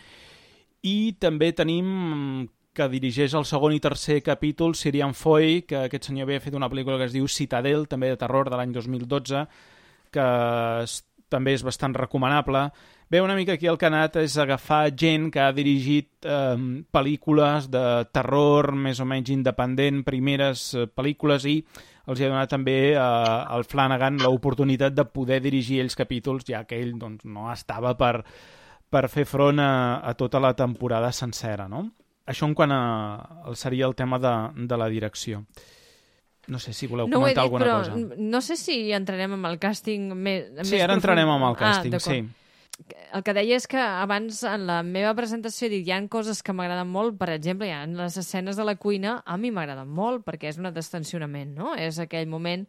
i 0.89 1.14
també 1.20 1.52
tenim 1.54 2.47
que 2.74 2.88
dirigeix 2.88 3.34
el 3.36 3.45
segon 3.45 3.76
i 3.76 3.82
tercer 3.84 4.22
capítol 4.24 4.74
Sirian 4.78 5.14
Foy, 5.14 5.64
que 5.68 5.84
aquest 5.86 6.08
senyor 6.08 6.30
havia 6.30 6.41
fet 6.41 6.56
una 6.56 6.70
pel·lícula 6.72 6.97
que 6.97 7.10
es 7.10 7.14
diu 7.14 7.28
Citadel, 7.28 7.86
també 7.91 8.10
de 8.10 8.18
terror, 8.22 8.50
de 8.50 8.58
l'any 8.58 8.74
2012, 8.74 9.43
que 10.16 10.28
també 11.30 11.54
és 11.54 11.66
bastant 11.66 11.93
recomanable. 11.97 12.70
Bé, 13.10 13.22
una 13.22 13.34
mica 13.34 13.53
aquí 13.53 13.66
el 13.66 13.78
que 13.82 13.88
ha 13.88 13.89
anat 13.89 14.20
és 14.22 14.36
agafar 14.38 14.91
gent 14.93 15.32
que 15.34 15.41
ha 15.41 15.51
dirigit 15.51 16.28
eh, 16.30 16.57
pel·lícules 16.93 17.66
de 17.74 17.82
terror 18.14 18.70
més 18.78 18.99
o 19.01 19.05
menys 19.10 19.32
independent, 19.34 20.03
primeres 20.05 20.68
eh, 20.78 20.84
pel·lícules, 20.86 21.47
i 21.49 21.55
els 22.05 22.22
ha 22.22 22.30
donat 22.30 22.51
també 22.53 22.76
eh, 22.91 22.99
al 22.99 23.66
Flanagan 23.66 24.20
l'oportunitat 24.22 24.93
de 24.93 25.07
poder 25.10 25.39
dirigir 25.41 25.80
ells 25.82 25.97
capítols, 25.97 26.45
ja 26.45 26.62
que 26.70 26.78
ell 26.78 26.93
doncs, 27.01 27.26
no 27.26 27.47
estava 27.51 27.95
per, 27.97 28.20
per 28.89 29.07
fer 29.10 29.26
front 29.26 29.57
a, 29.64 29.72
a 30.05 30.14
tota 30.14 30.38
la 30.43 30.53
temporada 30.53 31.10
sencera, 31.12 31.66
no? 31.68 31.88
Això 32.30 32.45
en 32.45 32.53
quant 32.53 32.70
a, 32.76 32.82
seria 33.57 33.88
el 33.89 33.95
tema 33.97 34.20
de, 34.22 34.36
de 34.70 34.78
la 34.78 34.86
direcció. 34.88 35.41
No 36.49 36.60
sé 36.62 36.74
si 36.78 36.86
voleu 36.89 37.07
no 37.10 37.18
comentar 37.24 37.41
dit, 37.41 37.47
alguna 37.47 37.66
però 37.66 37.80
cosa. 37.82 38.20
No 38.22 38.41
sé 38.45 38.53
si 38.57 38.91
entrarem 38.93 39.34
amb 39.34 39.49
el 39.49 39.57
càsting 39.62 40.14
més, 40.14 40.45
Sí, 40.62 40.76
més 40.76 40.84
ara 40.84 40.93
profund. 40.93 40.99
entrarem 41.01 41.34
amb 41.34 41.47
el 41.49 41.55
Ah, 41.57 41.57
càsting, 41.64 41.95
d'acord. 41.97 42.14
sí. 42.14 42.36
El 43.14 43.24
que 43.26 43.34
deia 43.36 43.58
és 43.60 43.66
que 43.68 43.80
abans 43.80 44.44
en 44.48 44.64
la 44.70 44.80
meva 44.88 45.12
presentació 45.18 45.68
he 45.68 45.72
dit 45.74 45.88
hi 45.88 45.92
ha 45.92 46.00
coses 46.12 46.40
que 46.46 46.54
m'agraden 46.56 46.88
molt, 46.88 47.18
per 47.20 47.32
exemple, 47.34 47.68
hi 47.68 47.74
ha 47.76 47.84
les 47.86 48.16
escenes 48.22 48.60
de 48.60 48.66
la 48.66 48.78
cuina, 48.80 49.20
a 49.26 49.36
mi 49.38 49.52
m'agraden 49.52 49.90
molt 49.90 50.24
perquè 50.28 50.54
és 50.54 50.60
un 50.62 50.70
destensionament, 50.74 51.52
no? 51.58 51.74
És 51.76 52.00
aquell 52.00 52.30
moment 52.32 52.66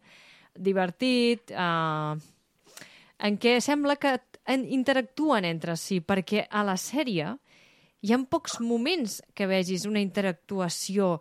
divertit, 0.57 1.53
eh, 1.55 2.85
en 3.21 3.37
què 3.39 3.55
sembla 3.63 3.95
que 4.01 4.17
en, 4.51 4.65
interactuen 4.67 5.47
entre 5.47 5.77
si, 5.79 6.01
perquè 6.01 6.47
a 6.49 6.65
la 6.67 6.75
sèrie 6.75 7.31
hi 8.01 8.13
ha 8.13 8.21
pocs 8.27 8.59
moments 8.59 9.21
que 9.37 9.47
vegis 9.47 9.85
una 9.87 10.01
interactuació 10.03 11.19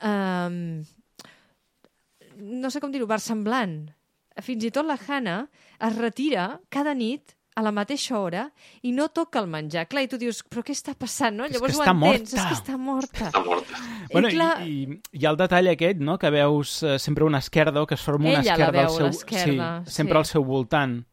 eh, 0.00 0.82
no 2.34 2.70
sé 2.70 2.80
com 2.80 2.92
dir-ho, 2.92 3.06
versemblant. 3.10 3.78
Fins 4.42 4.66
i 4.66 4.72
tot 4.74 4.86
la 4.86 4.98
Hannah 4.98 5.44
es 5.86 5.96
retira 5.98 6.46
cada 6.72 6.94
nit 6.94 7.33
a 7.54 7.62
la 7.62 7.70
mateixa 7.70 8.18
hora 8.18 8.48
i 8.82 8.90
no 8.92 9.08
toca 9.14 9.38
el 9.38 9.46
menjar. 9.46 9.86
Clar, 9.86 10.02
i 10.04 10.08
tu 10.10 10.18
dius, 10.18 10.42
però 10.50 10.64
què 10.66 10.74
està 10.74 10.94
passant, 10.98 11.36
no? 11.38 11.44
És 11.46 11.54
Llavors 11.54 11.78
que 11.78 11.86
ho 11.86 11.92
entens, 11.92 12.34
morta. 12.34 12.40
és 12.40 12.44
que 12.50 12.58
està 12.58 12.76
morta. 12.78 13.30
Està 13.30 13.44
morta. 13.44 13.80
Bueno, 14.12 14.28
I 14.28 14.34
clar, 14.34 14.52
i, 14.66 14.76
i 14.82 15.20
hi 15.20 15.24
ha 15.26 15.30
el 15.30 15.38
detall 15.38 15.70
aquest, 15.70 16.02
no?, 16.02 16.18
que 16.18 16.30
veus 16.34 16.82
eh, 16.82 16.98
sempre 16.98 17.24
una 17.24 17.38
esquerda 17.38 17.82
o 17.82 17.86
que 17.86 17.94
es 17.94 18.02
forma 18.02 18.28
una 18.28 18.40
Ella 18.40 18.44
la 18.44 18.52
esquerda 18.58 18.86
veu, 18.86 19.06
al 19.06 19.12
seu... 19.14 19.34
sí, 19.38 19.58
sempre 19.86 20.14
sí. 20.14 20.18
al 20.18 20.26
seu 20.26 20.44
voltant. 20.44 21.04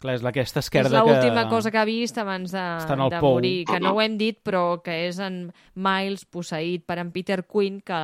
Clar, 0.00 0.14
és 0.16 0.22
aquesta 0.24 0.62
és 0.62 0.64
esquerda 0.64 1.02
l'última 1.04 1.42
que... 1.44 1.50
cosa 1.50 1.68
que 1.70 1.76
ha 1.76 1.84
vist 1.84 2.16
abans 2.16 2.54
de, 2.54 2.62
de 2.88 3.18
pou. 3.20 3.34
morir, 3.34 3.66
que 3.68 3.80
no 3.84 3.90
ho 3.92 4.00
hem 4.00 4.14
dit, 4.16 4.38
però 4.40 4.78
que 4.80 4.94
és 5.10 5.18
en 5.20 5.50
Miles 5.76 6.22
posseït 6.24 6.86
per 6.88 6.96
en 7.02 7.10
Peter 7.12 7.42
Quinn, 7.44 7.82
que 7.84 7.98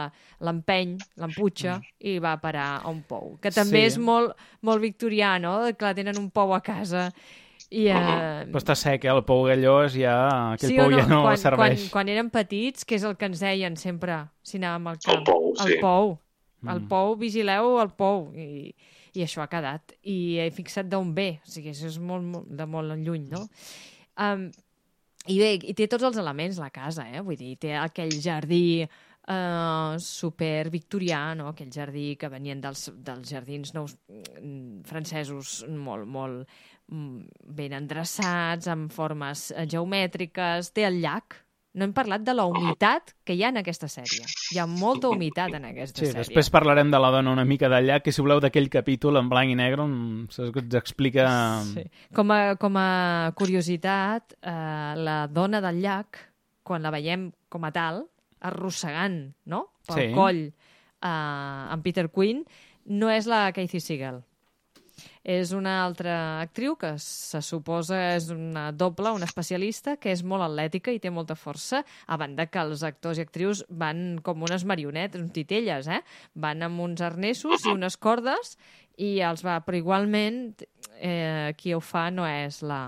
l'empeny, 0.45 0.99
l'emputxa, 1.17 1.79
i 2.05 2.19
va 2.21 2.35
parar 2.43 2.83
a 2.83 2.91
un 2.93 3.01
pou. 3.09 3.39
Que 3.41 3.49
també 3.55 3.87
Sí. 3.87 3.95
és 3.95 3.99
molt, 3.99 4.37
molt 4.61 4.85
victorià, 4.85 5.39
no? 5.41 5.55
Que 5.73 5.95
tenen 5.97 6.19
un 6.21 6.29
pou 6.31 6.53
a 6.53 6.61
casa. 6.61 7.07
I, 7.71 7.89
eh, 7.91 8.45
Però 8.47 8.61
està 8.61 8.77
sec, 8.79 9.05
eh? 9.09 9.11
El 9.11 9.25
pou 9.27 9.47
gallós 9.49 9.97
ja... 9.99 10.15
Aquell 10.55 10.71
sí 10.71 10.77
pou 10.79 10.93
ja 10.95 11.07
no 11.11 11.25
quan, 11.25 11.41
serveix. 11.41 11.89
Quan, 11.89 11.93
quan 11.97 12.13
érem 12.13 12.29
petits, 12.31 12.87
que 12.87 12.95
és 12.99 13.07
el 13.09 13.17
que 13.19 13.27
ens 13.27 13.43
deien 13.43 13.75
sempre 13.81 14.21
si 14.47 14.61
anàvem 14.61 14.93
al 14.93 15.01
camp? 15.03 15.19
El 15.19 15.27
pou, 15.27 15.49
El 15.57 15.73
sí. 15.73 15.81
pou. 15.83 16.15
El 16.67 16.81
Mm. 16.81 16.87
pou, 16.91 17.17
vigileu 17.21 17.77
el 17.83 17.91
pou. 17.95 18.31
I, 18.35 18.73
I 19.17 19.25
això 19.25 19.43
ha 19.43 19.49
quedat. 19.51 19.93
I 20.09 20.39
he 20.43 20.47
fixat 20.55 20.89
d'on 20.91 21.13
ve. 21.15 21.41
O 21.45 21.51
sigui, 21.51 21.75
això 21.75 21.91
és 21.91 21.99
molt, 21.99 22.25
molt, 22.25 22.49
de 22.49 22.67
molt 22.71 22.97
lluny, 23.03 23.29
no? 23.31 23.45
Um, 24.23 24.49
I 25.27 25.37
bé, 25.43 25.51
i 25.69 25.75
té 25.75 25.89
tots 25.91 26.07
els 26.07 26.17
elements, 26.23 26.59
la 26.63 26.71
casa, 26.71 27.07
eh? 27.11 27.21
Vull 27.21 27.39
dir, 27.39 27.57
té 27.61 27.75
aquell 27.77 28.15
jardí 28.23 28.87
uh, 28.87 29.97
super 29.99 30.71
victorià, 30.71 31.35
no? 31.39 31.51
Aquell 31.53 31.73
jardí 31.75 32.15
que 32.21 32.31
venien 32.33 32.63
dels, 32.63 32.89
dels 32.95 33.35
jardins 33.35 33.75
nous 33.75 33.97
mm, 34.09 34.87
francesos 34.87 35.65
molt, 35.69 36.07
molt 36.07 36.47
ben 36.89 37.73
endreçats, 37.73 38.69
amb 38.69 38.93
formes 38.95 39.51
eh, 39.51 39.67
geomètriques. 39.67 40.73
Té 40.73 40.85
el 40.87 41.01
llac. 41.03 41.43
No 41.77 41.85
hem 41.85 41.93
parlat 41.93 42.23
de 42.25 42.33
la 42.33 42.47
humitat 42.49 43.11
que 43.27 43.35
hi 43.37 43.43
ha 43.45 43.51
en 43.53 43.59
aquesta 43.61 43.85
sèrie. 43.93 44.25
Hi 44.55 44.59
ha 44.63 44.65
molta 44.67 45.11
humitat 45.13 45.53
en 45.59 45.67
aquesta 45.69 46.01
Sí, 46.01 46.07
sèrie. 46.07 46.23
després 46.23 46.49
parlarem 46.49 46.89
de 46.91 46.99
la 46.99 47.11
dona 47.13 47.35
una 47.35 47.45
mica 47.45 47.69
d'allà, 47.69 47.99
que 48.01 48.13
si 48.17 48.23
voleu 48.25 48.41
d'aquell 48.41 48.71
capítol 48.73 49.19
en 49.21 49.29
blanc 49.29 49.51
i 49.53 49.55
negre 49.59 49.83
on 49.85 49.93
ens 50.25 50.39
explica... 50.75 51.27
Sí. 51.69 51.85
Com, 52.17 52.31
a, 52.33 52.57
com 52.57 52.79
a 52.81 53.31
curiositat, 53.37 54.39
eh, 54.41 54.95
la 54.97 55.27
dona 55.29 55.61
del 55.61 55.83
llac, 55.85 56.17
quan 56.65 56.81
la 56.83 56.91
veiem 56.95 57.29
com 57.53 57.65
a 57.69 57.73
tal, 57.77 58.07
arrossegant 58.41 59.35
no? 59.45 59.67
pel 59.87 60.01
Sí. 60.01 60.15
coll 60.17 60.41
eh, 60.47 61.73
en 61.77 61.83
Peter 61.85 62.09
Quinn, 62.09 62.41
no 62.87 63.11
és 63.13 63.27
la 63.29 63.51
Kathy 63.53 63.81
Siegel. 63.85 64.23
És 65.27 65.53
una 65.57 65.81
altra 65.85 66.41
actriu 66.43 66.77
que 66.79 66.93
se 67.03 67.41
suposa 67.43 67.99
és 68.15 68.31
una 68.35 68.71
doble, 68.73 69.11
una 69.17 69.27
especialista, 69.27 69.97
que 70.01 70.13
és 70.15 70.23
molt 70.23 70.47
atlètica 70.47 70.95
i 70.95 71.01
té 71.03 71.11
molta 71.11 71.35
força, 71.39 71.83
a 72.07 72.19
banda 72.21 72.47
que 72.47 72.63
els 72.63 72.85
actors 72.87 73.19
i 73.19 73.27
actrius 73.27 73.65
van 73.69 74.21
com 74.23 74.47
unes 74.47 74.65
marionetes, 74.65 75.21
uns 75.21 75.35
titelles, 75.35 75.89
eh? 75.89 76.03
Van 76.35 76.63
amb 76.67 76.81
uns 76.85 77.03
arnessos 77.05 77.67
i 77.67 77.75
unes 77.75 77.99
cordes 77.99 78.57
i 78.97 79.19
els 79.25 79.43
va... 79.45 79.59
Però 79.65 79.77
igualment, 79.77 80.55
eh, 80.99 81.53
qui 81.59 81.75
ho 81.77 81.81
fa 81.85 82.09
no 82.15 82.27
és 82.29 82.63
la, 82.65 82.81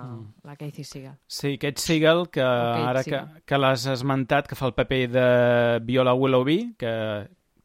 la 0.47 0.57
Kathy 0.57 0.85
Siegel. 0.87 1.17
Sí, 1.29 1.57
aquest 1.59 1.83
Seagal, 1.85 2.27
que 2.33 2.45
Kate 2.45 2.87
ara 2.93 3.03
que, 3.05 3.11
Siegel. 3.11 3.43
que 3.45 3.61
l'has 3.61 3.89
esmentat, 3.93 4.49
que 4.49 4.59
fa 4.59 4.71
el 4.71 4.77
paper 4.77 5.03
de 5.13 5.27
Viola 5.89 6.15
Willoughby, 6.17 6.61
que, 6.81 6.95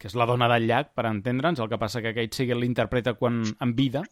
que 0.04 0.10
és 0.12 0.18
la 0.20 0.28
dona 0.28 0.50
del 0.52 0.68
llac, 0.68 0.90
per 0.92 1.06
entendre'ns, 1.08 1.62
el 1.64 1.70
que 1.72 1.80
passa 1.80 2.02
que 2.04 2.12
Kate 2.12 2.36
Siegel 2.36 2.60
l'interpreta 2.60 3.14
quan 3.16 3.40
en 3.48 3.72
vida 3.78 4.04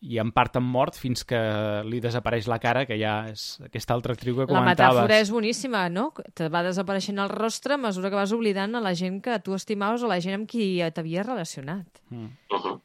i 0.00 0.16
en 0.16 0.30
part 0.32 0.54
en 0.56 0.64
mort 0.64 0.96
fins 0.96 1.26
que 1.28 1.38
li 1.84 1.98
desapareix 2.00 2.48
la 2.48 2.56
cara, 2.62 2.86
que 2.88 2.96
ja 2.96 3.26
és 3.28 3.58
aquesta 3.66 3.92
altra 3.92 4.16
actriu 4.16 4.38
que 4.38 4.46
La 4.46 4.62
comentaves. 4.62 4.96
metàfora 4.96 5.18
és 5.20 5.28
boníssima, 5.30 5.82
no? 5.92 6.06
Te 6.32 6.48
va 6.48 6.64
desapareixent 6.64 7.20
el 7.20 7.28
rostre 7.28 7.76
a 7.76 7.82
mesura 7.82 8.08
que 8.08 8.16
vas 8.16 8.32
oblidant 8.32 8.78
a 8.78 8.80
la 8.80 8.94
gent 8.96 9.20
que 9.20 9.36
tu 9.44 9.52
estimaves 9.52 10.00
o 10.00 10.08
la 10.08 10.22
gent 10.24 10.38
amb 10.38 10.48
qui 10.48 10.80
t'havies 10.80 11.26
relacionat. 11.26 12.00
Mm. 12.08 12.24
Uh 12.48 12.62
-huh. 12.64 12.80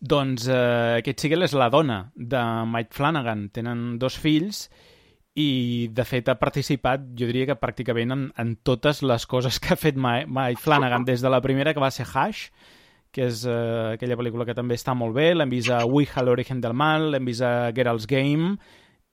Doncs 0.00 0.48
eh, 0.48 1.02
aquest 1.02 1.20
Siegel 1.20 1.42
és 1.42 1.52
la 1.52 1.68
dona 1.68 2.10
de 2.14 2.40
Mike 2.64 2.94
Flanagan. 2.94 3.50
Tenen 3.50 3.98
dos 3.98 4.16
fills 4.16 4.70
i, 5.38 5.88
de 5.94 6.04
fet, 6.08 6.28
ha 6.28 6.38
participat, 6.40 7.04
jo 7.18 7.28
diria 7.28 7.46
que 7.46 7.58
pràcticament 7.60 8.14
en, 8.14 8.24
en 8.42 8.56
totes 8.66 9.04
les 9.06 9.26
coses 9.30 9.60
que 9.62 9.74
ha 9.74 9.78
fet 9.78 9.98
Mike, 9.98 10.58
Flanagan, 10.62 11.06
des 11.06 11.22
de 11.22 11.30
la 11.30 11.40
primera, 11.44 11.74
que 11.74 11.82
va 11.82 11.92
ser 11.94 12.08
Hush, 12.08 12.48
que 13.14 13.28
és 13.30 13.44
eh, 13.46 13.94
aquella 13.94 14.18
pel·lícula 14.18 14.46
que 14.48 14.56
també 14.58 14.76
està 14.78 14.96
molt 14.98 15.14
bé, 15.16 15.30
l'hem 15.36 15.52
vist 15.52 15.70
a 15.72 15.84
Ouija, 15.86 16.24
l'origen 16.26 16.60
del 16.64 16.74
mal, 16.76 17.12
l'hem 17.12 17.28
vist 17.28 17.46
a 17.46 17.70
Geralt's 17.76 18.08
Game, 18.10 18.56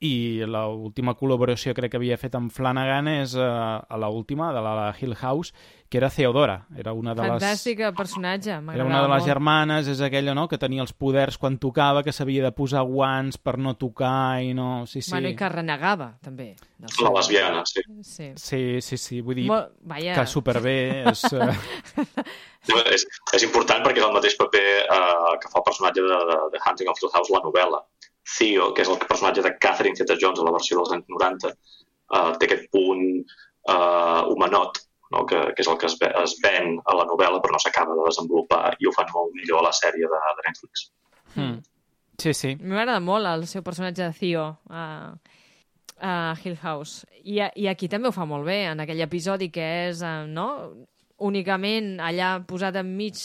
i 0.03 0.43
l'última 0.43 1.13
col·laboració 1.15 1.71
crec 1.75 1.93
que 1.93 1.99
havia 2.01 2.17
fet 2.19 2.35
amb 2.35 2.51
Flanagan 2.51 3.07
és 3.13 3.35
eh, 3.39 3.45
a 3.45 3.99
l'última, 4.01 4.51
de 4.53 4.61
la 4.63 4.91
Hill 4.99 5.15
House, 5.15 5.53
que 5.89 5.97
era 5.97 6.09
Theodora. 6.09 6.65
Era 6.75 6.91
una 6.93 7.13
de 7.15 7.21
les... 7.23 7.31
Fantàstica 7.37 7.91
personatge, 7.95 8.51
Era 8.51 8.83
una 8.83 9.01
de 9.01 9.07
les 9.07 9.21
molt. 9.21 9.29
germanes, 9.29 9.87
és 9.87 10.01
aquella, 10.03 10.33
no?, 10.35 10.47
que 10.51 10.59
tenia 10.59 10.83
els 10.83 10.91
poders 10.91 11.37
quan 11.39 11.55
tocava, 11.61 12.03
que 12.03 12.11
s'havia 12.11 12.43
de 12.43 12.51
posar 12.51 12.83
guants 12.89 13.37
per 13.37 13.55
no 13.57 13.75
tocar 13.79 14.41
i 14.43 14.51
no... 14.57 14.83
Sí, 14.85 15.01
sí. 15.01 15.13
Bueno, 15.13 15.31
i 15.31 15.37
que 15.39 15.49
renegava, 15.49 16.11
també. 16.21 16.55
del 16.75 17.05
La 17.05 17.13
lesbiana, 17.15 17.63
sí. 17.69 17.85
Sí. 18.03 18.31
Sí, 18.35 18.61
sí, 18.81 18.97
sí, 18.97 19.21
vull 19.21 19.39
dir 19.39 19.47
Molt, 19.47 19.71
vaja, 19.87 20.17
que 20.19 20.27
superbé. 20.27 20.77
És, 21.13 21.23
eh, 21.31 22.25
És, 22.65 23.03
és 23.37 23.43
important 23.45 23.83
perquè 23.85 24.01
és 24.01 24.05
el 24.07 24.13
mateix 24.15 24.35
paper 24.39 24.65
eh, 24.81 25.33
que 25.41 25.51
fa 25.51 25.59
el 25.61 25.65
personatge 25.67 26.01
de, 26.01 26.19
de, 26.31 26.37
de 26.55 26.61
Hunting 26.65 26.89
of 26.89 27.01
Hill 27.01 27.11
House, 27.13 27.31
la 27.33 27.43
novel·la. 27.45 27.81
Theo, 28.26 28.71
que 28.73 28.82
és 28.82 28.89
el 28.89 28.97
personatge 29.01 29.43
de 29.45 29.51
Catherine 29.61 29.95
Zeta-Jones 29.99 30.39
a 30.41 30.45
la 30.47 30.53
versió 30.55 30.80
dels 30.80 30.91
anys 30.95 31.05
90, 31.13 31.51
eh, 31.51 32.32
té 32.39 32.47
aquest 32.49 32.67
punt 32.73 33.03
eh, 33.21 34.21
humanot, 34.32 34.80
no? 35.13 35.26
que, 35.30 35.43
que 35.53 35.61
és 35.61 35.69
el 35.69 35.78
que 35.78 35.86
es, 35.91 35.95
ve, 36.01 36.09
es 36.23 36.34
ven 36.43 36.80
a 36.86 36.95
la 36.97 37.05
novel·la 37.05 37.39
però 37.43 37.53
no 37.53 37.61
s'acaba 37.61 37.93
de 37.97 38.07
desenvolupar 38.09 38.76
i 38.82 38.88
ho 38.89 38.93
fan 38.97 39.11
molt 39.13 39.34
millor 39.38 39.61
a 39.61 39.67
la 39.69 39.73
sèrie 39.78 40.09
de, 40.09 40.21
de 40.39 40.47
Netflix. 40.49 40.89
mm. 41.36 41.55
Sí, 42.17 42.32
sí. 42.34 42.53
M'agrada 42.63 43.01
molt 43.03 43.28
el 43.28 43.41
seu 43.51 43.61
personatge 43.61 44.05
de 44.05 44.13
Theo 44.15 44.43
a, 44.71 44.84
a 45.99 46.11
Hill 46.41 46.55
House. 46.61 47.05
I, 47.28 47.41
a- 47.43 47.51
I 47.59 47.67
aquí 47.67 47.89
també 47.91 48.07
ho 48.07 48.13
fa 48.15 48.23
molt 48.26 48.45
bé, 48.47 48.61
en 48.71 48.80
aquell 48.80 49.01
episodi 49.03 49.49
que 49.51 49.65
és, 49.89 49.99
eh, 50.01 50.23
no?, 50.32 50.47
únicament 51.26 51.99
allà 52.03 52.38
posat 52.47 52.76
enmig 52.82 53.19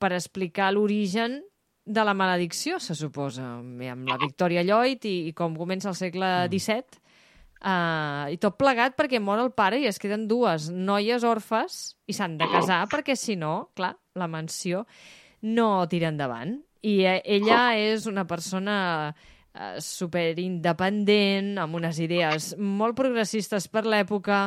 per 0.00 0.10
explicar 0.12 0.70
l'origen 0.74 1.38
de 1.84 2.04
la 2.04 2.14
maledicció, 2.16 2.78
se 2.80 2.94
suposa, 2.96 3.44
amb 3.60 4.08
la 4.08 4.18
Victoria 4.20 4.64
Lloyd 4.64 5.04
i, 5.04 5.16
i 5.28 5.32
com 5.36 5.56
comença 5.56 5.90
el 5.90 5.98
segle 5.98 6.30
XVII, 6.48 7.00
uh, 7.60 8.30
i 8.32 8.38
tot 8.40 8.56
plegat 8.60 8.96
perquè 8.96 9.20
mor 9.20 9.42
el 9.42 9.52
pare 9.56 9.82
i 9.82 9.88
es 9.90 10.00
queden 10.00 10.26
dues 10.30 10.70
noies 10.72 11.26
orfes 11.28 11.96
i 12.08 12.16
s'han 12.16 12.38
de 12.40 12.48
casar 12.52 12.84
perquè 12.92 13.16
si 13.18 13.36
no, 13.36 13.70
clar, 13.76 13.94
la 14.16 14.30
mansió 14.30 14.86
no 15.44 15.84
tira 15.90 16.08
endavant. 16.08 16.56
I 16.84 16.98
eh, 17.08 17.20
ella 17.36 17.74
és 17.80 18.04
una 18.08 18.26
persona 18.28 18.76
eh, 19.10 19.76
super 19.80 20.34
independent, 20.40 21.54
amb 21.60 21.76
unes 21.80 22.00
idees 22.00 22.52
molt 22.58 22.96
progressistes 22.96 23.68
per 23.72 23.84
l'època, 23.88 24.46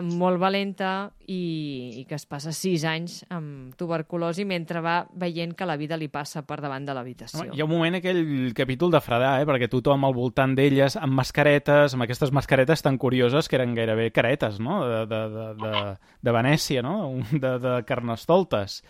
molt 0.00 0.40
valenta 0.40 1.12
i, 1.28 2.00
i 2.00 2.04
que 2.08 2.16
es 2.16 2.24
passa 2.28 2.52
sis 2.56 2.84
anys 2.88 3.18
amb 3.32 3.74
tuberculosi 3.78 4.46
mentre 4.48 4.80
va 4.84 4.96
veient 5.20 5.52
que 5.56 5.68
la 5.68 5.76
vida 5.76 5.98
li 6.00 6.08
passa 6.12 6.44
per 6.48 6.60
davant 6.64 6.86
de 6.88 6.94
l'habitació. 6.96 7.44
Hi 7.52 7.60
ha 7.60 7.66
un 7.66 7.72
moment 7.72 7.98
aquell 7.98 8.52
capítol 8.56 8.94
de 8.94 9.02
fredar, 9.04 9.34
eh? 9.42 9.48
perquè 9.48 9.68
tothom 9.72 10.06
al 10.08 10.16
voltant 10.16 10.56
d'elles 10.56 10.96
amb 10.96 11.18
mascaretes, 11.20 11.96
amb 11.96 12.06
aquestes 12.06 12.32
mascaretes 12.32 12.84
tan 12.84 12.98
curioses 12.98 13.48
que 13.48 13.60
eren 13.60 13.76
gairebé 13.76 14.10
caretes, 14.14 14.58
no?, 14.60 14.80
de, 14.88 15.04
de, 15.10 15.22
de, 15.36 15.46
de, 15.60 15.84
de 16.24 16.36
Venècia, 16.38 16.84
no?, 16.84 16.96
de, 17.30 17.54
de 17.60 17.76
carnestoltes. 17.88 18.80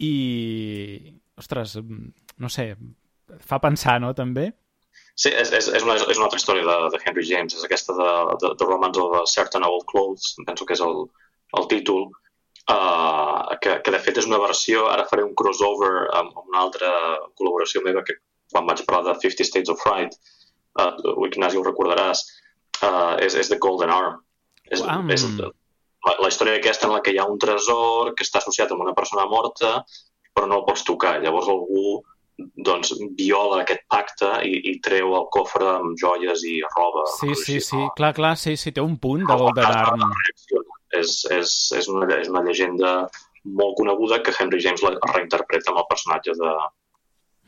I, 0.00 0.14
ostres, 1.38 1.76
no 2.40 2.48
sé, 2.52 2.72
fa 3.44 3.60
pensar, 3.60 4.00
no?, 4.00 4.14
també? 4.16 4.54
Sí, 5.14 5.30
és, 5.30 5.52
és, 5.54 5.68
és, 5.70 5.84
una, 5.86 5.94
és 5.94 6.18
una 6.18 6.26
altra 6.26 6.40
història 6.40 6.64
de, 6.66 6.76
de 6.90 7.00
Henry 7.04 7.24
James, 7.28 7.54
és 7.54 7.64
aquesta 7.66 7.94
de, 7.94 8.10
de, 8.42 8.50
de 8.58 8.66
Romance 8.66 9.00
of 9.00 9.14
a 9.20 9.22
Certain 9.30 9.66
Old 9.66 9.86
Clothes, 9.90 10.32
penso 10.46 10.66
que 10.66 10.74
és 10.74 10.82
el, 10.82 11.04
el 11.60 11.68
títol, 11.70 12.08
uh, 12.74 13.54
que, 13.62 13.76
que 13.86 13.94
de 13.94 14.00
fet 14.02 14.18
és 14.22 14.26
una 14.30 14.40
versió, 14.42 14.88
ara 14.90 15.06
faré 15.10 15.22
un 15.26 15.36
crossover 15.38 15.92
amb, 16.18 16.32
amb 16.34 16.48
una 16.50 16.64
altra 16.64 16.90
col·laboració 17.38 17.84
meva 17.84 18.02
que 18.06 18.18
quan 18.50 18.66
vaig 18.66 18.82
parlar 18.88 19.12
de 19.12 19.20
50 19.22 19.46
States 19.46 19.70
of 19.70 19.82
Fright, 19.84 20.18
uh, 20.82 20.90
Ignasi 21.28 21.60
ho 21.60 21.66
recordaràs, 21.66 22.24
uh, 22.80 23.14
és, 23.22 23.38
és 23.38 23.52
The 23.52 23.60
Golden 23.62 23.94
Arm. 23.94 24.18
És, 24.66 24.82
Uam. 24.82 25.12
és 25.14 25.28
la, 25.38 26.16
la 26.18 26.32
història 26.32 26.58
aquesta 26.58 26.88
en 26.88 26.96
la 26.96 27.04
que 27.04 27.14
hi 27.14 27.20
ha 27.22 27.28
un 27.30 27.38
tresor 27.38 28.14
que 28.18 28.26
està 28.26 28.42
associat 28.42 28.72
amb 28.72 28.82
una 28.82 28.96
persona 28.98 29.28
morta 29.30 29.76
però 30.34 30.48
no 30.50 30.58
el 30.58 30.66
pots 30.66 30.82
tocar. 30.82 31.20
Llavors 31.22 31.48
algú 31.52 32.02
doncs, 32.38 32.92
viola 33.18 33.62
aquest 33.62 33.84
pacte 33.88 34.30
i, 34.46 34.54
i 34.70 34.78
treu 34.84 35.14
el 35.18 35.28
cofre 35.34 35.68
amb 35.76 35.98
joies 36.00 36.42
i 36.50 36.56
roba. 36.76 37.04
Sí, 37.18 37.34
sí, 37.38 37.60
sí, 37.60 37.82
clar, 37.96 38.14
clar, 38.14 38.36
sí, 38.40 38.56
sí, 38.56 38.72
té 38.74 38.82
un 38.82 38.96
punt 38.98 39.26
de 39.28 39.36
Golden 39.38 39.64
Arm. 39.64 40.06
És, 40.94 41.20
és, 41.30 41.52
és, 41.78 41.88
una, 41.90 42.08
és 42.18 42.30
una 42.30 42.42
llegenda 42.46 42.94
molt 43.44 43.76
coneguda 43.76 44.22
que 44.24 44.32
Henry 44.38 44.62
James 44.62 44.82
la 44.82 44.94
reinterpreta 45.12 45.70
amb 45.70 45.82
el 45.82 45.90
personatge 45.90 46.34
de, 46.38 46.54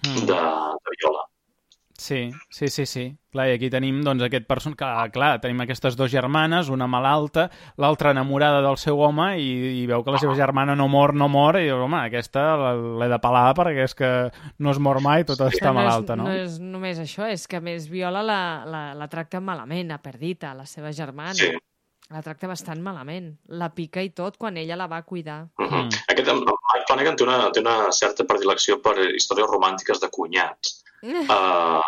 Mm. 0.04 0.26
de, 0.28 0.36
de 0.84 0.90
Viola. 1.00 1.22
Sí, 2.06 2.30
sí, 2.50 2.68
sí, 2.68 2.86
sí. 2.86 3.04
Clar, 3.34 3.48
i 3.50 3.56
aquí 3.56 3.66
tenim 3.72 3.98
doncs, 4.06 4.22
aquest 4.22 4.44
person... 4.46 4.76
Clar, 4.78 5.08
clar, 5.10 5.40
tenim 5.42 5.64
aquestes 5.64 5.96
dues 5.98 6.12
germanes, 6.12 6.68
una 6.70 6.86
malalta, 6.86 7.48
l'altra 7.82 8.12
enamorada 8.14 8.60
del 8.62 8.78
seu 8.78 9.02
home 9.02 9.32
i, 9.42 9.48
i 9.80 9.82
veu 9.90 10.04
que 10.06 10.14
la 10.14 10.20
seva 10.22 10.36
germana 10.38 10.76
no 10.78 10.86
mor, 10.92 11.16
no 11.18 11.26
mor, 11.32 11.58
i 11.58 11.66
diu, 11.66 11.80
home, 11.82 11.98
aquesta 12.06 12.46
l'he 13.00 13.10
de 13.10 13.18
pelar 13.24 13.48
perquè 13.58 13.88
és 13.88 13.98
que 13.98 14.10
no 14.62 14.70
es 14.70 14.78
mor 14.78 15.02
mai, 15.02 15.26
tota 15.26 15.50
està 15.50 15.72
no 15.72 15.80
malalta, 15.80 16.14
és, 16.14 16.20
no? 16.22 16.28
No 16.30 16.36
és 16.44 16.60
només 16.62 17.02
això, 17.02 17.26
és 17.26 17.48
que 17.50 17.58
més 17.58 17.90
Viola 17.90 18.22
la, 18.22 18.40
la, 18.70 18.84
la 18.94 19.10
tracta 19.10 19.42
malament, 19.42 19.90
a 19.90 19.98
Perdita, 19.98 20.54
la 20.54 20.68
seva 20.70 20.94
germana. 20.94 21.34
Sí. 21.34 21.50
La 22.14 22.22
tracta 22.22 22.46
bastant 22.46 22.78
malament. 22.78 23.32
La 23.58 23.72
pica 23.74 23.98
i 23.98 24.12
tot 24.14 24.36
quan 24.38 24.54
ella 24.60 24.76
la 24.78 24.86
va 24.86 25.02
cuidar. 25.02 25.48
Mm 25.58 25.66
-hmm. 25.66 25.84
Mm. 25.90 26.02
Aquest, 26.14 26.30
Mike 26.30 26.86
Flanagan 26.86 27.16
té 27.16 27.24
una, 27.24 27.50
té 27.50 27.60
una 27.60 27.90
certa 27.90 28.22
predilecció 28.24 28.80
per 28.80 28.94
històries 29.10 29.50
romàntiques 29.50 29.98
de 30.00 30.08
cunyats. 30.08 30.85
Uh, 31.02 31.82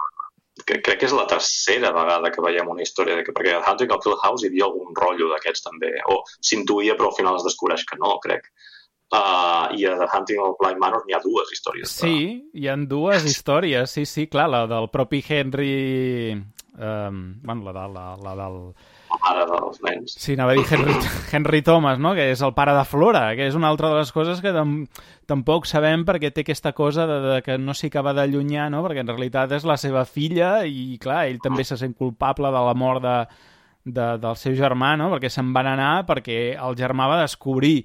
que 0.67 0.81
crec 0.85 0.99
que 1.01 1.07
és 1.07 1.13
la 1.15 1.27
tercera 1.31 1.93
vegada 1.95 2.31
que 2.35 2.43
veiem 2.45 2.69
una 2.69 2.83
història 2.83 3.17
de 3.17 3.23
que, 3.25 3.33
perquè 3.33 3.55
a 3.57 3.63
Hunting 3.65 3.93
of 3.95 4.05
Hill 4.07 4.19
House 4.23 4.43
hi 4.45 4.51
havia 4.51 4.67
algun 4.67 4.91
rotllo 4.99 5.31
d'aquests 5.33 5.63
també, 5.65 5.93
o 6.13 6.21
s'intuïa 6.45 6.97
però 6.99 7.09
al 7.13 7.17
final 7.17 7.39
es 7.39 7.47
descobreix 7.47 7.85
que 7.89 7.97
no, 8.03 8.19
crec. 8.25 8.51
Uh, 9.09 9.71
I 9.79 9.87
a 9.89 9.95
The 9.97 10.09
Hunting 10.13 10.41
of 10.45 10.59
Bly 10.61 10.75
Manor 10.77 11.07
n'hi 11.07 11.15
ha 11.17 11.23
dues 11.25 11.49
històries. 11.55 11.89
de- 11.89 11.95
Sí, 11.95 12.19
hi 12.53 12.69
han 12.69 12.87
dues 12.91 13.25
històries, 13.33 13.91
sí, 13.91 14.05
sí, 14.05 14.27
clar, 14.29 14.49
la 14.53 14.67
del 14.67 14.91
propi 14.93 15.25
Henry... 15.27 16.33
Um, 16.79 17.41
bueno, 17.43 17.65
la, 17.65 17.73
de, 17.73 17.87
la, 17.95 18.05
la 18.23 18.35
del... 18.37 18.59
Mare 19.09 19.45
dels 19.49 19.81
nens. 19.85 20.15
Sí, 20.21 20.35
anava 20.37 20.53
a 20.53 20.59
dir 20.59 20.67
Henry, 20.69 20.95
Henry 21.37 21.61
Thomas, 21.65 21.99
no? 22.03 22.13
que 22.17 22.29
és 22.33 22.43
el 22.45 22.55
pare 22.57 22.75
de 22.77 22.85
Flora, 22.89 23.25
que 23.39 23.49
és 23.49 23.57
una 23.59 23.71
altra 23.73 23.91
de 23.93 24.01
les 24.01 24.13
coses 24.13 24.43
que 24.45 24.53
tam 24.55 24.83
tampoc 25.29 25.69
sabem 25.69 26.05
perquè 26.09 26.31
té 26.33 26.45
aquesta 26.45 26.73
cosa 26.77 27.07
de, 27.09 27.19
de 27.25 27.39
que 27.47 27.59
no 27.61 27.75
s'hi 27.77 27.91
acaba 27.93 28.15
d'allunyar, 28.17 28.69
no? 28.75 28.83
perquè 28.87 29.05
en 29.05 29.13
realitat 29.13 29.55
és 29.57 29.67
la 29.69 29.79
seva 29.81 30.05
filla 30.09 30.63
i, 30.65 30.99
clar, 31.01 31.27
ell 31.29 31.41
també 31.45 31.65
se 31.65 31.79
sent 31.81 31.97
culpable 31.99 32.53
de 32.53 32.65
la 32.69 32.75
mort 32.77 33.05
de, 33.05 33.17
de, 33.85 34.11
del 34.21 34.37
seu 34.41 34.57
germà, 34.59 34.95
no? 35.01 35.11
perquè 35.15 35.33
se'n 35.33 35.53
van 35.57 35.73
anar 35.75 35.95
perquè 36.09 36.39
el 36.57 36.79
germà 36.79 37.09
va 37.11 37.23
descobrir 37.25 37.77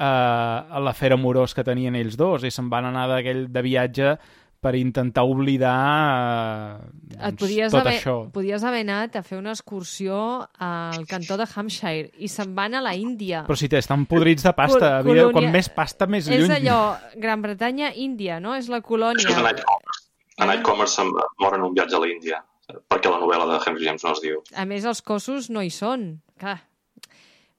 eh, 0.00 0.80
l'afer 0.86 1.12
amorós 1.16 1.54
que 1.54 1.66
tenien 1.66 1.96
ells 1.98 2.16
dos 2.20 2.44
i 2.44 2.52
se'n 2.52 2.70
van 2.72 2.88
anar 2.90 3.08
d'aquell 3.10 3.46
de 3.52 3.64
viatge 3.66 4.14
per 4.60 4.74
intentar 4.76 5.22
oblidar 5.24 6.80
eh, 6.80 7.16
Et 7.16 7.20
doncs, 7.20 7.40
podies 7.40 7.72
tot 7.72 7.80
haver, 7.80 7.94
això. 7.98 8.14
podies 8.32 8.64
haver 8.64 8.82
anat 8.84 9.16
a 9.16 9.22
fer 9.24 9.38
una 9.40 9.52
excursió 9.54 10.18
al 10.58 11.06
cantó 11.08 11.36
de 11.40 11.46
Hampshire 11.54 12.10
i 12.18 12.28
se'n 12.28 12.54
van 12.54 12.74
a 12.76 12.82
la 12.84 12.94
Índia. 12.96 13.44
Però 13.48 13.56
si 13.56 13.68
estan 13.72 14.04
podrits 14.06 14.44
de 14.44 14.52
pasta. 14.52 15.00
Col- 15.02 15.10
colònia- 15.16 15.32
Com 15.32 15.50
més 15.50 15.68
pasta, 15.68 16.06
més 16.06 16.28
és 16.28 16.40
lluny. 16.46 16.52
allò, 16.60 16.96
Gran 17.16 17.42
Bretanya, 17.42 17.92
Índia, 17.94 18.38
no? 18.40 18.54
És 18.54 18.68
la 18.68 18.80
colònia. 18.80 19.26
és 19.28 19.36
Night 19.36 19.64
Commerce. 19.64 20.06
A 20.38 20.46
Night 20.46 20.62
Commerce 20.62 20.94
se'n 20.96 21.10
mor 21.38 21.54
en 21.54 21.62
un 21.62 21.74
viatge 21.74 21.96
a 21.96 22.00
l'Índia, 22.00 22.44
perquè 22.88 23.10
la 23.10 23.18
novel·la 23.20 23.46
de 23.58 23.60
Henry 23.70 23.84
James 23.84 24.04
no 24.04 24.12
es 24.12 24.20
diu. 24.22 24.42
A 24.54 24.64
més, 24.64 24.84
els 24.84 25.02
cossos 25.02 25.50
no 25.50 25.62
hi 25.62 25.70
són. 25.70 26.20
Clar, 26.38 26.60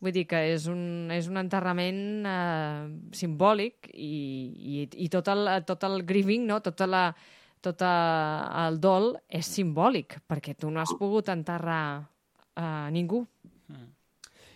vull 0.02 0.16
dir 0.16 0.26
que 0.30 0.40
és 0.56 0.66
un, 0.72 1.12
és 1.14 1.28
un 1.30 1.38
enterrament 1.42 2.26
eh, 2.26 2.88
simbòlic 3.16 3.92
i, 3.94 4.14
i, 4.82 4.88
i 5.06 5.10
tot, 5.14 5.30
el, 5.34 5.50
tot 5.68 5.86
el 5.88 6.02
grieving, 6.08 6.48
no? 6.50 6.60
tota 6.66 6.90
la, 6.90 7.04
tot 7.62 7.84
el 7.86 8.82
dol 8.82 9.14
és 9.30 9.46
simbòlic, 9.46 10.20
perquè 10.28 10.58
tu 10.58 10.72
no 10.74 10.82
has 10.82 10.94
pogut 10.98 11.30
enterrar 11.30 11.84
eh, 12.58 12.90
ningú. 12.94 13.26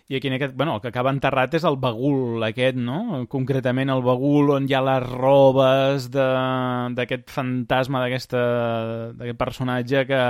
I 0.06 0.14
aquí 0.16 0.28
en 0.28 0.36
aquest, 0.36 0.54
bueno, 0.54 0.76
el 0.76 0.80
que 0.80 0.92
acaba 0.92 1.10
enterrat 1.10 1.56
és 1.58 1.64
el 1.66 1.80
bagul 1.82 2.44
aquest, 2.46 2.76
no? 2.78 3.24
Concretament 3.26 3.90
el 3.90 4.04
bagul 4.06 4.52
on 4.54 4.68
hi 4.70 4.74
ha 4.78 4.82
les 4.86 5.06
robes 5.10 6.06
d'aquest 6.14 7.26
fantasma, 7.34 8.04
d'aquest 8.06 8.36
personatge 9.40 10.04
que 10.06 10.20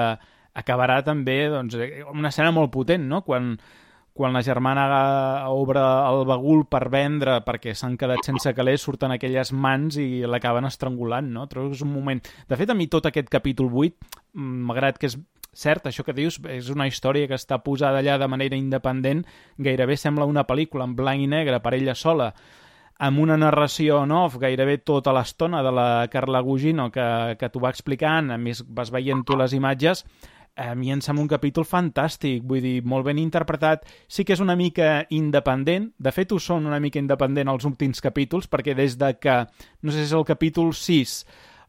acabarà 0.56 1.02
també, 1.04 1.42
doncs, 1.52 1.76
una 2.08 2.32
escena 2.32 2.54
molt 2.56 2.72
potent, 2.72 3.04
no? 3.04 3.20
Quan, 3.26 3.52
quan 4.16 4.32
la 4.32 4.42
germana 4.42 4.86
obre 5.52 5.82
el 5.84 6.24
bagul 6.28 6.64
per 6.70 6.86
vendre 6.92 7.38
perquè 7.44 7.74
s'han 7.76 7.98
quedat 8.00 8.24
sense 8.24 8.52
calés, 8.56 8.82
surten 8.82 9.12
aquelles 9.12 9.52
mans 9.52 10.00
i 10.00 10.24
l'acaben 10.24 10.66
estrangulant, 10.66 11.28
no? 11.32 11.46
Trobo 11.50 11.70
que 11.70 11.78
és 11.78 11.84
un 11.84 11.92
moment... 11.92 12.22
De 12.48 12.56
fet, 12.58 12.72
a 12.72 12.76
mi 12.78 12.88
tot 12.88 13.06
aquest 13.06 13.28
capítol 13.32 13.68
8, 13.68 14.12
mm, 14.34 14.68
malgrat 14.70 15.00
que 15.02 15.10
és 15.12 15.18
cert, 15.56 15.88
això 15.88 16.04
que 16.04 16.16
dius, 16.16 16.38
és 16.52 16.68
una 16.72 16.86
història 16.88 17.28
que 17.28 17.36
està 17.36 17.58
posada 17.64 18.00
allà 18.02 18.18
de 18.20 18.28
manera 18.28 18.56
independent, 18.56 19.24
gairebé 19.56 19.96
sembla 20.00 20.28
una 20.28 20.44
pel·lícula 20.48 20.88
en 20.88 20.96
blanc 20.96 21.24
i 21.24 21.28
negre 21.30 21.60
per 21.64 21.74
ella 21.76 21.94
sola, 21.96 22.32
amb 22.98 23.20
una 23.20 23.36
narració 23.36 24.00
en 24.04 24.12
off 24.16 24.38
gairebé 24.40 24.78
tota 24.78 25.12
l'estona 25.12 25.62
de 25.64 25.72
la 25.72 25.88
Carla 26.12 26.40
Gugino 26.40 26.88
que, 26.92 27.36
que 27.40 27.50
t'ho 27.52 27.60
va 27.60 27.72
explicant, 27.74 28.30
a 28.32 28.38
més 28.40 28.62
vas 28.64 28.92
veient 28.92 29.24
tu 29.26 29.36
les 29.36 29.52
imatges, 29.56 30.04
a 30.56 30.74
mi 30.74 30.90
em 30.92 31.02
sembla 31.04 31.22
un 31.22 31.30
capítol 31.30 31.66
fantàstic, 31.68 32.44
vull 32.48 32.64
dir, 32.64 32.80
molt 32.88 33.06
ben 33.06 33.20
interpretat. 33.20 33.84
Sí 34.08 34.24
que 34.24 34.34
és 34.34 34.42
una 34.42 34.56
mica 34.56 35.04
independent, 35.12 35.90
de 35.98 36.12
fet 36.12 36.32
ho 36.32 36.40
són 36.40 36.66
una 36.66 36.80
mica 36.80 37.00
independent 37.02 37.52
els 37.52 37.68
últims 37.68 38.00
capítols, 38.00 38.48
perquè 38.48 38.74
des 38.74 38.96
de 38.98 39.12
que, 39.20 39.42
no 39.82 39.92
sé 39.92 40.00
si 40.00 40.08
és 40.08 40.16
el 40.16 40.24
capítol 40.24 40.72
6, 40.74 41.18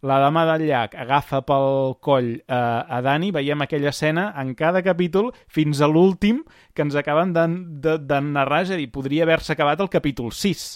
la 0.07 0.19
dama 0.21 0.45
del 0.45 0.67
llac 0.69 0.93
agafa 0.95 1.41
pel 1.45 1.97
coll 2.05 2.33
eh, 2.37 2.55
a 2.55 3.01
Dani, 3.03 3.31
veiem 3.35 3.61
aquella 3.65 3.89
escena 3.89 4.29
en 4.39 4.53
cada 4.55 4.83
capítol 4.85 5.31
fins 5.49 5.81
a 5.81 5.89
l'últim 5.89 6.43
que 6.73 6.85
ens 6.85 6.95
acaben 6.95 7.33
de, 7.33 7.47
de, 7.83 7.97
de 7.99 8.21
narrar, 8.21 8.63
és 8.67 8.75
a 8.75 8.79
dir, 8.79 8.91
podria 8.93 9.25
haver-se 9.25 9.55
acabat 9.57 9.81
el 9.81 9.89
capítol 9.89 10.31
6 10.31 10.67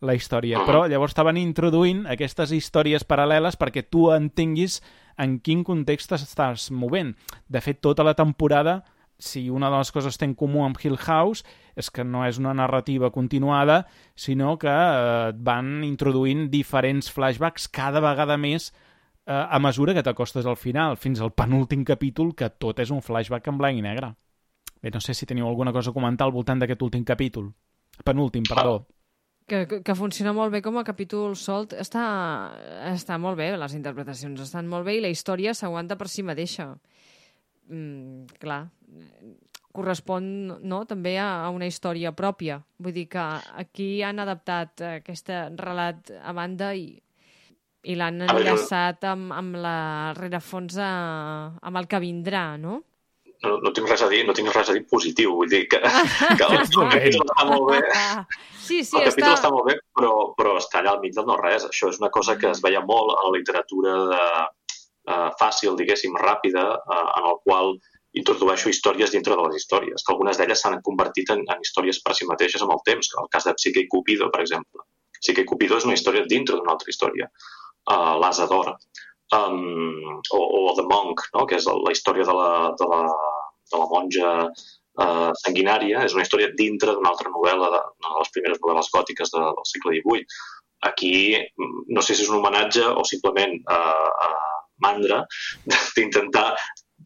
la 0.00 0.14
història, 0.14 0.62
però 0.66 0.84
llavors 0.86 1.12
estaven 1.12 1.38
introduint 1.40 2.04
aquestes 2.06 2.52
històries 2.54 3.04
paral·leles 3.06 3.58
perquè 3.58 3.82
tu 3.90 4.08
entenguis 4.14 4.78
en 5.18 5.40
quin 5.42 5.64
context 5.66 6.14
estàs 6.14 6.68
movent. 6.70 7.16
De 7.48 7.60
fet, 7.60 7.80
tota 7.82 8.06
la 8.06 8.14
temporada, 8.14 8.82
si 9.18 9.48
una 9.50 9.70
de 9.70 9.80
les 9.80 9.90
coses 9.92 10.16
té 10.16 10.28
en 10.28 10.36
comú 10.38 10.62
amb 10.64 10.78
Hill 10.78 10.96
House, 11.02 11.42
és 11.74 11.90
que 11.90 12.04
no 12.06 12.22
és 12.26 12.38
una 12.38 12.54
narrativa 12.54 13.10
continuada, 13.10 13.84
sinó 14.14 14.56
que 14.58 14.70
eh, 14.70 15.30
et 15.32 15.40
van 15.42 15.82
introduint 15.86 16.46
diferents 16.52 17.10
flashbacks 17.10 17.66
cada 17.68 18.02
vegada 18.04 18.38
més 18.38 18.70
eh, 18.70 19.34
a 19.34 19.58
mesura 19.58 19.94
que 19.94 20.06
t'acostes 20.06 20.46
al 20.46 20.56
final, 20.56 20.96
fins 20.96 21.20
al 21.20 21.34
penúltim 21.34 21.84
capítol, 21.84 22.34
que 22.38 22.50
tot 22.50 22.78
és 22.78 22.94
un 22.94 23.02
flashback 23.02 23.50
en 23.50 23.58
blanc 23.58 23.78
i 23.78 23.84
negre. 23.84 24.14
Bé, 24.78 24.94
no 24.94 25.02
sé 25.02 25.14
si 25.14 25.26
teniu 25.26 25.48
alguna 25.48 25.74
cosa 25.74 25.90
a 25.90 25.96
comentar 25.96 26.28
al 26.28 26.34
voltant 26.34 26.62
d'aquest 26.62 26.86
últim 26.86 27.02
capítol. 27.04 27.50
Penúltim, 28.06 28.46
perdó. 28.46 28.84
Que, 28.86 28.97
que, 29.48 29.80
que 29.82 29.96
funciona 29.96 30.34
molt 30.36 30.52
bé 30.52 30.60
com 30.64 30.76
a 30.78 30.84
capítol 30.86 31.34
solt. 31.40 31.74
Està, 31.80 32.04
està 32.92 33.18
molt 33.20 33.40
bé, 33.40 33.50
les 33.56 33.74
interpretacions 33.78 34.44
estan 34.44 34.68
molt 34.70 34.86
bé 34.86 34.98
i 34.98 35.04
la 35.04 35.12
història 35.12 35.56
s'aguanta 35.56 35.96
per 35.98 36.08
si 36.12 36.24
mateixa. 36.26 36.70
Mm, 37.68 38.28
clar, 38.40 38.62
correspon 39.74 40.28
no, 40.64 40.82
també 40.88 41.16
a, 41.20 41.28
a 41.46 41.50
una 41.54 41.68
història 41.68 42.12
pròpia. 42.16 42.60
Vull 42.78 42.96
dir 42.96 43.08
que 43.12 43.24
aquí 43.62 43.90
han 44.02 44.20
adaptat 44.22 44.84
aquest 44.98 45.32
relat 45.60 46.12
a 46.18 46.34
banda 46.36 46.72
i, 46.76 46.90
i 47.88 47.96
l'han 47.96 48.24
enllaçat 48.26 49.04
amb, 49.08 49.32
amb 49.36 49.58
la 49.64 49.78
rerefons 50.18 50.78
a, 50.82 50.92
amb 51.62 51.80
el 51.80 51.90
que 51.90 52.02
vindrà, 52.04 52.44
no? 52.60 52.82
No, 53.44 53.56
no 53.64 53.72
tinc 53.74 53.90
res 53.90 54.02
a 54.04 54.10
dir, 54.12 54.24
no 54.26 54.34
tinc 54.36 54.52
res 54.54 54.70
a 54.70 54.76
dir 54.76 54.84
positiu, 54.90 55.34
vull 55.40 55.50
dir 55.50 55.64
que, 55.70 55.80
que 55.82 56.46
el, 56.46 56.60
el 56.62 56.92
capítol 56.94 57.26
està 57.26 57.48
molt 57.48 57.68
bé, 57.72 57.82
Sí, 58.68 58.82
sí, 58.84 58.98
el 58.98 59.06
capítol 59.08 59.32
està... 59.32 59.36
està 59.38 59.50
molt 59.52 59.64
bé, 59.70 59.78
però, 59.96 60.14
però 60.36 60.58
està 60.60 60.82
allà 60.82 60.92
al 60.92 60.98
mig 61.00 61.14
del 61.16 61.24
no-res. 61.28 61.64
Això 61.70 61.88
és 61.88 62.00
una 62.02 62.10
cosa 62.12 62.34
que 62.40 62.50
es 62.50 62.58
veia 62.64 62.82
molt 62.84 63.14
a 63.14 63.22
la 63.24 63.30
literatura 63.38 63.94
de, 64.10 64.24
uh, 65.08 65.30
fàcil, 65.40 65.76
diguéssim, 65.78 66.18
ràpida, 66.20 66.64
uh, 66.76 67.06
en 67.20 67.28
el 67.30 67.38
qual 67.46 67.78
introdueixo 68.20 68.68
històries 68.72 69.14
dintre 69.14 69.36
de 69.38 69.46
les 69.46 69.62
històries, 69.62 70.04
que 70.04 70.12
algunes 70.12 70.40
d'elles 70.40 70.64
s'han 70.64 70.82
convertit 70.84 71.32
en, 71.32 71.46
en 71.48 71.64
històries 71.64 72.02
per 72.04 72.16
si 72.18 72.28
mateixes 72.28 72.64
amb 72.64 72.74
el 72.76 72.84
temps, 72.84 73.08
que 73.08 73.20
el 73.22 73.32
cas 73.32 73.48
de 73.48 73.56
Psique 73.56 73.84
i 73.84 73.88
Cupido, 73.94 74.28
per 74.34 74.44
exemple. 74.44 74.84
Psique 75.22 75.46
i 75.46 75.48
Cupido 75.48 75.80
és 75.80 75.88
una 75.88 75.96
història 75.96 76.28
dintre 76.28 76.58
d'una 76.58 76.74
altra 76.76 76.92
història, 76.92 77.30
uh, 77.88 78.14
l'Asa 78.20 78.48
d'Or, 78.52 78.74
um, 79.36 80.20
o, 80.34 80.40
o 80.40 80.74
The 80.76 80.84
Monk, 80.88 81.24
no? 81.34 81.46
que 81.46 81.58
és 81.58 81.68
la 81.68 81.94
història 81.94 82.26
de 82.28 82.34
la, 82.36 82.50
de 82.78 82.88
la, 82.90 83.00
de 83.72 83.80
la 83.80 83.88
monja 83.90 84.32
eh, 84.48 85.30
sanguinària, 85.44 86.04
és 86.06 86.16
una 86.16 86.24
història 86.26 86.52
dintre 86.58 86.94
d'una 86.94 87.12
altra 87.12 87.32
novel·la, 87.34 87.70
de, 87.74 87.82
de 88.04 88.14
les 88.18 88.32
primeres 88.34 88.62
novel·les 88.62 88.90
gòtiques 88.94 89.34
de, 89.34 89.44
del 89.58 89.68
segle 89.72 89.96
XVIII. 89.98 90.26
Aquí, 90.88 91.14
no 91.90 92.04
sé 92.06 92.14
si 92.14 92.22
és 92.22 92.30
un 92.30 92.38
homenatge 92.38 92.84
o 92.86 93.04
simplement 93.06 93.56
eh, 93.58 94.10
eh, 94.26 94.58
mandra 94.84 95.24
d'intentar 95.96 96.52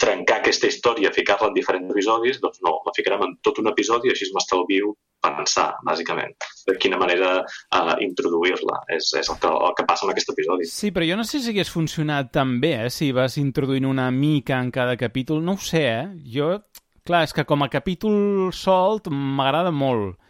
trencar 0.03 0.41
aquesta 0.41 0.69
història, 0.69 1.15
ficar-la 1.15 1.53
en 1.53 1.57
diferents 1.57 1.95
episodis, 1.95 2.41
doncs 2.43 2.61
no, 2.67 2.77
la 2.87 2.95
ficarem 2.97 3.25
en 3.29 3.39
tot 3.47 3.63
un 3.63 3.71
episodi 3.71 4.11
i 4.11 4.15
així 4.15 4.29
m'estalvio 4.35 4.97
pensar, 5.23 5.69
bàsicament, 5.87 6.33
de 6.67 6.75
quina 6.83 6.99
manera 6.99 7.37
uh, 7.45 7.95
introduir-la. 8.03 8.81
És, 8.97 9.13
és 9.21 9.31
el, 9.31 9.39
que, 9.39 9.51
el 9.69 9.77
que 9.79 9.87
passa 9.87 10.09
en 10.09 10.15
aquest 10.15 10.33
episodi. 10.35 10.67
Sí, 10.67 10.91
però 10.91 11.07
jo 11.07 11.19
no 11.21 11.27
sé 11.29 11.39
si 11.39 11.53
hagués 11.55 11.71
funcionat 11.71 12.33
tan 12.35 12.59
bé, 12.63 12.75
eh? 12.89 12.91
si 12.91 13.13
vas 13.15 13.39
introduint 13.39 13.87
una 13.87 14.11
mica 14.11 14.59
en 14.59 14.75
cada 14.75 14.99
capítol. 14.99 15.45
No 15.47 15.55
ho 15.55 15.63
sé, 15.63 15.87
eh? 15.87 16.09
Jo 16.35 16.57
Clar, 17.03 17.25
és 17.27 17.33
que 17.35 17.43
com 17.43 17.65
a 17.65 17.71
capítol 17.71 18.53
solt 18.55 19.09
m'agrada 19.11 19.73
molt. 19.75 20.21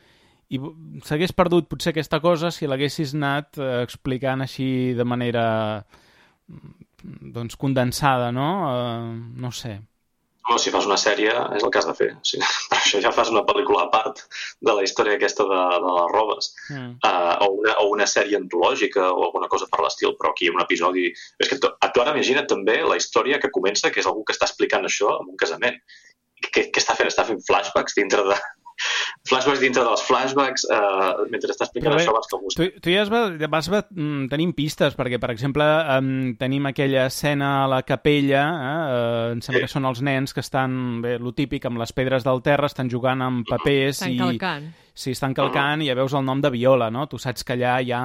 I 0.52 0.60
s'hagués 1.04 1.34
perdut 1.36 1.68
potser 1.68 1.92
aquesta 1.92 2.20
cosa 2.24 2.48
si 2.52 2.68
l'haguessis 2.68 3.12
anat 3.16 3.60
eh, 3.60 3.82
explicant 3.84 4.44
així 4.44 4.68
de 4.96 5.04
manera 5.04 5.44
doncs 7.04 7.56
condensada, 7.60 8.30
no? 8.34 8.50
Uh, 8.66 9.40
no 9.40 9.52
sé. 9.52 9.78
No, 10.48 10.56
si 10.58 10.72
fas 10.74 10.88
una 10.88 10.98
sèrie 10.98 11.30
és 11.56 11.62
el 11.62 11.70
que 11.70 11.78
has 11.78 11.86
de 11.86 11.94
fer. 11.94 12.08
O 12.18 12.24
sigui, 12.26 12.46
per 12.70 12.78
això 12.80 13.00
ja 13.04 13.12
fas 13.14 13.30
una 13.30 13.44
pel·lícula 13.46 13.84
a 13.84 13.90
part 13.92 14.24
de 14.60 14.74
la 14.74 14.82
història 14.86 15.14
aquesta 15.18 15.46
de, 15.48 15.60
de 15.84 15.96
les 15.98 16.08
robes. 16.14 16.50
Mm. 16.70 16.94
Uh, 16.98 17.34
o, 17.46 17.50
una, 17.60 17.76
o 17.84 17.88
una 17.94 18.08
sèrie 18.10 18.40
antològica 18.40 19.06
o 19.12 19.28
alguna 19.28 19.50
cosa 19.52 19.70
per 19.70 19.84
l'estil, 19.84 20.16
però 20.18 20.32
aquí 20.34 20.50
un 20.50 20.62
episodi... 20.64 21.10
És 21.38 21.52
que 21.52 21.60
tu, 21.62 21.70
tu 21.70 22.04
ara 22.04 22.16
imagina't 22.16 22.50
també 22.50 22.80
la 22.82 22.98
història 22.98 23.38
que 23.42 23.52
comença, 23.54 23.92
que 23.94 24.02
és 24.02 24.10
algú 24.10 24.26
que 24.26 24.34
està 24.34 24.50
explicant 24.50 24.88
això 24.88 25.14
en 25.20 25.30
un 25.34 25.38
casament 25.40 25.78
què, 26.50 26.66
què 26.74 26.82
està 26.82 26.96
fent? 26.98 27.10
Està 27.12 27.24
fent 27.28 27.40
flashbacks 27.46 27.94
dintre 27.98 28.24
de, 28.26 28.38
flashbacks 29.28 29.60
dintre 29.62 29.84
dels 29.86 30.02
flashbacks 30.06 30.64
uh, 30.72 31.22
mentre 31.30 31.52
està 31.54 31.66
explicant 31.68 31.94
bé, 31.94 32.02
això 32.02 32.12
abans 32.12 32.28
que 32.28 32.36
algú... 32.38 32.52
Tu, 32.56 32.68
tu 32.82 32.92
ja 32.92 33.04
vas, 33.06 33.68
vas 33.70 33.88
mm, 33.90 34.28
tenim 34.32 34.54
pistes, 34.56 34.96
perquè, 34.98 35.20
per 35.22 35.30
exemple, 35.34 35.66
um, 35.96 36.32
tenim 36.40 36.66
aquella 36.70 37.06
escena 37.10 37.52
a 37.62 37.66
la 37.70 37.82
capella, 37.86 38.42
eh, 38.42 38.76
uh, 38.82 39.32
em 39.36 39.42
sembla 39.44 39.62
sí. 39.62 39.68
que 39.68 39.74
són 39.74 39.88
els 39.90 40.02
nens 40.04 40.34
que 40.34 40.42
estan, 40.44 40.76
bé, 41.04 41.16
lo 41.22 41.34
típic, 41.36 41.68
amb 41.68 41.80
les 41.82 41.94
pedres 41.96 42.26
del 42.26 42.42
terra, 42.44 42.70
estan 42.70 42.90
jugant 42.92 43.22
amb 43.24 43.46
papers 43.48 44.00
estan 44.00 44.16
i... 44.16 44.22
calcant. 44.24 44.70
Sí, 44.92 45.14
estan 45.14 45.32
calcant 45.32 45.80
i 45.80 45.86
ja 45.88 45.94
veus 45.96 46.12
el 46.12 46.26
nom 46.26 46.42
de 46.44 46.50
Viola, 46.52 46.90
no? 46.92 47.06
Tu 47.08 47.16
saps 47.16 47.46
que 47.48 47.54
allà 47.54 47.78
hi 47.80 47.94
ha 47.96 48.02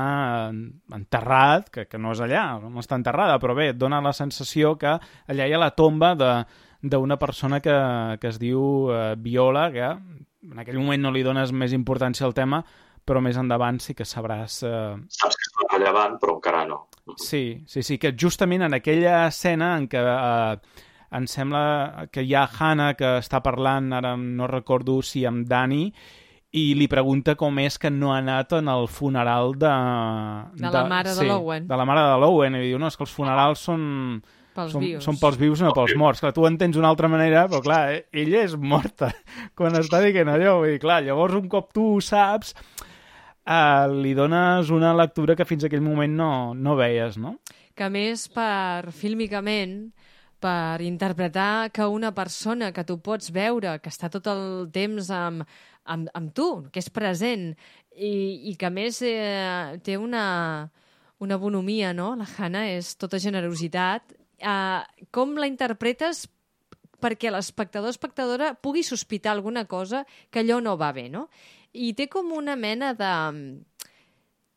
enterrat, 0.95 1.68
que, 1.73 1.84
que 1.89 1.99
no 1.99 2.14
és 2.15 2.22
allà, 2.23 2.45
no 2.64 2.80
està 2.80 2.95
enterrada, 2.95 3.35
però 3.44 3.57
bé, 3.57 3.73
et 3.73 3.81
dona 3.81 3.99
la 3.99 4.14
sensació 4.15 4.77
que 4.80 4.94
allà 4.95 5.49
hi 5.49 5.56
ha 5.57 5.60
la 5.60 5.73
tomba 5.76 6.14
de 6.15 6.31
d'una 6.88 7.18
persona 7.18 7.60
que, 7.60 7.76
que 8.22 8.30
es 8.30 8.38
diu 8.39 8.61
eh, 8.94 9.15
Viola, 9.19 9.65
que 9.73 9.89
en 10.44 10.60
aquell 10.62 10.78
moment 10.80 11.08
no 11.08 11.14
li 11.14 11.24
dones 11.26 11.52
més 11.52 11.74
importància 11.76 12.28
al 12.28 12.36
tema, 12.38 12.62
però 13.08 13.22
més 13.24 13.40
endavant 13.40 13.80
sí 13.80 13.96
que 13.96 14.06
sabràs... 14.06 14.60
Eh... 14.68 14.98
Saps 15.16 15.40
que 15.40 15.48
és 15.48 15.72
rellevant, 15.72 16.18
però 16.22 16.38
encara 16.38 16.66
no. 16.68 16.84
Sí, 17.16 17.64
sí, 17.68 17.84
sí, 17.84 17.98
que 17.98 18.14
justament 18.20 18.68
en 18.68 18.76
aquella 18.76 19.22
escena 19.30 19.76
en 19.80 19.88
què 19.88 20.02
eh, 20.04 20.84
em 21.16 21.28
sembla 21.32 22.08
que 22.12 22.26
hi 22.28 22.36
ha 22.36 22.48
Hannah 22.48 22.94
que 23.00 23.18
està 23.22 23.40
parlant, 23.44 23.94
ara 23.96 24.16
no 24.20 24.50
recordo 24.52 25.00
si 25.02 25.24
amb 25.26 25.48
Dani, 25.48 25.86
i 26.58 26.66
li 26.80 26.88
pregunta 26.92 27.36
com 27.40 27.60
és 27.60 27.78
que 27.80 27.92
no 27.92 28.14
ha 28.14 28.20
anat 28.22 28.58
en 28.60 28.68
el 28.72 28.88
funeral 28.92 29.56
de... 29.60 29.74
De, 30.56 30.66
de 30.66 30.74
la 30.74 30.84
mare 30.90 31.14
sí, 31.14 31.22
de 31.22 31.30
l'Owen. 31.32 31.68
De 31.70 31.80
la 31.80 31.88
mare 31.88 32.04
de 32.08 32.20
l'Owen, 32.24 32.60
i 32.60 32.66
diu, 32.68 32.80
no, 32.82 32.92
és 32.92 33.00
que 33.00 33.08
els 33.08 33.14
funerals 33.14 33.64
són 33.70 33.84
Pels 34.58 34.74
són, 34.74 34.82
vius. 34.82 35.06
són 35.06 35.20
pels 35.22 35.38
vius, 35.38 35.62
no 35.62 35.70
pels 35.78 35.94
morts. 36.00 36.24
Clar, 36.24 36.34
tu 36.34 36.42
ho 36.42 36.50
entens 36.50 36.78
d'una 36.78 36.90
altra 36.90 37.10
manera, 37.12 37.46
però 37.52 37.62
clar, 37.62 37.82
eh, 37.94 38.04
ella 38.24 38.42
és 38.48 38.56
morta 38.58 39.12
quan 39.58 39.78
està 39.78 40.02
dient 40.02 40.34
allò. 40.34 40.58
Vull 40.64 40.74
dir, 40.74 40.82
clar, 40.82 41.04
llavors 41.06 41.38
un 41.38 41.46
cop 41.52 41.70
tu 41.76 41.86
ho 41.94 42.02
saps, 42.02 42.56
eh, 43.46 43.86
li 43.94 44.16
dones 44.18 44.74
una 44.74 44.96
lectura 44.98 45.38
que 45.38 45.46
fins 45.46 45.68
aquell 45.68 45.86
moment 45.86 46.18
no, 46.18 46.32
no 46.58 46.76
veies, 46.80 47.22
no? 47.22 47.38
Que 47.78 47.92
més 47.94 48.26
per 48.34 48.90
fílmicament 48.98 49.80
per 50.42 50.82
interpretar 50.86 51.70
que 51.74 51.86
una 51.86 52.14
persona 52.18 52.72
que 52.74 52.86
tu 52.86 53.00
pots 53.02 53.32
veure, 53.34 53.78
que 53.82 53.94
està 53.94 54.10
tot 54.14 54.28
el 54.30 54.70
temps 54.74 55.10
amb, 55.14 55.46
amb, 55.86 56.10
amb 56.18 56.34
tu, 56.34 56.50
que 56.74 56.82
és 56.82 56.90
present, 56.94 57.52
i, 57.98 58.52
i 58.52 58.54
que 58.58 58.70
més 58.74 59.02
eh, 59.06 59.78
té 59.86 59.98
una, 59.98 60.70
una 61.22 61.38
bonomia, 61.42 61.94
no? 61.98 62.14
La 62.18 62.28
Hannah 62.38 62.68
és 62.76 62.94
tota 63.02 63.22
generositat 63.22 64.14
uh, 64.42 64.84
com 65.12 65.38
la 65.38 65.50
interpretes 65.50 66.26
perquè 67.02 67.30
l'espectador 67.30 67.94
espectadora 67.94 68.56
pugui 68.58 68.82
sospitar 68.84 69.36
alguna 69.36 69.66
cosa 69.70 70.06
que 70.32 70.42
allò 70.42 70.60
no 70.62 70.78
va 70.78 70.92
bé, 70.94 71.08
no? 71.14 71.28
I 71.74 71.94
té 71.94 72.08
com 72.10 72.32
una 72.34 72.56
mena 72.58 72.94
de 72.98 73.14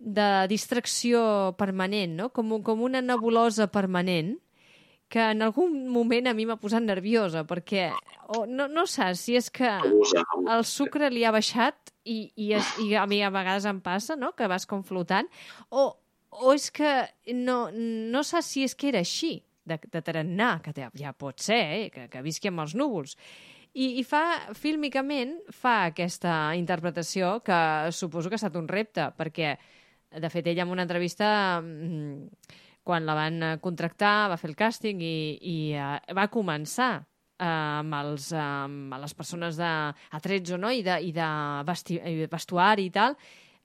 de 0.01 0.47
distracció 0.49 1.55
permanent, 1.61 2.17
no? 2.17 2.31
Com, 2.33 2.57
com 2.65 2.81
una 2.83 3.03
nebulosa 3.05 3.69
permanent 3.69 4.39
que 5.11 5.21
en 5.35 5.43
algun 5.43 5.75
moment 5.91 6.31
a 6.31 6.33
mi 6.39 6.47
m'ha 6.47 6.57
posat 6.63 6.85
nerviosa, 6.87 7.43
perquè 7.45 7.89
o, 8.31 8.45
no, 8.47 8.69
no 8.71 8.87
saps 8.87 9.27
si 9.27 9.35
és 9.37 9.51
que 9.51 9.69
el 9.69 10.65
sucre 10.65 11.11
li 11.11 11.27
ha 11.27 11.35
baixat 11.35 11.91
i, 12.07 12.31
i, 12.39 12.53
es, 12.55 12.71
i 12.81 12.95
a 12.95 13.05
mi 13.11 13.19
a 13.27 13.33
vegades 13.35 13.67
em 13.67 13.83
passa, 13.83 14.17
no?, 14.17 14.31
que 14.39 14.49
vas 14.49 14.69
com 14.71 14.87
flotant, 14.87 15.29
o, 15.69 15.89
o 16.31 16.55
és 16.55 16.71
que 16.71 16.95
no, 17.35 17.59
no 17.75 18.23
saps 18.25 18.55
si 18.55 18.65
és 18.65 18.79
que 18.79 18.93
era 18.95 19.03
així, 19.03 19.41
de, 19.65 19.79
de 19.93 20.03
tarannà, 20.03 20.51
que 20.65 20.75
ja 20.75 21.13
pot 21.17 21.41
ser, 21.43 21.61
eh? 21.77 21.89
que, 21.95 22.07
que 22.13 22.23
visqui 22.25 22.51
amb 22.51 22.65
els 22.65 22.77
núvols. 22.79 23.17
I, 23.71 24.01
I 24.01 24.05
fa, 24.07 24.23
fílmicament, 24.59 25.37
fa 25.55 25.91
aquesta 25.91 26.57
interpretació 26.59 27.37
que 27.47 27.61
suposo 27.95 28.31
que 28.31 28.35
ha 28.39 28.43
estat 28.43 28.59
un 28.59 28.67
repte, 28.71 29.11
perquè, 29.19 29.55
de 30.11 30.31
fet, 30.33 30.49
ella 30.51 30.67
en 30.67 30.73
una 30.75 30.87
entrevista, 30.87 31.61
mm, 31.63 32.57
quan 32.83 33.07
la 33.07 33.15
van 33.15 33.45
contractar, 33.63 34.31
va 34.33 34.41
fer 34.41 34.51
el 34.51 34.59
càsting 34.59 35.05
i, 35.05 35.19
i 35.47 35.59
uh, 35.79 36.01
va 36.17 36.27
començar 36.33 36.97
uh, 36.99 37.45
amb, 37.47 37.95
els, 38.01 38.33
uh, 38.35 38.65
amb 38.65 38.97
les 38.99 39.15
persones 39.15 39.61
de 39.61 39.71
atrets 40.19 40.57
o 40.57 40.59
no, 40.59 40.73
i 40.75 40.83
de, 40.83 40.97
i 41.07 41.15
de 41.15 41.29
vesti, 41.69 42.01
vestuari 42.33 42.89
i 42.89 42.95
tal, 42.97 43.15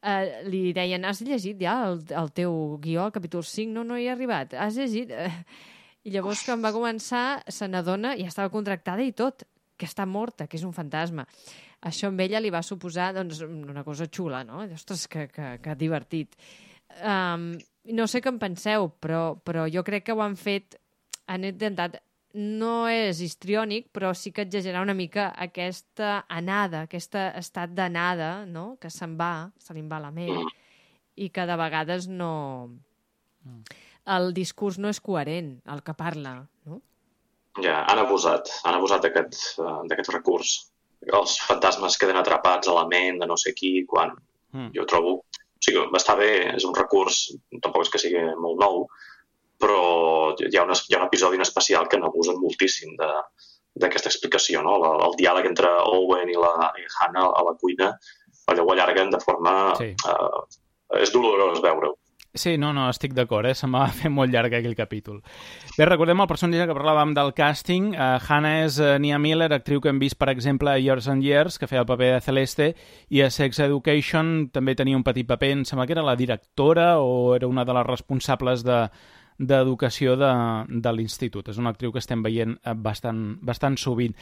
eh, 0.05 0.43
li 0.49 0.73
deien, 0.75 1.05
has 1.07 1.21
llegit 1.25 1.61
ja 1.61 1.77
el, 1.87 2.03
el 2.13 2.31
teu 2.35 2.77
guió, 2.83 3.07
el 3.07 3.15
capítol 3.15 3.45
5? 3.45 3.73
No, 3.73 3.85
no 3.87 3.97
hi 3.97 4.09
he 4.09 4.13
arribat. 4.13 4.53
Has 4.53 4.77
llegit... 4.79 5.11
Eh, 5.11 5.31
i 6.05 6.13
llavors, 6.13 6.43
quan 6.45 6.61
va 6.61 6.73
començar, 6.73 7.41
se 7.49 7.65
n'adona, 7.65 8.13
ja 8.19 8.29
estava 8.29 8.51
contractada 8.53 9.01
i 9.01 9.13
tot, 9.17 9.41
que 9.75 9.87
està 9.89 10.05
morta, 10.05 10.45
que 10.47 10.59
és 10.59 10.63
un 10.63 10.73
fantasma. 10.75 11.25
Això 11.89 12.11
amb 12.11 12.21
ella 12.21 12.41
li 12.41 12.51
va 12.53 12.61
suposar 12.63 13.11
doncs, 13.15 13.41
una 13.45 13.83
cosa 13.83 14.05
xula, 14.05 14.43
no? 14.45 14.61
Ostres, 14.73 15.07
que, 15.11 15.27
que, 15.33 15.55
que 15.63 15.75
divertit. 15.79 16.37
Um, 17.01 17.55
no 17.97 18.05
sé 18.07 18.21
què 18.21 18.29
en 18.31 18.37
penseu, 18.41 18.91
però, 19.01 19.35
però 19.41 19.65
jo 19.71 19.83
crec 19.87 20.07
que 20.07 20.15
ho 20.15 20.23
han 20.25 20.37
fet... 20.39 20.79
Han 21.27 21.47
intentat... 21.47 22.01
No 22.35 22.89
és 22.91 23.21
histriònic, 23.23 23.85
però 23.95 24.09
sí 24.11 24.33
que 24.35 24.43
exagerar 24.43 24.81
una 24.83 24.93
mica 24.93 25.29
aquesta 25.39 26.25
anada, 26.27 26.81
aquest 26.83 27.15
estat 27.15 27.71
d'anada, 27.71 28.43
no? 28.43 28.73
Que 28.75 28.91
se'n 28.91 29.13
va, 29.15 29.47
se 29.55 29.71
li 29.71 29.85
va 29.87 30.01
la 30.03 30.11
ment, 30.11 30.41
i 31.15 31.29
que 31.31 31.47
de 31.47 31.57
vegades 31.63 32.09
no... 32.11 32.33
Mm 33.47 33.81
el 34.05 34.33
discurs 34.37 34.77
no 34.81 34.91
és 34.91 35.01
coherent, 35.01 35.55
el 35.71 35.81
que 35.85 35.95
parla, 35.97 36.35
no? 36.69 36.81
Ja, 37.63 37.81
han 37.89 38.01
abusat, 38.01 38.51
han 38.67 38.77
abusat 38.77 39.05
d'aquest 39.05 39.61
uh, 39.63 40.13
recurs. 40.13 40.55
Els 41.05 41.37
fantasmes 41.45 41.97
queden 42.01 42.19
atrapats 42.19 42.69
a 42.69 42.75
la 42.75 42.85
ment 42.89 43.21
de 43.21 43.27
no 43.29 43.37
sé 43.37 43.53
qui, 43.57 43.79
quan 43.89 44.13
mm. 44.53 44.71
jo 44.77 44.85
trobo... 44.89 45.19
O 45.55 45.65
sigui, 45.65 45.81
està 45.97 46.13
bé, 46.19 46.31
és 46.51 46.65
un 46.67 46.75
recurs, 46.77 47.23
tampoc 47.63 47.85
és 47.85 47.89
que 47.89 47.99
sigui 48.01 48.19
molt 48.37 48.59
nou, 48.61 48.83
però 49.57 49.77
hi 50.35 50.57
ha, 50.59 50.65
un, 50.65 50.73
hi 50.75 50.93
ha 50.93 50.99
un 50.99 51.05
episodi 51.07 51.39
en 51.39 51.45
especial 51.45 51.87
que 51.89 51.97
n'abusen 51.97 52.37
moltíssim 52.37 52.91
d'aquesta 52.99 54.11
explicació, 54.11 54.61
no? 54.67 54.75
El, 54.75 54.99
el 55.07 55.15
diàleg 55.17 55.47
entre 55.49 55.71
Owen 55.95 56.29
i 56.29 56.37
la 56.37 56.69
i 56.77 56.85
Hannah 56.99 57.31
a 57.31 57.41
la 57.47 57.55
cuina, 57.61 57.87
allò 58.51 58.67
ho 58.67 58.75
allarguen 58.75 59.09
de 59.15 59.23
forma... 59.23 59.55
Sí. 59.79 59.95
Uh, 60.05 60.43
és 61.01 61.09
dolorós 61.09 61.63
veure-ho. 61.63 61.95
Sí, 62.35 62.57
no, 62.59 62.73
no, 62.75 62.89
estic 62.91 63.13
d'acord, 63.15 63.47
eh? 63.47 63.55
se 63.55 63.67
m'ha 63.71 63.85
fet 63.95 64.11
molt 64.11 64.33
llarg 64.33 64.53
aquell 64.57 64.75
capítol. 64.75 65.21
Bé, 65.77 65.85
recordem 65.87 66.19
el 66.19 66.27
personatge 66.27 66.67
que 66.67 66.75
parlàvem 66.75 67.13
del 67.15 67.31
càsting. 67.37 67.93
Uh, 67.95 68.17
Hannah 68.19 68.65
és 68.65 68.79
uh, 68.83 68.97
Nia 68.99 69.19
Miller, 69.23 69.47
actriu 69.55 69.79
que 69.79 69.87
hem 69.93 70.01
vist, 70.03 70.19
per 70.19 70.27
exemple, 70.33 70.73
a 70.73 70.81
Years 70.81 71.07
and 71.11 71.23
Years, 71.23 71.55
que 71.57 71.69
feia 71.71 71.85
el 71.85 71.87
paper 71.87 72.11
de 72.17 72.23
Celeste, 72.25 72.69
i 73.07 73.23
a 73.23 73.31
Sex 73.31 73.63
Education 73.63 74.49
també 74.51 74.75
tenia 74.75 74.99
un 74.99 75.05
petit 75.07 75.27
paper, 75.27 75.53
em 75.55 75.63
sembla 75.63 75.87
que 75.87 75.95
era 75.95 76.03
la 76.03 76.17
directora 76.19 76.97
o 76.99 77.35
era 77.37 77.47
una 77.47 77.63
de 77.63 77.77
les 77.79 77.87
responsables 77.87 78.67
de 78.67 78.83
d'educació 79.35 80.15
de, 80.15 80.31
de 80.69 80.91
l'institut. 80.95 81.49
És 81.51 81.57
una 81.59 81.73
actriu 81.75 81.91
que 81.91 81.99
estem 81.99 82.21
veient 82.23 82.55
eh, 82.55 82.75
bastant, 82.75 83.35
bastant 83.43 83.75
sovint. 83.75 84.15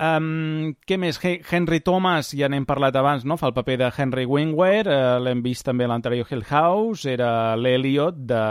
Um, 0.00 0.72
què 0.88 0.96
més? 0.96 1.18
Henry 1.20 1.82
Thomas, 1.84 2.30
ja 2.32 2.48
n'hem 2.48 2.64
parlat 2.64 2.96
abans, 2.96 3.26
no? 3.28 3.36
fa 3.36 3.50
el 3.50 3.56
paper 3.56 3.76
de 3.82 3.90
Henry 3.92 4.24
Wingware, 4.24 4.88
uh, 4.88 5.18
l'hem 5.20 5.42
vist 5.44 5.66
també 5.66 5.84
a 5.84 5.90
l'anterior 5.92 6.30
Hill 6.30 6.46
House, 6.48 7.04
era 7.04 7.54
l'Eliot 7.60 8.22
de, 8.30 8.44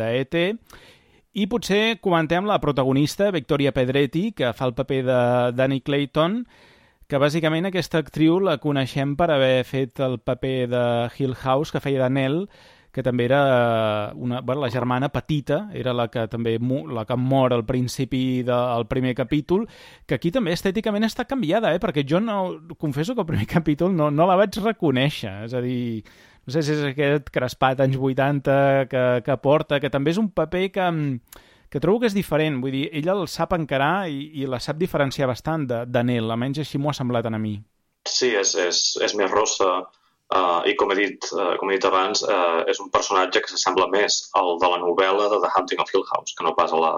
de 0.00 0.10
E.T., 0.22 0.44
i 1.34 1.48
potser 1.50 1.98
comentem 2.00 2.46
la 2.48 2.60
protagonista, 2.62 3.28
Victoria 3.34 3.74
Pedretti, 3.74 4.30
que 4.38 4.54
fa 4.56 4.70
el 4.70 4.76
paper 4.78 5.00
de 5.04 5.20
Danny 5.58 5.80
Clayton, 5.84 6.38
que 7.10 7.20
bàsicament 7.20 7.68
aquesta 7.68 8.00
actriu 8.00 8.38
la 8.40 8.56
coneixem 8.62 9.12
per 9.18 9.28
haver 9.34 9.64
fet 9.68 10.00
el 10.00 10.16
paper 10.24 10.56
de 10.72 10.84
Hill 11.18 11.34
House, 11.42 11.74
que 11.74 11.82
feia 11.84 12.06
de 12.06 12.12
Nell, 12.16 12.38
que 12.94 13.02
també 13.02 13.24
era 13.24 14.12
una, 14.14 14.40
bueno, 14.40 14.62
la 14.62 14.70
germana 14.70 15.08
petita, 15.10 15.68
era 15.74 15.92
la 15.92 16.06
que 16.08 16.28
també 16.30 16.52
la 16.62 17.02
que 17.04 17.16
mor 17.18 17.52
al 17.52 17.64
principi 17.66 18.44
del 18.46 18.86
primer 18.86 19.16
capítol, 19.18 19.66
que 20.06 20.14
aquí 20.14 20.30
també 20.30 20.52
estèticament 20.54 21.02
està 21.02 21.26
canviada, 21.26 21.72
eh? 21.74 21.80
perquè 21.82 22.04
jo 22.06 22.20
no, 22.22 22.60
confesso 22.78 23.16
que 23.16 23.24
el 23.24 23.26
primer 23.26 23.48
capítol 23.56 23.96
no, 23.96 24.12
no 24.14 24.28
la 24.30 24.36
vaig 24.38 24.60
reconèixer, 24.62 25.32
és 25.48 25.56
a 25.58 25.64
dir, 25.64 26.04
no 26.46 26.54
sé 26.54 26.62
si 26.62 26.76
és 26.76 26.84
aquest 26.92 27.34
crespat 27.34 27.82
anys 27.82 27.98
80 27.98 28.86
que, 28.92 29.04
que 29.26 29.36
porta, 29.42 29.80
que 29.82 29.90
també 29.90 30.14
és 30.14 30.22
un 30.22 30.30
paper 30.30 30.68
que, 30.70 30.88
que 31.74 31.82
trobo 31.82 32.04
que 32.04 32.12
és 32.12 32.14
diferent, 32.14 32.62
vull 32.62 32.78
dir, 32.78 32.84
ella 32.94 33.18
el 33.18 33.26
sap 33.26 33.58
encarar 33.58 34.06
i, 34.06 34.30
i 34.38 34.46
la 34.46 34.62
sap 34.62 34.78
diferenciar 34.78 35.26
bastant 35.32 35.66
de, 35.66 35.82
de 35.90 36.06
Nel, 36.06 36.30
almenys 36.30 36.62
així 36.62 36.78
m'ho 36.78 36.94
ha 36.94 36.96
semblat 37.00 37.26
a 37.26 37.34
mi. 37.34 37.56
Sí, 38.06 38.30
és, 38.38 38.54
és, 38.54 38.84
és 39.02 39.18
més 39.18 39.32
rossa, 39.32 39.80
Uh, 40.34 40.66
I 40.66 40.72
com 40.74 40.90
he 40.90 40.96
dit, 40.98 41.26
uh, 41.36 41.52
com 41.60 41.70
he 41.70 41.76
dit 41.76 41.84
abans, 41.86 42.24
uh, 42.26 42.64
és 42.70 42.80
un 42.82 42.88
personatge 42.90 43.42
que 43.42 43.52
s'assembla 43.52 43.86
més 43.92 44.16
al 44.40 44.56
de 44.58 44.70
la 44.72 44.80
novel·la 44.82 45.28
de 45.30 45.38
The 45.44 45.50
Hunting 45.54 45.82
of 45.84 45.92
Hill 45.94 46.06
House, 46.10 46.34
que 46.34 46.46
no 46.46 46.56
pas 46.58 46.74
a 46.74 46.80
la, 46.82 46.94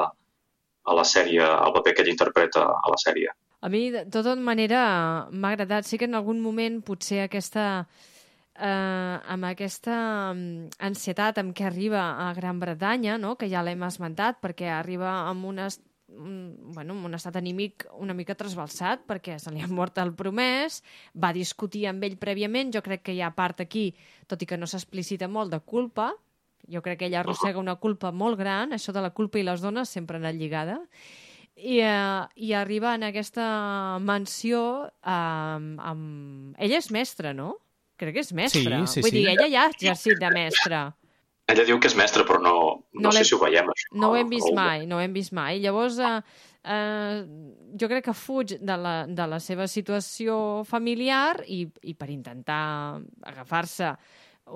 a 0.87 0.95
la 0.97 1.05
sèrie, 1.05 1.45
al 1.45 1.75
paper 1.77 1.93
que 1.95 2.07
ell 2.07 2.15
interpreta 2.15 2.65
a 2.65 2.93
la 2.93 2.99
sèrie. 3.03 3.35
A 3.61 3.69
mi, 3.69 3.91
de 3.91 4.05
tota 4.13 4.37
manera, 4.39 4.83
m'ha 5.33 5.53
agradat. 5.53 5.85
Sí 5.89 5.99
que 5.99 6.09
en 6.09 6.17
algun 6.19 6.41
moment 6.41 6.83
potser 6.87 7.25
aquesta... 7.27 7.87
Eh, 8.57 9.17
amb 9.35 9.45
aquesta 9.45 9.95
mm, 10.33 10.79
ansietat 10.89 11.37
amb 11.43 11.53
què 11.53 11.67
arriba 11.69 12.07
a 12.25 12.31
Gran 12.33 12.57
Bretanya, 12.57 13.19
no? 13.21 13.35
que 13.37 13.51
ja 13.53 13.61
l'hem 13.61 13.83
esmentat, 13.85 14.39
perquè 14.41 14.71
arriba 14.73 15.11
amb 15.29 15.45
unes 15.45 15.77
un, 16.09 16.73
bueno, 16.73 16.95
un 16.95 17.15
estat 17.19 17.37
anímic 17.37 17.87
una 17.99 18.15
mica 18.15 18.37
trasbalsat 18.39 19.03
perquè 19.09 19.39
se 19.43 19.51
li 19.53 19.63
ha 19.63 19.69
mort 19.69 19.99
el 19.99 20.15
promès, 20.15 20.83
va 21.13 21.33
discutir 21.35 21.87
amb 21.91 22.05
ell 22.07 22.17
prèviament, 22.21 22.73
jo 22.75 22.83
crec 22.85 23.03
que 23.07 23.17
hi 23.17 23.23
ha 23.23 23.33
part 23.35 23.61
aquí, 23.65 23.91
tot 24.31 24.43
i 24.43 24.49
que 24.49 24.59
no 24.59 24.69
s'explicita 24.71 25.29
molt, 25.29 25.53
de 25.53 25.61
culpa, 25.61 26.13
jo 26.71 26.83
crec 26.83 27.01
que 27.01 27.11
ella 27.11 27.21
arrossega 27.21 27.63
una 27.63 27.77
culpa 27.83 28.13
molt 28.13 28.39
gran, 28.39 28.73
això 28.73 28.95
de 28.95 29.03
la 29.03 29.13
culpa 29.15 29.39
i 29.39 29.47
les 29.47 29.63
dones 29.63 29.91
sempre 29.91 30.19
ha 30.19 30.23
anat 30.23 30.39
lligada, 30.39 30.81
i, 31.57 31.81
uh, 31.81 32.27
i 32.37 32.53
arriba 32.53 32.95
en 32.95 33.07
aquesta 33.09 33.47
mansió 34.05 34.61
amb, 35.01 35.81
amb... 35.81 36.57
Ella 36.61 36.83
és 36.83 36.91
mestra, 36.93 37.33
no? 37.33 37.55
Crec 37.97 38.19
que 38.19 38.25
és 38.27 38.33
mestra. 38.37 38.83
Sí, 38.85 38.99
sí, 38.99 39.05
Vull 39.07 39.15
sí. 39.15 39.17
dir, 39.23 39.29
ella 39.33 39.49
ja 39.49 39.65
ha 39.65 39.73
exercit 39.73 40.21
de 40.21 40.31
mestra. 40.35 40.83
Ella 41.47 41.63
diu 41.67 41.79
que 41.79 41.87
és 41.87 41.95
mestre, 41.95 42.25
però 42.27 42.41
no, 42.43 42.53
no, 42.91 43.05
no 43.07 43.13
sé 43.15 43.23
si 43.27 43.37
ho 43.37 43.39
veiem, 43.39 43.69
això. 43.71 43.93
No 43.95 44.11
ho 44.11 44.17
hem 44.19 44.31
vist 44.33 44.51
mai, 44.55 44.87
no 44.91 44.99
ho 44.99 45.03
hem 45.05 45.13
vist 45.15 45.31
mai. 45.37 45.61
Llavors, 45.63 46.01
eh, 46.03 46.17
eh, 46.75 47.21
jo 47.79 47.89
crec 47.93 48.09
que 48.09 48.15
fuig 48.19 48.57
de 48.59 48.79
la, 48.83 48.95
de 49.07 49.27
la 49.31 49.39
seva 49.43 49.69
situació 49.71 50.65
familiar 50.67 51.45
i, 51.47 51.63
i 51.87 51.95
per 51.95 52.11
intentar 52.11 52.99
agafar-se 53.31 53.93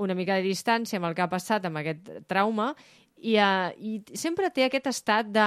una 0.03 0.17
mica 0.19 0.35
de 0.39 0.47
distància 0.47 0.99
amb 0.99 1.07
el 1.11 1.15
que 1.15 1.23
ha 1.23 1.31
passat 1.31 1.67
amb 1.67 1.79
aquest 1.79 2.11
trauma 2.31 2.73
i, 3.23 3.37
eh, 3.37 3.71
i 3.79 4.19
sempre 4.19 4.51
té 4.51 4.67
aquest 4.67 4.91
estat 4.91 5.31
de 5.31 5.47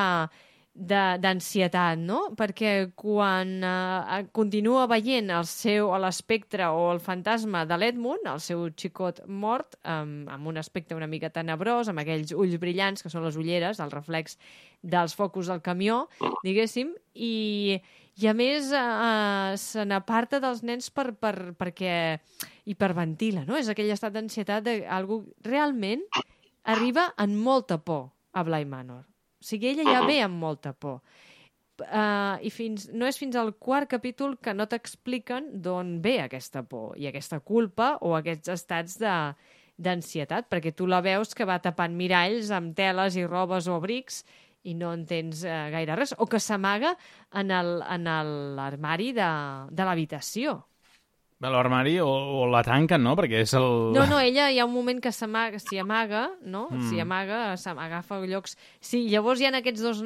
d'ansietat, 0.74 2.00
no? 2.02 2.32
Perquè 2.34 2.90
quan 2.98 3.52
eh, 3.62 4.24
continua 4.34 4.88
veient 4.90 5.30
el 5.30 5.46
seu 5.46 5.92
l'espectre 6.02 6.66
o 6.74 6.88
el 6.92 7.00
fantasma 7.00 7.62
de 7.70 7.78
l'Edmund, 7.78 8.26
el 8.26 8.42
seu 8.42 8.66
xicot 8.74 9.22
mort, 9.28 9.78
amb, 9.86 10.26
amb 10.34 10.50
un 10.50 10.58
aspecte 10.58 10.98
una 10.98 11.08
mica 11.08 11.30
tenebrós, 11.30 11.92
amb 11.92 12.02
aquells 12.02 12.34
ulls 12.34 12.58
brillants, 12.58 13.06
que 13.06 13.14
són 13.14 13.26
les 13.28 13.38
ulleres, 13.38 13.80
el 13.80 13.94
reflex 13.94 14.40
dels 14.82 15.14
focus 15.14 15.54
del 15.54 15.62
camió, 15.62 16.08
diguéssim, 16.42 16.96
i, 17.14 17.78
i 18.18 18.28
a 18.28 18.34
més 18.34 18.74
eh, 18.74 19.54
se 19.62 19.86
n'aparta 19.86 20.42
dels 20.42 20.66
nens 20.66 20.90
per, 20.90 21.12
per, 21.14 21.54
perquè 21.54 22.18
hiperventila, 22.66 23.46
no? 23.46 23.62
És 23.62 23.70
aquell 23.70 23.94
estat 23.94 24.18
d'ansietat 24.18 24.66
d'algú 24.66 25.22
realment 25.46 26.02
arriba 26.66 27.12
en 27.22 27.38
molta 27.38 27.78
por 27.78 28.10
a 28.34 28.42
Bly 28.42 28.66
Manor. 28.66 29.13
O 29.44 29.46
sigui, 29.46 29.74
ella 29.74 29.84
ja 29.92 30.04
ve 30.08 30.22
amb 30.24 30.40
molta 30.40 30.72
por. 30.72 31.02
Uh, 31.82 32.38
I 32.46 32.52
fins, 32.54 32.86
no 32.94 33.08
és 33.10 33.18
fins 33.20 33.36
al 33.36 33.50
quart 33.60 33.90
capítol 33.92 34.38
que 34.40 34.54
no 34.56 34.70
t'expliquen 34.70 35.50
d'on 35.66 35.98
ve 36.06 36.20
aquesta 36.22 36.62
por 36.64 36.94
i 37.02 37.10
aquesta 37.10 37.42
culpa 37.44 37.98
o 38.06 38.14
aquests 38.16 38.54
estats 38.54 39.02
de 39.02 39.18
d'ansietat, 39.84 40.46
perquè 40.54 40.70
tu 40.78 40.86
la 40.86 41.00
veus 41.02 41.34
que 41.34 41.48
va 41.50 41.58
tapant 41.60 41.96
miralls 41.98 42.52
amb 42.54 42.76
teles 42.78 43.18
i 43.18 43.24
robes 43.26 43.66
o 43.68 43.80
abrics 43.80 44.20
i 44.70 44.76
no 44.78 44.92
entens 44.94 45.42
uh, 45.44 45.66
gaire 45.74 45.98
res, 45.98 46.14
o 46.22 46.28
que 46.30 46.40
s'amaga 46.40 46.94
en 47.34 47.50
l'armari 47.50 49.10
de, 49.18 49.32
de 49.74 49.88
l'habitació. 49.90 50.60
A 51.44 51.50
l'armari 51.52 51.98
o, 52.00 52.08
o 52.08 52.46
la 52.48 52.62
tanquen, 52.64 53.04
no? 53.04 53.16
Perquè 53.20 53.42
és 53.44 53.54
el... 53.60 53.66
No, 53.96 54.06
no, 54.08 54.20
ella 54.24 54.48
hi 54.52 54.62
ha 54.62 54.68
un 54.68 54.74
moment 54.74 55.02
que 55.04 55.12
s'amaga, 55.12 55.60
s'hi 55.60 55.82
amaga, 55.82 56.26
no? 56.42 56.70
Mm. 56.72 56.86
S'hi 56.88 57.02
amaga, 57.04 57.42
agafa 57.74 58.22
llocs... 58.24 58.56
Sí, 58.80 59.04
llavors 59.12 59.42
hi 59.42 59.50
ha 59.50 59.54
aquests 59.60 59.84
dos, 59.84 60.04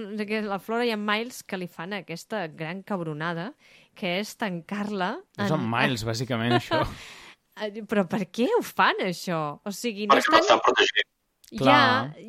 la 0.47 0.57
Flora 0.63 0.87
i 0.87 0.93
en 0.95 1.03
Miles, 1.05 1.43
que 1.45 1.59
li 1.61 1.69
fan 1.69 1.93
aquesta 1.97 2.47
gran 2.49 2.81
cabronada, 2.87 3.51
que 3.97 4.17
és 4.21 4.33
tancar-la... 4.39 5.13
És 5.37 5.53
en 5.53 5.67
Miles, 5.69 6.05
bàsicament, 6.07 6.57
això. 6.59 6.81
però 7.89 8.07
per 8.09 8.23
què 8.33 8.49
ho 8.57 8.63
fan, 8.65 9.05
això? 9.05 9.43
O 9.61 9.75
sigui, 9.75 10.09
no 10.09 10.17
Perquè 10.17 10.25
estan... 10.25 10.41
l'estan 10.41 10.65
protegint. 10.65 11.13
Ja, 11.63 11.81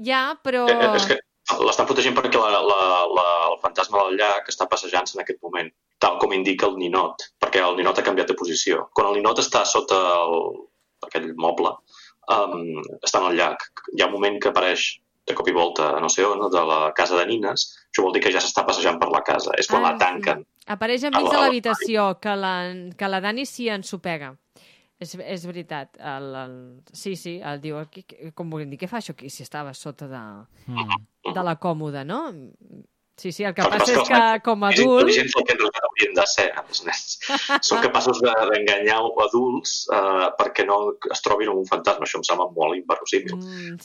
ja, 0.05 0.22
però... 0.44 0.66
Eh, 0.70 0.78
eh, 0.78 0.94
és 1.01 1.09
que 1.10 1.18
l'estan 1.64 1.89
protegint 1.89 2.16
perquè 2.16 2.39
la, 2.39 2.60
la, 2.60 2.80
la, 3.09 3.28
el 3.48 3.60
fantasma 3.64 4.05
del 4.05 4.20
llac 4.20 4.52
està 4.52 4.68
passejant-se 4.70 5.16
en 5.16 5.24
aquest 5.24 5.40
moment, 5.44 5.72
tal 5.98 6.18
com 6.18 6.32
indica 6.32 6.66
el 6.68 6.76
ninot, 6.78 7.24
perquè 7.42 7.62
el 7.64 7.76
ninot 7.76 7.98
ha 7.98 8.04
canviat 8.06 8.28
de 8.30 8.36
posició. 8.38 8.88
Quan 8.94 9.08
el 9.10 9.18
ninot 9.20 9.38
està 9.42 9.64
sota 9.66 9.98
el, 10.22 10.38
aquell 11.08 11.32
moble, 11.36 11.74
um, 12.30 12.80
està 13.02 13.20
en 13.22 13.30
el 13.32 13.36
llac. 13.40 13.68
Hi 13.96 14.02
ha 14.02 14.06
un 14.10 14.14
moment 14.14 14.38
que 14.42 14.50
apareix 14.52 14.88
de 15.28 15.34
cop 15.36 15.48
i 15.50 15.52
volta, 15.52 15.90
no 16.00 16.08
sé 16.08 16.24
on, 16.24 16.40
de 16.50 16.62
la 16.64 16.92
casa 16.96 17.18
de 17.18 17.26
nines, 17.28 17.66
això 17.90 18.02
vol 18.06 18.14
dir 18.16 18.22
que 18.24 18.32
ja 18.32 18.40
s'està 18.40 18.64
passejant 18.64 18.96
per 19.00 19.10
la 19.12 19.20
casa. 19.26 19.52
És 19.60 19.66
quan 19.68 19.84
Ah, 19.84 19.90
la 19.92 19.98
tanquen. 20.00 20.44
Sí. 20.46 20.64
Apareix 20.72 21.04
enmig 21.04 21.28
de 21.30 21.38
l'habitació, 21.40 22.18
que 22.20 22.34
la, 22.36 22.52
que 22.96 23.08
la 23.08 23.20
Dani 23.24 23.44
s'hi 23.48 23.68
ensopega. 23.72 24.34
És, 24.98 25.12
és 25.14 25.44
veritat. 25.46 25.94
El, 26.00 26.24
el, 26.34 26.54
sí, 26.92 27.14
sí, 27.16 27.36
el 27.44 27.60
diu, 27.62 27.76
aquí, 27.78 28.02
com 28.34 28.48
volem 28.50 28.70
dir, 28.72 28.78
què 28.80 28.88
fa 28.90 28.98
això 28.98 29.12
aquí 29.14 29.28
si 29.30 29.44
estava 29.44 29.72
sota 29.74 30.08
de, 30.10 30.22
Mm. 30.68 30.98
de 31.34 31.42
la 31.44 31.54
còmoda, 31.56 32.04
no? 32.04 32.32
Sí, 33.18 33.32
sí, 33.32 33.42
el 33.44 33.54
que 33.54 33.62
Perquè 33.62 33.78
passa 33.78 33.94
és 33.94 34.08
que 34.08 34.40
com 34.46 34.62
a 34.64 34.68
adult... 34.68 35.08
en 35.10 35.30
realitat 35.32 35.77
haurien 35.98 36.14
de 36.14 36.26
ser, 36.30 36.48
els 36.56 36.84
nens. 36.86 37.18
Són 37.66 37.82
capaços 37.82 38.20
de- 38.22 38.34
d'enganyar 38.52 38.98
adults 39.26 39.88
eh, 39.92 40.30
perquè 40.38 40.66
no 40.66 40.94
es 41.10 41.22
trobin 41.22 41.48
amb 41.50 41.58
un 41.58 41.66
fantasma. 41.66 42.06
Això 42.06 42.18
em 42.18 42.24
sembla 42.24 42.48
molt 42.54 42.76
inverosímil. 42.78 43.36
Mm, 43.36 43.78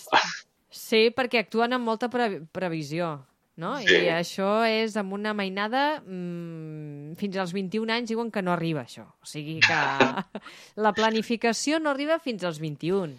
sí, 0.70 1.10
perquè 1.16 1.40
actuen 1.44 1.74
amb 1.74 1.86
molta 1.86 2.10
pre 2.10 2.42
previsió, 2.52 3.26
no? 3.58 3.76
Sí. 3.82 3.96
I 4.06 4.10
això 4.10 4.64
és 4.70 4.96
amb 4.98 5.14
una 5.14 5.34
mainada... 5.34 6.02
Mm, 6.06 7.14
fins 7.14 7.38
als 7.38 7.52
21 7.54 7.92
anys 7.94 8.10
diuen 8.10 8.32
que 8.34 8.42
no 8.42 8.52
arriba, 8.52 8.82
això. 8.88 9.04
O 9.22 9.26
sigui 9.26 9.60
que 9.62 9.76
la 10.82 10.94
planificació 10.94 11.80
no 11.80 11.92
arriba 11.92 12.20
fins 12.20 12.44
als 12.44 12.58
21. 12.60 13.14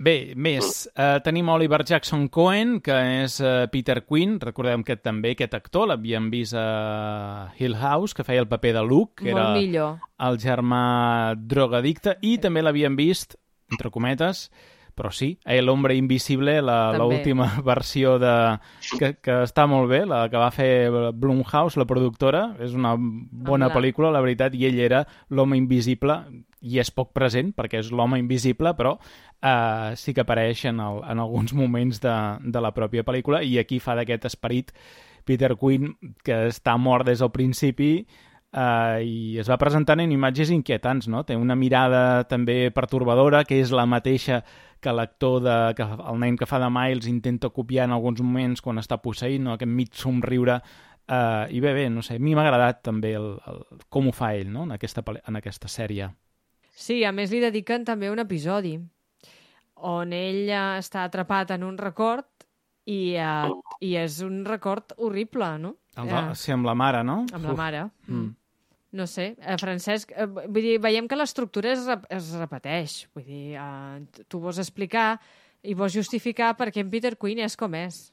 Bé, 0.00 0.32
més, 0.32 0.86
eh, 0.96 1.18
tenim 1.20 1.50
Oliver 1.52 1.82
Jackson 1.84 2.22
Cohen, 2.32 2.78
que 2.80 2.94
és 3.20 3.34
eh, 3.44 3.66
Peter 3.68 3.98
Quinn, 4.06 4.38
recordem 4.40 4.80
que 4.86 4.96
també 4.96 5.34
aquest 5.34 5.52
actor 5.58 5.90
l'havíem 5.90 6.30
vist 6.32 6.56
a 6.56 7.50
Hill 7.58 7.76
House, 7.76 8.16
que 8.16 8.24
feia 8.24 8.40
el 8.40 8.48
paper 8.48 8.72
de 8.78 8.84
Luke, 8.88 9.20
que 9.20 9.34
Molt 9.34 9.42
era 9.42 9.58
millor. 9.58 9.98
el 10.24 10.38
germà 10.40 10.80
drogadicte, 11.36 12.16
i 12.24 12.38
també 12.40 12.62
l'havíem 12.64 12.96
vist, 12.96 13.36
entre 13.70 13.92
cometes, 13.92 14.46
però 15.00 15.08
sí, 15.16 15.30
eh, 15.48 15.62
l'Ombra 15.64 15.96
Invisible, 15.96 16.58
l'última 16.60 17.48
versió 17.64 18.18
de... 18.20 18.34
Que, 18.98 19.14
que 19.24 19.38
està 19.46 19.64
molt 19.70 19.88
bé, 19.88 20.02
la 20.04 20.26
que 20.28 20.36
va 20.40 20.50
fer 20.52 20.90
Blumhouse, 21.16 21.80
la 21.80 21.88
productora, 21.88 22.50
és 22.60 22.76
una 22.76 22.92
bona 22.98 23.70
Hola. 23.70 23.74
pel·lícula, 23.78 24.12
la 24.12 24.20
veritat, 24.20 24.54
i 24.54 24.68
ell 24.68 24.78
era 24.84 25.06
l'home 25.32 25.56
invisible, 25.56 26.20
i 26.60 26.76
és 26.82 26.92
poc 26.92 27.14
present, 27.16 27.54
perquè 27.56 27.80
és 27.80 27.88
l'home 27.96 28.20
invisible, 28.20 28.74
però 28.76 28.98
eh, 29.00 29.96
sí 29.96 30.12
que 30.12 30.26
apareix 30.26 30.66
en, 30.68 30.84
el, 30.84 31.00
en 31.08 31.24
alguns 31.24 31.56
moments 31.56 32.02
de, 32.04 32.16
de 32.44 32.60
la 32.60 32.74
pròpia 32.76 33.06
pel·lícula, 33.08 33.40
i 33.40 33.56
aquí 33.62 33.80
fa 33.80 33.96
d'aquest 33.96 34.28
esperit 34.28 34.74
Peter 35.24 35.54
Quinn, 35.56 35.94
que 36.24 36.44
està 36.50 36.76
mort 36.76 37.08
des 37.08 37.24
del 37.24 37.32
principi, 37.32 37.94
Uh, 38.50 38.98
i 39.06 39.38
es 39.38 39.46
va 39.46 39.54
presentant 39.62 40.00
en 40.02 40.10
imatges 40.10 40.48
inquietants, 40.50 41.06
no? 41.06 41.20
Té 41.22 41.36
una 41.38 41.54
mirada 41.54 42.24
també 42.26 42.72
pertorbadora, 42.74 43.44
que 43.46 43.60
és 43.62 43.70
la 43.70 43.84
mateixa 43.86 44.40
que 44.82 44.92
l'actor, 44.92 45.40
de, 45.44 45.56
que 45.78 45.84
el 45.84 46.20
nen 46.22 46.38
que 46.40 46.48
fa 46.48 46.60
de 46.62 46.70
Miles 46.72 47.08
intenta 47.10 47.50
copiar 47.54 47.88
en 47.88 47.96
alguns 47.96 48.22
moments 48.24 48.62
quan 48.64 48.80
està 48.82 49.00
posseït, 49.02 49.42
no? 49.44 49.54
aquest 49.54 49.70
mig 49.70 49.92
somriure. 49.96 50.60
Uh, 51.10 51.48
I 51.50 51.60
bé, 51.60 51.74
bé, 51.74 51.88
no 51.90 52.04
sé, 52.06 52.20
a 52.20 52.22
mi 52.22 52.36
m'ha 52.38 52.44
agradat 52.46 52.84
també 52.86 53.16
el, 53.18 53.32
el, 53.50 53.62
com 53.90 54.08
ho 54.08 54.12
fa 54.14 54.32
ell 54.38 54.52
no? 54.52 54.62
en, 54.68 54.76
aquesta, 54.76 55.02
en 55.02 55.40
aquesta 55.40 55.68
sèrie. 55.68 56.06
Sí, 56.70 57.02
a 57.04 57.10
més 57.12 57.32
li 57.34 57.42
dediquen 57.42 57.84
també 57.84 58.12
un 58.12 58.22
episodi 58.22 58.76
on 59.80 60.12
ell 60.12 60.50
està 60.78 61.04
atrapat 61.06 61.54
en 61.56 61.64
un 61.64 61.78
record 61.80 62.28
i, 62.90 63.16
uh, 63.20 63.50
i 63.84 63.94
és 64.00 64.20
un 64.24 64.42
record 64.46 64.94
horrible, 64.98 65.50
no? 65.62 65.74
El, 65.98 66.10
uh, 66.10 66.34
sí, 66.38 66.52
amb 66.54 66.68
la 66.68 66.76
mare, 66.78 67.02
no? 67.06 67.22
Amb 67.28 67.44
Uf. 67.44 67.50
la 67.50 67.56
mare. 67.58 67.82
Mm. 68.08 68.28
No 68.92 69.06
sé, 69.06 69.36
eh, 69.38 69.56
Francesc, 69.58 70.10
eh, 70.16 70.26
vull 70.26 70.64
dir, 70.64 70.78
veiem 70.82 71.06
que 71.06 71.18
l'estructura 71.18 71.70
es, 71.76 71.84
es 72.10 72.32
repeteix. 72.34 72.96
Vull 73.14 73.26
dir, 73.26 73.44
eh, 73.54 74.24
tu 74.28 74.40
vols 74.42 74.58
explicar 74.58 75.12
i 75.62 75.76
vols 75.78 75.94
justificar 75.94 76.56
per 76.58 76.70
què 76.74 76.82
en 76.82 76.90
Peter 76.90 77.14
Quinn 77.16 77.44
és 77.44 77.54
com 77.56 77.76
és. 77.78 78.08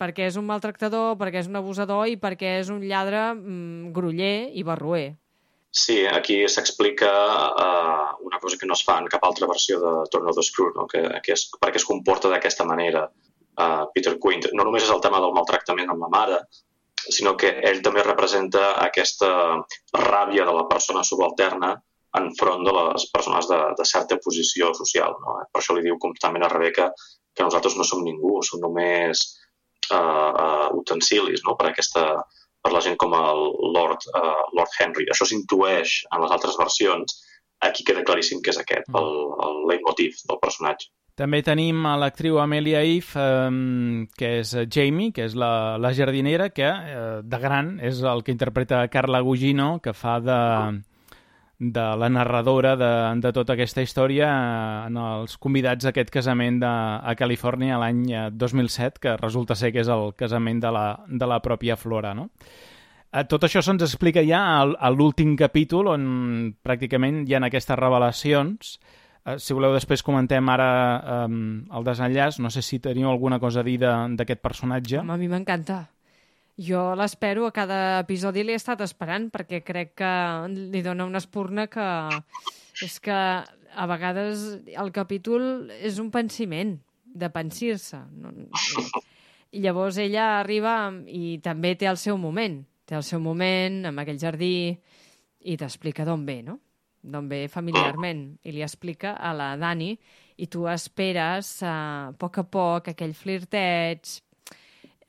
Perquè 0.00 0.28
és 0.30 0.38
un 0.38 0.46
maltractador, 0.46 1.16
perquè 1.20 1.42
és 1.42 1.50
un 1.50 1.58
abusador 1.58 2.06
i 2.08 2.16
perquè 2.20 2.60
és 2.60 2.70
un 2.72 2.84
lladre 2.86 3.34
mm, 3.34 3.90
gruller 3.96 4.50
i 4.54 4.62
barruer. 4.64 5.10
Sí, 5.70 6.00
aquí 6.06 6.40
s'explica 6.50 7.10
uh, 7.10 8.14
una 8.26 8.40
cosa 8.42 8.56
que 8.58 8.66
no 8.66 8.74
es 8.74 8.82
fa 8.86 8.96
en 8.98 9.06
cap 9.10 9.22
altra 9.26 9.46
versió 9.46 9.78
de 9.78 9.92
Torno 10.10 10.32
the 10.34 10.42
Screw, 10.42 10.72
no? 10.74 10.86
que, 10.90 11.02
que 11.22 11.36
és, 11.36 11.44
perquè 11.60 11.78
es 11.78 11.86
comporta 11.86 12.30
d'aquesta 12.30 12.66
manera 12.66 13.04
uh, 13.06 13.84
Peter 13.94 14.16
Quinn. 14.22 14.42
No 14.54 14.66
només 14.66 14.86
és 14.86 14.90
el 14.90 15.02
tema 15.04 15.20
del 15.22 15.34
maltractament 15.36 15.92
amb 15.92 16.06
la 16.06 16.10
mare, 16.10 16.40
sinó 17.08 17.36
que 17.40 17.52
ell 17.70 17.80
també 17.84 18.02
representa 18.04 18.74
aquesta 18.84 19.30
ràbia 19.96 20.44
de 20.48 20.54
la 20.56 20.66
persona 20.68 21.04
subalterna 21.06 21.74
enfront 22.18 22.64
de 22.66 22.72
les 22.74 23.06
persones 23.14 23.46
de, 23.48 23.58
de 23.78 23.86
certa 23.86 24.18
posició 24.24 24.72
social. 24.74 25.14
No? 25.22 25.38
Per 25.52 25.62
això 25.62 25.76
li 25.76 25.84
diu 25.86 25.98
constantment 26.02 26.46
a 26.46 26.50
Rebeca 26.52 26.90
que 27.36 27.46
nosaltres 27.46 27.76
no 27.78 27.86
som 27.86 28.02
ningú, 28.04 28.40
som 28.46 28.62
només 28.64 29.22
uh, 29.94 29.96
uh, 29.96 30.68
utensilis 30.80 31.44
no? 31.46 31.54
per, 31.58 31.70
aquesta, 31.70 32.06
per 32.60 32.72
la 32.74 32.82
gent 32.84 32.98
com 33.00 33.14
el 33.16 33.44
Lord, 33.76 34.06
uh, 34.10 34.46
Lord 34.58 34.78
Henry. 34.78 35.06
Això 35.10 35.28
s'intueix 35.28 36.00
en 36.10 36.24
les 36.24 36.34
altres 36.34 36.58
versions, 36.58 37.20
aquí 37.62 37.86
queda 37.86 38.04
claríssim 38.06 38.42
que 38.42 38.50
és 38.54 38.58
aquest, 38.58 38.90
el, 38.96 39.12
el 39.46 39.62
leitmotiv 39.70 40.18
del 40.26 40.42
personatge. 40.42 40.90
També 41.20 41.42
tenim 41.44 41.84
a 41.84 41.98
l'actriu 42.00 42.38
Amelia 42.40 42.80
Eve, 42.80 43.20
eh, 43.20 44.06
que 44.16 44.28
és 44.40 44.54
Jamie, 44.72 45.12
que 45.12 45.26
és 45.28 45.34
la, 45.36 45.76
la 45.76 45.90
jardinera, 45.92 46.48
que 46.48 46.64
eh, 46.64 47.00
de 47.20 47.40
gran 47.42 47.74
és 47.84 48.00
el 48.00 48.24
que 48.24 48.32
interpreta 48.32 48.86
Carla 48.88 49.20
Gugino, 49.20 49.74
que 49.84 49.92
fa 49.92 50.16
de, 50.24 50.38
de 51.60 51.84
la 52.00 52.08
narradora 52.08 52.72
de, 52.80 53.20
de 53.20 53.32
tota 53.36 53.52
aquesta 53.52 53.84
història 53.84 54.30
eh, 54.32 54.86
en 54.88 54.96
els 54.96 55.36
convidats 55.36 55.84
d'aquest 55.84 56.08
casament 56.14 56.62
de, 56.62 56.70
a 56.72 57.12
Califòrnia 57.20 57.76
l'any 57.82 58.06
2007, 58.32 58.88
eh, 58.88 59.02
que 59.04 59.16
resulta 59.20 59.58
ser 59.60 59.74
que 59.74 59.84
és 59.84 59.92
el 59.92 60.14
casament 60.16 60.62
de 60.64 60.72
la, 60.72 60.86
de 61.04 61.28
la 61.28 61.42
pròpia 61.44 61.76
Flora, 61.76 62.14
no? 62.16 62.30
Eh, 63.12 63.26
tot 63.28 63.44
això 63.44 63.60
se'ns 63.60 63.84
explica 63.84 64.24
ja 64.24 64.40
a 64.64 64.94
l'últim 64.94 65.36
capítol, 65.36 65.92
on 65.92 66.08
pràcticament 66.64 67.26
hi 67.28 67.36
ha 67.36 67.44
aquestes 67.44 67.76
revelacions, 67.76 68.78
si 69.38 69.54
voleu, 69.56 69.74
després 69.76 70.02
comentem 70.02 70.48
ara 70.48 70.68
um, 71.26 71.62
el 71.76 71.86
desenllaç. 71.86 72.40
No 72.40 72.50
sé 72.50 72.62
si 72.64 72.80
teniu 72.82 73.10
alguna 73.10 73.40
cosa 73.40 73.60
a 73.60 73.66
dir 73.66 73.78
d'aquest 73.80 74.42
personatge. 74.42 75.00
Home, 75.02 75.14
a 75.14 75.20
mi 75.20 75.28
m'encanta. 75.28 75.84
Jo 76.60 76.90
l'espero, 76.98 77.46
a 77.48 77.54
cada 77.56 78.00
episodi 78.02 78.44
l'he 78.44 78.58
estat 78.58 78.82
esperant, 78.84 79.30
perquè 79.32 79.62
crec 79.64 79.94
que 80.02 80.12
li 80.50 80.84
dona 80.84 81.08
una 81.08 81.22
espurna 81.22 81.68
que... 81.72 81.86
És 82.80 82.96
que 83.02 83.12
a 83.12 83.86
vegades 83.86 84.44
el 84.72 84.88
capítol 84.92 85.68
és 85.84 85.98
un 86.00 86.08
pensiment, 86.12 86.78
de 87.14 87.30
pensir-se. 87.30 87.98
No? 88.16 88.32
I 89.50 89.62
llavors 89.64 89.98
ella 89.98 90.38
arriba 90.38 90.92
i 91.06 91.38
també 91.42 91.74
té 91.78 91.88
el 91.90 91.98
seu 91.98 92.18
moment. 92.18 92.60
Té 92.86 92.96
el 92.98 93.06
seu 93.06 93.22
moment 93.22 93.84
amb 93.90 94.02
aquell 94.02 94.20
jardí 94.20 94.54
i 95.40 95.56
t'explica 95.58 96.06
d'on 96.06 96.24
ve, 96.26 96.40
no? 96.46 96.58
D'on 97.02 97.28
ve 97.30 97.46
familiarment, 97.48 98.24
i 98.44 98.52
li 98.54 98.64
explica 98.64 99.14
a 99.16 99.32
la 99.36 99.54
Dani, 99.60 99.94
i 100.40 100.48
tu 100.48 100.66
esperes 100.70 101.58
uh, 101.62 101.70
a 102.10 102.12
poc 102.18 102.40
a 102.40 102.44
poc 102.48 102.90
aquell 102.92 103.14
flirteig, 103.16 104.12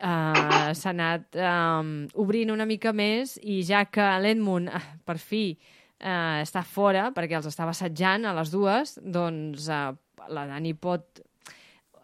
uh, 0.01 0.71
s'ha 0.75 0.91
anat 0.91 1.37
um, 1.39 1.93
obrint 2.19 2.51
una 2.53 2.67
mica 2.67 2.93
més, 2.95 3.37
i 3.43 3.61
ja 3.67 3.85
que 3.87 4.07
l'Edmund, 4.23 4.71
per 5.07 5.17
fi, 5.21 5.55
uh, 6.01 6.39
està 6.41 6.63
fora, 6.67 7.09
perquè 7.15 7.39
els 7.39 7.49
estava 7.51 7.75
assetjant 7.75 8.27
a 8.27 8.35
les 8.37 8.53
dues, 8.53 8.97
doncs 9.01 9.67
uh, 9.71 9.91
la 10.31 10.47
Dani 10.49 10.73
pot 10.77 11.21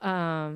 uh, 0.02 0.56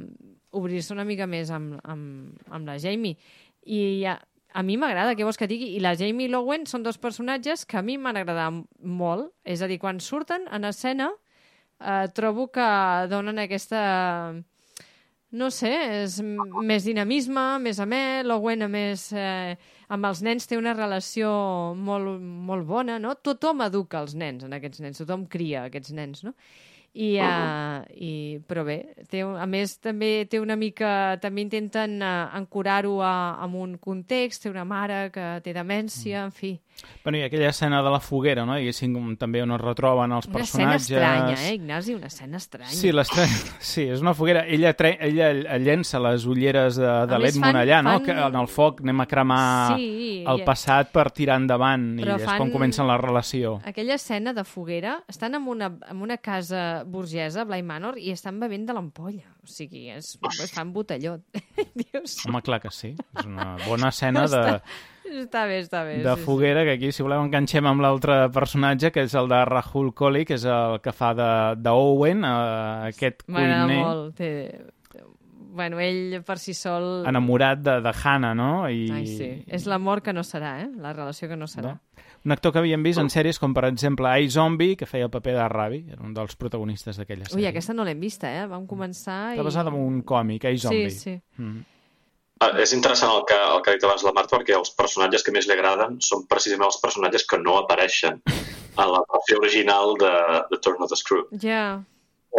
obrir-se 0.58 0.94
una 0.94 1.08
mica 1.08 1.28
més 1.30 1.52
amb, 1.54 1.78
amb, 1.84 2.44
amb 2.52 2.68
la 2.68 2.78
Jamie. 2.82 3.18
I 3.62 4.02
ja, 4.02 4.18
a 4.54 4.64
mi 4.64 4.78
m'agrada, 4.80 5.16
què 5.16 5.26
vols 5.28 5.40
que 5.40 5.48
digui? 5.50 5.74
I 5.78 5.82
la 5.84 5.96
Jamie 6.00 6.30
Lowen 6.32 6.66
són 6.70 6.84
dos 6.84 7.00
personatges 7.02 7.66
que 7.66 7.80
a 7.80 7.84
mi 7.86 7.98
m'han 7.98 8.20
agradat 8.20 8.62
molt. 8.84 9.32
És 9.44 9.62
a 9.62 9.70
dir, 9.72 9.80
quan 9.82 10.02
surten 10.04 10.48
en 10.52 10.68
escena, 10.68 11.12
eh, 11.80 12.08
trobo 12.16 12.50
que 12.54 12.72
donen 13.12 13.44
aquesta... 13.44 13.82
No 15.32 15.48
sé, 15.56 15.70
és 16.02 16.18
més 16.68 16.84
dinamisme, 16.84 17.44
més 17.64 17.78
amè, 17.80 18.20
l'Owen, 18.28 18.66
a 18.66 18.68
més, 18.68 19.06
eh, 19.16 19.54
amb 19.88 20.10
els 20.10 20.20
nens 20.28 20.44
té 20.44 20.58
una 20.60 20.74
relació 20.76 21.30
molt, 21.80 22.20
molt 22.20 22.68
bona, 22.68 22.98
no? 23.00 23.14
Tothom 23.16 23.64
educa 23.64 24.02
els 24.04 24.12
nens, 24.20 24.44
en 24.44 24.58
aquests 24.58 24.84
nens, 24.84 25.00
tothom 25.00 25.24
cria 25.32 25.70
aquests 25.70 25.96
nens, 25.96 26.26
no? 26.28 26.36
I, 26.94 27.14
uh, 27.24 27.24
uh, 27.24 27.84
i, 27.96 28.40
però 28.44 28.66
bé, 28.68 28.78
té, 29.08 29.22
a 29.24 29.46
més 29.48 29.78
també 29.80 30.26
té 30.28 30.42
una 30.44 30.58
mica, 30.60 31.16
també 31.24 31.46
intenten 31.46 32.02
uh, 32.04 32.28
ancorar-ho 32.36 32.98
amb 33.06 33.56
un 33.56 33.78
context, 33.80 34.44
té 34.44 34.52
una 34.52 34.66
mare 34.68 35.06
que 35.16 35.28
té 35.46 35.54
demència, 35.56 36.26
en 36.28 36.36
fi. 36.36 36.58
Bueno, 37.04 37.18
i 37.18 37.24
aquella 37.24 37.50
escena 37.50 37.82
de 37.82 37.90
la 37.90 38.00
foguera, 38.00 38.44
no? 38.46 38.54
Diguéssim, 38.54 38.94
també 39.18 39.42
on 39.42 39.56
es 39.56 39.62
retroben 39.62 40.12
els 40.14 40.28
una 40.28 40.36
personatges... 40.38 40.60
Una 40.62 40.76
escena 40.76 41.08
estranya, 41.08 41.48
eh, 41.50 41.56
Ignasi? 41.56 41.96
Una 41.98 42.10
escena 42.12 42.38
estranya. 42.38 42.70
Sí, 42.70 42.92
sí 43.72 43.86
és 43.90 44.04
una 44.06 44.14
foguera. 44.14 44.44
Ella, 44.46 44.76
tre... 44.78 44.92
ella 45.02 45.58
llença 45.58 46.02
les 46.02 46.28
ulleres 46.30 46.78
de, 46.78 46.92
de 47.10 47.20
l'Edmund 47.24 47.58
allà, 47.58 47.80
fan... 47.82 47.90
no? 47.90 47.96
Que 48.06 48.14
en 48.14 48.38
el 48.44 48.50
foc 48.52 48.84
anem 48.86 49.02
a 49.02 49.08
cremar 49.10 49.80
sí, 49.80 49.88
el 50.30 50.44
passat 50.46 50.94
per 50.94 51.08
tirar 51.10 51.40
endavant 51.42 51.88
Però 52.04 52.20
i 52.20 52.22
és 52.22 52.30
quan 52.30 52.54
comença 52.54 52.86
la 52.86 53.00
relació. 53.02 53.58
Aquella 53.66 53.98
escena 53.98 54.36
de 54.38 54.46
foguera, 54.46 55.00
estan 55.10 55.40
en 55.40 55.50
una, 55.50 55.72
en 55.90 56.06
una 56.06 56.20
casa 56.22 56.84
burgesa, 56.86 57.48
Bly 57.50 57.66
Manor, 57.66 57.98
i 57.98 58.14
estan 58.14 58.38
bevent 58.42 58.70
de 58.70 58.78
l'ampolla. 58.78 59.26
O 59.42 59.50
sigui, 59.50 59.88
és, 59.90 60.14
es 60.38 60.54
fan 60.54 60.70
botellot. 60.76 61.26
Dius... 61.82 62.22
Home, 62.30 62.46
clar 62.46 62.62
que 62.62 62.70
sí. 62.70 62.94
És 63.18 63.26
una 63.26 63.56
bona 63.66 63.90
escena 63.96 64.30
de... 64.30 64.46
Està 64.62 64.90
bé, 65.06 65.60
està 65.62 65.84
bé. 65.88 66.02
De 66.04 66.16
sí, 66.16 66.26
foguera, 66.26 66.62
sí. 66.62 66.68
que 66.68 66.76
aquí, 66.78 66.92
si 66.96 67.06
voleu, 67.06 67.24
enganxem 67.26 67.68
amb 67.70 67.84
l'altre 67.84 68.20
personatge, 68.34 68.92
que 68.94 69.06
és 69.08 69.16
el 69.18 69.32
de 69.32 69.40
Rahul 69.50 69.94
Kohli, 69.98 70.26
que 70.30 70.38
és 70.40 70.46
el 70.46 70.80
que 70.84 70.94
fa 70.96 71.14
d'Owen, 71.16 72.24
eh, 72.28 72.92
aquest 72.92 73.26
cuiner. 73.26 73.48
M'agrada 73.48 73.82
molt, 73.82 74.14
té... 74.20 74.32
Bueno, 75.52 75.82
ell 75.84 76.22
per 76.24 76.38
si 76.40 76.54
sol... 76.56 77.02
Enamorat 77.10 77.60
de, 77.60 77.74
de 77.84 77.92
Hannah, 77.92 78.32
no? 78.38 78.70
I... 78.72 78.86
Ai, 78.96 79.08
sí. 79.10 79.28
És 79.52 79.66
l'amor 79.68 80.00
que 80.06 80.14
no 80.16 80.24
serà, 80.24 80.54
eh? 80.64 80.70
La 80.80 80.94
relació 80.96 81.28
que 81.28 81.36
no 81.36 81.50
serà. 81.52 81.74
No? 81.76 82.06
Un 82.24 82.32
actor 82.32 82.54
que 82.54 82.62
havíem 82.62 82.84
vist 82.86 83.02
en 83.02 83.10
sèries 83.12 83.40
com, 83.42 83.52
per 83.58 83.66
exemple, 83.68 84.14
iZombie, 84.24 84.78
que 84.80 84.88
feia 84.88 85.10
el 85.10 85.12
paper 85.12 85.34
de 85.36 85.50
Ravi, 85.52 85.82
era 85.92 86.06
un 86.06 86.14
dels 86.16 86.38
protagonistes 86.40 87.02
d'aquella 87.02 87.26
sèrie. 87.26 87.42
Ui, 87.42 87.50
aquesta 87.50 87.76
no 87.76 87.84
l'hem 87.88 88.00
vista, 88.00 88.30
eh? 88.30 88.46
Vam 88.48 88.64
començar 88.70 89.34
i... 89.34 89.40
Està 89.40 89.48
basada 89.50 89.74
en 89.74 89.80
un 89.82 90.00
còmic, 90.08 90.46
iZombie. 90.56 90.92
Sí, 90.94 91.18
sí. 91.18 91.42
Mm. 91.42 91.64
Ah, 91.66 91.81
és 92.64 92.74
interessant 92.74 93.14
el 93.16 93.24
que, 93.30 93.38
el 93.38 93.62
que 93.62 93.72
ha 93.72 93.78
dit 93.78 93.86
abans 93.86 94.04
la 94.06 94.14
Marta, 94.18 94.38
perquè 94.38 94.56
els 94.58 94.74
personatges 94.78 95.26
que 95.26 95.34
més 95.36 95.48
li 95.48 95.56
agraden 95.56 96.00
són 96.06 96.26
precisament 96.32 96.70
els 96.70 96.82
personatges 96.82 97.28
que 97.30 97.40
no 97.42 97.60
apareixen 97.60 98.22
en 98.26 98.92
la 98.96 99.02
versió 99.14 99.40
original 99.42 99.96
de, 100.02 100.14
de 100.52 100.60
Turn 100.66 100.82
of 100.82 100.90
the 100.90 100.98
Screw. 101.00 101.26
Ja. 101.38 101.48
Yeah. 101.48 101.82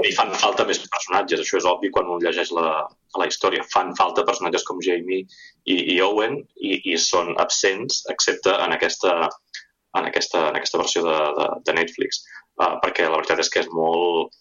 I 0.08 0.12
fan 0.16 0.30
falta 0.40 0.64
més 0.64 0.80
personatges, 0.88 1.42
això 1.42 1.58
és 1.58 1.66
obvi 1.68 1.90
quan 1.92 2.08
un 2.08 2.22
llegeix 2.24 2.50
la, 2.56 2.86
la 3.20 3.26
història. 3.28 3.64
Fan 3.74 3.92
falta 3.98 4.24
personatges 4.24 4.64
com 4.64 4.80
Jamie 4.84 5.26
i, 5.68 5.76
i 5.94 5.98
Owen 6.00 6.38
i, 6.56 6.78
i 6.94 6.96
són 6.96 7.34
absents, 7.42 8.00
excepte 8.14 8.54
en 8.64 8.72
aquesta, 8.72 9.12
en 10.00 10.08
aquesta, 10.08 10.46
en 10.48 10.56
aquesta 10.56 10.80
versió 10.80 11.04
de, 11.04 11.18
de, 11.36 11.48
de 11.68 11.76
Netflix, 11.76 12.22
uh, 12.62 12.78
perquè 12.80 13.04
la 13.04 13.18
veritat 13.18 13.44
és 13.44 13.52
que 13.52 13.60
és 13.66 13.68
molt, 13.76 14.32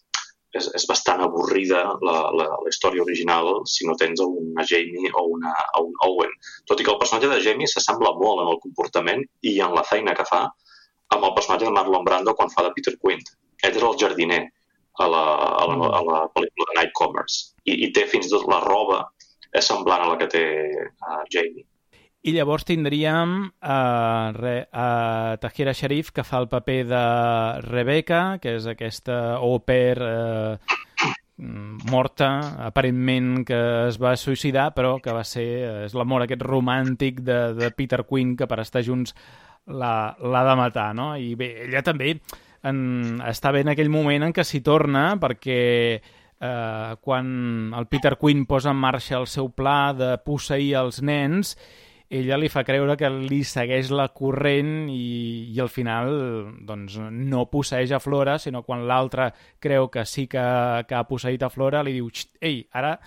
és, 0.58 0.68
és 0.76 0.84
bastant 0.88 1.22
avorrida 1.24 1.82
la, 2.04 2.16
la, 2.38 2.46
la 2.52 2.70
història 2.70 3.04
original 3.04 3.50
si 3.68 3.86
no 3.88 3.96
tens 4.00 4.20
una 4.24 4.66
Jamie 4.68 5.12
o, 5.12 5.26
una, 5.36 5.52
o 5.78 5.86
un 5.88 5.94
Owen. 6.08 6.34
Tot 6.68 6.80
i 6.80 6.86
que 6.86 6.92
el 6.94 7.00
personatge 7.00 7.30
de 7.32 7.40
Jamie 7.44 7.70
s'assembla 7.70 8.14
molt 8.20 8.44
en 8.44 8.52
el 8.52 8.60
comportament 8.64 9.24
i 9.48 9.58
en 9.64 9.76
la 9.76 9.86
feina 9.88 10.16
que 10.18 10.28
fa 10.28 10.42
amb 11.12 11.28
el 11.28 11.34
personatge 11.36 11.68
de 11.68 11.74
Marlon 11.76 12.04
Brando 12.04 12.36
quan 12.36 12.52
fa 12.52 12.66
de 12.66 12.74
Peter 12.76 12.94
Quint. 13.00 13.24
Ell 13.62 13.76
és 13.78 13.88
el 13.88 13.98
jardiner 14.00 14.42
a 15.00 15.08
la, 15.08 15.24
a 15.62 15.66
la, 15.70 15.90
a 15.98 16.00
la 16.04 16.22
pel·lícula 16.36 16.68
de 16.68 16.78
Night 16.78 16.94
Commerce 16.98 17.52
i, 17.64 17.78
i 17.86 17.92
té 17.96 18.04
fins 18.10 18.28
i 18.28 18.32
tot 18.34 18.48
la 18.50 18.60
roba 18.64 19.04
és 19.52 19.68
semblant 19.68 20.04
a 20.04 20.10
la 20.12 20.18
que 20.20 20.28
té 20.32 20.44
uh, 20.72 21.22
Jamie. 21.32 21.64
I 22.22 22.30
llavors 22.36 22.62
tindríem 22.62 23.32
uh, 23.50 24.30
re, 24.36 24.68
uh, 24.70 25.34
Tahira 25.42 25.72
Sharif, 25.74 26.12
que 26.14 26.22
fa 26.22 26.38
el 26.38 26.46
paper 26.46 26.84
de 26.86 27.02
Rebecca, 27.64 28.38
que 28.38 28.54
és 28.60 28.68
aquesta 28.70 29.40
pair 29.66 29.98
uh, 29.98 30.78
morta, 31.90 32.28
aparentment 32.68 33.42
que 33.48 33.58
es 33.88 33.98
va 33.98 34.14
suïcidar, 34.14 34.70
però 34.76 35.00
que 35.02 35.10
va 35.10 35.24
ser 35.26 35.48
és 35.88 35.98
l'amor 35.98 36.22
aquest 36.22 36.46
romàntic 36.46 37.20
de, 37.26 37.40
de 37.58 37.72
Peter 37.74 38.04
Quinn, 38.06 38.36
que 38.38 38.46
per 38.46 38.60
estar 38.62 38.84
junts 38.86 39.16
l'ha 39.66 40.46
de 40.46 40.56
matar, 40.58 40.92
no? 40.94 41.16
I 41.18 41.34
bé, 41.34 41.52
ella 41.66 41.82
també 41.82 42.14
en, 42.62 43.20
està 43.26 43.50
bé 43.50 43.62
en 43.66 43.74
aquell 43.74 43.90
moment 43.90 44.28
en 44.28 44.34
què 44.34 44.44
s'hi 44.46 44.62
torna, 44.62 45.16
perquè 45.22 45.62
eh, 45.98 46.96
quan 47.00 47.26
el 47.74 47.88
Peter 47.90 48.16
Quinn 48.20 48.46
posa 48.46 48.70
en 48.70 48.78
marxa 48.82 49.18
el 49.18 49.26
seu 49.30 49.50
pla 49.50 49.92
de 49.98 50.14
posseir 50.22 50.76
els 50.82 51.02
nens, 51.02 51.56
ella 52.12 52.36
li 52.36 52.50
fa 52.52 52.60
creure 52.68 52.98
que 53.00 53.08
li 53.08 53.40
segueix 53.48 53.88
la 53.94 54.10
corrent 54.12 54.90
i, 54.92 55.48
i 55.48 55.60
al 55.62 55.70
final 55.72 56.12
doncs, 56.68 56.98
no 57.00 57.46
posseix 57.48 57.94
a 57.96 58.00
Flora, 58.04 58.36
sinó 58.38 58.60
quan 58.66 58.84
l'altre 58.88 59.30
creu 59.62 59.88
que 59.88 60.04
sí 60.04 60.26
que, 60.28 60.44
que 60.88 60.98
ha 60.98 61.06
posseït 61.08 61.42
a 61.42 61.50
Flora, 61.52 61.80
li 61.82 61.96
diu, 61.96 62.10
ei, 62.44 62.60
ara 62.76 62.98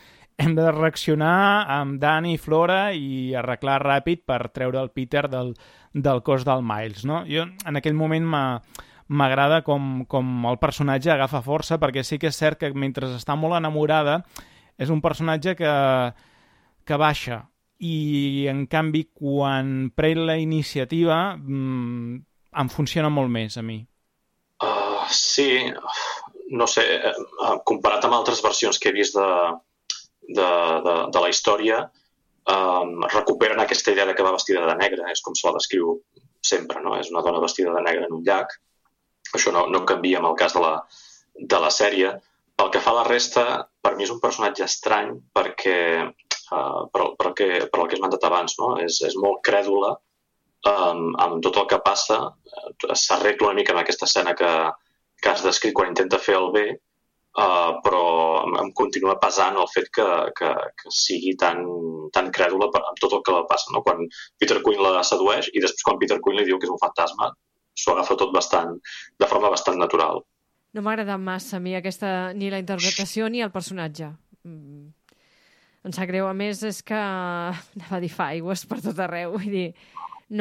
hem 0.41 0.57
de 0.57 0.65
reaccionar 0.71 1.69
amb 1.77 1.99
Dani 2.01 2.33
i 2.33 2.41
Flora 2.41 2.79
i 2.97 3.35
arreglar 3.37 3.77
ràpid 3.85 4.25
per 4.27 4.49
treure 4.55 4.81
el 4.81 4.91
Peter 4.91 5.27
del, 5.29 5.53
del 5.93 6.23
cos 6.25 6.43
del 6.43 6.65
Miles. 6.65 7.05
No? 7.05 7.23
Jo 7.29 7.45
en 7.45 7.77
aquell 7.79 7.95
moment 7.95 8.25
m'agrada 8.25 9.61
com, 9.63 10.03
com 10.09 10.49
el 10.49 10.59
personatge 10.59 11.13
agafa 11.13 11.45
força 11.45 11.77
perquè 11.79 12.03
sí 12.03 12.17
que 12.17 12.33
és 12.33 12.41
cert 12.41 12.59
que 12.59 12.73
mentre 12.73 13.13
està 13.15 13.37
molt 13.37 13.61
enamorada 13.61 14.23
és 14.81 14.89
un 14.89 14.99
personatge 14.99 15.53
que, 15.55 15.75
que 16.83 16.97
baixa 16.99 17.45
i 17.83 18.47
en 18.47 18.65
canvi 18.71 19.05
quan 19.13 19.91
pren 19.95 20.23
la 20.27 20.37
iniciativa 20.39 21.35
mmm, 21.35 22.15
em 22.55 22.71
funciona 22.71 23.11
molt 23.11 23.31
més 23.31 23.57
a 23.59 23.63
mi. 23.65 23.81
Uh, 24.63 25.03
sí, 25.11 25.65
no 26.55 26.67
sé, 26.71 26.85
uh, 27.11 27.57
comparat 27.67 28.07
amb 28.07 28.15
altres 28.15 28.41
versions 28.43 28.79
que 28.79 28.89
he 28.89 28.95
vist 28.95 29.17
de, 29.19 29.29
de, 30.29 30.49
de, 30.85 30.95
de 31.11 31.23
la 31.23 31.31
història, 31.31 31.81
um, 32.51 33.01
recuperen 33.11 33.59
aquesta 33.59 33.91
idea 33.91 34.05
de 34.07 34.15
que 34.15 34.23
va 34.23 34.35
vestida 34.35 34.63
de 34.67 34.77
negre, 34.79 35.09
és 35.11 35.23
com 35.25 35.35
se 35.35 35.47
la 35.47 35.57
descriu 35.57 35.97
sempre, 36.45 36.81
no? 36.81 36.95
és 36.99 37.11
una 37.11 37.25
dona 37.25 37.41
vestida 37.43 37.73
de 37.73 37.83
negre 37.83 38.07
en 38.07 38.15
un 38.15 38.23
llac. 38.25 38.55
Això 39.35 39.51
no, 39.51 39.65
no 39.67 39.83
canvia 39.89 40.21
en 40.21 40.29
el 40.29 40.37
cas 40.39 40.55
de 40.55 40.63
la, 40.63 40.75
de 41.35 41.59
la 41.59 41.71
sèrie. 41.73 42.13
El 42.61 42.69
que 42.71 42.79
fa 42.79 42.93
la 42.95 43.07
resta, 43.07 43.65
per 43.83 43.95
mi 43.97 44.05
és 44.05 44.13
un 44.13 44.21
personatge 44.23 44.63
estrany 44.63 45.11
perquè 45.35 45.77
uh, 46.51 46.85
per, 46.91 47.11
per, 47.19 47.29
el 47.31 47.35
que, 47.37 47.47
per 47.71 47.81
el 47.81 47.87
que 47.87 47.95
he 47.95 47.99
esmentat 47.99 48.25
abans. 48.27 48.57
No? 48.61 48.75
És, 48.83 49.01
és 49.07 49.17
molt 49.21 49.41
crèdula 49.45 49.93
um, 50.69 51.13
amb 51.21 51.43
tot 51.45 51.61
el 51.61 51.69
que 51.71 51.81
passa. 51.85 52.19
S'arregla 52.93 53.51
una 53.51 53.59
mica 53.59 53.75
en 53.75 53.81
aquesta 53.81 54.09
escena 54.09 54.35
que, 54.37 54.51
que 55.21 55.31
has 55.31 55.45
descrit 55.45 55.75
quan 55.77 55.93
intenta 55.93 56.19
fer 56.21 56.37
el 56.39 56.51
bé, 56.55 56.65
uh, 57.39 57.77
però 57.85 58.03
em 58.61 58.71
continua 58.77 59.17
pesant 59.21 59.59
el 59.61 59.71
fet 59.73 59.89
que, 59.95 60.07
que, 60.39 60.51
que 60.81 60.93
sigui 60.99 61.35
tan, 61.41 61.63
tan 62.15 62.31
crèdula 62.35 62.69
per, 62.73 62.83
amb 62.83 63.01
tot 63.01 63.17
el 63.17 63.25
que 63.25 63.35
la 63.35 63.47
passa. 63.49 63.73
No? 63.75 63.83
Quan 63.85 64.05
Peter 64.41 64.61
Quinn 64.65 64.83
la 64.83 65.03
sedueix 65.07 65.51
i 65.53 65.63
després 65.63 65.87
quan 65.87 66.01
Peter 66.01 66.21
Quinn 66.21 66.39
li 66.41 66.47
diu 66.49 66.61
que 66.61 66.69
és 66.69 66.75
un 66.75 66.81
fantasma, 66.81 67.31
s'ho 67.75 67.91
agafa 67.91 68.15
tot 68.19 68.31
bastant, 68.31 68.77
de 69.19 69.27
forma 69.27 69.51
bastant 69.51 69.79
natural. 69.81 70.23
No 70.75 70.83
m'ha 70.83 70.91
agradat 70.95 71.19
massa 71.23 71.57
a 71.57 71.63
mi 71.63 71.75
aquesta, 71.75 72.33
ni 72.35 72.49
la 72.51 72.59
interpretació 72.59 73.27
ni 73.31 73.43
el 73.43 73.51
personatge. 73.51 74.11
Mm 74.43 74.93
em 75.85 75.93
sap 75.95 76.09
greu. 76.09 76.27
A 76.27 76.33
més, 76.37 76.63
és 76.65 76.81
que 76.85 76.97
anava 76.97 77.97
a 77.97 78.03
dir 78.03 78.11
fa 78.11 78.31
aigües 78.35 78.65
per 78.69 78.81
tot 78.83 79.01
arreu. 79.05 79.35
Vull 79.37 79.57
dir, 79.57 79.67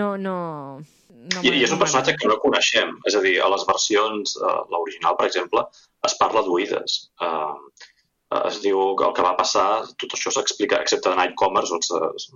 no, 0.00 0.14
no... 0.16 0.36
no 0.80 1.42
I, 1.44 1.52
I 1.52 1.64
és 1.66 1.74
un 1.74 1.82
personatge 1.82 2.16
que 2.20 2.30
no 2.30 2.40
coneixem. 2.42 2.96
És 3.10 3.18
a 3.18 3.22
dir, 3.24 3.36
a 3.44 3.50
les 3.52 3.66
versions, 3.68 4.36
uh, 4.40 4.62
l'original, 4.72 5.18
per 5.20 5.28
exemple, 5.30 5.66
es 6.08 6.16
parla 6.20 6.44
d'oïdes. 6.46 6.98
Uh, 7.22 7.54
es 8.48 8.58
diu 8.64 8.80
que 8.98 9.06
el 9.06 9.14
que 9.14 9.22
va 9.22 9.36
passar, 9.38 9.84
tot 10.00 10.16
això 10.16 10.32
s'explica, 10.34 10.80
excepte 10.82 11.10
de 11.10 11.18
Night 11.20 11.36
Commerce, 11.38 11.70
on 11.76 11.84
es, 11.84 12.28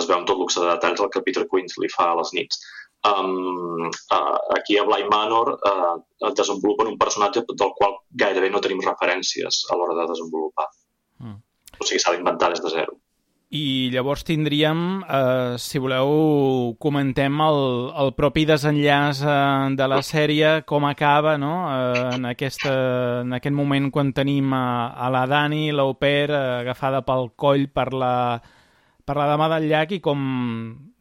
es 0.00 0.08
veu 0.08 0.16
amb 0.16 0.28
tot 0.30 0.38
luxe 0.40 0.62
de 0.62 0.70
detalls 0.70 1.02
el 1.02 1.10
que 1.12 1.22
Peter 1.26 1.44
Quinn 1.50 1.68
li 1.82 1.90
fa 1.92 2.12
a 2.12 2.18
les 2.22 2.32
nits. 2.38 2.62
Um, 3.06 3.90
uh, 3.90 4.38
aquí 4.56 4.78
a 4.80 4.84
Bly 4.86 5.04
Manor 5.10 5.52
uh, 5.54 6.30
desenvolupen 6.38 6.88
un 6.94 6.96
personatge 6.98 7.44
del 7.52 7.74
qual 7.78 7.98
gairebé 8.22 8.48
no 8.50 8.62
tenim 8.64 8.80
referències 8.82 9.66
a 9.70 9.76
l'hora 9.78 9.98
de 10.00 10.08
desenvolupar. 10.14 10.66
Mm. 11.20 11.36
O 11.80 11.84
sigui, 11.86 12.00
s'ha 12.02 12.12
d'inventar 12.16 12.50
des 12.54 12.62
de 12.64 12.70
zero. 12.72 12.96
I 13.56 13.90
llavors 13.94 14.24
tindríem, 14.26 15.04
eh, 15.06 15.54
si 15.62 15.78
voleu, 15.78 16.74
comentem 16.82 17.36
el, 17.44 17.60
el 18.02 18.10
propi 18.18 18.42
desenllaç 18.48 19.20
eh, 19.22 19.76
de 19.78 19.86
la 19.86 20.00
sèrie, 20.02 20.64
com 20.66 20.84
acaba, 20.88 21.36
no? 21.38 21.52
Eh, 21.70 22.00
en, 22.16 22.26
aquesta, 22.26 22.72
en 23.22 23.36
aquest 23.38 23.54
moment 23.54 23.86
quan 23.94 24.10
tenim 24.12 24.50
a, 24.52 24.90
a 24.98 25.10
la 25.14 25.22
Dani, 25.30 25.70
l'Auper, 25.70 26.26
eh, 26.26 26.42
agafada 26.64 27.04
pel 27.06 27.30
coll 27.38 27.68
per 27.70 27.92
la, 27.94 28.12
per 29.06 29.16
la 29.16 29.28
dama 29.30 29.46
del 29.54 29.68
llac 29.70 29.94
i 29.94 30.00
com, 30.02 30.26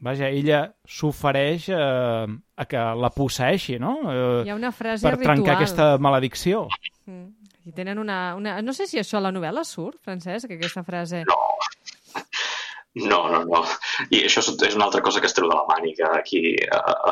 vaja, 0.06 0.30
ella 0.30 0.68
s'ofereix 0.86 1.72
eh, 1.74 2.28
a 2.62 2.68
que 2.70 2.86
la 3.02 3.10
posseixi, 3.10 3.80
no? 3.82 3.96
Eh, 4.06 4.44
Hi 4.46 4.54
ha 4.54 4.60
una 4.62 4.72
frase 4.72 5.02
per 5.02 5.16
ritual. 5.18 5.34
trencar 5.34 5.58
aquesta 5.58 5.90
maledicció. 5.98 6.68
Mm. 7.10 7.32
I 7.66 7.74
tenen 7.74 8.00
una, 8.00 8.36
una... 8.38 8.60
No 8.62 8.74
sé 8.78 8.86
si 8.88 9.00
això 9.02 9.18
a 9.18 9.26
la 9.26 9.34
novel·la 9.34 9.64
surt, 9.66 10.00
Francesc, 10.06 10.52
aquesta 10.54 10.84
frase... 10.86 11.24
No. 11.30 11.40
No, 12.96 13.26
no, 13.28 13.42
no. 13.44 13.60
I 14.16 14.22
això 14.30 14.40
és 14.40 14.76
una 14.78 14.86
altra 14.86 15.02
cosa 15.04 15.20
que 15.20 15.28
es 15.28 15.34
treu 15.36 15.50
de 15.52 15.56
la 15.58 15.66
màniga. 15.68 16.14
Aquí 16.16 16.56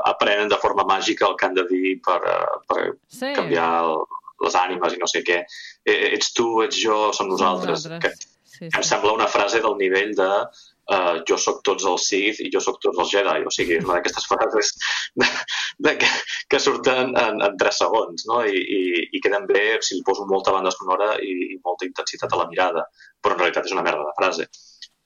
aprenen 0.08 0.48
de 0.48 0.60
forma 0.62 0.86
màgica 0.88 1.28
el 1.28 1.36
que 1.36 1.50
han 1.50 1.58
de 1.58 1.66
dir 1.68 1.98
per, 2.06 2.22
per 2.70 2.86
sí. 3.12 3.34
canviar 3.36 3.66
el, 3.82 4.06
les 4.46 4.56
ànimes 4.56 4.96
i 4.96 5.02
no 5.02 5.10
sé 5.12 5.24
què. 5.28 5.42
E, 5.84 5.98
ets 6.14 6.32
tu, 6.38 6.48
ets 6.64 6.80
jo, 6.80 7.00
som 7.18 7.28
nosaltres. 7.28 7.84
nosaltres. 7.84 8.24
Que, 8.24 8.40
sí, 8.48 8.62
sí. 8.62 8.70
Em 8.72 8.86
sembla 8.94 9.12
una 9.18 9.28
frase 9.28 9.60
del 9.66 9.76
nivell 9.82 10.16
de 10.16 10.30
uh, 10.92 11.22
jo 11.30 11.38
sóc 11.40 11.62
tots 11.68 11.86
els 11.90 12.08
Sith 12.10 12.42
i 12.44 12.50
jo 12.54 12.62
sóc 12.64 12.80
tots 12.84 13.00
els 13.04 13.14
Jedi. 13.14 13.46
O 13.48 13.54
sigui, 13.54 13.80
una 13.84 13.98
d'aquestes 14.00 14.28
frases 14.32 14.74
de, 15.22 15.30
de, 15.88 15.96
que, 16.02 16.12
que 16.50 16.62
surten 16.62 17.16
en, 17.20 17.42
en 17.48 17.58
3 17.62 17.82
segons 17.84 18.28
no? 18.32 18.42
I, 18.44 18.60
i, 18.60 18.84
i 19.12 19.24
queden 19.24 19.48
bé 19.50 19.66
si 19.82 19.98
li 19.98 20.06
poso 20.08 20.28
molta 20.30 20.56
banda 20.56 20.74
sonora 20.76 21.16
i, 21.22 21.34
i 21.54 21.62
molta 21.64 21.88
intensitat 21.90 22.34
a 22.34 22.44
la 22.44 22.50
mirada. 22.52 22.88
Però 23.24 23.38
en 23.38 23.44
realitat 23.46 23.70
és 23.70 23.76
una 23.76 23.86
merda 23.86 24.08
de 24.08 24.18
frase. 24.20 24.50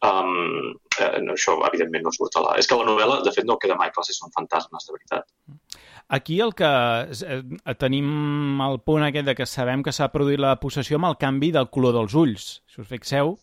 Um, 0.05 0.75
eh, 1.01 1.17
no, 1.25 1.33
això, 1.33 1.55
evidentment, 1.65 2.03
no 2.05 2.11
surt 2.13 2.35
a 2.37 2.43
la... 2.43 2.57
És 2.61 2.69
que 2.69 2.77
la 2.77 2.85
novel·la, 2.85 3.21
de 3.25 3.33
fet, 3.33 3.47
no 3.49 3.57
queda 3.61 3.77
mai 3.79 3.89
clar 3.93 4.05
si 4.05 4.13
són 4.13 4.33
fantasmes, 4.35 4.85
de 4.85 4.93
veritat. 4.93 5.25
Aquí 6.13 6.37
el 6.39 6.53
que 6.55 6.69
eh, 7.27 7.39
tenim 7.81 8.61
el 8.63 8.77
punt 8.85 9.07
aquest 9.07 9.27
de 9.27 9.35
que 9.35 9.47
sabem 9.49 9.81
que 9.83 9.91
s'ha 9.95 10.11
produït 10.13 10.39
la 10.39 10.53
possessió 10.61 11.01
amb 11.01 11.09
el 11.09 11.17
canvi 11.19 11.49
del 11.55 11.71
color 11.73 11.97
dels 11.97 12.13
ulls. 12.15 12.45
Si 12.69 12.83
us 12.83 12.91
fixeu, 12.91 13.33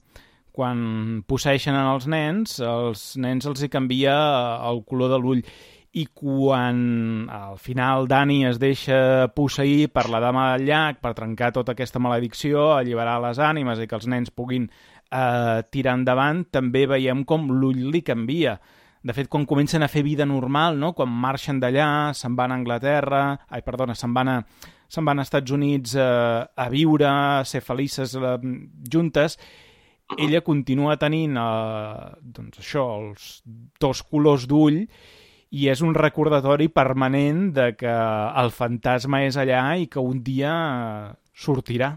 quan 0.55 1.25
posseixen 1.27 1.75
els 1.75 2.07
nens, 2.07 2.61
els 2.63 3.15
nens 3.19 3.47
els 3.51 3.65
hi 3.65 3.71
canvia 3.73 4.15
el 4.71 4.85
color 4.87 5.11
de 5.11 5.19
l'ull 5.19 5.43
i 5.95 6.05
quan 6.11 7.29
al 7.31 7.59
final 7.63 8.09
Dani 8.11 8.41
es 8.49 8.59
deixa 8.59 9.29
posseir 9.35 9.89
per 9.95 10.09
la 10.11 10.19
dama 10.23 10.49
del 10.53 10.67
llac 10.67 10.99
per 11.03 11.15
trencar 11.15 11.53
tota 11.55 11.75
aquesta 11.75 12.03
maledicció, 12.03 12.73
alliberar 12.75 13.21
les 13.23 13.39
ànimes 13.39 13.79
i 13.79 13.87
que 13.91 13.95
els 13.99 14.09
nens 14.11 14.35
puguin 14.35 14.67
eh, 14.67 15.61
tirar 15.71 15.95
endavant, 16.01 16.43
també 16.51 16.87
veiem 16.91 17.23
com 17.25 17.47
l'ull 17.51 17.91
li 17.95 18.03
canvia. 18.03 18.57
De 19.05 19.15
fet, 19.15 19.29
quan 19.31 19.45
comencen 19.47 19.85
a 19.85 19.91
fer 19.93 20.03
vida 20.03 20.27
normal, 20.27 20.81
no? 20.81 20.95
quan 20.99 21.13
marxen 21.13 21.61
d'allà, 21.63 22.15
se'n 22.17 22.35
van 22.35 22.51
a 22.51 22.59
Anglaterra, 22.59 23.25
ai, 23.51 23.63
perdona, 23.63 23.95
se'n 23.95 24.15
van 24.17 24.33
a, 24.33 24.39
se'n 24.89 25.07
van 25.07 25.21
a 25.21 25.27
Estats 25.29 25.55
Units 25.55 25.95
eh, 25.95 26.41
a 26.43 26.69
viure, 26.73 27.07
a 27.07 27.45
ser 27.47 27.63
felices 27.63 28.17
eh, 28.19 28.35
juntes, 28.91 29.39
ella 30.19 30.43
continua 30.45 30.97
tenint 31.01 31.37
eh, 31.41 32.09
doncs 32.23 32.61
això, 32.63 32.85
els 33.01 33.43
dos 33.81 34.03
colors 34.05 34.47
d'ull 34.51 34.85
i 35.55 35.69
és 35.71 35.83
un 35.87 35.95
recordatori 35.95 36.69
permanent 36.69 37.53
de 37.55 37.71
que 37.79 37.93
el 38.43 38.51
fantasma 38.55 39.23
és 39.27 39.39
allà 39.39 39.67
i 39.79 39.87
que 39.87 40.03
un 40.03 40.23
dia 40.27 40.55
sortirà. 41.35 41.95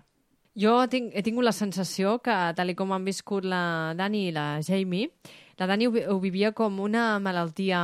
Jo 0.58 0.80
tinc, 0.90 1.12
he 1.14 1.22
tingut 1.26 1.46
la 1.46 1.54
sensació 1.54 2.18
que, 2.26 2.36
tal 2.58 2.74
com 2.78 2.94
han 2.94 3.06
viscut 3.06 3.46
la 3.46 3.94
Dani 3.98 4.28
i 4.30 4.32
la 4.34 4.48
Jamie, 4.66 5.12
la 5.58 5.68
Dani 5.70 5.90
ho, 5.90 5.94
ho 5.94 6.22
vivia 6.22 6.54
com 6.54 6.80
una 6.80 7.18
malaltia... 7.20 7.82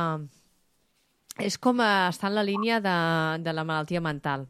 És 1.42 1.56
com 1.58 1.80
estar 1.82 2.28
en 2.30 2.36
la 2.36 2.44
línia 2.46 2.76
de, 2.78 2.98
de 3.42 3.52
la 3.54 3.64
malaltia 3.66 3.98
mental 3.98 4.44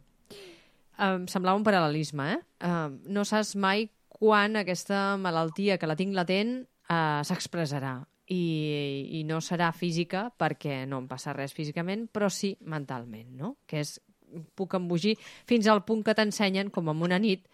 em 1.02 1.26
semblava 1.30 1.58
un 1.58 1.64
paral·lelisme, 1.66 2.26
eh? 2.36 2.68
No 3.10 3.24
saps 3.26 3.54
mai 3.58 3.88
quan 4.14 4.56
aquesta 4.60 5.16
malaltia 5.20 5.76
que 5.78 5.90
la 5.90 5.98
tinc 5.98 6.14
latent 6.14 6.60
uh, 6.62 7.20
s'expressarà. 7.26 7.98
I, 8.32 9.18
I 9.18 9.24
no 9.28 9.36
serà 9.44 9.68
física 9.76 10.30
perquè 10.40 10.86
no 10.88 11.02
em 11.02 11.08
passa 11.10 11.34
res 11.36 11.52
físicament, 11.52 12.06
però 12.08 12.30
sí 12.32 12.54
mentalment, 12.64 13.34
no? 13.36 13.50
Que 13.68 13.82
és, 13.84 13.98
puc 14.56 14.78
embogir 14.78 15.18
fins 15.44 15.68
al 15.68 15.82
punt 15.84 16.00
que 16.06 16.14
t'ensenyen, 16.16 16.70
com 16.72 16.88
en 16.88 17.02
una 17.04 17.18
nit, 17.20 17.44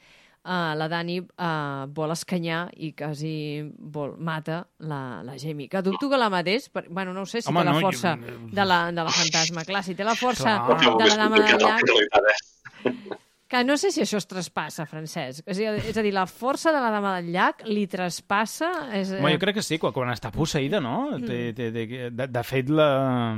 uh, 0.45 0.71
la 0.79 0.87
Dani 0.93 1.19
uh, 1.25 1.89
vol 1.91 2.15
escanyar 2.15 2.61
i 2.79 2.93
quasi 2.95 3.33
vol, 3.67 4.15
mata 4.23 4.61
la, 4.79 5.25
la 5.27 5.35
Jamie. 5.43 5.67
Que 5.73 5.83
dubto 5.83 6.07
que 6.13 6.21
la 6.21 6.31
matés, 6.31 6.69
per, 6.71 6.87
bueno, 6.89 7.13
no 7.17 7.27
sé 7.27 7.43
si 7.43 7.51
Home, 7.51 7.65
té 7.65 7.67
la 7.67 7.75
no, 7.75 7.83
força 7.89 8.15
jo... 8.21 8.37
de, 8.53 8.69
la, 8.71 8.79
de 8.95 9.09
la 9.11 9.17
fantasma. 9.17 9.67
Clar, 9.67 9.83
si 9.83 9.99
té 9.99 10.07
la 10.07 10.15
força 10.15 10.61
Clar. 10.71 10.95
de 11.03 11.11
la 11.11 11.19
dama 11.25 11.43
del 11.43 11.67
llac... 11.67 13.19
Que 13.51 13.65
no 13.67 13.75
sé 13.75 13.89
si 13.91 13.99
això 14.05 14.21
es 14.21 14.29
traspassa, 14.31 14.85
Francesc. 14.87 15.43
És 15.43 15.59
a, 15.59 15.73
dir, 15.75 15.89
és 15.91 15.97
a 15.99 16.05
dir, 16.07 16.13
la 16.15 16.23
força 16.31 16.71
de 16.71 16.79
la 16.79 16.93
dama 16.95 17.17
del 17.17 17.33
llac 17.35 17.65
li 17.67 17.83
traspassa... 17.91 18.69
És... 18.95 19.11
Home, 19.17 19.33
jo 19.35 19.41
crec 19.43 19.57
que 19.59 19.65
sí, 19.67 19.81
quan, 19.83 19.91
quan 19.97 20.13
està 20.13 20.31
posseïda, 20.31 20.79
no? 20.85 21.17
Mm. 21.17 21.27
Té, 21.27 21.41
té, 21.59 21.67
té, 21.75 22.05
de, 22.15 22.29
de 22.31 22.45
fet, 22.47 22.71
la... 22.71 22.87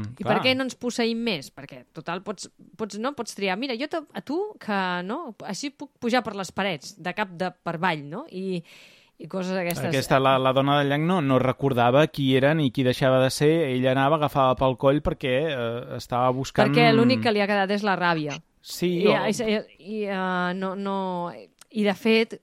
I 0.05 0.21
Clar. 0.21 0.29
per 0.29 0.45
què 0.45 0.53
no 0.59 0.67
ens 0.69 0.77
posseïm 0.77 1.23
més? 1.25 1.49
Perquè, 1.57 1.87
total, 1.97 2.21
pots, 2.27 2.51
pots, 2.77 3.01
no, 3.01 3.15
pots 3.17 3.39
triar. 3.39 3.57
Mira, 3.57 3.79
jo 3.81 3.89
a 3.89 4.25
tu, 4.27 4.39
que 4.61 4.83
no, 5.09 5.23
així 5.49 5.73
puc 5.73 5.95
pujar 5.97 6.21
per 6.29 6.37
les 6.37 6.53
parets, 6.53 6.93
de 7.01 7.17
cap 7.17 7.33
de 7.33 7.49
per 7.65 7.79
avall, 7.81 8.05
no? 8.13 8.27
I, 8.29 8.61
i 9.17 9.33
coses 9.33 9.57
aquestes. 9.57 9.89
Aquesta, 9.95 10.21
la, 10.21 10.37
la 10.37 10.53
dona 10.53 10.77
del 10.83 10.93
llac 10.93 11.09
no, 11.09 11.23
no 11.25 11.41
recordava 11.41 12.05
qui 12.13 12.35
era 12.37 12.53
ni 12.53 12.69
qui 12.69 12.85
deixava 12.85 13.25
de 13.25 13.33
ser. 13.33 13.53
Ella 13.73 13.97
anava, 13.97 14.21
agafava 14.21 14.61
pel 14.61 14.77
coll 14.77 15.01
perquè 15.01 15.37
eh, 15.49 15.67
estava 15.97 16.29
buscant... 16.37 16.69
Perquè 16.69 16.93
l'únic 16.93 17.25
que 17.25 17.33
li 17.33 17.41
ha 17.41 17.49
quedat 17.49 17.73
és 17.81 17.89
la 17.89 17.97
ràbia. 17.97 18.37
Sí, 18.63 19.03
I, 19.03 19.09
o... 19.11 19.27
i, 19.27 19.59
i, 19.79 20.01
uh, 20.07 20.55
no, 20.55 20.75
no... 20.79 20.97
I, 21.73 21.83
de 21.83 21.95
fet, 21.99 22.37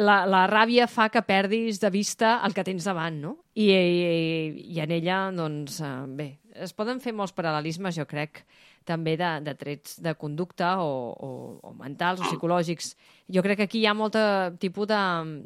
la, 0.00 0.22
la 0.24 0.46
ràbia 0.48 0.86
fa 0.88 1.10
que 1.12 1.20
perdis 1.26 1.82
de 1.82 1.90
vista 1.92 2.38
el 2.46 2.56
que 2.56 2.64
tens 2.64 2.88
davant, 2.88 3.18
no? 3.20 3.34
I, 3.52 3.68
i, 3.68 4.66
i 4.72 4.80
en 4.80 4.94
ella, 4.96 5.26
doncs, 5.36 5.82
uh, 5.84 6.06
bé, 6.08 6.30
es 6.64 6.72
poden 6.72 7.02
fer 7.04 7.12
molts 7.12 7.36
paral·lelismes, 7.36 7.98
jo 7.98 8.08
crec, 8.08 8.46
també 8.88 9.18
de, 9.20 9.28
de 9.44 9.54
trets 9.54 10.00
de 10.02 10.16
conducta 10.18 10.78
o, 10.82 11.12
o, 11.12 11.30
o 11.60 11.74
mentals 11.76 12.22
o 12.22 12.26
psicològics. 12.30 12.94
Jo 13.30 13.44
crec 13.44 13.60
que 13.60 13.68
aquí 13.68 13.82
hi 13.82 13.86
ha 13.86 13.94
molt 13.94 14.16
tipus 14.62 14.88
de, 14.90 15.02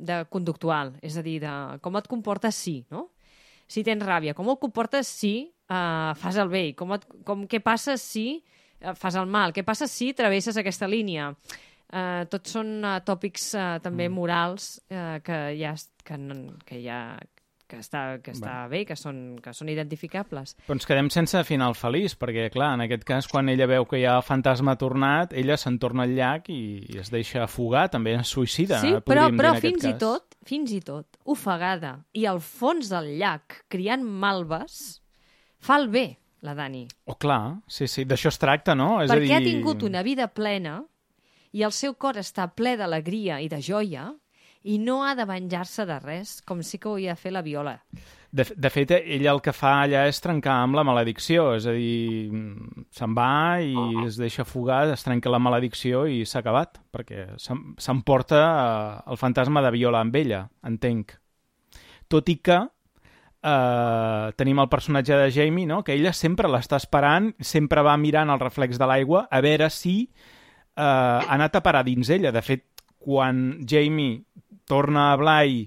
de 0.08 0.22
conductual, 0.30 0.94
és 1.04 1.18
a 1.18 1.26
dir, 1.26 1.40
de 1.42 1.52
com 1.82 1.98
et 1.98 2.08
comportes 2.08 2.56
si, 2.56 2.78
no? 2.94 3.08
Si 3.66 3.82
tens 3.82 4.04
ràbia, 4.06 4.32
com 4.38 4.46
et 4.52 4.62
comportes 4.62 5.10
si 5.10 5.34
uh, 5.50 6.14
fas 6.16 6.38
el 6.38 6.52
bé, 6.52 6.68
com, 6.78 6.94
et, 6.94 7.02
com 7.26 7.48
què 7.50 7.58
passa 7.58 7.98
si 7.98 8.28
Eh, 8.36 8.55
fas 8.98 9.16
el 9.16 9.30
mal. 9.30 9.54
Què 9.56 9.64
passa 9.66 9.88
si 9.90 10.12
travesses 10.16 10.58
aquesta 10.60 10.88
línia? 10.90 11.32
Uh, 11.86 12.24
tots 12.26 12.56
són 12.56 12.80
uh, 12.82 12.98
tòpics 13.06 13.52
uh, 13.54 13.66
també 13.78 14.08
mm. 14.08 14.14
morals 14.14 14.72
uh, 14.90 15.20
que 15.22 15.36
ja 15.54 15.70
que, 16.02 16.16
que 16.66 16.80
ja 16.82 16.98
que 17.66 17.80
està, 17.82 18.02
que 18.22 18.32
està 18.34 18.54
bé, 18.66 18.80
bé 18.80 18.80
que, 18.88 18.96
són, 18.98 19.38
que 19.42 19.52
són 19.54 19.70
identificables. 19.72 20.54
Però 20.66 20.76
ens 20.76 20.86
quedem 20.88 21.08
sense 21.10 21.40
final 21.48 21.74
feliç, 21.78 22.14
perquè, 22.18 22.46
clar, 22.54 22.72
en 22.78 22.84
aquest 22.86 23.06
cas, 23.06 23.28
quan 23.30 23.50
ella 23.50 23.66
veu 23.70 23.86
que 23.90 24.00
hi 24.00 24.04
ha 24.06 24.16
el 24.20 24.26
fantasma 24.26 24.76
tornat, 24.78 25.34
ella 25.34 25.58
se'n 25.58 25.78
torna 25.82 26.06
al 26.06 26.14
llac 26.16 26.50
i, 26.54 26.60
i 26.94 27.00
es 27.02 27.10
deixa 27.14 27.42
afugar, 27.44 27.88
també 27.92 28.14
es 28.16 28.30
suïcida, 28.30 28.78
Sí, 28.82 28.94
però, 29.06 29.26
però 29.34 29.56
fins 29.62 29.86
i 29.88 29.96
tot, 29.98 30.38
fins 30.46 30.74
i 30.76 30.80
tot, 30.84 31.18
ofegada, 31.26 31.96
i 32.14 32.26
al 32.30 32.38
fons 32.44 32.92
del 32.92 33.16
llac, 33.18 33.64
criant 33.72 34.06
malves, 34.06 35.00
fa 35.58 35.80
el 35.82 35.90
bé 35.90 36.06
la 36.42 36.54
Dani. 36.54 36.86
Oh, 37.06 37.16
clar, 37.16 37.62
sí, 37.66 37.88
sí, 37.88 38.04
d'això 38.04 38.32
es 38.32 38.38
tracta, 38.38 38.74
no? 38.74 39.00
És 39.02 39.10
Perquè 39.10 39.24
a 39.24 39.26
dir... 39.26 39.34
ha 39.36 39.44
tingut 39.44 39.82
una 39.86 40.02
vida 40.06 40.28
plena 40.28 40.82
i 41.56 41.64
el 41.64 41.72
seu 41.72 41.96
cor 41.96 42.18
està 42.20 42.48
ple 42.52 42.76
d'alegria 42.76 43.40
i 43.40 43.48
de 43.48 43.62
joia 43.64 44.10
i 44.66 44.80
no 44.82 45.02
ha 45.06 45.14
de 45.14 45.24
venjar-se 45.28 45.86
de 45.86 45.96
res, 46.02 46.40
com 46.42 46.62
sí 46.66 46.78
que 46.82 46.88
ho 46.90 46.96
havia 46.96 47.14
de 47.14 47.20
fer 47.20 47.32
la 47.32 47.42
Viola. 47.46 47.76
De, 48.36 48.44
de 48.44 48.70
fet, 48.70 48.90
ella 48.98 49.30
el 49.30 49.40
que 49.40 49.54
fa 49.54 49.76
allà 49.84 50.02
és 50.10 50.18
trencar 50.20 50.56
amb 50.64 50.76
la 50.76 50.82
maledicció, 50.84 51.52
és 51.56 51.68
a 51.70 51.72
dir, 51.72 52.26
se'n 52.92 53.14
va 53.16 53.62
i 53.62 53.76
es 54.02 54.18
deixa 54.18 54.44
fugar, 54.44 54.82
es 54.92 55.06
trenca 55.06 55.30
la 55.32 55.40
maledicció 55.40 56.04
i 56.10 56.24
s'ha 56.26 56.42
acabat, 56.42 56.80
perquè 56.92 57.28
s'emporta 57.38 58.42
eh, 58.42 58.98
el 59.14 59.20
fantasma 59.22 59.62
de 59.64 59.70
Viola 59.78 60.02
amb 60.02 60.18
ella, 60.18 60.42
entenc. 60.66 61.14
Tot 62.10 62.28
i 62.28 62.36
que 62.42 62.58
eh, 63.46 64.32
tenim 64.36 64.58
el 64.58 64.68
personatge 64.68 65.16
de 65.16 65.30
Jamie, 65.30 65.66
no? 65.66 65.82
que 65.84 65.94
ella 65.94 66.12
sempre 66.12 66.50
l'està 66.50 66.80
esperant, 66.80 67.32
sempre 67.40 67.84
va 67.86 67.96
mirant 68.00 68.32
el 68.32 68.42
reflex 68.42 68.80
de 68.80 68.88
l'aigua 68.90 69.26
a 69.30 69.40
veure 69.44 69.70
si 69.70 69.96
eh, 70.02 70.82
ha 70.82 71.22
anat 71.38 71.56
a 71.56 71.62
parar 71.62 71.84
dins 71.86 72.10
ella. 72.10 72.34
De 72.34 72.42
fet, 72.42 72.66
quan 72.98 73.62
Jamie 73.62 74.24
torna 74.66 75.12
a 75.12 75.16
Bly 75.20 75.66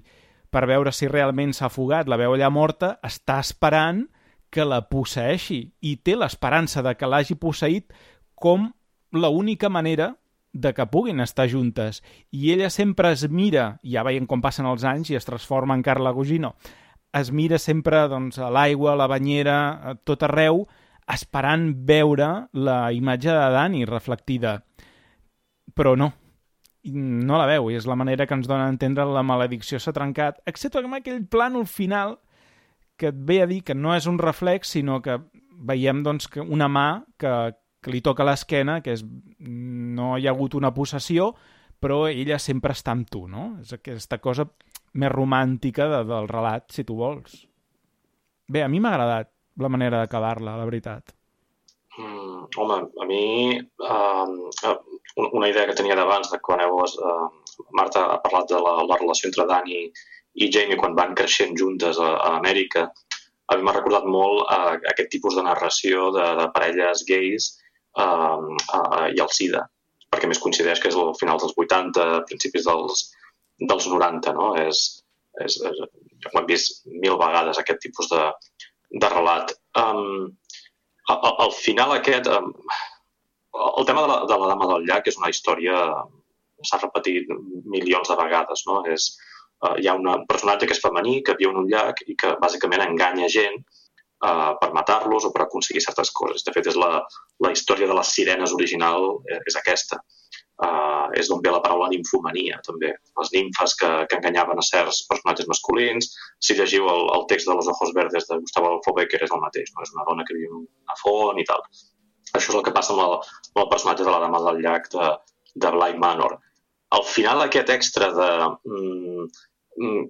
per 0.50 0.66
veure 0.66 0.92
si 0.92 1.08
realment 1.08 1.54
s'ha 1.56 1.70
fugat, 1.72 2.08
la 2.10 2.18
veu 2.20 2.34
allà 2.34 2.50
morta, 2.52 2.98
està 3.06 3.38
esperant 3.40 4.04
que 4.50 4.66
la 4.66 4.82
posseeixi 4.90 5.62
i 5.86 5.96
té 6.02 6.16
l'esperança 6.18 6.82
de 6.82 6.96
que 6.98 7.06
l'hagi 7.06 7.36
posseït 7.38 7.94
com 8.34 8.66
la 9.14 9.30
única 9.30 9.70
manera 9.70 10.16
de 10.52 10.74
que 10.74 10.86
puguin 10.90 11.22
estar 11.22 11.46
juntes. 11.48 12.02
I 12.34 12.50
ella 12.56 12.70
sempre 12.74 13.12
es 13.14 13.22
mira, 13.30 13.78
ja 13.86 14.02
veiem 14.02 14.26
com 14.26 14.42
passen 14.42 14.66
els 14.66 14.82
anys 14.82 15.12
i 15.12 15.16
es 15.16 15.28
transforma 15.28 15.76
en 15.78 15.84
Carla 15.86 16.10
Gugino, 16.10 16.56
es 17.12 17.32
mira 17.32 17.58
sempre 17.58 18.06
doncs, 18.08 18.38
a 18.38 18.50
l'aigua, 18.50 18.92
a 18.92 19.00
la 19.00 19.08
banyera, 19.10 19.58
a 19.82 19.94
tot 19.94 20.22
arreu, 20.26 20.64
esperant 21.10 21.70
veure 21.86 22.30
la 22.52 22.92
imatge 22.94 23.32
de 23.34 23.46
Dani 23.54 23.84
reflectida. 23.88 24.60
Però 25.74 25.96
no, 25.98 26.12
no 26.84 27.38
la 27.38 27.48
veu, 27.50 27.70
i 27.70 27.78
és 27.78 27.86
la 27.88 27.98
manera 27.98 28.26
que 28.26 28.36
ens 28.38 28.48
dona 28.50 28.68
a 28.68 28.72
entendre 28.72 29.06
la 29.06 29.24
maledicció 29.26 29.80
s'ha 29.80 29.94
trencat, 29.96 30.40
excepte 30.46 30.82
amb 30.82 31.00
aquell 31.00 31.24
plànol 31.26 31.66
final 31.66 32.18
que 33.00 33.10
et 33.10 33.16
ve 33.26 33.40
a 33.42 33.48
dir 33.48 33.62
que 33.64 33.74
no 33.74 33.94
és 33.96 34.06
un 34.06 34.18
reflex, 34.20 34.74
sinó 34.76 35.00
que 35.02 35.18
veiem 35.66 36.02
doncs, 36.04 36.28
que 36.28 36.40
una 36.40 36.68
mà 36.68 37.02
que, 37.18 37.32
que 37.80 37.92
li 37.92 38.02
toca 38.04 38.26
l'esquena, 38.28 38.80
que 38.84 38.94
és, 38.96 39.04
no 39.40 40.16
hi 40.18 40.28
ha 40.28 40.34
hagut 40.34 40.54
una 40.54 40.72
possessió, 40.76 41.32
però 41.80 42.04
ella 42.08 42.38
sempre 42.38 42.74
està 42.76 42.92
amb 42.94 43.08
tu, 43.10 43.24
no? 43.28 43.54
És 43.64 43.72
aquesta 43.76 44.20
cosa 44.22 44.46
més 45.00 45.12
romàntica 45.12 45.88
de, 45.90 46.02
del 46.08 46.28
relat, 46.28 46.68
si 46.74 46.84
tu 46.84 46.98
vols. 46.98 47.44
Bé, 48.50 48.64
a 48.64 48.68
mi 48.68 48.80
m'ha 48.82 48.92
agradat 48.94 49.30
la 49.62 49.70
manera 49.72 50.02
d'acabar-la, 50.02 50.56
la 50.58 50.66
veritat. 50.68 51.14
Mm, 51.98 52.46
home, 52.56 52.78
a 53.02 53.06
mi 53.06 53.22
uh, 53.58 55.26
una 55.32 55.48
idea 55.50 55.66
que 55.66 55.76
tenia 55.78 55.96
d'abans, 55.98 56.30
de 56.32 56.38
quan 56.42 56.62
heu, 56.64 56.80
uh, 56.80 57.64
Marta 57.76 58.06
ha 58.14 58.20
parlat 58.22 58.50
de 58.50 58.60
la, 58.62 58.76
la 58.86 58.98
relació 59.00 59.28
entre 59.28 59.46
Dani 59.50 59.82
i 60.40 60.50
Jamie 60.54 60.78
quan 60.80 60.94
van 60.98 61.16
creixent 61.18 61.56
juntes 61.58 61.98
a, 61.98 62.12
a 62.14 62.36
Amèrica, 62.38 62.86
a 63.50 63.56
mi 63.56 63.66
m'ha 63.66 63.74
recordat 63.74 64.06
molt 64.06 64.44
uh, 64.46 64.78
aquest 64.92 65.10
tipus 65.16 65.36
de 65.38 65.44
narració 65.46 66.10
de, 66.14 66.26
de 66.40 66.46
parelles 66.54 67.04
gais 67.08 67.50
uh, 67.98 68.38
uh, 68.38 69.06
i 69.10 69.18
el 69.18 69.34
SIDA, 69.34 69.66
perquè 70.10 70.28
més 70.30 70.42
coincideix 70.42 70.82
que 70.82 70.90
és 70.90 70.98
al 70.98 71.14
final 71.18 71.40
dels 71.40 71.56
80, 71.64 72.06
principis 72.30 72.66
dels, 72.66 73.06
dels 73.72 73.88
90, 73.92 74.34
no? 74.36 74.52
És, 74.60 74.84
és, 75.44 75.58
és, 75.70 75.82
ho 76.28 76.38
hem 76.40 76.48
vist 76.50 76.82
mil 76.90 77.18
vegades, 77.20 77.58
aquest 77.58 77.82
tipus 77.84 78.10
de, 78.12 78.22
de 79.02 79.10
relat. 79.14 79.54
Um, 79.78 80.30
al, 81.08 81.34
al 81.46 81.54
final 81.56 81.96
aquest... 81.96 82.30
Um, 82.30 82.54
el 83.60 83.86
tema 83.86 84.04
de 84.04 84.08
la, 84.12 84.16
de 84.30 84.36
la 84.38 84.48
Dama 84.52 84.66
del 84.70 84.84
Llac 84.86 85.08
és 85.10 85.16
una 85.18 85.30
història 85.32 85.78
s'ha 86.68 86.78
repetit 86.78 87.30
milions 87.72 88.10
de 88.10 88.16
vegades, 88.18 88.62
no? 88.68 88.80
És, 88.92 89.08
uh, 89.66 89.74
hi 89.80 89.88
ha 89.90 89.96
un 89.98 90.26
personatge 90.30 90.68
que 90.68 90.76
és 90.76 90.82
femení, 90.82 91.16
que 91.26 91.34
viu 91.38 91.50
en 91.54 91.62
un 91.64 91.70
llac 91.70 92.02
i 92.06 92.14
que 92.18 92.36
bàsicament 92.42 92.84
enganya 92.84 93.30
gent 93.32 93.58
uh, 94.26 94.54
per 94.60 94.70
matar-los 94.76 95.26
o 95.26 95.32
per 95.34 95.44
aconseguir 95.46 95.82
certes 95.84 96.12
coses. 96.16 96.44
De 96.46 96.54
fet, 96.54 96.70
és 96.72 96.78
la, 96.78 97.00
la 97.44 97.52
història 97.54 97.88
de 97.90 97.96
les 97.98 98.14
sirenes 98.16 98.54
original 98.56 99.06
eh, 99.30 99.40
és 99.48 99.58
aquesta 99.60 100.00
uh, 100.00 101.08
és 101.16 101.30
d'on 101.30 101.40
ve 101.44 101.52
la 101.54 101.62
paraula 101.64 101.88
ninfomania, 101.92 102.60
també. 102.66 102.92
Les 103.20 103.32
nimfes 103.36 103.76
que, 103.80 103.90
que 104.10 104.18
enganyaven 104.18 104.60
a 104.60 104.66
certs 104.66 105.04
personatges 105.10 105.48
masculins. 105.50 106.10
Si 106.42 106.56
llegiu 106.58 106.88
el, 106.92 107.06
el 107.16 107.26
text 107.32 107.48
de 107.48 107.56
Los 107.56 107.70
Ojos 107.72 107.94
Verdes 107.96 108.28
de 108.28 108.40
Gustavo 108.42 108.74
Adolfo 108.74 108.96
és 109.00 109.30
el 109.30 109.44
mateix, 109.46 109.72
no? 109.74 109.86
és 109.86 109.94
una 109.96 110.06
dona 110.08 110.26
que 110.28 110.36
viu 110.36 110.52
en 110.52 110.66
una 110.66 111.00
font 111.00 111.40
i 111.40 111.46
tal. 111.48 111.64
Això 112.32 112.52
és 112.52 112.56
el 112.58 112.64
que 112.66 112.76
passa 112.76 112.94
amb 112.94 113.04
el, 113.06 113.18
amb 113.54 113.64
el 113.64 113.70
personatge 113.72 114.06
de 114.06 114.12
la 114.12 114.22
dama 114.22 114.42
del 114.46 114.62
llac 114.64 114.90
de, 114.92 115.10
de 115.54 115.72
Bly 115.76 115.98
Manor. 115.98 116.38
Al 116.94 117.06
final 117.06 117.42
aquest 117.42 117.70
extra 117.70 118.10
de 118.14 118.30
mm 118.66 119.30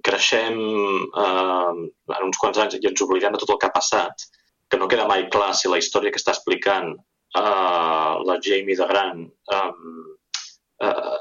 creixem 0.03 0.57
eh, 0.59 1.73
en 2.17 2.27
uns 2.27 2.39
quants 2.41 2.59
anys 2.63 2.77
i 2.79 2.87
ens 2.89 3.03
oblidem 3.05 3.35
de 3.35 3.41
tot 3.41 3.53
el 3.55 3.59
que 3.61 3.69
ha 3.69 3.75
passat, 3.75 4.27
que 4.71 4.79
no 4.79 4.89
queda 4.91 5.07
mai 5.07 5.27
clar 5.31 5.51
si 5.55 5.71
la 5.71 5.79
història 5.81 6.11
que 6.11 6.19
està 6.21 6.35
explicant 6.35 6.93
eh, 6.95 8.13
la 8.29 8.39
Jamie 8.43 8.77
de 8.79 8.87
gran 8.87 9.23
eh, 9.27 9.69
eh, 10.87 11.17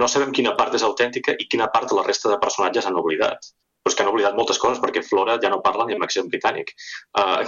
no 0.00 0.08
sabem 0.08 0.34
quina 0.36 0.56
part 0.58 0.74
és 0.76 0.84
autèntica 0.86 1.36
i 1.38 1.48
quina 1.48 1.70
part 1.72 1.94
la 1.96 2.04
resta 2.06 2.32
de 2.32 2.40
personatges 2.42 2.88
han 2.88 2.98
oblidat. 3.00 3.52
Però 3.82 3.92
és 3.92 3.96
que 3.98 4.02
han 4.02 4.10
oblidat 4.10 4.34
moltes 4.34 4.58
coses, 4.58 4.80
perquè 4.82 5.04
Flora 5.06 5.36
ja 5.42 5.50
no 5.52 5.62
parla 5.62 5.86
ni 5.86 5.94
amb 5.94 6.02
accent 6.02 6.26
britànic 6.32 6.72
uh, 7.20 7.44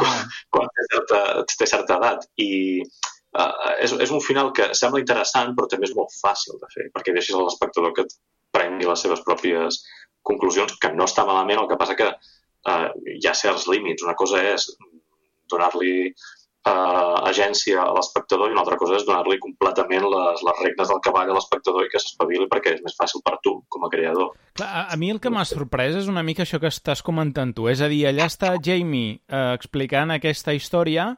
quan, 0.00 0.20
quan 0.54 0.70
té, 0.70 0.84
certa, 0.92 1.22
té 1.50 1.66
certa 1.66 1.96
edat. 1.98 2.28
I 2.38 2.52
uh, 2.78 3.72
és, 3.82 3.96
és 4.06 4.12
un 4.14 4.22
final 4.22 4.52
que 4.54 4.68
sembla 4.78 5.02
interessant, 5.02 5.50
però 5.56 5.66
també 5.72 5.90
és 5.90 5.96
molt 5.98 6.14
fàcil 6.20 6.60
de 6.62 6.70
fer, 6.76 6.86
perquè 6.94 7.16
deixes 7.16 7.34
a 7.34 7.42
l'espectador 7.42 7.96
que 7.96 8.06
prengui 8.54 8.88
les 8.88 9.04
seves 9.06 9.22
pròpies 9.26 9.82
conclusions, 10.24 10.78
que 10.80 10.92
no 10.94 11.08
està 11.08 11.26
malament, 11.28 11.60
el 11.60 11.68
que 11.70 11.80
passa 11.80 11.98
que 11.98 12.08
uh, 12.08 12.86
hi 13.18 13.28
ha 13.28 13.36
certs 13.36 13.68
límits. 13.68 14.06
Una 14.06 14.16
cosa 14.18 14.40
és 14.54 14.70
donar-li 15.52 15.94
uh, 16.08 17.18
agència 17.28 17.82
a 17.82 17.92
l'espectador 17.96 18.48
i 18.48 18.56
una 18.56 18.62
altra 18.64 18.78
cosa 18.80 18.96
és 18.98 19.04
donar-li 19.06 19.36
completament 19.42 20.06
les, 20.08 20.44
les 20.48 20.62
regnes 20.62 20.90
del 20.90 21.02
cavall 21.04 21.32
a 21.32 21.36
l'espectador 21.36 21.84
i 21.84 21.92
que 21.92 22.00
s'espavili 22.00 22.48
perquè 22.50 22.74
és 22.78 22.82
més 22.86 22.96
fàcil 22.98 23.22
per 23.26 23.36
tu, 23.44 23.58
com 23.68 23.84
a 23.84 23.92
creador. 23.92 24.32
Clar, 24.56 24.70
a, 24.70 24.86
a 24.94 24.98
mi 25.00 25.12
el 25.12 25.20
que 25.20 25.32
m'ha 25.34 25.44
sorprès 25.48 26.00
és 26.00 26.10
una 26.10 26.24
mica 26.26 26.46
això 26.46 26.60
que 26.62 26.72
estàs 26.72 27.04
comentant 27.04 27.52
tu. 27.56 27.68
És 27.72 27.84
a 27.84 27.90
dir, 27.92 28.04
allà 28.08 28.28
està 28.30 28.54
Jamie 28.64 29.20
eh, 29.20 29.46
explicant 29.52 30.14
aquesta 30.14 30.56
història 30.56 31.12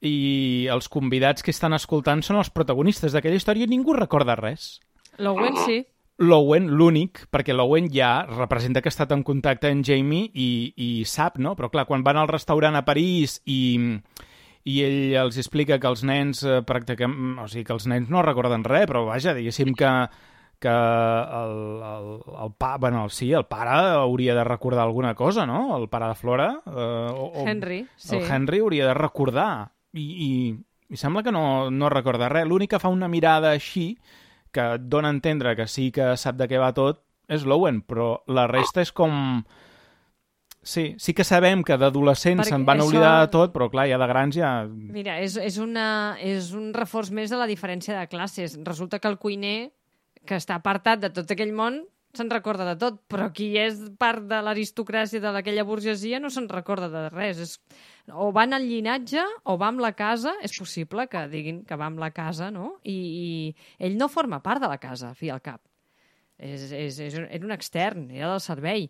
i 0.00 0.66
els 0.72 0.88
convidats 0.88 1.44
que 1.44 1.52
estan 1.52 1.76
escoltant 1.76 2.24
són 2.24 2.40
els 2.40 2.48
protagonistes 2.54 3.12
d'aquella 3.12 3.36
història 3.36 3.68
i 3.68 3.72
ningú 3.72 3.92
recorda 3.96 4.38
res. 4.38 4.78
L'Owen 5.20 5.58
sí. 5.66 5.82
L'Owen, 6.20 6.66
l'únic, 6.76 7.22
perquè 7.32 7.54
l'Owen 7.56 7.86
ja 7.88 8.26
representa 8.28 8.82
que 8.82 8.90
ha 8.90 8.92
estat 8.92 9.14
en 9.16 9.22
contacte 9.24 9.70
amb 9.72 9.84
Jamie 9.86 10.28
i, 10.36 10.48
i 10.76 10.88
sap, 11.08 11.38
no? 11.40 11.54
Però 11.56 11.70
clar, 11.72 11.86
quan 11.88 12.04
van 12.04 12.20
al 12.20 12.28
restaurant 12.28 12.76
a 12.76 12.84
París 12.84 13.38
i, 13.48 13.78
i 14.68 14.74
ell 14.84 15.14
els 15.22 15.38
explica 15.40 15.78
que 15.80 15.88
els 15.88 16.04
nens 16.04 16.42
eh, 16.44 16.60
pràcticament... 16.66 17.40
O 17.40 17.48
sigui, 17.48 17.64
que 17.64 17.72
els 17.72 17.88
nens 17.88 18.12
no 18.12 18.24
recorden 18.26 18.66
res, 18.68 18.84
però 18.90 19.06
vaja, 19.08 19.32
diguéssim 19.36 19.72
que, 19.78 19.94
que 20.60 20.76
el, 21.40 21.56
el, 21.88 22.12
el, 22.44 22.54
pa, 22.60 22.74
bueno, 22.76 23.08
sí, 23.08 23.32
el 23.32 23.48
pare 23.48 23.80
hauria 23.96 24.36
de 24.36 24.44
recordar 24.44 24.84
alguna 24.84 25.14
cosa, 25.16 25.48
no? 25.48 25.78
El 25.78 25.88
pare 25.88 26.12
de 26.12 26.20
Flora. 26.20 26.50
Eh, 26.66 27.10
o, 27.16 27.30
o, 27.32 27.48
Henry, 27.48 27.86
sí. 27.96 28.18
El 28.18 28.28
Henry 28.28 28.60
hauria 28.60 28.92
de 28.92 28.94
recordar. 28.94 29.52
I, 29.96 30.04
i, 30.04 30.32
i 30.92 31.00
sembla 31.00 31.24
que 31.24 31.32
no, 31.32 31.70
no 31.72 31.88
recorda 31.88 32.28
res. 32.28 32.44
L'únic 32.44 32.76
que 32.76 32.82
fa 32.82 32.92
una 32.92 33.08
mirada 33.08 33.56
així 33.56 33.94
que 34.52 34.66
et 34.76 34.86
dona 34.90 35.08
a 35.10 35.14
entendre 35.16 35.54
que 35.56 35.66
sí 35.70 35.90
que 35.94 36.12
sap 36.20 36.36
de 36.40 36.48
què 36.50 36.58
va 36.60 36.72
tot 36.76 37.02
és 37.30 37.44
l'Owen, 37.46 37.82
però 37.86 38.16
la 38.26 38.48
resta 38.50 38.82
és 38.82 38.90
com... 38.92 39.44
Sí, 40.62 40.94
sí 41.00 41.14
que 41.16 41.24
sabem 41.24 41.62
que 41.64 41.78
d'adolescents 41.80 42.50
se'n 42.50 42.66
van 42.68 42.82
això- 42.82 42.90
oblidar 42.90 43.12
de 43.22 43.28
tot, 43.32 43.52
però 43.54 43.70
clar, 43.72 43.86
ja 43.88 43.96
de 43.96 44.08
grans 44.10 44.36
ja... 44.36 44.50
Mira, 44.68 45.14
és, 45.24 45.38
és, 45.40 45.56
una, 45.62 46.16
és 46.20 46.50
un 46.52 46.74
reforç 46.76 47.08
més 47.16 47.30
de 47.32 47.38
la 47.40 47.46
diferència 47.48 47.96
de 47.96 48.08
classes. 48.12 48.58
Resulta 48.66 48.98
que 49.00 49.08
el 49.08 49.16
cuiner, 49.22 49.70
que 50.26 50.36
està 50.36 50.58
apartat 50.58 51.00
de 51.00 51.08
tot 51.16 51.30
aquell 51.32 51.54
món, 51.56 51.80
se'n 52.14 52.30
recorda 52.30 52.64
de 52.66 52.74
tot, 52.80 52.96
però 53.08 53.28
qui 53.32 53.52
és 53.60 53.78
part 53.98 54.24
de 54.26 54.40
l'aristocràcia 54.42 55.20
d'aquella 55.22 55.62
burgesia 55.64 56.18
no 56.18 56.30
se'n 56.30 56.48
recorda 56.50 56.88
de 56.90 57.04
res. 57.12 57.38
És, 57.38 57.52
o 58.10 58.32
va 58.34 58.44
en 58.48 58.56
el 58.56 58.66
llinatge 58.68 59.22
o 59.44 59.56
va 59.60 59.68
amb 59.70 59.80
la 59.84 59.92
casa, 59.94 60.32
és 60.42 60.56
possible 60.58 61.06
que 61.08 61.22
diguin 61.30 61.62
que 61.64 61.76
va 61.78 61.86
amb 61.86 62.00
la 62.02 62.10
casa, 62.10 62.50
no? 62.50 62.80
I, 62.82 62.96
i 62.96 63.86
ell 63.86 63.94
no 64.00 64.08
forma 64.10 64.40
part 64.42 64.60
de 64.64 64.68
la 64.72 64.78
casa, 64.82 65.12
fi 65.14 65.30
al 65.30 65.40
cap. 65.44 65.62
És, 66.40 66.70
és, 66.72 66.98
és, 66.98 67.14
un- 67.20 67.28
era 67.30 67.44
un 67.46 67.52
extern, 67.54 68.08
era 68.10 68.30
del 68.32 68.40
servei. 68.42 68.88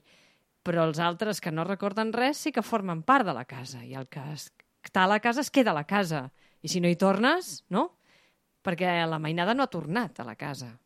Però 0.64 0.84
els 0.88 0.98
altres 1.00 1.40
que 1.40 1.50
no 1.52 1.64
recorden 1.64 2.12
res 2.12 2.36
sí 2.38 2.52
que 2.52 2.62
formen 2.62 3.02
part 3.02 3.26
de 3.26 3.32
la 3.36 3.44
casa. 3.44 3.84
I 3.84 3.94
el 3.96 4.08
que 4.08 4.20
es- 4.32 4.50
està 4.84 5.04
a 5.04 5.08
la 5.12 5.20
casa 5.20 5.40
es 5.40 5.50
queda 5.50 5.72
a 5.72 5.74
la 5.74 5.84
casa. 5.88 6.30
I 6.62 6.68
si 6.68 6.80
no 6.80 6.88
hi 6.88 6.96
tornes, 6.96 7.64
no? 7.68 7.96
Perquè 8.64 8.92
la 9.08 9.18
mainada 9.18 9.54
no 9.54 9.64
ha 9.64 9.72
tornat 9.72 10.20
a 10.20 10.24
la 10.24 10.36
casa. 10.36 10.78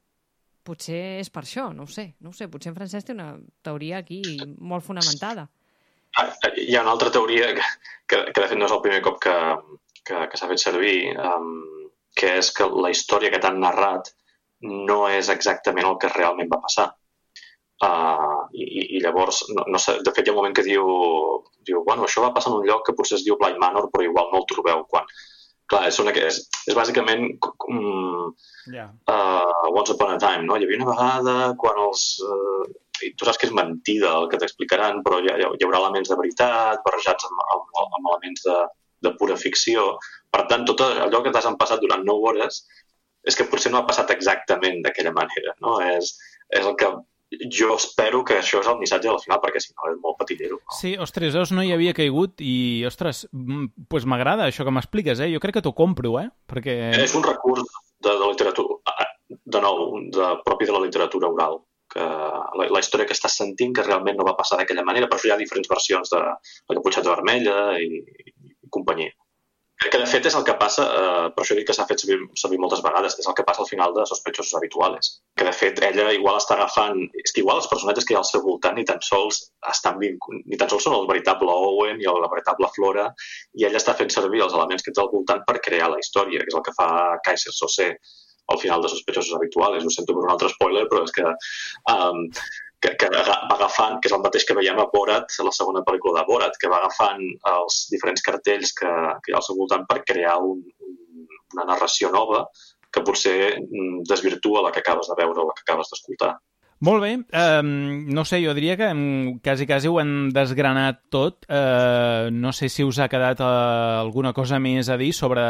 Potser 0.65 1.21
és 1.21 1.29
per 1.33 1.43
això, 1.45 1.69
no 1.77 1.85
ho 1.85 1.91
sé. 1.91 2.07
No 2.25 2.33
ho 2.33 2.37
sé, 2.37 2.49
potser 2.49 2.73
en 2.73 2.79
Francesc 2.79 3.09
té 3.09 3.17
una 3.17 3.35
teoria 3.67 4.01
aquí 4.01 4.23
molt 4.59 4.87
fonamentada. 4.87 5.47
Ah, 6.17 6.29
Hi 6.57 6.77
ha 6.77 6.83
una 6.85 6.95
altra 6.95 7.11
teoria 7.13 7.51
que, 7.57 7.65
que, 8.07 8.21
que 8.31 8.41
de 8.41 8.51
fet 8.51 8.59
no 8.59 8.69
és 8.69 8.75
el 8.77 8.83
primer 8.85 9.01
cop 9.05 9.19
que, 9.23 9.35
que, 10.07 10.27
que 10.31 10.39
s'ha 10.41 10.49
fet 10.51 10.63
servir, 10.63 10.99
um, 11.19 11.89
que 12.17 12.37
és 12.41 12.53
que 12.55 12.69
la 12.71 12.93
història 12.95 13.33
que 13.35 13.41
t'han 13.43 13.59
narrat 13.61 14.13
no 14.65 15.01
és 15.11 15.29
exactament 15.33 15.89
el 15.89 15.99
que 16.01 16.13
realment 16.15 16.53
va 16.53 16.63
passar. 16.63 16.87
Uh, 17.85 18.47
i, 18.55 18.65
I 18.97 19.01
llavors, 19.03 19.43
no, 19.53 19.67
no 19.75 19.81
sé, 19.83 19.99
de 20.07 20.13
fet 20.15 20.25
hi 20.25 20.31
ha 20.31 20.35
un 20.37 20.41
moment 20.41 20.55
que 20.57 20.65
diu, 20.65 20.87
diu, 21.67 21.83
bueno, 21.85 22.07
això 22.07 22.23
va 22.25 22.33
passar 22.37 22.53
en 22.53 22.61
un 22.61 22.69
lloc 22.69 22.85
que 22.87 22.95
potser 22.97 23.19
es 23.19 23.25
diu 23.27 23.37
Blind 23.41 23.61
Manor, 23.61 23.91
però 23.93 24.07
igual 24.07 24.31
no 24.33 24.41
el 24.41 24.49
trobeu 24.51 24.85
quan... 24.89 25.11
Clar, 25.73 25.83
és, 25.89 25.99
una, 26.03 26.13
és, 26.13 26.41
bàsicament 26.77 27.27
um, 27.73 28.33
Ja. 28.73 28.91
uh, 29.09 29.69
Once 29.73 29.95
Upon 29.95 30.15
a 30.15 30.19
Time, 30.21 30.45
no? 30.49 30.59
Hi 30.59 30.67
havia 30.67 30.81
una 30.83 30.91
vegada 30.93 31.37
quan 31.61 31.81
els... 31.89 32.09
Uh, 32.25 32.65
i 33.03 33.11
tu 33.19 33.27
saps 33.27 33.41
que 33.41 33.49
és 33.49 33.55
mentida 33.57 34.13
el 34.21 34.29
que 34.31 34.39
t'explicaran, 34.41 35.01
però 35.05 35.19
hi, 35.19 35.33
hi 35.33 35.65
haurà 35.67 35.81
elements 35.81 36.13
de 36.13 36.17
veritat 36.21 36.85
barrejats 36.87 37.27
amb, 37.27 37.41
amb, 37.57 37.81
amb 37.99 38.11
elements 38.13 38.45
de, 38.47 38.59
de 39.05 39.13
pura 39.19 39.37
ficció. 39.41 39.89
Per 40.35 40.45
tant, 40.51 40.65
tot 40.69 40.85
allò 40.87 41.21
que 41.25 41.33
t'has 41.35 41.49
empassat 41.51 41.83
durant 41.83 42.05
9 42.07 42.31
hores 42.31 42.63
és 43.25 43.37
que 43.39 43.49
potser 43.51 43.73
no 43.73 43.81
ha 43.81 43.89
passat 43.89 44.13
exactament 44.15 44.83
d'aquella 44.85 45.15
manera, 45.17 45.57
no? 45.65 45.79
És, 45.97 46.15
és 46.55 46.65
el 46.69 46.77
que 46.81 46.91
jo 47.51 47.75
espero 47.77 48.23
que 48.27 48.39
això 48.41 48.61
és 48.63 48.69
el 48.71 48.79
missatge 48.81 49.09
del 49.09 49.21
final, 49.23 49.41
perquè 49.43 49.63
si 49.63 49.73
no 49.75 49.91
és 49.91 49.99
molt 50.03 50.19
patillero. 50.21 50.61
No? 50.61 50.77
Sí, 50.79 50.95
ostres, 51.01 51.37
no 51.55 51.65
hi 51.65 51.73
havia 51.75 51.95
caigut 51.97 52.41
i, 52.45 52.85
ostres, 52.89 53.25
mm, 53.33 53.87
pues 53.91 54.07
m'agrada 54.09 54.49
això 54.49 54.67
que 54.67 54.75
m'expliques, 54.75 55.21
eh? 55.21 55.31
Jo 55.35 55.43
crec 55.43 55.59
que 55.59 55.65
t'ho 55.67 55.75
compro, 55.77 56.17
eh? 56.23 56.29
Perquè... 56.51 56.77
És 57.03 57.15
un 57.19 57.27
recurs 57.27 57.65
de, 58.05 58.11
de 58.11 58.31
literatura, 58.31 58.97
de 59.29 59.63
nou, 59.65 59.87
de, 60.15 60.31
propi 60.47 60.69
de 60.69 60.77
la 60.77 60.83
literatura 60.85 61.31
oral, 61.33 61.61
que 61.95 62.05
la, 62.05 62.69
la 62.71 62.83
història 62.83 63.07
que 63.09 63.17
estàs 63.17 63.37
sentint 63.41 63.75
que 63.77 63.85
realment 63.87 64.19
no 64.19 64.27
va 64.27 64.37
passar 64.39 64.59
d'aquella 64.61 64.87
manera, 64.87 65.09
per 65.11 65.19
això 65.19 65.31
hi 65.31 65.35
ha 65.35 65.41
diferents 65.41 65.71
versions 65.71 66.15
de 66.15 66.23
la 66.23 66.79
caputxeta 66.79 67.13
vermella 67.13 67.77
i, 67.81 68.01
i 68.35 68.73
companyia. 68.75 69.15
Crec 69.85 69.93
que 69.93 69.99
de 70.01 70.09
fet 70.09 70.27
és 70.31 70.35
el 70.39 70.45
que 70.49 70.53
passa, 70.57 70.85
eh, 70.99 71.25
per 71.37 71.43
això 71.43 71.55
dic 71.59 71.67
que 71.69 71.75
s'ha 71.77 71.85
fet 71.85 72.01
servir, 72.01 72.17
servir 72.41 72.59
moltes 72.61 72.81
vegades, 72.85 73.19
és 73.21 73.27
el 73.29 73.35
que 73.37 73.45
passa 73.45 73.61
al 73.65 73.69
final 73.69 73.93
de 73.93 74.07
Sospechosos 74.09 74.57
Habituales. 74.57 75.11
Que 75.37 75.45
de 75.45 75.53
fet 75.53 75.83
ella 75.85 76.07
igual 76.17 76.39
està 76.41 76.57
agafant... 76.57 77.03
És 77.21 77.35
que 77.35 77.43
igual 77.43 77.61
els 77.61 77.69
personatges 77.69 78.09
que 78.09 78.15
hi 78.15 78.17
ha 78.17 78.23
al 78.23 78.29
seu 78.31 78.41
voltant 78.47 78.79
ni 78.81 78.87
tan 78.89 79.05
sols 79.05 79.43
estan 79.75 80.01
vincu... 80.01 80.39
ni 80.41 80.57
tan 80.57 80.73
sols 80.73 80.89
són 80.89 80.97
el 80.97 81.05
veritable 81.11 81.53
Owen 81.69 82.01
i 82.01 82.09
la 82.09 82.33
veritable 82.33 82.73
Flora, 82.79 83.11
i 83.61 83.69
ella 83.69 83.83
està 83.83 83.93
fent 84.01 84.15
servir 84.17 84.41
els 84.47 84.57
elements 84.57 84.87
que 84.87 84.97
té 84.97 85.05
al 85.05 85.13
voltant 85.13 85.45
per 85.45 85.61
crear 85.69 85.93
la 85.93 86.01
història, 86.01 86.41
que 86.41 86.55
és 86.55 86.57
el 86.57 86.65
que 86.65 86.77
fa 86.81 86.89
Kaiser 87.29 87.53
Sosé 87.53 87.93
al 88.53 88.65
final 88.65 88.81
de 88.81 88.89
Sospechosos 88.89 89.37
Habituales. 89.37 89.85
Ho 89.85 89.93
sento 89.93 90.17
per 90.17 90.25
un 90.25 90.33
altre 90.33 90.49
spoiler, 90.57 90.89
però 90.89 91.05
és 91.05 91.13
que 91.13 91.29
um, 91.93 92.25
que, 92.85 92.93
que 93.01 93.09
va 93.13 93.39
agafant, 93.55 93.99
que 94.01 94.11
és 94.11 94.15
el 94.17 94.23
mateix 94.25 94.45
que 94.49 94.57
veiem 94.59 94.81
a 94.81 94.87
Borat, 94.93 95.33
a 95.41 95.47
la 95.47 95.53
segona 95.57 95.85
pel·lícula 95.87 96.21
de 96.21 96.27
Borat, 96.29 96.57
que 96.61 96.71
va 96.71 96.83
agafant 96.83 97.23
els 97.55 97.85
diferents 97.93 98.25
cartells 98.25 98.75
que, 98.77 98.91
que 99.25 99.33
hi 99.33 99.37
ha 99.37 99.41
al 99.41 99.47
seu 99.47 99.57
voltant 99.61 99.87
per 99.89 100.03
crear 100.05 100.37
un, 100.45 100.61
un, 100.85 101.29
una 101.57 101.69
narració 101.73 102.13
nova 102.13 102.45
que 102.95 103.03
potser 103.07 103.39
mm, 103.59 104.03
desvirtua 104.11 104.67
la 104.67 104.75
que 104.75 104.85
acabes 104.85 105.09
de 105.11 105.17
veure 105.19 105.41
o 105.41 105.49
la 105.49 105.57
que 105.57 105.65
acabes 105.65 105.91
d'escoltar. 105.91 106.35
Molt 106.85 107.01
bé, 107.01 107.15
um, 107.17 107.71
no 108.13 108.27
sé, 108.29 108.43
jo 108.45 108.53
diria 108.53 108.77
que 108.77 108.91
um, 108.93 109.39
quasi, 109.41 109.65
quasi 109.67 109.89
ho 109.89 109.97
hem 110.03 110.29
desgranat 110.35 111.01
tot. 111.15 111.47
Uh, 111.49 112.29
no 112.35 112.53
sé 112.53 112.69
si 112.69 112.85
us 112.85 113.01
ha 113.01 113.09
quedat 113.09 113.41
uh, 113.41 114.03
alguna 114.03 114.35
cosa 114.37 114.61
més 114.61 114.91
a 114.93 114.99
dir 115.01 115.15
sobre 115.17 115.45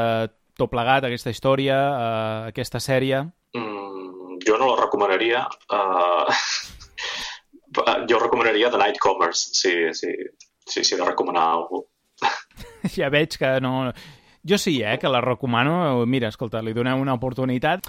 tot 0.55 0.71
plegat, 0.71 1.09
aquesta 1.09 1.35
història, 1.35 1.81
uh, 1.91 2.53
aquesta 2.53 2.79
sèrie. 2.79 3.25
Mm, 3.57 4.39
jo 4.47 4.61
no 4.61 4.71
la 4.71 4.81
recomanaria. 4.85 5.43
Uh, 5.67 6.31
jo 8.11 8.19
recomanaria 8.23 8.71
The 8.71 8.79
Nightcomers, 8.79 9.51
si, 9.59 9.73
si, 9.93 10.13
si, 10.67 10.85
si 10.85 10.95
he 10.95 10.99
de 10.99 11.05
recomanar 11.05 11.49
alguna 11.57 11.89
ja 12.97 13.11
veig 13.11 13.39
que 13.39 13.61
no... 13.61 13.93
Jo 14.45 14.59
sí, 14.61 14.83
eh, 14.83 14.99
que 15.01 15.09
la 15.09 15.23
recomano. 15.25 16.05
Mira, 16.07 16.29
escolta, 16.29 16.61
li 16.63 16.75
doneu 16.77 17.01
una 17.01 17.15
oportunitat. 17.17 17.89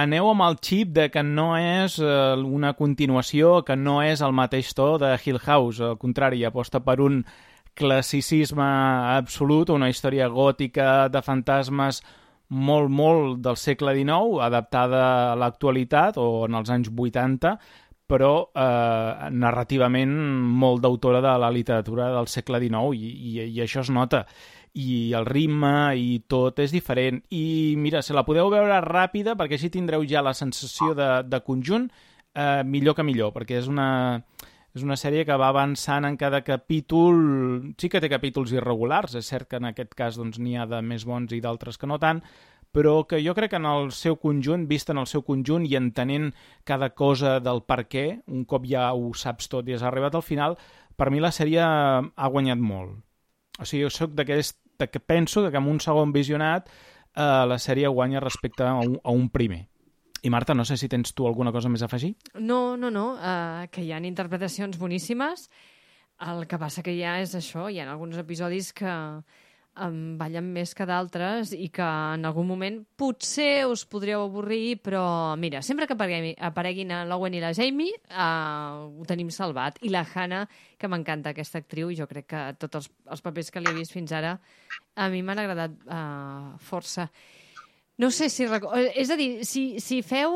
Aneu 0.00 0.30
amb 0.30 0.46
el 0.46 0.56
xip 0.64 0.94
de 0.96 1.08
que 1.12 1.22
no 1.26 1.50
és 1.58 1.98
eh, 2.00 2.38
una 2.40 2.72
continuació, 2.78 3.58
que 3.66 3.76
no 3.76 3.98
és 4.00 4.22
el 4.24 4.32
mateix 4.32 4.72
to 4.74 4.94
de 5.02 5.10
Hill 5.18 5.40
House. 5.44 5.82
Al 5.84 5.98
contrari, 6.00 6.44
aposta 6.48 6.80
per 6.80 7.00
un 7.04 7.20
classicisme 7.76 8.64
absolut, 9.16 9.74
una 9.74 9.90
història 9.92 10.30
gòtica 10.32 11.10
de 11.12 11.22
fantasmes 11.22 12.00
molt, 12.48 12.90
molt 12.90 13.44
del 13.44 13.58
segle 13.60 13.94
XIX, 13.98 14.40
adaptada 14.46 15.02
a 15.32 15.36
l'actualitat 15.38 16.18
o 16.18 16.46
en 16.48 16.56
els 16.58 16.72
anys 16.72 16.90
80, 16.90 17.54
però 18.10 18.32
eh, 18.50 19.28
narrativament 19.30 20.12
molt 20.60 20.82
d'autora 20.82 21.22
de 21.22 21.34
la 21.38 21.50
literatura 21.54 22.10
del 22.16 22.28
segle 22.28 22.60
XIX 22.62 22.96
i, 22.98 23.12
i, 23.30 23.32
i 23.46 23.62
això 23.62 23.84
es 23.84 23.92
nota. 23.94 24.24
I 24.74 25.12
el 25.18 25.26
ritme 25.26 25.94
i 25.98 26.20
tot 26.30 26.60
és 26.62 26.74
diferent. 26.74 27.22
I 27.34 27.74
mira, 27.78 28.02
se 28.06 28.14
la 28.14 28.26
podeu 28.26 28.50
veure 28.52 28.82
ràpida 28.84 29.36
perquè 29.38 29.58
així 29.58 29.70
tindreu 29.70 30.06
ja 30.06 30.22
la 30.22 30.34
sensació 30.34 30.94
de, 30.98 31.10
de 31.26 31.42
conjunt 31.46 31.88
eh, 32.34 32.62
millor 32.66 32.98
que 32.98 33.06
millor 33.06 33.34
perquè 33.34 33.58
és 33.58 33.70
una, 33.70 34.20
és 34.74 34.86
una 34.86 34.98
sèrie 34.98 35.24
que 35.26 35.38
va 35.38 35.50
avançant 35.50 36.06
en 36.06 36.18
cada 36.18 36.42
capítol. 36.46 37.74
Sí 37.78 37.90
que 37.90 38.02
té 38.02 38.10
capítols 38.10 38.54
irregulars 38.54 39.16
és 39.18 39.30
cert 39.30 39.50
que 39.50 39.62
en 39.62 39.70
aquest 39.70 39.94
cas 39.98 40.18
doncs, 40.18 40.38
n'hi 40.42 40.56
ha 40.58 40.68
de 40.70 40.82
més 40.82 41.06
bons 41.06 41.34
i 41.34 41.42
d'altres 41.42 41.78
que 41.78 41.90
no 41.90 41.98
tant 42.02 42.22
però 42.70 43.04
que 43.08 43.18
jo 43.24 43.34
crec 43.34 43.52
que 43.52 43.58
en 43.58 43.66
el 43.66 43.90
seu 43.92 44.16
conjunt, 44.22 44.68
vist 44.70 44.90
en 44.90 45.00
el 45.02 45.08
seu 45.10 45.24
conjunt 45.26 45.66
i 45.66 45.76
entenent 45.78 46.30
cada 46.64 46.92
cosa 46.94 47.38
del 47.42 47.64
per 47.66 47.84
què, 47.90 48.06
un 48.30 48.44
cop 48.44 48.68
ja 48.70 48.90
ho 48.94 49.10
saps 49.14 49.50
tot 49.50 49.68
i 49.68 49.74
has 49.74 49.82
arribat 49.86 50.14
al 50.14 50.26
final, 50.26 50.56
per 50.96 51.10
mi 51.10 51.20
la 51.22 51.32
sèrie 51.34 51.64
ha 51.64 52.30
guanyat 52.30 52.60
molt. 52.60 52.98
O 53.60 53.66
sigui, 53.66 53.84
jo 53.84 53.90
sóc 53.92 54.14
d'aquest 54.16 54.56
que 54.88 55.00
penso 55.00 55.42
que 55.50 55.58
amb 55.58 55.68
un 55.68 55.80
segon 55.80 56.12
visionat 56.12 56.70
eh, 56.70 57.44
la 57.46 57.58
sèrie 57.58 57.88
guanya 57.88 58.22
respecte 58.22 58.64
a 58.64 58.78
un, 58.80 58.96
a 59.02 59.10
un 59.10 59.28
primer. 59.28 59.66
I 60.22 60.30
Marta, 60.30 60.54
no 60.54 60.64
sé 60.64 60.76
si 60.76 60.88
tens 60.88 61.14
tu 61.16 61.26
alguna 61.26 61.52
cosa 61.52 61.70
més 61.72 61.82
a 61.82 61.88
afegir? 61.88 62.14
No, 62.34 62.76
no, 62.76 62.90
no, 62.92 63.14
uh, 63.16 63.66
que 63.72 63.84
hi 63.84 63.92
ha 63.92 64.00
interpretacions 64.04 64.76
boníssimes. 64.78 65.48
El 66.20 66.44
que 66.46 66.58
passa 66.60 66.84
que 66.84 66.92
ja 66.98 67.16
és 67.22 67.32
això, 67.36 67.70
hi 67.70 67.80
ha 67.80 67.88
alguns 67.88 68.18
episodis 68.20 68.74
que 68.76 68.92
um, 69.78 70.16
ballen 70.18 70.50
més 70.54 70.72
que 70.76 70.86
d'altres 70.88 71.52
i 71.54 71.68
que 71.74 71.86
en 71.86 72.26
algun 72.28 72.48
moment 72.48 72.80
potser 72.98 73.66
us 73.70 73.84
podríeu 73.88 74.24
avorrir, 74.24 74.80
però 74.82 75.36
mira, 75.40 75.62
sempre 75.62 75.86
que 75.86 75.96
apareguin, 75.96 76.34
apareguin 76.50 76.94
l'Owen 77.08 77.36
i 77.36 77.42
la 77.42 77.52
Jamie 77.56 77.96
uh, 78.10 78.88
ho 78.90 79.06
tenim 79.08 79.30
salvat. 79.34 79.78
I 79.86 79.92
la 79.92 80.04
Hannah, 80.04 80.46
que 80.78 80.90
m'encanta 80.90 81.34
aquesta 81.34 81.62
actriu, 81.62 81.90
i 81.90 81.98
jo 81.98 82.08
crec 82.10 82.30
que 82.32 82.46
tots 82.60 82.82
els, 82.82 82.90
els 83.10 83.24
papers 83.24 83.50
que 83.50 83.62
li 83.62 83.70
he 83.70 83.78
vist 83.78 83.96
fins 83.96 84.12
ara 84.16 84.36
a 84.96 85.08
mi 85.08 85.22
m'han 85.22 85.44
agradat 85.44 85.76
uh, 85.86 86.56
força. 86.60 87.08
No 88.00 88.08
sé 88.14 88.30
si... 88.32 88.46
És 88.96 89.10
a 89.12 89.16
dir, 89.18 89.44
si, 89.44 89.64
si 89.82 90.00
feu 90.06 90.32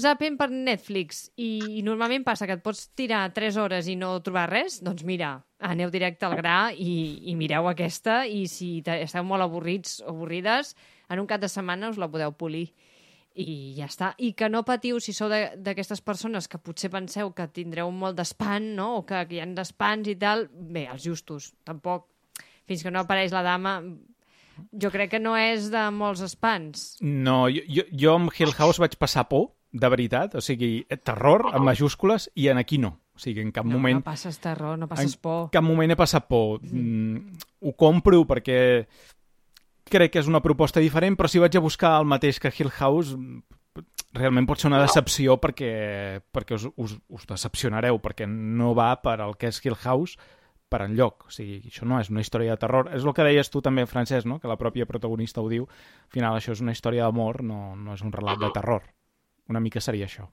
zapping 0.00 0.34
per 0.40 0.48
Netflix 0.50 1.28
i, 1.38 1.78
i 1.78 1.82
normalment 1.86 2.24
passa 2.26 2.48
que 2.48 2.56
et 2.58 2.64
pots 2.64 2.88
tirar 2.98 3.28
3 3.36 3.58
hores 3.62 3.88
i 3.90 3.94
no 3.98 4.16
trobar 4.24 4.48
res, 4.50 4.80
doncs 4.82 5.04
mira, 5.06 5.36
aneu 5.62 5.92
directe 5.94 6.26
al 6.26 6.34
gra 6.40 6.56
i, 6.74 7.20
i 7.30 7.36
mireu 7.38 7.68
aquesta 7.70 8.24
i 8.26 8.48
si 8.50 8.80
esteu 8.96 9.22
molt 9.26 9.46
avorrits 9.46 10.00
o 10.02 10.10
avorrides, 10.10 10.74
en 11.12 11.22
un 11.22 11.28
cap 11.30 11.42
de 11.42 11.50
setmana 11.52 11.92
us 11.92 12.00
la 12.00 12.10
podeu 12.10 12.34
polir 12.34 12.66
i 13.34 13.74
ja 13.76 13.88
està. 13.90 14.12
I 14.18 14.32
que 14.38 14.48
no 14.50 14.64
patiu 14.66 15.00
si 15.02 15.14
sou 15.14 15.30
d'aquestes 15.30 16.02
persones 16.06 16.46
que 16.50 16.60
potser 16.62 16.90
penseu 16.90 17.32
que 17.34 17.46
tindreu 17.50 17.90
molt 17.94 18.18
d'espant, 18.18 18.72
no? 18.78 18.88
o 19.00 19.06
que, 19.06 19.22
que 19.28 19.38
hi 19.38 19.42
ha 19.42 19.46
d'espans 19.54 20.10
i 20.10 20.16
tal, 20.18 20.46
bé, 20.50 20.86
els 20.90 21.06
justos, 21.06 21.52
tampoc. 21.66 22.06
Fins 22.64 22.82
que 22.82 22.90
no 22.94 23.02
apareix 23.02 23.34
la 23.34 23.42
dama, 23.44 23.80
jo 24.72 24.90
crec 24.94 25.14
que 25.14 25.22
no 25.22 25.34
és 25.38 25.70
de 25.72 25.84
molts 25.94 26.24
espans. 26.26 26.94
No, 27.00 27.44
jo, 27.52 27.64
jo, 27.68 27.86
jo 27.90 28.16
amb 28.18 28.34
Hill 28.34 28.54
House 28.56 28.82
vaig 28.82 28.96
passar 29.00 29.26
por, 29.30 29.52
de 29.74 29.88
veritat, 29.90 30.36
o 30.38 30.42
sigui, 30.44 30.84
terror 31.02 31.48
en 31.50 31.64
majúscules 31.66 32.28
i 32.38 32.46
en 32.52 32.60
aquí 32.62 32.78
no. 32.78 32.94
O 33.14 33.22
sigui, 33.22 33.42
en 33.42 33.50
cap 33.54 33.66
no, 33.66 33.76
moment... 33.76 34.00
No 34.00 34.06
passes 34.06 34.38
terror, 34.42 34.78
no 34.78 34.86
passes 34.90 35.16
por. 35.18 35.48
En 35.48 35.56
cap 35.56 35.66
moment 35.66 35.90
he 35.90 35.98
passat 35.98 36.26
por. 36.30 36.62
Mm, 36.62 37.40
ho 37.66 37.74
compro 37.78 38.22
perquè 38.26 38.58
crec 39.90 40.14
que 40.14 40.22
és 40.22 40.30
una 40.30 40.42
proposta 40.42 40.82
diferent, 40.82 41.18
però 41.18 41.30
si 41.30 41.42
vaig 41.42 41.58
a 41.58 41.62
buscar 41.62 41.96
el 42.00 42.08
mateix 42.10 42.40
que 42.42 42.52
Hill 42.54 42.70
House, 42.78 43.18
realment 44.14 44.46
pot 44.46 44.62
ser 44.62 44.70
una 44.70 44.82
decepció 44.82 45.36
perquè, 45.42 45.74
perquè 46.34 46.56
us, 46.56 46.68
us, 46.78 46.96
us 47.10 47.26
decepcionareu, 47.30 47.98
perquè 48.02 48.28
no 48.30 48.72
va 48.78 48.92
per 49.02 49.18
al 49.20 49.36
que 49.38 49.50
és 49.50 49.60
Hill 49.64 49.78
House, 49.82 50.18
per 50.68 50.82
enlloc. 50.84 51.28
O 51.28 51.34
sigui, 51.34 51.60
això 51.70 51.86
no 51.88 51.98
és 52.00 52.10
una 52.10 52.22
història 52.24 52.54
de 52.54 52.62
terror. 52.64 52.90
És 52.94 53.04
el 53.04 53.14
que 53.16 53.26
deies 53.26 53.50
tu 53.50 53.62
també, 53.64 53.86
Francesc, 53.90 54.26
no? 54.28 54.38
que 54.42 54.50
la 54.50 54.58
pròpia 54.60 54.86
protagonista 54.86 55.42
ho 55.42 55.48
diu. 55.50 55.68
Al 55.68 56.14
final 56.14 56.38
això 56.38 56.54
és 56.56 56.62
una 56.64 56.74
història 56.74 57.06
d'amor, 57.08 57.42
no, 57.46 57.60
no 57.76 57.94
és 57.94 58.02
un 58.02 58.12
relat 58.14 58.40
de 58.42 58.50
terror. 58.54 58.88
Una 59.50 59.60
mica 59.60 59.82
seria 59.84 60.08
això. 60.08 60.28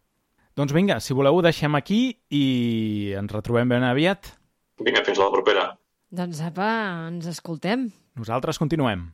Doncs 0.56 0.74
vinga, 0.76 1.00
si 1.00 1.16
voleu 1.16 1.38
ho 1.38 1.44
deixem 1.44 1.76
aquí 1.80 2.02
i 2.30 3.14
ens 3.18 3.32
retrobem 3.32 3.70
ben 3.72 3.86
aviat. 3.88 4.34
Vinga, 4.82 5.04
fins 5.08 5.20
a 5.20 5.28
la 5.30 5.36
propera. 5.36 5.68
Doncs 6.12 6.42
apa, 6.44 6.72
ens 7.08 7.30
escoltem. 7.32 7.88
Nosaltres 8.20 8.60
continuem. 8.60 9.08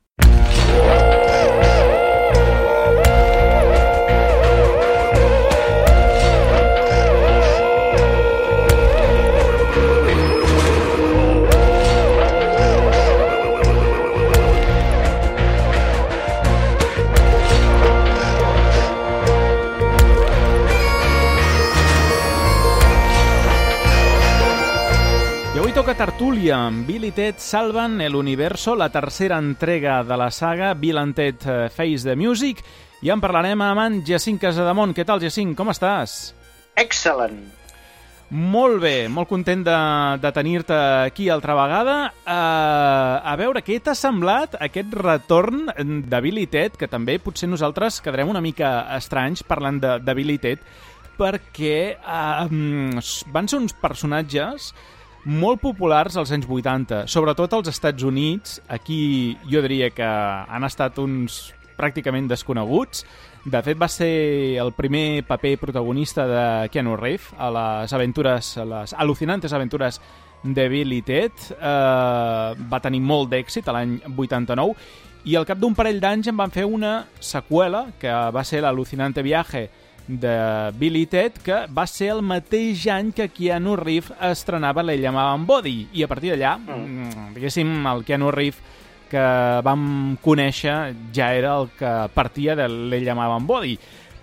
Toca 25.87 26.03
tertúlia 26.03 26.57
amb 26.67 26.81
Bill 26.83 27.05
i 27.07 27.13
Ted 27.15 27.37
salven 27.39 28.01
el 28.03 28.17
universo, 28.19 28.73
la 28.75 28.89
tercera 28.91 29.37
entrega 29.39 30.01
de 30.03 30.15
la 30.19 30.25
saga 30.35 30.73
Bill 30.73 30.97
and 30.99 31.15
Ted 31.15 31.45
eh, 31.47 31.69
Face 31.71 32.03
the 32.03 32.15
Music, 32.19 32.59
i 32.99 33.11
en 33.13 33.21
parlarem 33.23 33.61
amb 33.63 33.79
en 33.79 33.95
Jacint 34.03 34.35
Casademont. 34.41 34.91
Què 34.91 35.05
tal, 35.07 35.21
Jacint? 35.23 35.53
Com 35.55 35.71
estàs? 35.71 36.33
Excel·lent. 36.75 37.37
Molt 38.35 38.81
bé, 38.83 39.07
molt 39.07 39.31
content 39.31 39.63
de, 39.63 39.77
de 40.25 40.33
tenir-te 40.35 40.81
aquí 41.05 41.29
altra 41.31 41.55
vegada. 41.55 41.95
Uh, 42.25 43.23
a 43.23 43.37
veure, 43.39 43.63
què 43.63 43.79
t'ha 43.79 43.95
semblat 43.95 44.59
aquest 44.59 44.91
retorn 44.91 45.71
Ted, 46.51 46.75
que 46.75 46.91
també 46.91 47.15
potser 47.15 47.47
nosaltres 47.47 48.01
quedarem 48.03 48.35
una 48.35 48.43
mica 48.43 48.89
estranys 48.97 49.47
parlant 49.47 49.79
Ted, 50.43 50.67
perquè 51.15 51.79
uh, 51.95 52.43
van 53.31 53.47
ser 53.47 53.63
uns 53.63 53.79
personatges 53.87 54.73
molt 55.27 55.59
populars 55.59 56.15
als 56.15 56.31
anys 56.31 56.47
80, 56.47 57.03
sobretot 57.11 57.53
als 57.53 57.67
Estats 57.67 58.03
Units. 58.07 58.61
Aquí 58.71 59.37
jo 59.51 59.61
diria 59.61 59.89
que 59.91 60.07
han 60.07 60.63
estat 60.63 60.97
uns 61.03 61.51
pràcticament 61.77 62.29
desconeguts. 62.31 63.03
De 63.45 63.59
fet, 63.63 63.77
va 63.79 63.89
ser 63.91 64.57
el 64.63 64.71
primer 64.75 65.25
paper 65.27 65.57
protagonista 65.59 66.25
de 66.27 66.45
Keanu 66.71 66.95
Reeves 66.97 67.33
a 67.37 67.51
les 67.51 67.93
aventures, 67.93 68.53
a 68.57 68.65
les 68.65 68.95
al·lucinantes 68.95 69.53
aventures 69.53 69.99
de 70.43 70.67
Bill 70.71 70.95
i 70.95 71.01
Ted. 71.03 71.51
Eh, 71.51 72.63
va 72.71 72.81
tenir 72.83 73.03
molt 73.03 73.29
d'èxit 73.31 73.67
l'any 73.67 73.99
89 74.07 74.75
i 75.27 75.35
al 75.35 75.45
cap 75.45 75.59
d'un 75.59 75.75
parell 75.75 75.99
d'anys 75.99 76.29
en 76.31 76.37
van 76.39 76.53
fer 76.55 76.63
una 76.63 77.01
seqüela 77.19 77.87
que 77.99 78.11
va 78.31 78.43
ser 78.47 78.61
l'al·lucinante 78.63 79.23
viaje 79.25 79.67
de 80.07 80.71
Billy 80.79 81.05
Ted, 81.05 81.41
que 81.43 81.65
va 81.67 81.85
ser 81.87 82.13
el 82.15 82.23
mateix 82.23 82.87
any 82.91 83.11
que 83.15 83.27
Keanu 83.29 83.75
Reeves 83.75 84.15
estrenava 84.31 84.85
Le 84.85 84.97
llamaven 85.01 85.45
Body, 85.45 85.77
i 85.93 86.03
a 86.03 86.07
partir 86.07 86.33
d'allà, 86.33 86.55
mm. 86.57 86.89
mm. 86.95 87.29
diguéssim, 87.35 87.77
el 87.91 88.03
Keanu 88.07 88.31
Reeves 88.31 88.75
que 89.07 89.23
vam 89.63 90.17
conèixer 90.19 90.75
ja 91.15 91.31
era 91.35 91.53
el 91.61 91.69
que 91.77 91.93
partia 92.15 92.55
de 92.59 92.67
Le 92.67 92.99
llamaven 93.03 93.47
Body. 93.47 93.77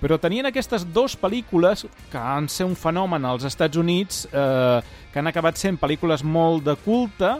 Però 0.04 0.18
tenien 0.20 0.44
aquestes 0.44 0.84
dues 0.92 1.14
pel·lícules 1.16 1.86
que 2.12 2.20
han 2.20 2.50
ser 2.52 2.66
un 2.68 2.74
fenomen 2.76 3.24
als 3.24 3.46
Estats 3.48 3.78
Units, 3.80 4.26
eh, 4.28 4.80
que 5.12 5.18
han 5.20 5.30
acabat 5.30 5.56
sent 5.56 5.78
pel·lícules 5.80 6.24
molt 6.24 6.66
de 6.66 6.74
culte, 6.84 7.38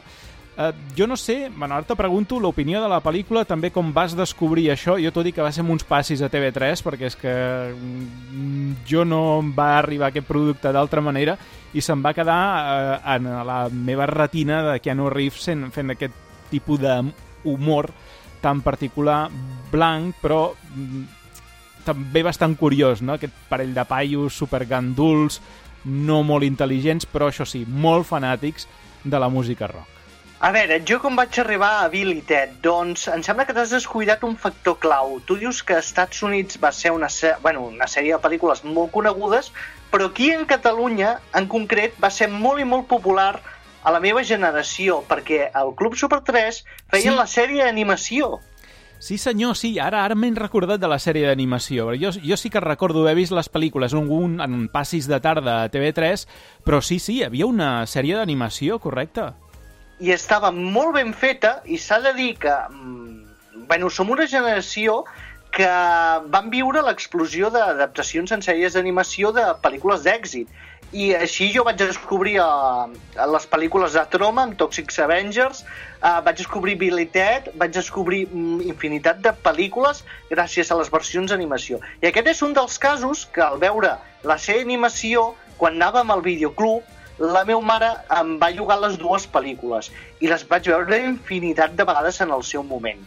Uh, 0.54 0.70
jo 0.94 1.08
no 1.10 1.16
sé, 1.16 1.50
bueno, 1.50 1.74
ara 1.74 1.82
te 1.82 1.96
pregunto 1.98 2.38
l'opinió 2.38 2.78
de 2.78 2.86
la 2.86 3.00
pel·lícula, 3.02 3.42
també 3.42 3.72
com 3.74 3.88
vas 3.92 4.12
descobrir 4.14 4.68
això. 4.70 4.94
Jo 5.02 5.10
t'ho 5.10 5.24
dic 5.26 5.34
que 5.34 5.42
va 5.42 5.50
ser 5.50 5.64
amb 5.64 5.72
uns 5.74 5.82
passis 5.88 6.22
a 6.22 6.28
TV3, 6.30 6.82
perquè 6.86 7.08
és 7.10 7.16
que 7.18 7.32
mm, 7.74 8.84
jo 8.86 9.02
no 9.02 9.40
em 9.40 9.50
va 9.56 9.72
arribar 9.80 10.12
aquest 10.12 10.28
producte 10.28 10.70
d'altra 10.70 11.02
manera 11.02 11.34
i 11.74 11.82
se'm 11.82 12.04
va 12.04 12.14
quedar 12.14 12.38
uh, 12.38 13.00
en 13.16 13.26
la 13.48 13.58
meva 13.74 14.06
retina 14.06 14.60
de 14.68 14.78
Keanu 14.78 15.08
Reeves 15.10 15.42
fent, 15.42 15.66
fent 15.74 15.90
aquest 15.90 16.14
tipus 16.52 16.78
d'humor 16.78 17.90
tan 18.44 18.60
particular, 18.62 19.24
blanc, 19.72 20.14
però 20.22 20.52
mm, 20.54 21.02
també 21.84 22.22
bastant 22.22 22.54
curiós, 22.60 23.02
no? 23.02 23.18
Aquest 23.18 23.34
parell 23.50 23.74
de 23.74 23.86
paios 23.90 24.38
superganduls, 24.38 25.40
no 25.84 26.22
molt 26.22 26.46
intel·ligents, 26.46 27.10
però 27.10 27.32
això 27.32 27.48
sí, 27.48 27.64
molt 27.66 28.06
fanàtics 28.06 28.68
de 29.02 29.18
la 29.18 29.28
música 29.28 29.66
rock. 29.66 29.93
A 30.44 30.50
veure, 30.52 30.76
jo 30.84 30.98
com 31.00 31.14
vaig 31.16 31.38
arribar 31.40 31.70
a 31.80 31.84
Billy 31.88 32.18
Ted? 32.28 32.58
Doncs 32.60 33.06
em 33.08 33.22
sembla 33.24 33.46
que 33.48 33.54
t'has 33.56 33.70
descuidat 33.72 34.26
un 34.28 34.34
factor 34.36 34.74
clau. 34.76 35.14
Tu 35.24 35.38
dius 35.40 35.62
que 35.64 35.78
Estats 35.80 36.18
Units 36.26 36.58
va 36.60 36.68
ser 36.68 36.90
una, 36.92 37.08
bueno, 37.40 37.62
una 37.70 37.86
sèrie 37.88 38.12
de 38.12 38.20
pel·lícules 38.20 38.60
molt 38.66 38.90
conegudes, 38.92 39.48
però 39.88 40.10
aquí 40.10 40.28
en 40.34 40.44
Catalunya, 40.44 41.14
en 41.32 41.46
concret, 41.48 41.94
va 41.96 42.10
ser 42.12 42.28
molt 42.28 42.60
i 42.60 42.66
molt 42.68 42.84
popular 42.90 43.38
a 43.80 43.94
la 43.94 44.02
meva 44.04 44.20
generació, 44.20 44.98
perquè 45.08 45.46
el 45.48 45.72
Club 45.78 45.96
Super 45.96 46.18
3 46.26 46.58
feien 46.92 47.14
sí. 47.14 47.16
la 47.16 47.24
sèrie 47.24 47.64
d'animació. 47.64 48.34
Sí, 49.00 49.16
senyor, 49.16 49.56
sí. 49.56 49.78
Ara 49.80 50.02
ara 50.04 50.12
m'he 50.12 50.28
recordat 50.36 50.82
de 50.82 50.90
la 50.92 51.00
sèrie 51.00 51.24
d'animació. 51.30 51.88
Jo, 51.96 52.12
jo 52.20 52.36
sí 52.36 52.52
que 52.52 52.60
recordo 52.60 53.06
haver 53.06 53.16
vist 53.22 53.32
les 53.32 53.48
pel·lícules 53.48 53.96
en, 53.96 54.12
un, 54.12 54.36
en 54.44 54.68
passis 54.68 55.08
de 55.08 55.22
tarda 55.24 55.62
a 55.62 55.72
TV3, 55.72 56.28
però 56.68 56.82
sí, 56.84 57.00
sí, 57.00 57.22
hi 57.22 57.24
havia 57.30 57.48
una 57.48 57.72
sèrie 57.88 58.20
d'animació, 58.20 58.76
correcte 58.84 59.30
i 60.00 60.10
estava 60.14 60.50
molt 60.54 60.94
ben 60.96 61.12
feta 61.14 61.60
i 61.64 61.78
s'ha 61.78 62.00
de 62.02 62.12
dir 62.16 62.32
que 62.42 62.54
mm, 62.70 63.66
bueno, 63.68 63.90
som 63.90 64.10
una 64.10 64.26
generació 64.26 65.04
que 65.54 65.70
van 66.34 66.50
viure 66.50 66.82
l'explosió 66.82 67.48
d'adaptacions 67.54 68.32
en 68.34 68.42
sèries 68.42 68.74
d'animació 68.74 69.30
de 69.36 69.44
pel·lícules 69.62 70.02
d'èxit 70.02 70.50
i 70.94 71.10
així 71.18 71.48
jo 71.50 71.64
vaig 71.66 71.78
descobrir 71.80 72.36
uh, 72.42 72.86
les 73.34 73.46
pel·lícules 73.50 73.96
de 73.98 74.02
Troma 74.12 74.44
amb 74.46 74.56
Toxic 74.58 74.92
Avengers, 75.02 75.64
uh, 76.02 76.20
vaig 76.26 76.38
descobrir 76.38 76.76
Billy 76.78 77.06
Ted, 77.10 77.50
vaig 77.58 77.74
descobrir 77.74 78.24
um, 78.30 78.60
infinitat 78.62 79.22
de 79.24 79.32
pel·lícules 79.46 80.04
gràcies 80.30 80.70
a 80.70 80.78
les 80.78 80.90
versions 80.94 81.34
d'animació. 81.34 81.80
I 82.02 82.10
aquest 82.10 82.30
és 82.34 82.42
un 82.46 82.54
dels 82.54 82.78
casos 82.78 83.26
que 83.34 83.42
al 83.42 83.58
veure 83.62 83.96
la 84.22 84.38
sèrie 84.38 84.62
d'animació, 84.62 85.32
quan 85.58 85.80
anàvem 85.80 86.14
al 86.14 86.22
videoclub, 86.22 86.86
la 87.18 87.44
meva 87.46 87.60
mare 87.62 87.90
em 88.18 88.36
va 88.40 88.50
llogar 88.50 88.80
les 88.82 88.96
dues 88.98 89.26
pel·lícules 89.30 89.90
i 90.20 90.30
les 90.30 90.46
vaig 90.48 90.66
veure 90.72 90.98
infinitat 91.06 91.76
de 91.78 91.86
vegades 91.86 92.20
en 92.20 92.32
el 92.34 92.42
seu 92.42 92.64
moment. 92.66 93.02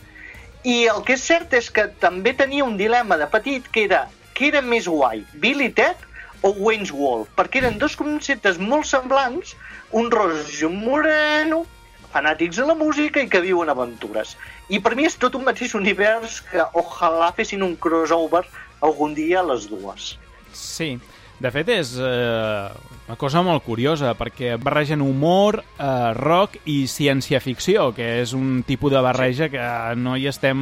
I 0.63 0.87
el 0.91 1.03
que 1.07 1.15
és 1.15 1.23
cert 1.23 1.53
és 1.53 1.69
que 1.71 1.87
també 2.01 2.33
tenia 2.35 2.65
un 2.65 2.77
dilema 2.79 3.17
de 3.19 3.27
petit 3.31 3.67
que 3.71 3.85
era 3.87 4.07
què 4.37 4.51
era 4.51 4.61
més 4.61 4.85
guai, 4.85 5.23
Billy 5.41 5.71
Ted 5.73 6.03
o 6.45 6.51
Wayne's 6.53 6.91
World? 6.93 7.29
Perquè 7.37 7.63
eren 7.63 7.79
dos 7.81 7.95
conceptes 7.97 8.59
molt 8.61 8.85
semblants, 8.85 9.55
un 9.97 10.11
rojo 10.13 10.69
moreno, 10.69 11.63
fanàtics 12.13 12.59
de 12.61 12.67
la 12.69 12.75
música 12.77 13.23
i 13.23 13.29
que 13.31 13.41
viuen 13.41 13.71
aventures. 13.73 14.35
I 14.69 14.79
per 14.83 14.93
mi 14.95 15.07
és 15.09 15.17
tot 15.17 15.35
un 15.39 15.45
mateix 15.47 15.73
univers 15.77 16.41
que 16.51 16.67
ojalà 16.77 17.31
fessin 17.37 17.65
un 17.65 17.75
crossover 17.81 18.45
algun 18.85 19.17
dia 19.17 19.41
a 19.41 19.47
les 19.49 19.65
dues. 19.71 20.13
Sí, 20.53 20.93
de 21.41 21.51
fet 21.53 21.73
és 21.73 21.95
eh, 21.97 22.69
una 23.07 23.15
cosa 23.15 23.39
molt 23.39 23.63
curiosa 23.63 24.11
perquè 24.19 24.57
barregen 24.59 25.01
humor, 25.01 25.61
eh, 25.79 26.13
rock 26.17 26.57
i 26.67 26.81
ciència-ficció, 26.91 27.93
que 27.95 28.19
és 28.21 28.33
un 28.35 28.63
tipus 28.67 28.91
de 28.91 29.01
barreja 29.01 29.47
que 29.47 29.63
no 29.95 30.17
hi 30.17 30.27
estem 30.27 30.59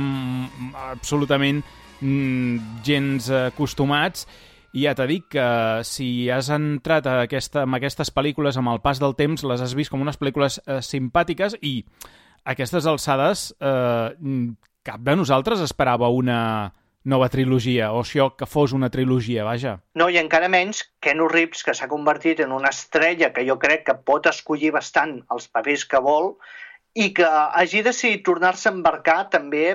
absolutament 0.91 1.63
mm, 2.01 2.83
gens 2.85 3.31
acostumats. 3.49 4.27
I 4.75 4.85
ja 4.85 4.93
t'he 4.93 5.07
dit 5.09 5.25
que 5.31 5.47
si 5.87 6.29
has 6.29 6.51
entrat 6.53 7.07
a 7.07 7.21
aquesta, 7.23 7.63
aquestes 7.79 8.13
pel·lícules 8.13 8.59
amb 8.59 8.75
el 8.75 8.81
pas 8.83 9.01
del 9.01 9.15
temps, 9.17 9.41
les 9.47 9.61
has 9.63 9.73
vist 9.73 9.89
com 9.89 10.03
unes 10.05 10.19
pel·lícules 10.19 10.59
eh, 10.67 10.81
simpàtiques 10.85 11.57
i 11.63 11.79
aquestes 12.45 12.85
alçades 12.85 13.55
eh, 13.57 14.09
cap 14.85 15.01
de 15.01 15.15
nosaltres 15.17 15.65
esperava 15.65 16.13
una 16.13 16.75
nova 17.05 17.29
trilogia, 17.29 17.91
o 17.93 18.01
això 18.01 18.31
que 18.37 18.47
fos 18.49 18.73
una 18.73 18.89
trilogia, 18.89 19.45
vaja. 19.45 19.77
No, 19.95 20.09
i 20.09 20.17
encara 20.21 20.49
menys 20.51 20.83
Kenu 21.05 21.29
Reeves, 21.31 21.63
que 21.63 21.75
s'ha 21.77 21.89
convertit 21.91 22.41
en 22.43 22.53
una 22.55 22.73
estrella 22.73 23.31
que 23.33 23.45
jo 23.47 23.59
crec 23.61 23.85
que 23.89 23.97
pot 24.09 24.29
escollir 24.31 24.73
bastant 24.75 25.19
els 25.35 25.47
papers 25.47 25.85
que 25.91 26.01
vol 26.01 26.33
i 26.95 27.11
que 27.13 27.27
hagi 27.29 27.83
decidit 27.85 28.25
tornar-se 28.25 28.69
a 28.69 28.73
embarcar 28.73 29.19
també 29.29 29.67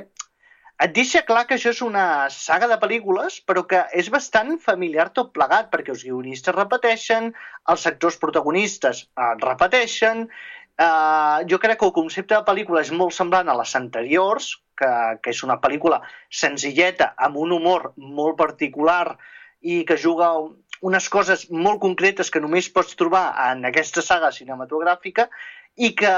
et 0.80 0.92
deixa 0.96 1.20
clar 1.28 1.42
que 1.46 1.58
això 1.58 1.74
és 1.74 1.80
una 1.84 2.04
saga 2.32 2.66
de 2.70 2.78
pel·lícules, 2.80 3.34
però 3.44 3.66
que 3.68 3.82
és 4.00 4.06
bastant 4.12 4.54
familiar 4.64 5.10
tot 5.18 5.34
plegat, 5.36 5.68
perquè 5.72 5.92
els 5.92 6.04
guionistes 6.06 6.56
repeteixen, 6.56 7.28
els 7.72 7.84
sectors 7.84 8.16
protagonistes 8.22 9.02
eh, 9.04 9.34
repeteixen, 9.44 10.24
eh, 10.86 11.46
jo 11.50 11.58
crec 11.62 11.78
que 11.80 11.88
el 11.88 11.94
concepte 11.96 12.36
de 12.36 12.46
pel·lícula 12.46 12.82
és 12.84 12.92
molt 12.96 13.14
semblant 13.16 13.48
a 13.48 13.56
les 13.60 13.76
anteriors, 13.78 14.54
que, 14.80 14.90
que 15.22 15.34
és 15.34 15.44
una 15.44 15.58
pel·lícula 15.60 16.00
senzilleta, 16.42 17.12
amb 17.28 17.36
un 17.44 17.52
humor 17.56 17.92
molt 17.96 18.38
particular 18.40 19.16
i 19.60 19.82
que 19.84 19.98
juga 20.00 20.32
unes 20.80 21.08
coses 21.12 21.44
molt 21.52 21.80
concretes 21.82 22.32
que 22.32 22.40
només 22.40 22.70
pots 22.72 22.96
trobar 22.96 23.26
en 23.50 23.66
aquesta 23.68 24.00
saga 24.00 24.32
cinematogràfica 24.32 25.28
i 25.76 25.92
que, 25.96 26.12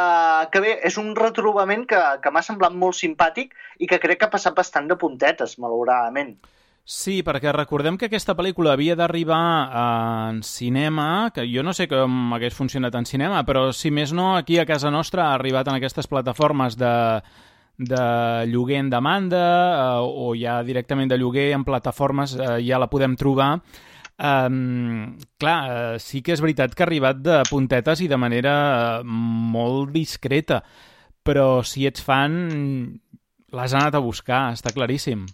que 0.53 0.63
bé, 0.63 0.77
és 0.87 0.97
un 1.03 1.13
retrobament 1.19 1.85
que, 1.91 2.01
que 2.23 2.31
m'ha 2.31 2.45
semblat 2.47 2.75
molt 2.75 2.97
simpàtic 2.99 3.53
i 3.83 3.91
que 3.91 3.99
crec 4.03 4.23
que 4.23 4.31
ha 4.31 4.35
passat 4.35 4.55
bastant 4.57 4.89
de 4.91 4.99
puntetes, 4.99 5.59
malauradament. 5.59 6.37
Sí, 6.85 7.21
perquè 7.23 7.53
recordem 7.55 7.95
que 7.95 8.09
aquesta 8.09 8.35
pel·lícula 8.35 8.73
havia 8.75 8.97
d'arribar 8.99 9.39
en 10.31 10.41
cinema, 10.43 11.31
que 11.35 11.45
jo 11.47 11.63
no 11.63 11.75
sé 11.79 11.87
com 11.87 12.35
hagués 12.35 12.57
funcionat 12.59 12.97
en 12.99 13.07
cinema, 13.07 13.45
però 13.47 13.69
si 13.73 13.93
més 13.95 14.11
no, 14.13 14.33
aquí 14.37 14.59
a 14.59 14.67
casa 14.67 14.91
nostra 14.91 15.29
ha 15.29 15.37
arribat 15.37 15.71
en 15.71 15.79
aquestes 15.79 16.11
plataformes 16.11 16.75
de, 16.77 17.23
de 17.79 18.03
lloguer 18.51 18.81
en 18.83 18.91
demanda 18.91 19.45
eh, 19.45 20.03
o 20.03 20.35
ja 20.35 20.59
directament 20.67 21.15
de 21.15 21.21
lloguer 21.23 21.53
en 21.55 21.65
plataformes, 21.65 22.35
eh, 22.35 22.59
ja 22.67 22.83
la 22.83 22.91
podem 22.91 23.17
trobar 23.17 23.55
Um, 24.23 25.17
clar, 25.41 25.99
sí 25.99 26.21
que 26.23 26.35
és 26.37 26.41
veritat 26.45 26.77
que 26.77 26.85
ha 26.85 26.87
arribat 26.87 27.23
de 27.25 27.41
puntetes 27.49 28.05
i 28.05 28.07
de 28.07 28.19
manera 28.21 28.53
molt 29.03 29.91
discreta, 29.97 30.61
però 31.27 31.65
si 31.67 31.89
ets 31.89 32.05
fan 32.07 32.37
l'has 33.51 33.75
anat 33.75 33.97
a 33.99 34.05
buscar, 34.05 34.53
està 34.55 34.71
claríssim. 34.77 35.25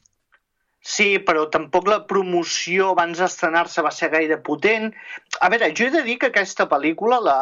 Sí, 0.80 1.18
però 1.18 1.48
tampoc 1.50 1.88
la 1.90 2.04
promoció 2.06 2.92
abans 2.92 3.18
d'estrenar-se 3.18 3.82
va 3.82 3.90
ser 3.94 4.10
gaire 4.12 4.38
potent. 4.42 4.92
A 5.42 5.50
veure, 5.50 5.72
jo 5.74 5.88
he 5.88 5.94
de 5.94 6.04
dir 6.06 6.18
que 6.18 6.30
aquesta 6.30 6.68
pel·lícula, 6.70 7.18
la... 7.20 7.38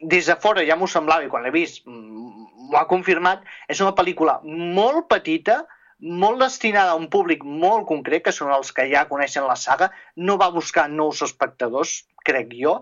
des 0.00 0.26
de 0.30 0.36
fora 0.36 0.62
ja 0.68 0.76
m'ho 0.76 0.86
semblava 0.86 1.24
i 1.24 1.30
quan 1.32 1.42
l'he 1.42 1.50
vist 1.54 1.82
m'ho 1.86 2.76
ha 2.78 2.86
confirmat, 2.90 3.42
és 3.68 3.80
una 3.80 3.94
pel·lícula 3.96 4.40
molt 4.44 5.08
petita, 5.08 5.64
molt 5.98 6.42
destinada 6.42 6.92
a 6.92 7.00
un 7.00 7.08
públic 7.08 7.44
molt 7.44 7.86
concret, 7.88 8.24
que 8.24 8.34
són 8.34 8.52
els 8.52 8.72
que 8.76 8.86
ja 8.90 9.06
coneixen 9.08 9.46
la 9.48 9.56
saga, 9.56 9.90
no 10.16 10.36
va 10.36 10.52
buscar 10.52 10.88
nous 10.90 11.22
espectadors, 11.24 12.02
crec 12.26 12.52
jo, 12.58 12.80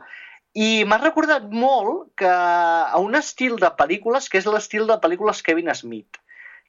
i 0.55 0.85
m'ha 0.87 1.01
recordat 1.03 1.47
molt 1.51 2.11
que 2.19 2.31
a 2.31 2.99
un 3.03 3.15
estil 3.19 3.57
de 3.63 3.71
pel·lícules 3.79 4.29
que 4.31 4.39
és 4.39 4.47
l'estil 4.47 4.87
de 4.91 4.99
pel·lícules 5.03 5.43
Kevin 5.47 5.73
Smith, 5.75 6.21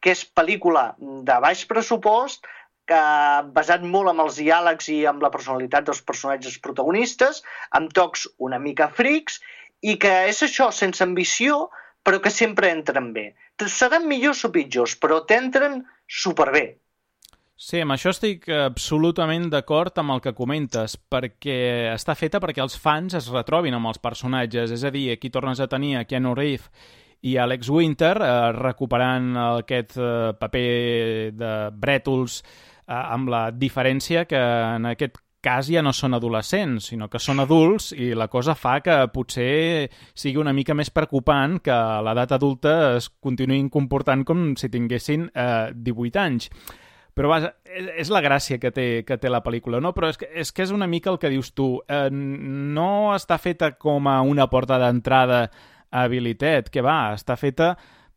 que 0.05 0.13
és 0.13 0.21
pel·lícula 0.37 0.91
de 0.99 1.37
baix 1.41 1.63
pressupost, 1.65 2.45
que 2.85 3.01
basat 3.55 3.81
molt 3.81 4.11
en 4.11 4.21
els 4.21 4.37
diàlegs 4.37 4.91
i 4.93 4.99
amb 5.09 5.23
la 5.25 5.31
personalitat 5.33 5.87
dels 5.87 6.03
personatges 6.05 6.59
protagonistes, 6.61 7.41
amb 7.73 7.89
tocs 7.97 8.27
una 8.37 8.59
mica 8.61 8.91
frics, 8.93 9.39
i 9.81 9.97
que 10.01 10.13
és 10.29 10.43
això, 10.45 10.69
sense 10.69 11.01
ambició, 11.03 11.71
però 12.05 12.21
que 12.21 12.29
sempre 12.29 12.69
entren 12.69 13.11
bé. 13.15 13.31
Seran 13.65 14.05
millors 14.05 14.43
o 14.45 14.51
pitjors, 14.53 14.93
però 15.01 15.23
t'entren 15.25 15.81
superbé. 16.05 16.67
Sí, 17.57 17.79
amb 17.81 17.95
això 17.95 18.11
estic 18.11 18.45
absolutament 18.51 19.47
d'acord 19.49 19.97
amb 19.97 20.13
el 20.17 20.21
que 20.21 20.35
comentes, 20.37 20.97
perquè 21.09 21.57
està 21.93 22.13
feta 22.19 22.41
perquè 22.43 22.61
els 22.61 22.75
fans 22.77 23.15
es 23.17 23.31
retrobin 23.31 23.73
amb 23.77 23.89
els 23.89 24.01
personatges, 24.03 24.75
és 24.75 24.83
a 24.85 24.91
dir, 24.93 25.07
aquí 25.13 25.31
tornes 25.33 25.63
a 25.63 25.69
tenir 25.71 25.95
a 25.95 26.03
Keanu 26.05 26.35
Reeves 26.37 26.69
i 27.25 27.35
Alex 27.41 27.69
Winter 27.73 28.15
eh, 28.21 28.51
recuperant 28.53 29.33
aquest 29.41 29.97
eh, 29.97 30.33
paper 30.39 30.69
de 31.33 31.53
brètols 31.73 32.41
eh, 32.41 32.93
amb 32.93 33.31
la 33.33 33.47
diferència 33.51 34.25
que 34.29 34.41
en 34.41 34.91
aquest 34.91 35.17
cas 35.45 35.67
ja 35.69 35.83
no 35.85 35.91
són 35.93 36.17
adolescents, 36.17 36.89
sinó 36.89 37.05
que 37.09 37.21
són 37.21 37.43
adults 37.43 37.91
i 37.93 38.13
la 38.17 38.27
cosa 38.33 38.55
fa 38.57 38.79
que 38.81 38.95
potser 39.13 39.89
sigui 40.17 40.41
una 40.41 40.53
mica 40.57 40.73
més 40.77 40.89
preocupant 40.93 41.59
que 41.65 41.73
a 41.73 42.01
l'edat 42.05 42.33
adulta 42.37 42.95
es 42.95 43.11
continuïn 43.21 43.69
comportant 43.73 44.25
com 44.25 44.47
si 44.57 44.71
tinguessin 44.73 45.29
eh, 45.29 45.69
18 45.75 46.21
anys. 46.23 46.49
Però 47.15 47.29
vaja, 47.31 47.53
és 47.95 48.09
la 48.11 48.19
gràcia 48.19 48.57
que 48.59 48.73
té, 48.75 48.87
que 49.07 49.15
té 49.15 49.29
la 49.31 49.39
pel·lícula, 49.39 49.79
no? 49.79 49.93
Però 49.95 50.09
és 50.11 50.17
que, 50.19 50.27
és 50.35 50.49
que 50.51 50.65
és 50.65 50.73
una 50.75 50.87
mica 50.91 51.13
el 51.13 51.19
que 51.21 51.31
dius 51.31 51.53
tu. 51.55 51.77
Eh, 51.87 52.09
no 52.11 53.13
està 53.15 53.37
feta 53.39 53.71
com 53.79 54.09
a 54.11 54.17
una 54.25 54.49
porta 54.51 54.81
d'entrada 54.81 55.45
habilitat, 56.03 56.71
que 56.73 56.83
va, 56.85 57.13
està 57.15 57.37
feta 57.39 57.75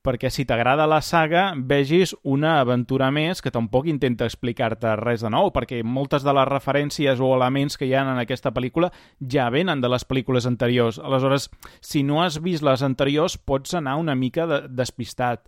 perquè 0.08 0.30
si 0.30 0.46
t'agrada 0.48 0.86
la 0.88 1.00
saga 1.02 1.50
vegis 1.68 2.14
una 2.22 2.58
aventura 2.62 3.10
més 3.12 3.42
que 3.44 3.52
tampoc 3.52 3.88
intenta 3.90 4.28
explicar-te 4.28 4.94
res 5.00 5.24
de 5.24 5.30
nou, 5.32 5.50
perquè 5.52 5.82
moltes 5.84 6.24
de 6.24 6.32
les 6.36 6.48
referències 6.48 7.20
o 7.20 7.32
elements 7.34 7.76
que 7.76 7.88
hi 7.88 7.92
ha 7.96 8.04
en 8.06 8.20
aquesta 8.22 8.52
pel·lícula 8.54 8.92
ja 9.20 9.48
venen 9.52 9.82
de 9.82 9.90
les 9.90 10.06
pel·lícules 10.08 10.46
anteriors. 10.48 11.00
Aleshores, 11.02 11.50
si 11.80 12.04
no 12.06 12.22
has 12.22 12.38
vist 12.44 12.64
les 12.64 12.84
anteriors, 12.86 13.36
pots 13.36 13.74
anar 13.74 13.98
una 13.98 14.14
mica 14.14 14.46
de, 14.48 14.62
despistat. 14.70 15.44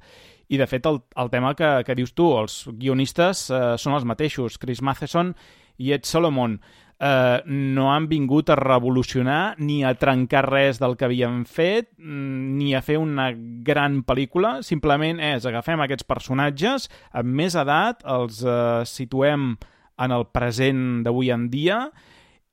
I, 0.51 0.59
de 0.59 0.66
fet, 0.66 0.86
el, 0.90 1.01
el 1.16 1.31
tema 1.31 1.55
que, 1.55 1.70
que 1.86 1.94
dius 1.94 2.12
tu, 2.12 2.32
els 2.36 2.65
guionistes 2.74 3.47
eh, 3.55 3.65
són 3.78 3.94
els 3.97 4.05
mateixos, 4.05 4.59
Chris 4.59 4.82
Matheson 4.82 5.32
i 5.78 5.94
Ed 5.94 6.05
Solomon 6.05 6.59
eh, 7.01 7.43
no 7.47 7.90
han 7.93 8.06
vingut 8.09 8.51
a 8.51 8.56
revolucionar 8.56 9.56
ni 9.59 9.82
a 9.85 9.94
trencar 9.98 10.44
res 10.47 10.78
del 10.81 10.97
que 10.97 11.09
havien 11.09 11.44
fet, 11.48 11.90
mm, 11.98 12.59
ni 12.59 12.74
a 12.74 12.82
fer 12.82 12.98
una 13.01 13.31
gran 13.35 14.02
pel·lícula, 14.05 14.60
simplement 14.62 15.20
és 15.20 15.47
agafem 15.47 15.81
aquests 15.81 16.06
personatges 16.06 16.90
amb 17.12 17.32
més 17.40 17.56
edat, 17.56 18.05
els 18.05 18.44
eh, 18.44 18.85
situem 18.85 19.56
en 20.01 20.12
el 20.16 20.27
present 20.32 21.02
d'avui 21.05 21.32
en 21.32 21.48
dia 21.51 21.90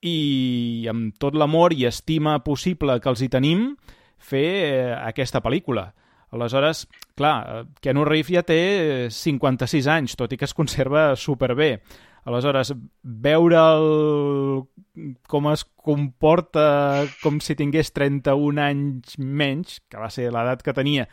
i 0.02 0.88
amb 0.90 1.16
tot 1.20 1.36
l'amor 1.36 1.74
i 1.74 1.86
estima 1.88 2.40
possible 2.44 3.00
que 3.02 3.10
els 3.10 3.22
hi 3.22 3.30
tenim, 3.30 3.72
fer 4.18 4.48
eh, 4.48 4.96
aquesta 4.96 5.42
pel·lícula. 5.44 5.92
Aleshores, 6.32 6.88
clar, 7.16 7.36
eh, 7.48 7.64
Keanu 7.82 8.04
Reeves 8.06 8.36
ja 8.36 8.44
té 8.44 9.08
56 9.12 9.88
anys, 9.88 10.16
tot 10.20 10.34
i 10.34 10.38
que 10.38 10.48
es 10.48 10.56
conserva 10.56 11.16
superbé. 11.16 11.78
Aleshores, 12.28 12.74
veure'l 13.04 14.66
com 15.32 15.48
es 15.52 15.64
comporta 15.64 17.06
com 17.22 17.40
si 17.40 17.56
tingués 17.56 17.94
31 17.96 18.60
anys 18.66 19.16
menys, 19.18 19.80
que 19.88 20.02
va 20.02 20.12
ser 20.12 20.28
l'edat 20.34 20.66
que 20.66 20.76
tenia 20.76 21.08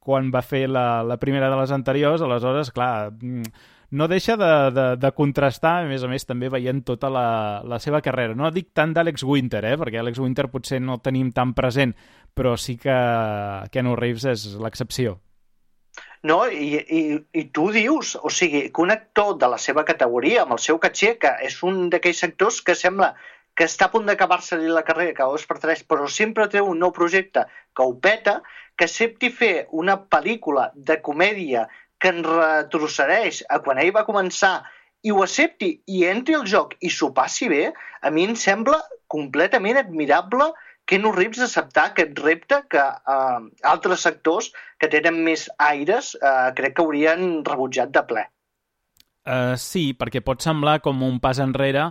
quan 0.00 0.30
va 0.32 0.42
fer 0.42 0.64
la, 0.70 1.02
la 1.04 1.18
primera 1.20 1.50
de 1.52 1.58
les 1.60 1.72
anteriors, 1.74 2.22
aleshores, 2.24 2.70
clar, 2.72 3.10
mm, 3.12 3.50
no 3.90 4.06
deixa 4.08 4.36
de, 4.40 4.52
de, 4.70 4.86
de 4.96 5.10
contrastar, 5.12 5.80
a 5.82 5.88
més 5.88 6.04
a 6.06 6.08
més, 6.08 6.24
també 6.26 6.48
veient 6.52 6.82
tota 6.86 7.10
la, 7.12 7.26
la 7.66 7.78
seva 7.82 8.00
carrera. 8.00 8.36
No 8.38 8.50
dic 8.54 8.70
tant 8.74 8.94
d'Àlex 8.96 9.26
Winter, 9.26 9.64
eh, 9.66 9.76
perquè 9.78 10.00
Àlex 10.00 10.22
Winter 10.22 10.46
potser 10.52 10.80
no 10.80 10.96
el 10.96 11.02
tenim 11.04 11.32
tan 11.36 11.52
present, 11.58 11.94
però 12.34 12.56
sí 12.56 12.78
que 12.80 12.94
Keanu 13.74 13.96
Reeves 13.98 14.28
és 14.30 14.46
l'excepció. 14.62 15.18
No, 16.22 16.42
i, 16.52 16.76
i, 16.76 17.02
i 17.32 17.42
tu 17.56 17.70
dius, 17.72 18.12
o 18.20 18.28
sigui, 18.28 18.66
que 18.68 18.82
un 18.82 18.92
actor 18.92 19.38
de 19.40 19.48
la 19.48 19.58
seva 19.58 19.86
categoria, 19.88 20.42
amb 20.42 20.52
el 20.56 20.60
seu 20.60 20.80
caché, 20.82 21.14
que 21.20 21.30
és 21.46 21.56
un 21.64 21.86
d'aquells 21.92 22.24
actors 22.26 22.60
que 22.66 22.76
sembla 22.76 23.14
que 23.56 23.64
està 23.68 23.88
a 23.88 23.92
punt 23.92 24.04
d'acabar-se-li 24.08 24.68
la 24.68 24.84
carrera 24.84 25.16
que 25.16 25.28
dos 25.32 25.46
per 25.48 25.58
tres, 25.62 25.80
però 25.84 26.08
sempre 26.08 26.48
té 26.52 26.60
un 26.60 26.78
nou 26.80 26.92
projecte 26.96 27.46
que 27.76 27.86
ho 27.86 27.96
peta, 28.04 28.40
que 28.76 28.86
accepti 28.88 29.32
fer 29.32 29.54
una 29.76 29.96
pel·lícula 30.12 30.68
de 30.74 31.00
comèdia 31.04 31.66
que 32.00 32.12
en 32.12 32.22
retrocedeix 32.24 33.42
a 33.48 33.58
quan 33.64 33.80
ell 33.80 33.92
va 33.96 34.06
començar 34.08 34.54
i 35.04 35.12
ho 35.12 35.22
accepti 35.24 35.70
i 35.88 36.04
entri 36.08 36.36
al 36.36 36.46
joc 36.48 36.76
i 36.84 36.92
s'ho 36.92 37.10
passi 37.16 37.48
bé, 37.52 37.66
a 38.00 38.12
mi 38.12 38.24
em 38.28 38.36
sembla 38.36 38.80
completament 39.12 39.80
admirable 39.80 40.52
no 40.98 41.12
Reeves 41.14 41.44
acceptar 41.44 41.90
aquest 41.90 42.18
repte 42.18 42.62
que 42.72 42.82
eh, 42.82 43.40
altres 43.70 44.02
sectors 44.06 44.50
que 44.80 44.90
tenen 44.90 45.22
més 45.24 45.46
aires 45.58 46.14
eh, 46.18 46.50
crec 46.56 46.76
que 46.76 46.86
haurien 46.86 47.44
rebutjat 47.46 47.92
de 47.94 48.04
ple. 48.08 48.24
Uh, 49.20 49.52
sí, 49.60 49.90
perquè 49.94 50.22
pot 50.24 50.40
semblar 50.40 50.78
com 50.82 51.02
un 51.04 51.18
pas 51.20 51.38
enrere 51.38 51.90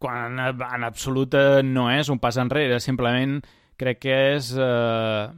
quan 0.00 0.40
en 0.40 0.86
absolut 0.86 1.36
no 1.68 1.90
és 1.92 2.08
un 2.08 2.18
pas 2.18 2.38
enrere, 2.40 2.78
simplement 2.80 3.36
crec 3.80 4.00
que 4.00 4.16
és 4.32 4.48
uh, 4.56 5.28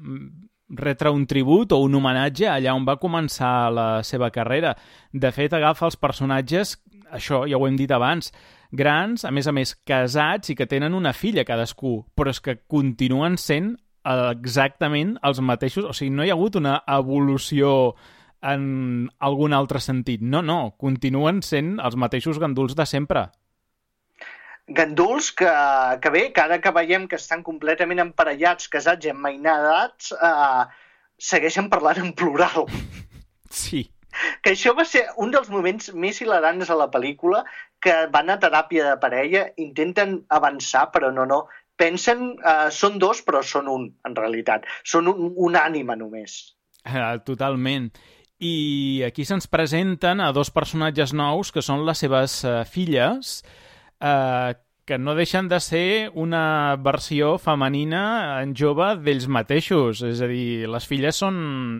retre 0.78 1.10
un 1.10 1.26
tribut 1.26 1.74
o 1.74 1.80
un 1.82 1.98
homenatge 1.98 2.46
allà 2.48 2.74
on 2.78 2.86
va 2.86 2.98
començar 3.02 3.70
la 3.74 3.88
seva 4.06 4.30
carrera. 4.34 4.76
De 5.12 5.30
fet, 5.34 5.52
agafa 5.52 5.86
els 5.90 5.98
personatges, 5.98 6.76
això 7.12 7.44
ja 7.48 7.60
ho 7.60 7.68
hem 7.68 7.76
dit 7.78 7.92
abans, 7.92 8.32
grans, 8.72 9.26
a 9.28 9.30
més 9.30 9.46
a 9.46 9.52
més 9.52 9.74
casats 9.88 10.52
i 10.52 10.56
que 10.56 10.66
tenen 10.66 10.96
una 10.96 11.12
filla 11.12 11.44
cadascú, 11.44 12.00
però 12.16 12.32
és 12.32 12.40
que 12.40 12.58
continuen 12.66 13.36
sent 13.40 13.76
exactament 14.02 15.14
els 15.22 15.38
mateixos, 15.44 15.86
o 15.86 15.94
sigui, 15.94 16.10
no 16.10 16.24
hi 16.24 16.32
ha 16.32 16.36
hagut 16.38 16.58
una 16.58 16.80
evolució 16.90 17.94
en 18.42 18.64
algun 19.22 19.54
altre 19.54 19.80
sentit. 19.80 20.22
No, 20.22 20.42
no, 20.42 20.74
continuen 20.80 21.42
sent 21.46 21.76
els 21.78 21.96
mateixos 21.96 22.40
ganduls 22.42 22.74
de 22.74 22.86
sempre. 22.88 23.28
Ganduls 24.72 25.30
que, 25.36 25.50
que 26.02 26.10
bé, 26.14 26.24
que 26.34 26.42
ara 26.42 26.58
que 26.62 26.72
veiem 26.74 27.06
que 27.10 27.18
estan 27.18 27.42
completament 27.46 28.02
emparellats, 28.02 28.70
casats 28.72 29.06
i 29.06 29.12
emmainadats, 29.12 30.12
eh, 30.14 30.64
segueixen 31.18 31.70
parlant 31.70 32.02
en 32.06 32.14
plural. 32.18 32.66
Sí. 33.52 33.82
Que 34.42 34.54
això 34.54 34.76
va 34.78 34.86
ser 34.88 35.06
un 35.22 35.34
dels 35.34 35.50
moments 35.52 35.92
més 35.94 36.20
hilarants 36.22 36.70
a 36.70 36.78
la 36.78 36.88
pel·lícula, 36.92 37.42
que 37.82 38.06
van 38.14 38.30
a 38.30 38.38
teràpia 38.42 38.86
de 38.90 38.96
parella, 39.02 39.46
intenten 39.56 40.20
avançar, 40.30 40.88
però 40.94 41.12
no, 41.14 41.26
no, 41.26 41.44
pensen, 41.76 42.32
eh, 42.38 42.70
són 42.70 42.98
dos, 43.02 43.22
però 43.26 43.42
són 43.42 43.68
un, 43.68 43.86
en 44.06 44.18
realitat. 44.18 44.66
Són 44.84 45.10
un, 45.10 45.32
un 45.36 45.58
ànima 45.58 45.98
només. 45.98 46.40
Uh, 46.82 47.20
totalment 47.22 47.92
i 48.42 49.02
aquí 49.06 49.22
se'ns 49.22 49.46
presenten 49.46 50.20
a 50.20 50.32
dos 50.34 50.50
personatges 50.50 51.12
nous 51.14 51.52
que 51.54 51.62
són 51.62 51.84
les 51.86 52.00
seves 52.02 52.40
uh, 52.42 52.62
filles, 52.66 53.36
uh, 54.02 54.50
que 54.82 54.98
no 54.98 55.14
deixen 55.14 55.46
de 55.46 55.60
ser 55.62 56.10
una 56.18 56.74
versió 56.82 57.36
femenina 57.38 58.02
en 58.42 58.56
jove 58.58 58.88
d'ells 58.98 59.28
mateixos. 59.30 60.02
És 60.02 60.22
a 60.24 60.28
dir, 60.30 60.66
les 60.66 60.88
filles 60.90 61.22
són, 61.22 61.36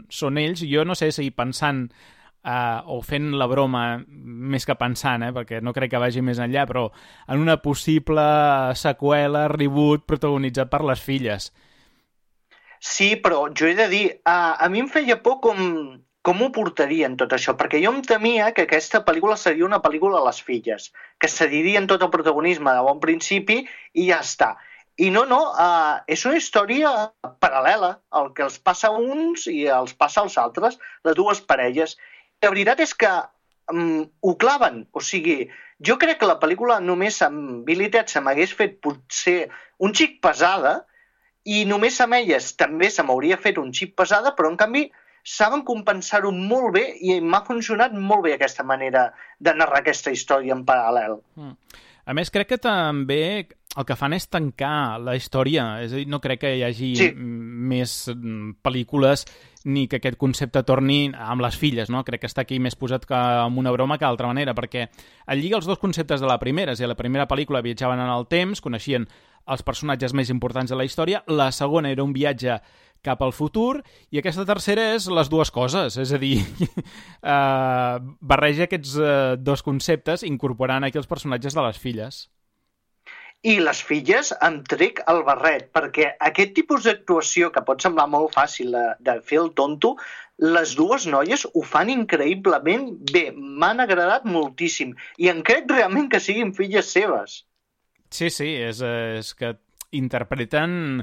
són 0.07 0.39
ells. 0.39 0.63
Jo 0.63 0.87
no 0.87 0.95
sé 0.95 1.11
si 1.11 1.33
pensant 1.35 1.89
uh, 2.45 2.83
o 2.91 3.01
fent 3.07 3.33
la 3.39 3.49
broma 3.51 4.03
més 4.07 4.67
que 4.69 4.77
pensant, 4.79 5.25
eh, 5.27 5.33
perquè 5.35 5.63
no 5.63 5.75
crec 5.77 5.95
que 5.95 6.03
vagi 6.03 6.23
més 6.25 6.41
enllà, 6.43 6.67
però 6.69 6.87
en 7.29 7.43
una 7.43 7.59
possible 7.63 8.25
seqüela, 8.79 9.49
reboot, 9.53 10.07
protagonitzat 10.07 10.71
per 10.73 10.83
les 10.87 11.03
filles. 11.03 11.51
Sí, 12.83 13.15
però 13.23 13.47
jo 13.55 13.69
he 13.69 13.77
de 13.79 13.89
dir, 13.91 14.07
uh, 14.27 14.57
a 14.59 14.69
mi 14.69 14.83
em 14.83 14.91
feia 14.91 15.21
por 15.23 15.39
com 15.45 16.01
com 16.23 16.43
ho 16.43 16.53
portarien 16.55 17.17
tot 17.19 17.33
això? 17.35 17.57
Perquè 17.59 17.81
jo 17.83 17.91
em 17.91 18.03
temia 18.07 18.53
que 18.55 18.63
aquesta 18.67 19.01
pel·lícula 19.07 19.35
seria 19.37 19.67
una 19.67 19.81
pel·lícula 19.83 20.21
a 20.21 20.27
les 20.29 20.39
filles, 20.47 20.93
que 21.19 21.31
cedirien 21.31 21.89
tot 21.91 22.05
el 22.07 22.13
protagonisme 22.15 22.75
de 22.77 22.85
bon 22.87 23.01
principi 23.03 23.65
i 23.99 24.07
ja 24.11 24.21
està. 24.23 24.53
I 25.03 25.09
no, 25.11 25.25
no, 25.27 25.41
uh, 25.51 25.99
és 26.07 26.23
una 26.29 26.39
història 26.39 26.93
paral·lela, 27.43 27.95
el 28.21 28.31
que 28.37 28.45
els 28.47 28.59
passa 28.63 28.91
a 28.93 28.99
uns 29.01 29.49
i 29.51 29.65
els 29.81 29.97
passa 29.99 30.23
als 30.23 30.37
altres, 30.39 30.79
les 31.09 31.17
dues 31.19 31.41
parelles. 31.49 31.97
La 32.43 32.51
veritat 32.51 32.81
és 32.83 32.95
que 32.99 33.11
um, 33.73 34.03
ho 34.23 34.33
claven, 34.39 34.83
o 34.93 35.01
sigui, 35.01 35.45
jo 35.87 35.99
crec 35.99 36.19
que 36.21 36.31
la 36.31 36.41
pel·lícula 36.43 36.81
només 36.83 37.21
amb 37.23 37.63
Billy 37.67 37.91
se 38.07 38.21
m'hagués 38.21 38.55
fet 38.59 38.81
potser 38.83 39.49
un 39.79 39.95
xic 39.95 40.21
pesada 40.23 40.81
i 41.45 41.65
només 41.67 42.01
amb 42.01 42.19
elles 42.19 42.53
també 42.59 42.91
se 42.91 43.03
m'hauria 43.03 43.39
fet 43.39 43.59
un 43.59 43.73
xic 43.73 43.95
pesada, 43.99 44.35
però 44.35 44.51
en 44.51 44.57
canvi 44.57 44.91
saben 45.23 45.63
compensar-ho 45.63 46.33
molt 46.35 46.75
bé 46.75 46.85
i 47.01 47.21
m'ha 47.21 47.45
funcionat 47.47 47.95
molt 47.95 48.27
bé 48.27 48.35
aquesta 48.35 48.67
manera 48.67 49.13
de 49.39 49.55
narrar 49.55 49.81
aquesta 49.83 50.11
història 50.11 50.55
en 50.55 50.65
paral·lel. 50.67 51.21
Mm. 51.39 51.57
A 52.03 52.15
més, 52.19 52.33
crec 52.35 52.49
que 52.51 52.59
també 52.59 53.47
el 53.73 53.87
que 53.89 53.97
fan 53.97 54.13
és 54.13 54.27
tancar 54.29 55.01
la 55.01 55.15
història, 55.17 55.65
és 55.81 55.95
a 55.95 56.01
dir, 56.01 56.05
no 56.11 56.21
crec 56.21 56.43
que 56.43 56.51
hi 56.59 56.65
hagi 56.67 56.91
sí. 56.99 57.09
més 57.17 57.95
pel·lícules 58.65 59.25
ni 59.65 59.87
que 59.89 60.01
aquest 60.01 60.19
concepte 60.21 60.65
torni 60.69 61.07
amb 61.15 61.45
les 61.45 61.57
filles, 61.57 61.89
no? 61.93 62.03
Crec 62.05 62.25
que 62.25 62.29
està 62.29 62.45
aquí 62.45 62.59
més 62.61 62.77
posat 62.77 63.07
que 63.09 63.17
amb 63.17 63.63
una 63.63 63.73
broma 63.73 63.97
que 63.97 64.05
d'altra 64.05 64.29
manera, 64.29 64.53
perquè 64.59 64.89
el 65.33 65.41
lliga 65.41 65.57
els 65.57 65.69
dos 65.71 65.81
conceptes 65.81 66.21
de 66.21 66.29
la 66.29 66.39
primera, 66.43 66.75
és 66.75 66.81
a 66.81 66.85
dir, 66.85 66.91
la 66.91 66.99
primera 66.99 67.29
pel·lícula 67.31 67.63
viatjaven 67.65 68.03
en 68.03 68.13
el 68.13 68.29
temps, 68.29 68.61
coneixien 68.61 69.09
els 69.53 69.65
personatges 69.65 70.13
més 70.13 70.31
importants 70.31 70.71
de 70.71 70.77
la 70.77 70.85
història, 70.85 71.23
la 71.27 71.49
segona 71.55 71.91
era 71.91 72.05
un 72.05 72.13
viatge 72.13 72.59
cap 73.03 73.23
al 73.25 73.33
futur, 73.35 73.81
i 74.15 74.21
aquesta 74.21 74.45
tercera 74.47 74.93
és 74.95 75.09
les 75.11 75.33
dues 75.33 75.51
coses, 75.51 75.97
és 75.99 76.13
a 76.13 76.21
dir, 76.23 76.37
uh, 77.25 77.99
barreja 78.35 78.69
aquests 78.69 78.95
uh, 79.01 79.09
dos 79.41 79.65
conceptes 79.65 80.29
incorporant 80.29 80.85
aquí 80.85 81.01
els 81.01 81.11
personatges 81.11 81.57
de 81.57 81.67
les 81.67 81.81
filles. 81.81 82.27
I 83.43 83.57
les 83.59 83.81
filles 83.83 84.29
em 84.47 84.61
trec 84.71 85.01
el 85.11 85.25
barret, 85.27 85.65
perquè 85.75 86.13
aquest 86.23 86.53
tipus 86.55 86.85
d'actuació, 86.87 87.49
que 87.51 87.65
pot 87.67 87.83
semblar 87.83 88.07
molt 88.11 88.37
fàcil 88.37 88.71
de, 88.77 88.85
de 89.03 89.17
fer 89.27 89.41
el 89.43 89.51
tonto, 89.59 89.97
les 90.43 90.75
dues 90.79 91.07
noies 91.11 91.43
ho 91.51 91.63
fan 91.67 91.91
increïblement 91.91 92.87
bé. 93.11 93.25
M'han 93.35 93.83
agradat 93.83 94.25
moltíssim 94.27 94.95
i 95.19 95.31
en 95.33 95.43
crec 95.47 95.67
realment 95.71 96.09
que 96.13 96.23
siguin 96.23 96.55
filles 96.55 96.91
seves. 96.95 97.43
Sí, 98.13 98.31
sí, 98.31 98.53
és, 98.63 98.83
és 98.83 99.33
que 99.35 99.55
interpreten 99.97 101.03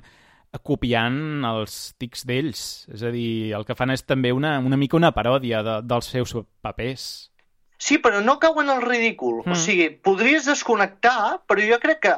copiant 0.66 1.46
els 1.46 1.78
tics 2.02 2.26
d'ells. 2.26 2.62
És 2.94 3.04
a 3.06 3.12
dir, 3.14 3.54
el 3.58 3.66
que 3.68 3.78
fan 3.78 3.94
és 3.94 4.06
també 4.06 4.32
una, 4.36 4.58
una 4.60 4.80
mica 4.80 4.98
una 4.98 5.14
paròdia 5.16 5.62
de, 5.66 5.80
dels 5.86 6.10
seus 6.16 6.36
papers. 6.64 7.30
Sí, 7.80 7.98
però 8.04 8.20
no 8.22 8.40
cauen 8.44 8.70
al 8.70 8.84
ridícul. 8.84 9.40
Mm. 9.46 9.56
O 9.56 9.60
sigui, 9.60 9.88
podries 10.04 10.50
desconnectar, 10.50 11.40
però 11.48 11.64
jo 11.64 11.80
crec 11.84 12.02
que 12.04 12.16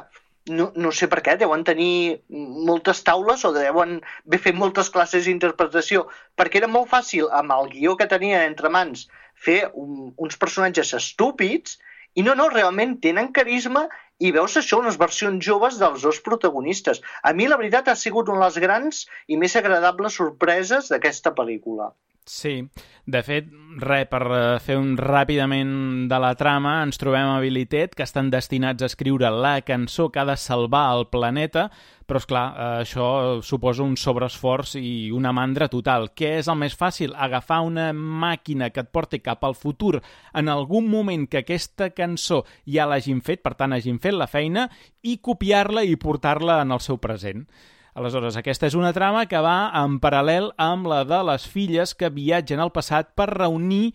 no, 0.50 0.72
no 0.74 0.90
sé 0.90 1.06
per 1.10 1.20
què, 1.22 1.36
deuen 1.38 1.62
tenir 1.66 2.22
moltes 2.68 3.02
taules 3.06 3.44
o 3.46 3.52
deuen 3.54 4.00
haver 4.26 4.40
fet 4.48 4.58
moltes 4.58 4.90
classes 4.90 5.28
d'interpretació, 5.28 6.08
perquè 6.38 6.58
era 6.62 6.70
molt 6.70 6.90
fàcil, 6.90 7.28
amb 7.30 7.54
el 7.54 7.70
guió 7.76 7.94
que 8.00 8.10
tenia 8.10 8.42
entre 8.48 8.72
mans, 8.74 9.06
fer 9.38 9.60
un, 9.78 10.10
uns 10.16 10.38
personatges 10.42 10.92
estúpids, 10.98 11.78
i 12.18 12.24
no, 12.26 12.34
no, 12.36 12.50
realment 12.52 12.98
tenen 13.00 13.30
carisma 13.32 13.86
i 14.20 14.32
veus 14.34 14.58
això, 14.58 14.82
unes 14.82 14.98
versions 15.00 15.40
joves 15.46 15.78
dels 15.80 16.02
dos 16.04 16.18
protagonistes. 16.26 17.00
A 17.22 17.32
mi, 17.32 17.46
la 17.48 17.56
veritat, 17.60 17.88
ha 17.88 17.96
sigut 17.96 18.28
una 18.28 18.42
de 18.42 18.50
les 18.50 18.58
grans 18.66 19.04
i 19.28 19.38
més 19.40 19.56
agradables 19.56 20.18
sorpreses 20.20 20.90
d'aquesta 20.92 21.32
pel·lícula. 21.38 21.92
Sí, 22.24 22.68
de 23.04 23.20
fet, 23.26 23.48
res, 23.82 24.04
per 24.06 24.20
eh, 24.30 24.58
fer 24.62 24.76
un 24.78 24.92
ràpidament 24.94 25.72
de 26.06 26.18
la 26.22 26.36
trama, 26.38 26.76
ens 26.86 27.00
trobem 27.02 27.26
a 27.26 27.40
Billy 27.42 27.64
Ted, 27.66 27.96
que 27.98 28.04
estan 28.06 28.30
destinats 28.30 28.84
a 28.84 28.86
escriure 28.86 29.30
la 29.34 29.56
cançó 29.66 30.06
que 30.12 30.20
ha 30.22 30.24
de 30.28 30.36
salvar 30.38 30.84
el 30.94 31.08
planeta, 31.10 31.64
però, 32.06 32.20
és 32.22 32.28
clar, 32.30 32.44
eh, 32.54 32.68
això 32.84 33.08
suposa 33.42 33.82
un 33.82 33.96
sobreesforç 33.98 34.76
i 34.78 35.10
una 35.10 35.34
mandra 35.34 35.66
total. 35.72 36.12
Què 36.14 36.36
és 36.38 36.46
el 36.46 36.60
més 36.62 36.78
fàcil? 36.78 37.10
Agafar 37.18 37.58
una 37.66 37.90
màquina 37.92 38.70
que 38.70 38.86
et 38.86 38.94
porti 38.94 39.18
cap 39.18 39.42
al 39.42 39.58
futur 39.58 39.96
en 40.32 40.48
algun 40.48 40.86
moment 40.86 41.26
que 41.26 41.42
aquesta 41.42 41.90
cançó 41.90 42.44
ja 42.70 42.86
l'hagin 42.86 43.18
fet, 43.20 43.42
per 43.42 43.56
tant, 43.58 43.74
hagin 43.74 43.98
fet 43.98 44.14
la 44.14 44.30
feina, 44.30 44.68
i 45.02 45.18
copiar-la 45.18 45.82
i 45.82 45.98
portar-la 45.98 46.62
en 46.62 46.70
el 46.70 46.86
seu 46.86 47.02
present. 47.02 47.48
Aleshores, 47.92 48.38
aquesta 48.40 48.70
és 48.70 48.74
una 48.78 48.94
trama 48.96 49.26
que 49.28 49.40
va 49.44 49.68
en 49.76 49.98
paral·lel 50.00 50.48
amb 50.56 50.88
la 50.88 51.02
de 51.04 51.18
les 51.28 51.44
filles 51.44 51.92
que 51.92 52.08
viatgen 52.08 52.62
al 52.62 52.72
passat 52.72 53.10
per 53.12 53.28
reunir 53.28 53.92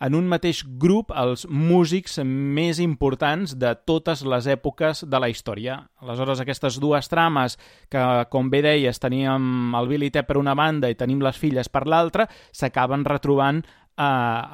en 0.00 0.14
un 0.14 0.28
mateix 0.30 0.62
grup 0.80 1.10
els 1.18 1.42
músics 1.50 2.20
més 2.24 2.78
importants 2.80 3.56
de 3.58 3.74
totes 3.90 4.22
les 4.22 4.46
èpoques 4.54 5.02
de 5.02 5.20
la 5.20 5.28
història. 5.28 5.80
Aleshores, 5.98 6.40
aquestes 6.40 6.78
dues 6.80 7.10
trames, 7.10 7.58
que, 7.90 8.06
com 8.30 8.48
bé 8.54 8.62
deies, 8.64 9.02
teníem 9.02 9.74
el 9.76 9.90
Billy 9.90 10.14
Ted 10.14 10.30
per 10.30 10.38
una 10.38 10.54
banda 10.54 10.88
i 10.88 10.96
tenim 10.96 11.20
les 11.20 11.36
filles 11.36 11.68
per 11.68 11.88
l'altra, 11.90 12.30
s'acaben 12.54 13.04
retrobant 13.04 13.64
eh, 13.66 14.08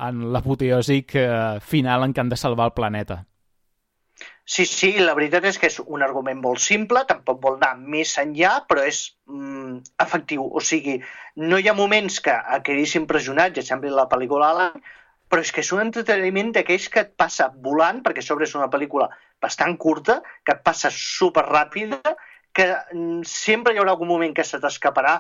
en 0.09 0.27
l'apoteòsic 0.33 1.19
eh, 1.21 1.31
final 1.61 2.09
en 2.09 2.17
què 2.17 2.25
han 2.25 2.33
de 2.33 2.41
salvar 2.41 2.73
el 2.73 2.79
planeta. 2.81 3.27
Sí, 4.47 4.65
sí, 4.71 4.93
la 5.03 5.15
veritat 5.19 5.45
és 5.49 5.57
que 5.59 5.67
és 5.67 5.77
un 5.83 6.05
argument 6.07 6.39
molt 6.39 6.61
simple, 6.63 7.01
tampoc 7.09 7.41
vol 7.43 7.57
anar 7.57 7.73
més 7.95 8.13
enllà, 8.23 8.53
però 8.71 8.85
és 8.87 9.01
mm, 9.27 9.81
efectiu. 10.05 10.45
O 10.47 10.61
sigui, 10.63 11.01
no 11.43 11.59
hi 11.59 11.67
ha 11.67 11.75
moments 11.75 12.21
que 12.23 12.37
impressionat, 13.01 13.57
ja 13.57 13.65
sembli 13.67 13.91
la 13.91 14.07
pel·lícula 14.13 14.53
Alan, 14.55 14.77
però 15.27 15.43
és 15.43 15.51
que 15.51 15.65
és 15.65 15.73
un 15.75 15.83
entreteniment 15.83 16.53
d'aquells 16.55 16.87
que 16.95 17.03
et 17.03 17.11
passa 17.19 17.49
volant, 17.65 17.99
perquè 18.07 18.23
sobre 18.23 18.47
és 18.47 18.55
una 18.55 18.71
pel·lícula 18.71 19.09
bastant 19.43 19.75
curta, 19.77 20.21
que 20.45 20.55
et 20.55 20.63
passa 20.63 20.93
super 20.95 21.43
ràpida, 21.49 22.15
que 22.55 22.69
mm, 22.71 23.27
sempre 23.27 23.75
hi 23.75 23.83
haurà 23.83 23.97
algun 23.97 24.15
moment 24.15 24.37
que 24.37 24.47
se 24.47 24.63
t'escaparà 24.63 25.17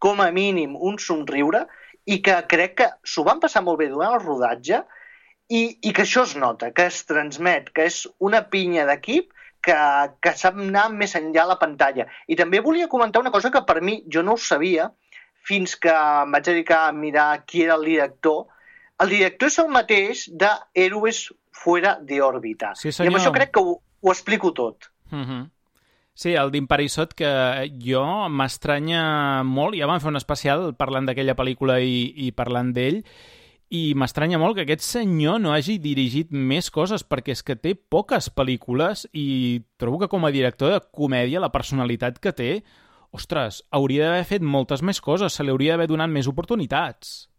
com 0.00 0.24
a 0.24 0.30
mínim 0.32 0.72
un 0.80 0.96
somriure 0.98 1.66
i 2.08 2.22
que 2.24 2.40
crec 2.48 2.78
que 2.80 2.88
s'ho 3.04 3.28
van 3.28 3.44
passar 3.44 3.60
molt 3.62 3.78
bé 3.84 3.90
durant 3.92 4.16
el 4.16 4.24
rodatge 4.24 4.80
i, 5.50 5.60
i 5.82 5.92
que 5.92 6.04
això 6.06 6.22
es 6.28 6.36
nota, 6.38 6.70
que 6.70 6.86
es 6.86 7.02
transmet, 7.08 7.72
que 7.74 7.88
és 7.90 8.04
una 8.22 8.44
pinya 8.52 8.86
d'equip 8.86 9.32
que, 9.66 9.76
que 10.22 10.32
sap 10.38 10.58
anar 10.62 10.86
més 10.94 11.16
enllà 11.18 11.44
a 11.44 11.50
la 11.52 11.58
pantalla. 11.60 12.06
I 12.30 12.38
també 12.38 12.62
volia 12.64 12.88
comentar 12.92 13.22
una 13.22 13.32
cosa 13.34 13.50
que 13.50 13.64
per 13.66 13.80
mi 13.82 14.00
jo 14.12 14.22
no 14.26 14.38
ho 14.38 14.40
sabia 14.40 14.88
fins 15.46 15.74
que 15.80 15.92
em 15.92 16.32
vaig 16.36 16.46
dedicar 16.46 16.84
a 16.86 16.96
mirar 16.96 17.44
qui 17.48 17.64
era 17.66 17.76
el 17.80 17.86
director. 17.88 18.44
El 19.00 19.10
director 19.16 19.50
és 19.50 19.58
el 19.62 19.70
mateix 19.74 20.26
de 20.42 20.50
Héroes 20.74 21.24
fuera 21.60 21.96
de 22.00 22.20
òrbita. 22.22 22.74
Sí, 22.78 22.92
I 22.92 23.08
amb 23.08 23.18
això 23.18 23.32
crec 23.34 23.52
que 23.56 23.64
ho, 23.64 23.80
ho 23.80 24.12
explico 24.12 24.52
tot. 24.52 24.92
Uh 25.10 25.16
mhm. 25.16 25.24
-huh. 25.30 25.48
Sí, 26.14 26.34
el 26.34 26.50
d'Imparisot, 26.50 27.14
que 27.14 27.70
jo 27.80 28.28
m'estranya 28.28 29.42
molt, 29.42 29.74
ja 29.78 29.86
vam 29.86 30.00
fer 30.00 30.10
un 30.10 30.16
especial 30.16 30.74
parlant 30.76 31.06
d'aquella 31.06 31.36
pel·lícula 31.38 31.80
i, 31.80 32.12
i 32.26 32.32
parlant 32.32 32.74
d'ell, 32.76 33.04
i 33.70 33.94
m'estranya 33.94 34.38
molt 34.42 34.56
que 34.58 34.64
aquest 34.66 34.82
senyor 34.82 35.38
no 35.38 35.52
hagi 35.54 35.76
dirigit 35.78 36.32
més 36.34 36.72
coses, 36.74 37.04
perquè 37.06 37.36
és 37.36 37.42
que 37.46 37.54
té 37.54 37.76
poques 37.78 38.26
pel·lícules 38.34 39.04
i 39.14 39.62
trobo 39.78 40.00
que 40.02 40.10
com 40.10 40.26
a 40.26 40.32
director 40.34 40.74
de 40.74 40.80
comèdia 40.90 41.42
la 41.42 41.52
personalitat 41.54 42.18
que 42.18 42.34
té, 42.34 42.50
ostres, 43.14 43.62
hauria 43.70 44.08
d'haver 44.08 44.26
fet 44.26 44.42
moltes 44.56 44.82
més 44.82 45.00
coses, 45.00 45.32
se 45.32 45.46
li 45.46 45.54
hauria 45.54 45.76
d'haver 45.76 45.86
donat 45.92 46.10
més 46.10 46.26
oportunitats. 46.30 47.30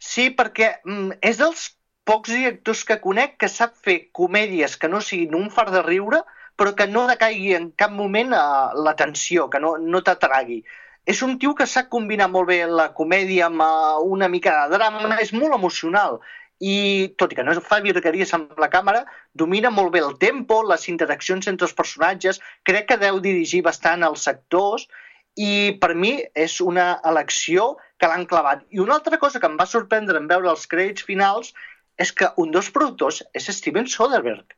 Sí, 0.00 0.30
perquè 0.32 0.78
mm, 0.86 1.20
és 1.20 1.40
dels 1.40 1.68
pocs 2.08 2.32
directors 2.32 2.86
que 2.88 3.00
conec 3.04 3.36
que 3.44 3.50
sap 3.52 3.76
fer 3.76 3.98
comèdies 4.16 4.78
que 4.80 4.88
no 4.88 5.02
siguin 5.04 5.36
un 5.38 5.50
far 5.52 5.68
de 5.70 5.84
riure, 5.84 6.22
però 6.56 6.72
que 6.78 6.88
no 6.88 7.04
decaigui 7.08 7.52
en 7.58 7.70
cap 7.76 7.92
moment 7.92 8.32
a 8.36 8.44
l'atenció, 8.72 9.50
que 9.52 9.60
no, 9.60 9.76
no 9.76 10.00
t'atragui 10.00 10.62
és 11.04 11.22
un 11.26 11.38
tio 11.38 11.54
que 11.58 11.66
sap 11.66 11.88
combinar 11.90 12.28
molt 12.30 12.48
bé 12.50 12.60
la 12.68 12.92
comèdia 12.94 13.48
amb 13.48 13.64
eh, 13.64 13.98
una 14.16 14.28
mica 14.28 14.54
de 14.66 14.78
drama, 14.78 15.16
és 15.20 15.32
molt 15.34 15.56
emocional 15.56 16.20
i 16.62 17.10
tot 17.18 17.32
i 17.32 17.38
que 17.38 17.42
no 17.42 17.56
fa 17.66 17.80
virgueries 17.82 18.32
amb 18.36 18.58
la 18.62 18.68
càmera, 18.70 19.02
domina 19.34 19.72
molt 19.74 19.90
bé 19.96 20.02
el 20.06 20.14
tempo, 20.22 20.60
les 20.62 20.86
interaccions 20.92 21.48
entre 21.50 21.66
els 21.66 21.74
personatges, 21.74 22.38
crec 22.62 22.86
que 22.92 23.00
deu 23.02 23.18
dirigir 23.24 23.64
bastant 23.66 24.06
els 24.06 24.22
sectors 24.28 24.86
i 25.34 25.74
per 25.82 25.94
mi 25.98 26.14
és 26.38 26.60
una 26.60 27.00
elecció 27.08 27.72
que 27.98 28.06
l'han 28.06 28.28
clavat. 28.30 28.62
I 28.70 28.78
una 28.84 28.94
altra 29.00 29.18
cosa 29.18 29.40
que 29.40 29.50
em 29.50 29.58
va 29.58 29.66
sorprendre 29.66 30.22
en 30.22 30.30
veure 30.30 30.52
els 30.52 30.68
crèdits 30.70 31.02
finals 31.08 31.50
és 31.98 32.14
que 32.14 32.30
un 32.38 32.54
dels 32.54 32.70
productors 32.70 33.22
és 33.34 33.50
Steven 33.50 33.90
Soderbergh. 33.90 34.54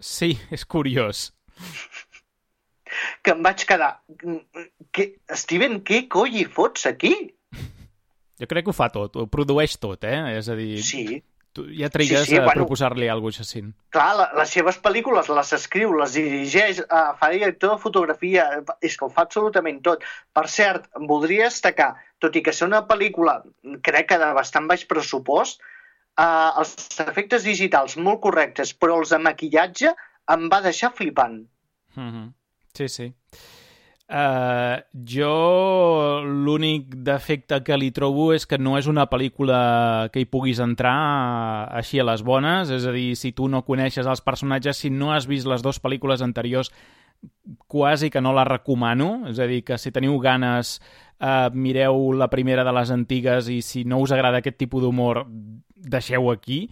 Sí, 0.00 0.34
és 0.52 0.64
curiós 0.64 1.30
que 3.22 3.34
em 3.36 3.42
vaig 3.44 3.64
quedar... 3.68 3.92
Que, 4.90 5.06
Steven, 5.42 5.80
què 5.86 6.04
coi 6.12 6.40
hi 6.40 6.46
fots 6.48 6.86
aquí? 6.90 7.14
Jo 8.40 8.48
crec 8.48 8.64
que 8.66 8.72
ho 8.72 8.76
fa 8.76 8.88
tot, 8.92 9.16
ho 9.20 9.26
produeix 9.28 9.76
tot, 9.80 10.06
eh? 10.08 10.38
És 10.38 10.48
a 10.48 10.56
dir... 10.58 10.78
Sí. 10.84 11.20
Tu 11.50 11.64
ja 11.74 11.88
trigues 11.90 12.28
sí, 12.28 12.30
sí, 12.30 12.36
a 12.38 12.44
bueno, 12.44 12.62
proposar-li 12.62 13.08
alguna 13.10 13.34
cosa 13.34 13.42
així. 13.42 13.64
Clar, 13.90 14.10
la, 14.14 14.26
les 14.38 14.52
seves 14.54 14.76
pel·lícules 14.84 15.26
les 15.34 15.48
escriu, 15.56 15.96
les 15.98 16.14
dirigeix, 16.14 16.78
uh, 16.84 17.08
fa 17.18 17.30
director 17.32 17.74
de 17.74 17.82
fotografia, 17.82 18.44
és 18.86 18.94
que 18.94 19.06
ho 19.06 19.10
fa 19.10 19.24
absolutament 19.26 19.80
tot. 19.82 20.06
Per 20.36 20.44
cert, 20.46 20.86
em 20.94 21.08
voldria 21.10 21.48
destacar, 21.48 21.90
tot 22.22 22.38
i 22.38 22.44
que 22.46 22.54
ser 22.54 22.68
una 22.70 22.84
pel·lícula, 22.86 23.40
crec 23.82 24.12
que 24.12 24.20
de 24.22 24.30
bastant 24.36 24.70
baix 24.70 24.86
pressupost, 24.92 25.66
uh, 26.22 26.62
els 26.62 26.76
efectes 27.02 27.48
digitals 27.50 27.98
molt 27.98 28.22
correctes, 28.28 28.70
però 28.70 29.00
els 29.02 29.10
de 29.10 29.18
maquillatge 29.18 29.90
em 30.30 30.46
va 30.52 30.62
deixar 30.62 30.94
flipant. 30.94 31.40
Mm 31.98 32.10
-hmm. 32.10 32.28
Sí, 32.74 32.88
sí. 32.88 33.12
Uh, 34.10 34.82
jo 35.06 35.30
l'únic 36.26 36.96
defecte 37.06 37.60
que 37.62 37.76
li 37.78 37.92
trobo 37.94 38.32
és 38.34 38.42
que 38.42 38.58
no 38.58 38.72
és 38.74 38.88
una 38.90 39.04
pel·lícula 39.06 40.08
que 40.10 40.24
hi 40.24 40.26
puguis 40.26 40.58
entrar 40.58 40.96
així 41.78 42.00
a 42.02 42.06
les 42.08 42.24
bones, 42.26 42.72
és 42.74 42.88
a 42.90 42.94
dir, 42.96 43.14
si 43.14 43.30
tu 43.30 43.46
no 43.46 43.62
coneixes 43.62 44.10
els 44.10 44.24
personatges, 44.26 44.82
si 44.82 44.90
no 44.90 45.12
has 45.14 45.28
vist 45.30 45.46
les 45.46 45.62
dues 45.62 45.78
pel·lícules 45.78 46.26
anteriors, 46.26 46.72
quasi 47.70 48.10
que 48.10 48.20
no 48.20 48.34
la 48.34 48.48
recomano, 48.48 49.28
és 49.30 49.38
a 49.38 49.46
dir, 49.46 49.62
que 49.62 49.78
si 49.78 49.94
teniu 49.94 50.18
ganes 50.18 50.80
uh, 51.20 51.46
mireu 51.54 52.10
la 52.10 52.30
primera 52.34 52.66
de 52.66 52.74
les 52.74 52.90
antigues 52.90 53.46
i 53.46 53.60
si 53.62 53.84
no 53.84 54.00
us 54.02 54.10
agrada 54.10 54.42
aquest 54.42 54.58
tipus 54.58 54.82
d'humor, 54.82 55.22
deixeu 55.80 56.32
aquí. 56.34 56.64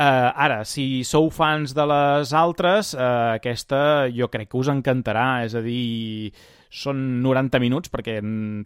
Uh, 0.00 0.30
ara, 0.32 0.62
si 0.64 1.02
sou 1.04 1.26
fans 1.28 1.74
de 1.76 1.84
les 1.84 2.30
altres, 2.32 2.94
uh, 2.96 3.34
aquesta 3.34 4.08
jo 4.08 4.30
crec 4.32 4.48
que 4.48 4.56
us 4.56 4.70
encantarà, 4.72 5.42
és 5.44 5.52
a 5.52 5.60
dir, 5.60 6.30
són 6.72 7.20
90 7.20 7.60
minuts, 7.60 7.92
perquè 7.92 8.14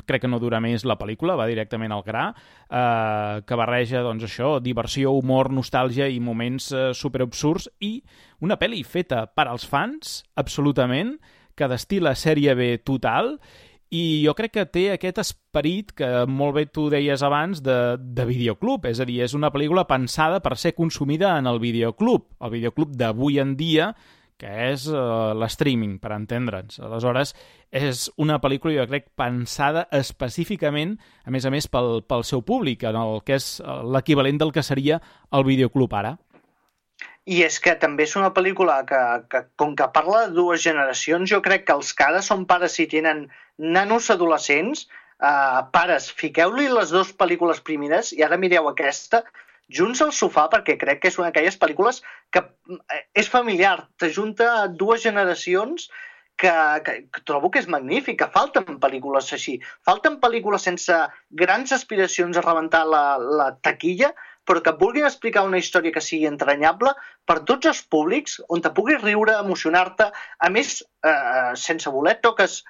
crec 0.06 0.22
que 0.22 0.30
no 0.30 0.38
dura 0.38 0.60
més 0.62 0.84
la 0.86 0.94
pel·lícula, 1.00 1.34
va 1.34 1.48
directament 1.50 1.90
al 1.90 2.04
gra, 2.06 2.28
uh, 2.30 3.42
que 3.42 3.58
barreja, 3.58 4.04
doncs 4.06 4.28
això, 4.28 4.60
diversió, 4.62 5.16
humor, 5.18 5.50
nostàlgia 5.50 6.06
i 6.06 6.22
moments 6.22 6.70
uh, 6.70 6.92
superabsurds, 6.94 7.66
i 7.82 7.96
una 8.38 8.60
pel·li 8.60 8.84
feta 8.86 9.24
per 9.26 9.48
als 9.48 9.66
fans, 9.66 10.20
absolutament, 10.38 11.16
que 11.58 11.66
destila 11.66 12.14
sèrie 12.14 12.54
B 12.54 12.76
total, 12.86 13.40
i 13.90 14.24
jo 14.24 14.34
crec 14.34 14.54
que 14.56 14.66
té 14.66 14.84
aquest 14.94 15.20
esperit 15.22 15.92
que 15.96 16.08
molt 16.30 16.56
bé 16.56 16.64
tu 16.66 16.88
deies 16.92 17.22
abans 17.22 17.60
de, 17.62 17.96
de 17.98 18.26
videoclub, 18.26 18.88
és 18.90 19.00
a 19.00 19.06
dir, 19.08 19.20
és 19.26 19.36
una 19.36 19.52
pel·lícula 19.54 19.86
pensada 19.90 20.40
per 20.44 20.56
ser 20.58 20.74
consumida 20.74 21.36
en 21.38 21.46
el 21.50 21.60
videoclub, 21.62 22.26
el 22.40 22.54
videoclub 22.56 22.96
d'avui 22.98 23.38
en 23.42 23.54
dia, 23.60 23.92
que 24.40 24.50
és 24.72 24.88
uh, 24.90 25.32
l'streaming, 25.38 25.98
per 26.02 26.12
entendre'ns. 26.16 26.80
Aleshores, 26.82 27.34
és 27.70 28.08
una 28.20 28.40
pel·lícula, 28.42 28.74
jo 28.80 28.86
crec, 28.90 29.12
pensada 29.18 29.86
específicament, 29.94 30.96
a 31.24 31.34
més 31.34 31.46
a 31.46 31.52
més, 31.54 31.68
pel, 31.70 32.00
pel 32.08 32.26
seu 32.26 32.42
públic, 32.42 32.82
en 32.88 32.98
el 32.98 33.22
que 33.26 33.38
és 33.38 33.48
eh, 33.60 33.80
l'equivalent 33.94 34.40
del 34.42 34.52
que 34.54 34.66
seria 34.66 35.00
el 35.34 35.46
videoclub 35.46 35.94
ara. 35.94 36.16
I 37.24 37.40
és 37.46 37.56
que 37.64 37.72
també 37.80 38.04
és 38.04 38.16
una 38.20 38.32
pel·lícula 38.36 38.82
que, 38.88 39.00
que, 39.32 39.44
com 39.56 39.72
que 39.76 39.86
parla 39.94 40.26
de 40.26 40.36
dues 40.36 40.60
generacions, 40.64 41.30
jo 41.30 41.40
crec 41.44 41.64
que 41.68 41.76
els 41.76 41.94
que 41.96 42.10
són 42.26 42.44
pares 42.50 42.76
i 42.82 42.86
tenen 42.90 43.24
nanos 43.56 44.10
adolescents, 44.12 44.84
eh, 45.22 45.62
pares, 45.72 46.10
fiqueu-li 46.12 46.68
les 46.68 46.92
dues 46.92 47.14
pel·lícules 47.16 47.62
primeres 47.64 48.12
i 48.12 48.22
ara 48.26 48.36
mireu 48.36 48.68
aquesta 48.68 49.24
junts 49.72 50.02
al 50.04 50.12
sofà 50.12 50.48
perquè 50.52 50.76
crec 50.80 51.00
que 51.00 51.08
és 51.08 51.18
una 51.18 51.30
d'aquelles 51.30 51.56
pel·lícules 51.60 52.02
que 52.30 52.44
eh, 52.92 53.04
és 53.14 53.30
familiar, 53.32 53.78
t'ajunta 53.96 54.66
dues 54.68 55.02
generacions 55.06 55.88
que, 56.36 56.52
que, 56.84 56.94
que 57.14 57.24
trobo 57.24 57.50
que 57.50 57.62
és 57.62 57.70
magnífic, 57.70 58.18
que 58.20 58.30
falten 58.34 58.78
pel·lícules 58.82 59.32
així. 59.36 59.56
Falten 59.86 60.18
pel·lícules 60.20 60.66
sense 60.66 61.00
grans 61.30 61.72
aspiracions 61.72 62.36
a 62.36 62.44
rebentar 62.44 62.84
la, 62.90 63.04
la 63.18 63.52
taquilla, 63.62 64.12
però 64.44 64.62
que 64.62 64.74
vulguin 64.80 65.06
explicar 65.08 65.44
una 65.48 65.58
història 65.58 65.92
que 65.94 66.02
sigui 66.04 66.28
entranyable 66.28 66.92
per 67.26 67.40
tots 67.48 67.70
els 67.70 67.82
públics, 67.90 68.38
on 68.48 68.64
te 68.64 68.72
puguis 68.76 69.00
riure, 69.02 69.36
emocionar-te. 69.40 70.10
A 70.38 70.50
més, 70.50 70.82
eh, 71.04 71.52
sense 71.56 71.90
voler 71.90 72.18
toques 72.20 72.62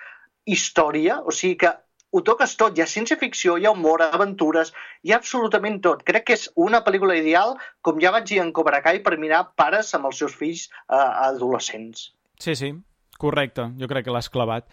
història, 0.45 1.21
o 1.25 1.33
sigui 1.33 1.57
que 1.65 1.73
ho 2.15 2.23
toques 2.23 2.55
tot, 2.55 2.77
hi 2.79 2.83
ha 2.85 2.87
ciència-ficció, 2.87 3.57
hi 3.59 3.67
ha 3.67 3.73
humor, 3.75 4.05
aventures, 4.07 4.71
hi 5.03 5.13
ha 5.13 5.19
absolutament 5.19 5.81
tot. 5.83 6.05
Crec 6.07 6.29
que 6.29 6.37
és 6.39 6.47
una 6.55 6.85
pel·lícula 6.87 7.17
ideal, 7.19 7.57
com 7.83 7.99
ja 8.03 8.13
vaig 8.15 8.29
dir 8.31 8.39
en 8.43 8.53
Cobra 8.55 8.79
Kai, 8.85 9.01
per 9.03 9.17
mirar 9.19 9.49
pares 9.59 9.91
amb 9.99 10.07
els 10.11 10.21
seus 10.23 10.37
fills 10.39 10.69
eh, 10.69 10.95
adolescents. 10.95 12.13
Sí, 12.39 12.55
sí, 12.55 12.71
correcte, 13.19 13.67
jo 13.81 13.91
crec 13.91 14.07
que 14.07 14.15
l'has 14.15 14.31
clavat. 14.31 14.71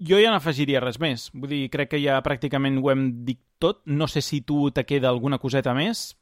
Jo 0.00 0.18
ja 0.18 0.32
n'afegiria 0.32 0.80
res 0.82 0.98
més. 0.98 1.28
Vull 1.36 1.52
dir, 1.52 1.64
crec 1.70 1.92
que 1.92 2.00
ja 2.02 2.18
pràcticament 2.24 2.80
ho 2.80 2.90
hem 2.90 3.04
dit 3.26 3.38
tot. 3.60 3.82
No 3.84 4.08
sé 4.08 4.22
si 4.24 4.40
tu 4.40 4.70
te 4.72 4.86
queda 4.88 5.10
alguna 5.12 5.38
coseta 5.38 5.74
més. 5.76 6.16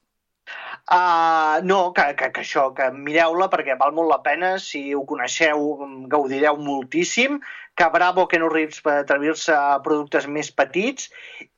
Uh, 0.89 1.61
no, 1.69 1.93
que, 1.93 2.05
que, 2.17 2.31
que 2.33 2.41
això, 2.41 2.71
que 2.73 2.87
mireu-la 2.97 3.51
perquè 3.53 3.75
val 3.77 3.93
molt 3.93 4.09
la 4.09 4.23
pena, 4.25 4.55
si 4.57 4.95
ho 4.97 5.03
coneixeu 5.09 5.83
gaudireu 6.09 6.57
moltíssim, 6.65 7.37
que 7.79 7.89
bravo 7.93 8.25
que 8.27 8.39
no 8.41 8.49
Reeves 8.49 8.81
per 8.83 8.95
atrevir-se 9.03 9.53
a 9.53 9.77
productes 9.85 10.25
més 10.27 10.49
petits 10.51 11.11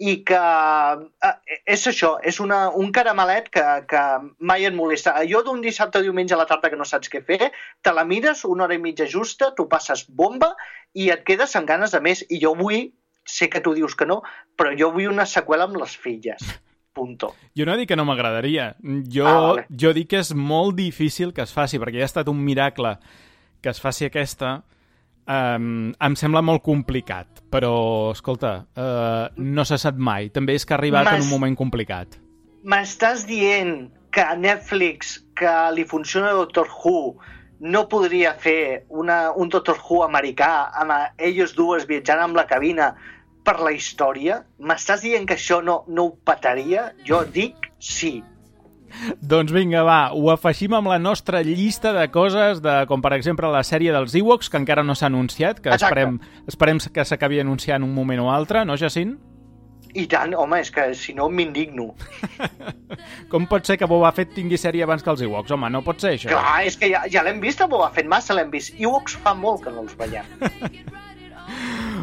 i 0.02 0.16
que 0.26 0.40
uh, 0.40 1.30
és 1.62 1.86
això, 1.88 2.10
és 2.26 2.40
una, 2.44 2.58
un 2.76 2.90
caramelet 2.96 3.46
que, 3.54 3.66
que 3.92 4.02
mai 4.50 4.66
et 4.68 4.74
molesta. 4.76 5.14
Jo 5.30 5.44
d'un 5.46 5.62
dissabte 5.62 6.02
o 6.02 6.04
diumenge 6.04 6.34
a 6.34 6.40
la 6.42 6.48
tarda 6.50 6.72
que 6.72 6.80
no 6.80 6.88
saps 6.88 7.12
què 7.12 7.22
fer, 7.24 7.52
te 7.80 7.94
la 7.94 8.04
mires 8.04 8.42
una 8.44 8.66
hora 8.66 8.76
i 8.76 8.82
mitja 8.82 9.06
justa, 9.14 9.52
tu 9.54 9.68
passes 9.70 10.04
bomba 10.10 10.50
i 10.92 11.08
et 11.14 11.22
quedes 11.24 11.54
amb 11.56 11.70
ganes 11.70 11.94
de 11.94 12.02
més. 12.04 12.24
I 12.28 12.42
jo 12.42 12.52
vull, 12.58 12.90
sé 13.24 13.48
que 13.48 13.62
tu 13.64 13.72
dius 13.78 13.94
que 13.94 14.10
no, 14.10 14.20
però 14.58 14.74
jo 14.76 14.90
vull 14.98 15.08
una 15.14 15.28
seqüela 15.38 15.70
amb 15.70 15.80
les 15.80 15.96
filles. 15.96 16.50
Punto. 16.92 17.34
Jo 17.54 17.66
no 17.68 17.76
dic 17.78 17.88
que 17.92 17.96
no 17.98 18.04
m'agradaria. 18.08 18.72
Jo, 18.82 19.26
ah, 19.26 19.40
vale. 19.44 19.66
jo 19.70 19.92
dic 19.94 20.10
que 20.10 20.22
és 20.24 20.32
molt 20.34 20.74
difícil 20.78 21.32
que 21.32 21.44
es 21.46 21.54
faci, 21.54 21.78
perquè 21.78 22.00
ja 22.00 22.08
ha 22.08 22.10
estat 22.10 22.30
un 22.32 22.40
miracle 22.42 22.96
que 23.62 23.70
es 23.70 23.80
faci 23.80 24.08
aquesta. 24.08 24.60
Um, 25.30 25.92
em 26.02 26.16
sembla 26.18 26.42
molt 26.42 26.64
complicat, 26.66 27.44
però, 27.52 28.10
escolta, 28.10 28.54
uh, 28.74 29.28
no 29.38 29.64
se 29.68 29.78
sap 29.78 30.00
mai. 30.00 30.32
També 30.34 30.56
és 30.58 30.66
que 30.66 30.74
ha 30.74 30.80
arribat 30.80 31.12
en 31.12 31.22
un 31.22 31.30
moment 31.30 31.54
complicat. 31.54 32.18
M'estàs 32.66 33.22
dient 33.28 33.90
que 34.10 34.24
a 34.24 34.34
Netflix, 34.34 35.20
que 35.38 35.52
li 35.76 35.86
funciona 35.86 36.32
Doctor 36.34 36.66
Who, 36.66 37.14
no 37.60 37.84
podria 37.88 38.32
fer 38.34 38.86
una, 38.88 39.30
un 39.36 39.52
Doctor 39.52 39.78
Who 39.78 40.02
americà 40.02 40.70
amb 40.80 40.96
ells 41.20 41.54
dues 41.54 41.86
viatjant 41.86 42.24
amb 42.24 42.38
la 42.38 42.46
cabina 42.48 42.94
per 43.44 43.58
la 43.60 43.72
història? 43.76 44.42
M'estàs 44.60 45.04
dient 45.04 45.26
que 45.28 45.36
això 45.38 45.60
no, 45.64 45.82
no 45.88 46.08
ho 46.08 46.12
petaria? 46.26 46.90
Jo 47.06 47.22
dic 47.24 47.70
sí. 47.80 48.20
Doncs 49.22 49.52
vinga, 49.54 49.84
va, 49.86 50.10
ho 50.12 50.32
afegim 50.32 50.74
amb 50.74 50.90
la 50.90 50.98
nostra 50.98 51.44
llista 51.46 51.92
de 51.94 52.08
coses, 52.10 52.60
de, 52.64 52.80
com 52.90 53.02
per 53.04 53.14
exemple 53.14 53.48
la 53.52 53.62
sèrie 53.66 53.94
dels 53.94 54.16
Ewoks, 54.18 54.50
que 54.50 54.58
encara 54.58 54.82
no 54.82 54.96
s'ha 54.98 55.06
anunciat, 55.06 55.60
que 55.62 55.70
Exacte. 55.70 55.86
esperem, 55.86 56.20
esperem 56.50 56.80
que 56.92 57.04
s'acabi 57.06 57.40
anunciant 57.40 57.86
un 57.86 57.94
moment 57.94 58.24
o 58.26 58.30
altre, 58.34 58.64
no, 58.66 58.76
Jacint? 58.80 59.14
I 59.94 60.04
tant, 60.06 60.34
home, 60.38 60.60
és 60.62 60.70
que 60.70 60.84
si 60.94 61.14
no 61.16 61.26
m'indigno. 61.30 61.88
Com 63.32 63.48
pot 63.50 63.66
ser 63.66 63.74
que 63.78 63.88
Boba 63.90 64.12
Fett 64.14 64.36
tingui 64.36 64.58
sèrie 64.60 64.84
abans 64.86 65.02
que 65.02 65.10
els 65.10 65.22
Ewoks? 65.26 65.50
Home, 65.56 65.70
no 65.74 65.82
pot 65.86 66.02
ser 66.02 66.14
això. 66.14 66.30
Clar, 66.30 66.60
és 66.68 66.78
que 66.78 66.92
ja, 66.92 67.02
ja 67.10 67.24
l'hem 67.26 67.40
vist 67.42 67.62
a 67.62 67.66
Boba 67.70 67.90
Fett, 67.94 68.06
massa 68.10 68.36
l'hem 68.38 68.52
vist. 68.54 68.76
Ewoks 68.78 69.18
fa 69.24 69.34
molt 69.34 69.64
que 69.64 69.74
no 69.74 69.86
els 69.86 69.96
veiem. 69.98 70.30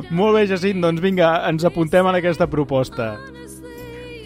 Molt 0.09 0.37
bé, 0.37 0.45
Jacint, 0.47 0.79
doncs 0.79 1.01
vinga, 1.03 1.33
ens 1.49 1.65
apuntem 1.67 2.07
en 2.07 2.15
aquesta 2.15 2.47
proposta. 2.47 3.17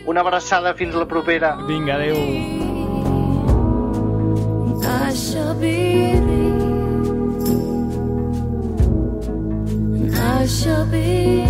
Una 0.06 0.22
abraçada 0.22 0.76
fins 0.78 0.94
la 0.95 1.08
propera. 1.10 1.56
Vinga, 1.68 1.95
adeu. 1.95 2.18
I 5.12 5.14
shall 5.14 5.56
believe. 5.56 6.22
I 10.14 10.45
shall 10.48 10.86
believe. 10.86 11.49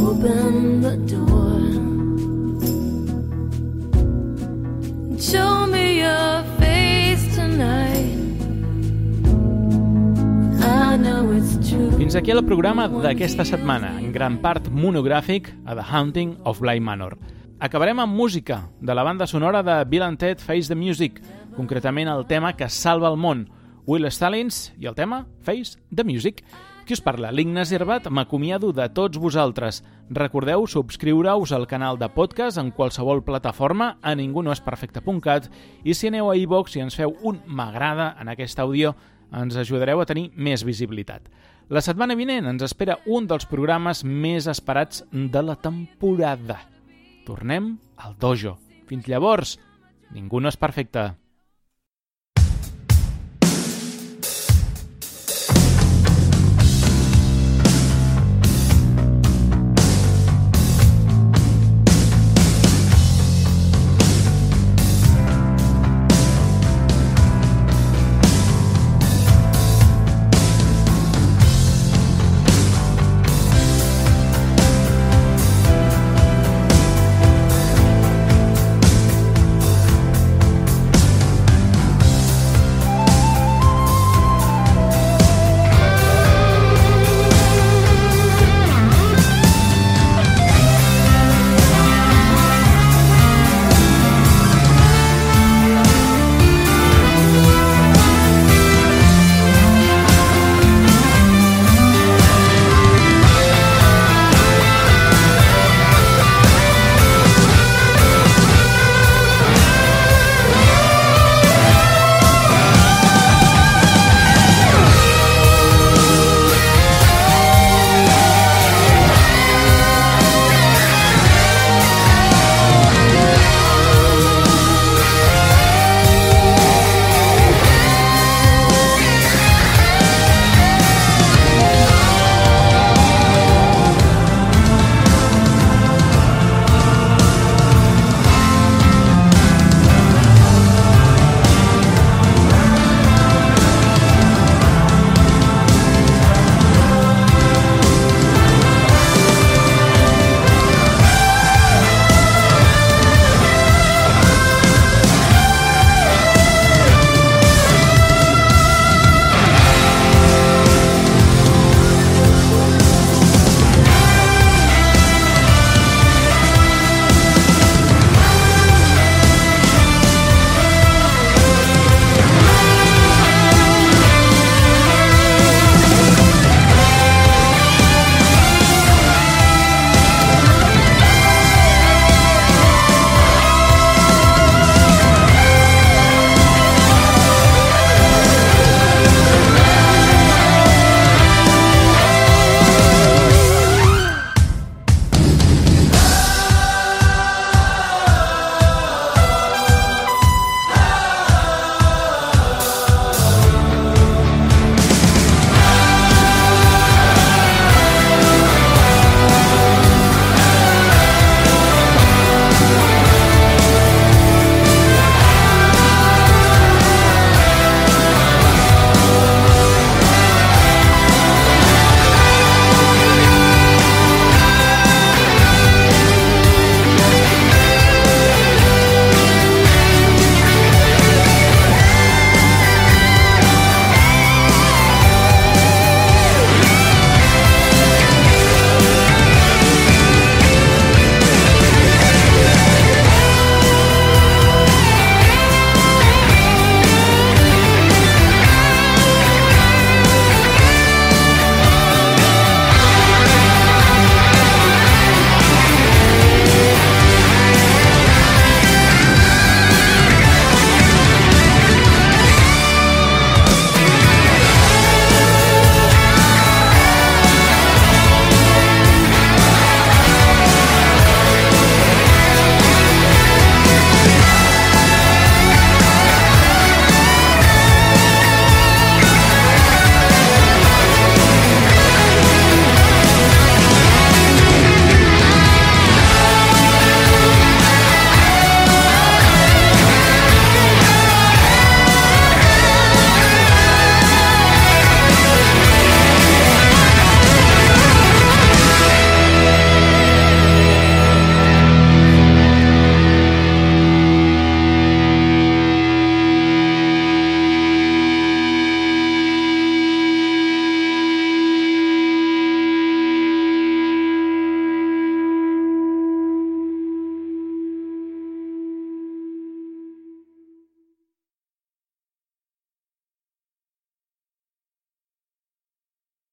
Open 0.00 0.80
the 0.80 0.96
door. 1.12 1.62
Show 5.18 5.66
me 5.66 6.00
your 6.00 6.44
Fins 11.96 12.14
aquí 12.18 12.34
el 12.34 12.42
programa 12.44 12.84
d'aquesta 12.84 13.46
setmana, 13.48 13.94
en 13.96 14.10
gran 14.12 14.34
part 14.44 14.66
monogràfic 14.68 15.46
a 15.64 15.72
The 15.78 15.84
Haunting 15.88 16.34
of 16.44 16.60
Bly 16.60 16.82
Manor. 16.84 17.14
Acabarem 17.64 18.02
amb 18.02 18.12
música, 18.12 18.58
de 18.78 18.92
la 18.92 19.02
banda 19.02 19.26
sonora 19.26 19.62
de 19.62 19.78
Bill 19.88 20.04
and 20.04 20.20
Ted 20.20 20.42
Face 20.44 20.68
the 20.68 20.76
Music, 20.76 21.22
concretament 21.56 22.10
el 22.12 22.26
tema 22.26 22.52
que 22.58 22.68
salva 22.68 23.08
el 23.08 23.16
món, 23.16 23.46
Will 23.86 24.04
Stallings, 24.10 24.74
i 24.76 24.90
el 24.90 24.94
tema 24.94 25.24
Face 25.40 25.80
the 25.88 26.04
Music. 26.04 26.44
Qui 26.84 26.92
us 26.92 27.00
parla? 27.00 27.30
L'Ignes 27.32 27.72
Herbat, 27.72 28.10
m'acomiado 28.10 28.74
de 28.76 28.84
tots 28.92 29.16
vosaltres. 29.16 29.80
Recordeu 30.10 30.66
subscriure-us 30.66 31.54
al 31.56 31.64
canal 31.70 31.96
de 31.96 32.10
podcast 32.12 32.58
en 32.60 32.68
qualsevol 32.74 33.24
plataforma 33.24 33.94
a 34.02 34.12
ningunoesperfecte.cat 34.18 35.48
i 35.84 35.94
si 35.94 36.12
aneu 36.12 36.28
a 36.28 36.36
iVox 36.36 36.76
i 36.76 36.84
ens 36.84 36.98
feu 37.00 37.16
un 37.22 37.40
m'agrada 37.46 38.12
en 38.20 38.28
aquest 38.34 38.60
àudio, 38.60 38.92
ens 39.32 39.56
ajudareu 39.56 40.02
a 40.02 40.06
tenir 40.08 40.30
més 40.36 40.64
visibilitat. 40.64 41.28
La 41.72 41.80
setmana 41.80 42.16
vinent 42.18 42.48
ens 42.50 42.64
espera 42.66 42.98
un 43.06 43.26
dels 43.30 43.46
programes 43.48 44.02
més 44.04 44.48
esperats 44.50 45.04
de 45.12 45.42
la 45.42 45.56
temporada. 45.56 46.58
Tornem 47.24 47.76
al 47.96 48.16
dojo. 48.20 48.58
Fins 48.90 49.08
llavors, 49.08 49.56
ningú 50.12 50.42
no 50.42 50.50
és 50.52 50.58
perfecte. 50.60 51.12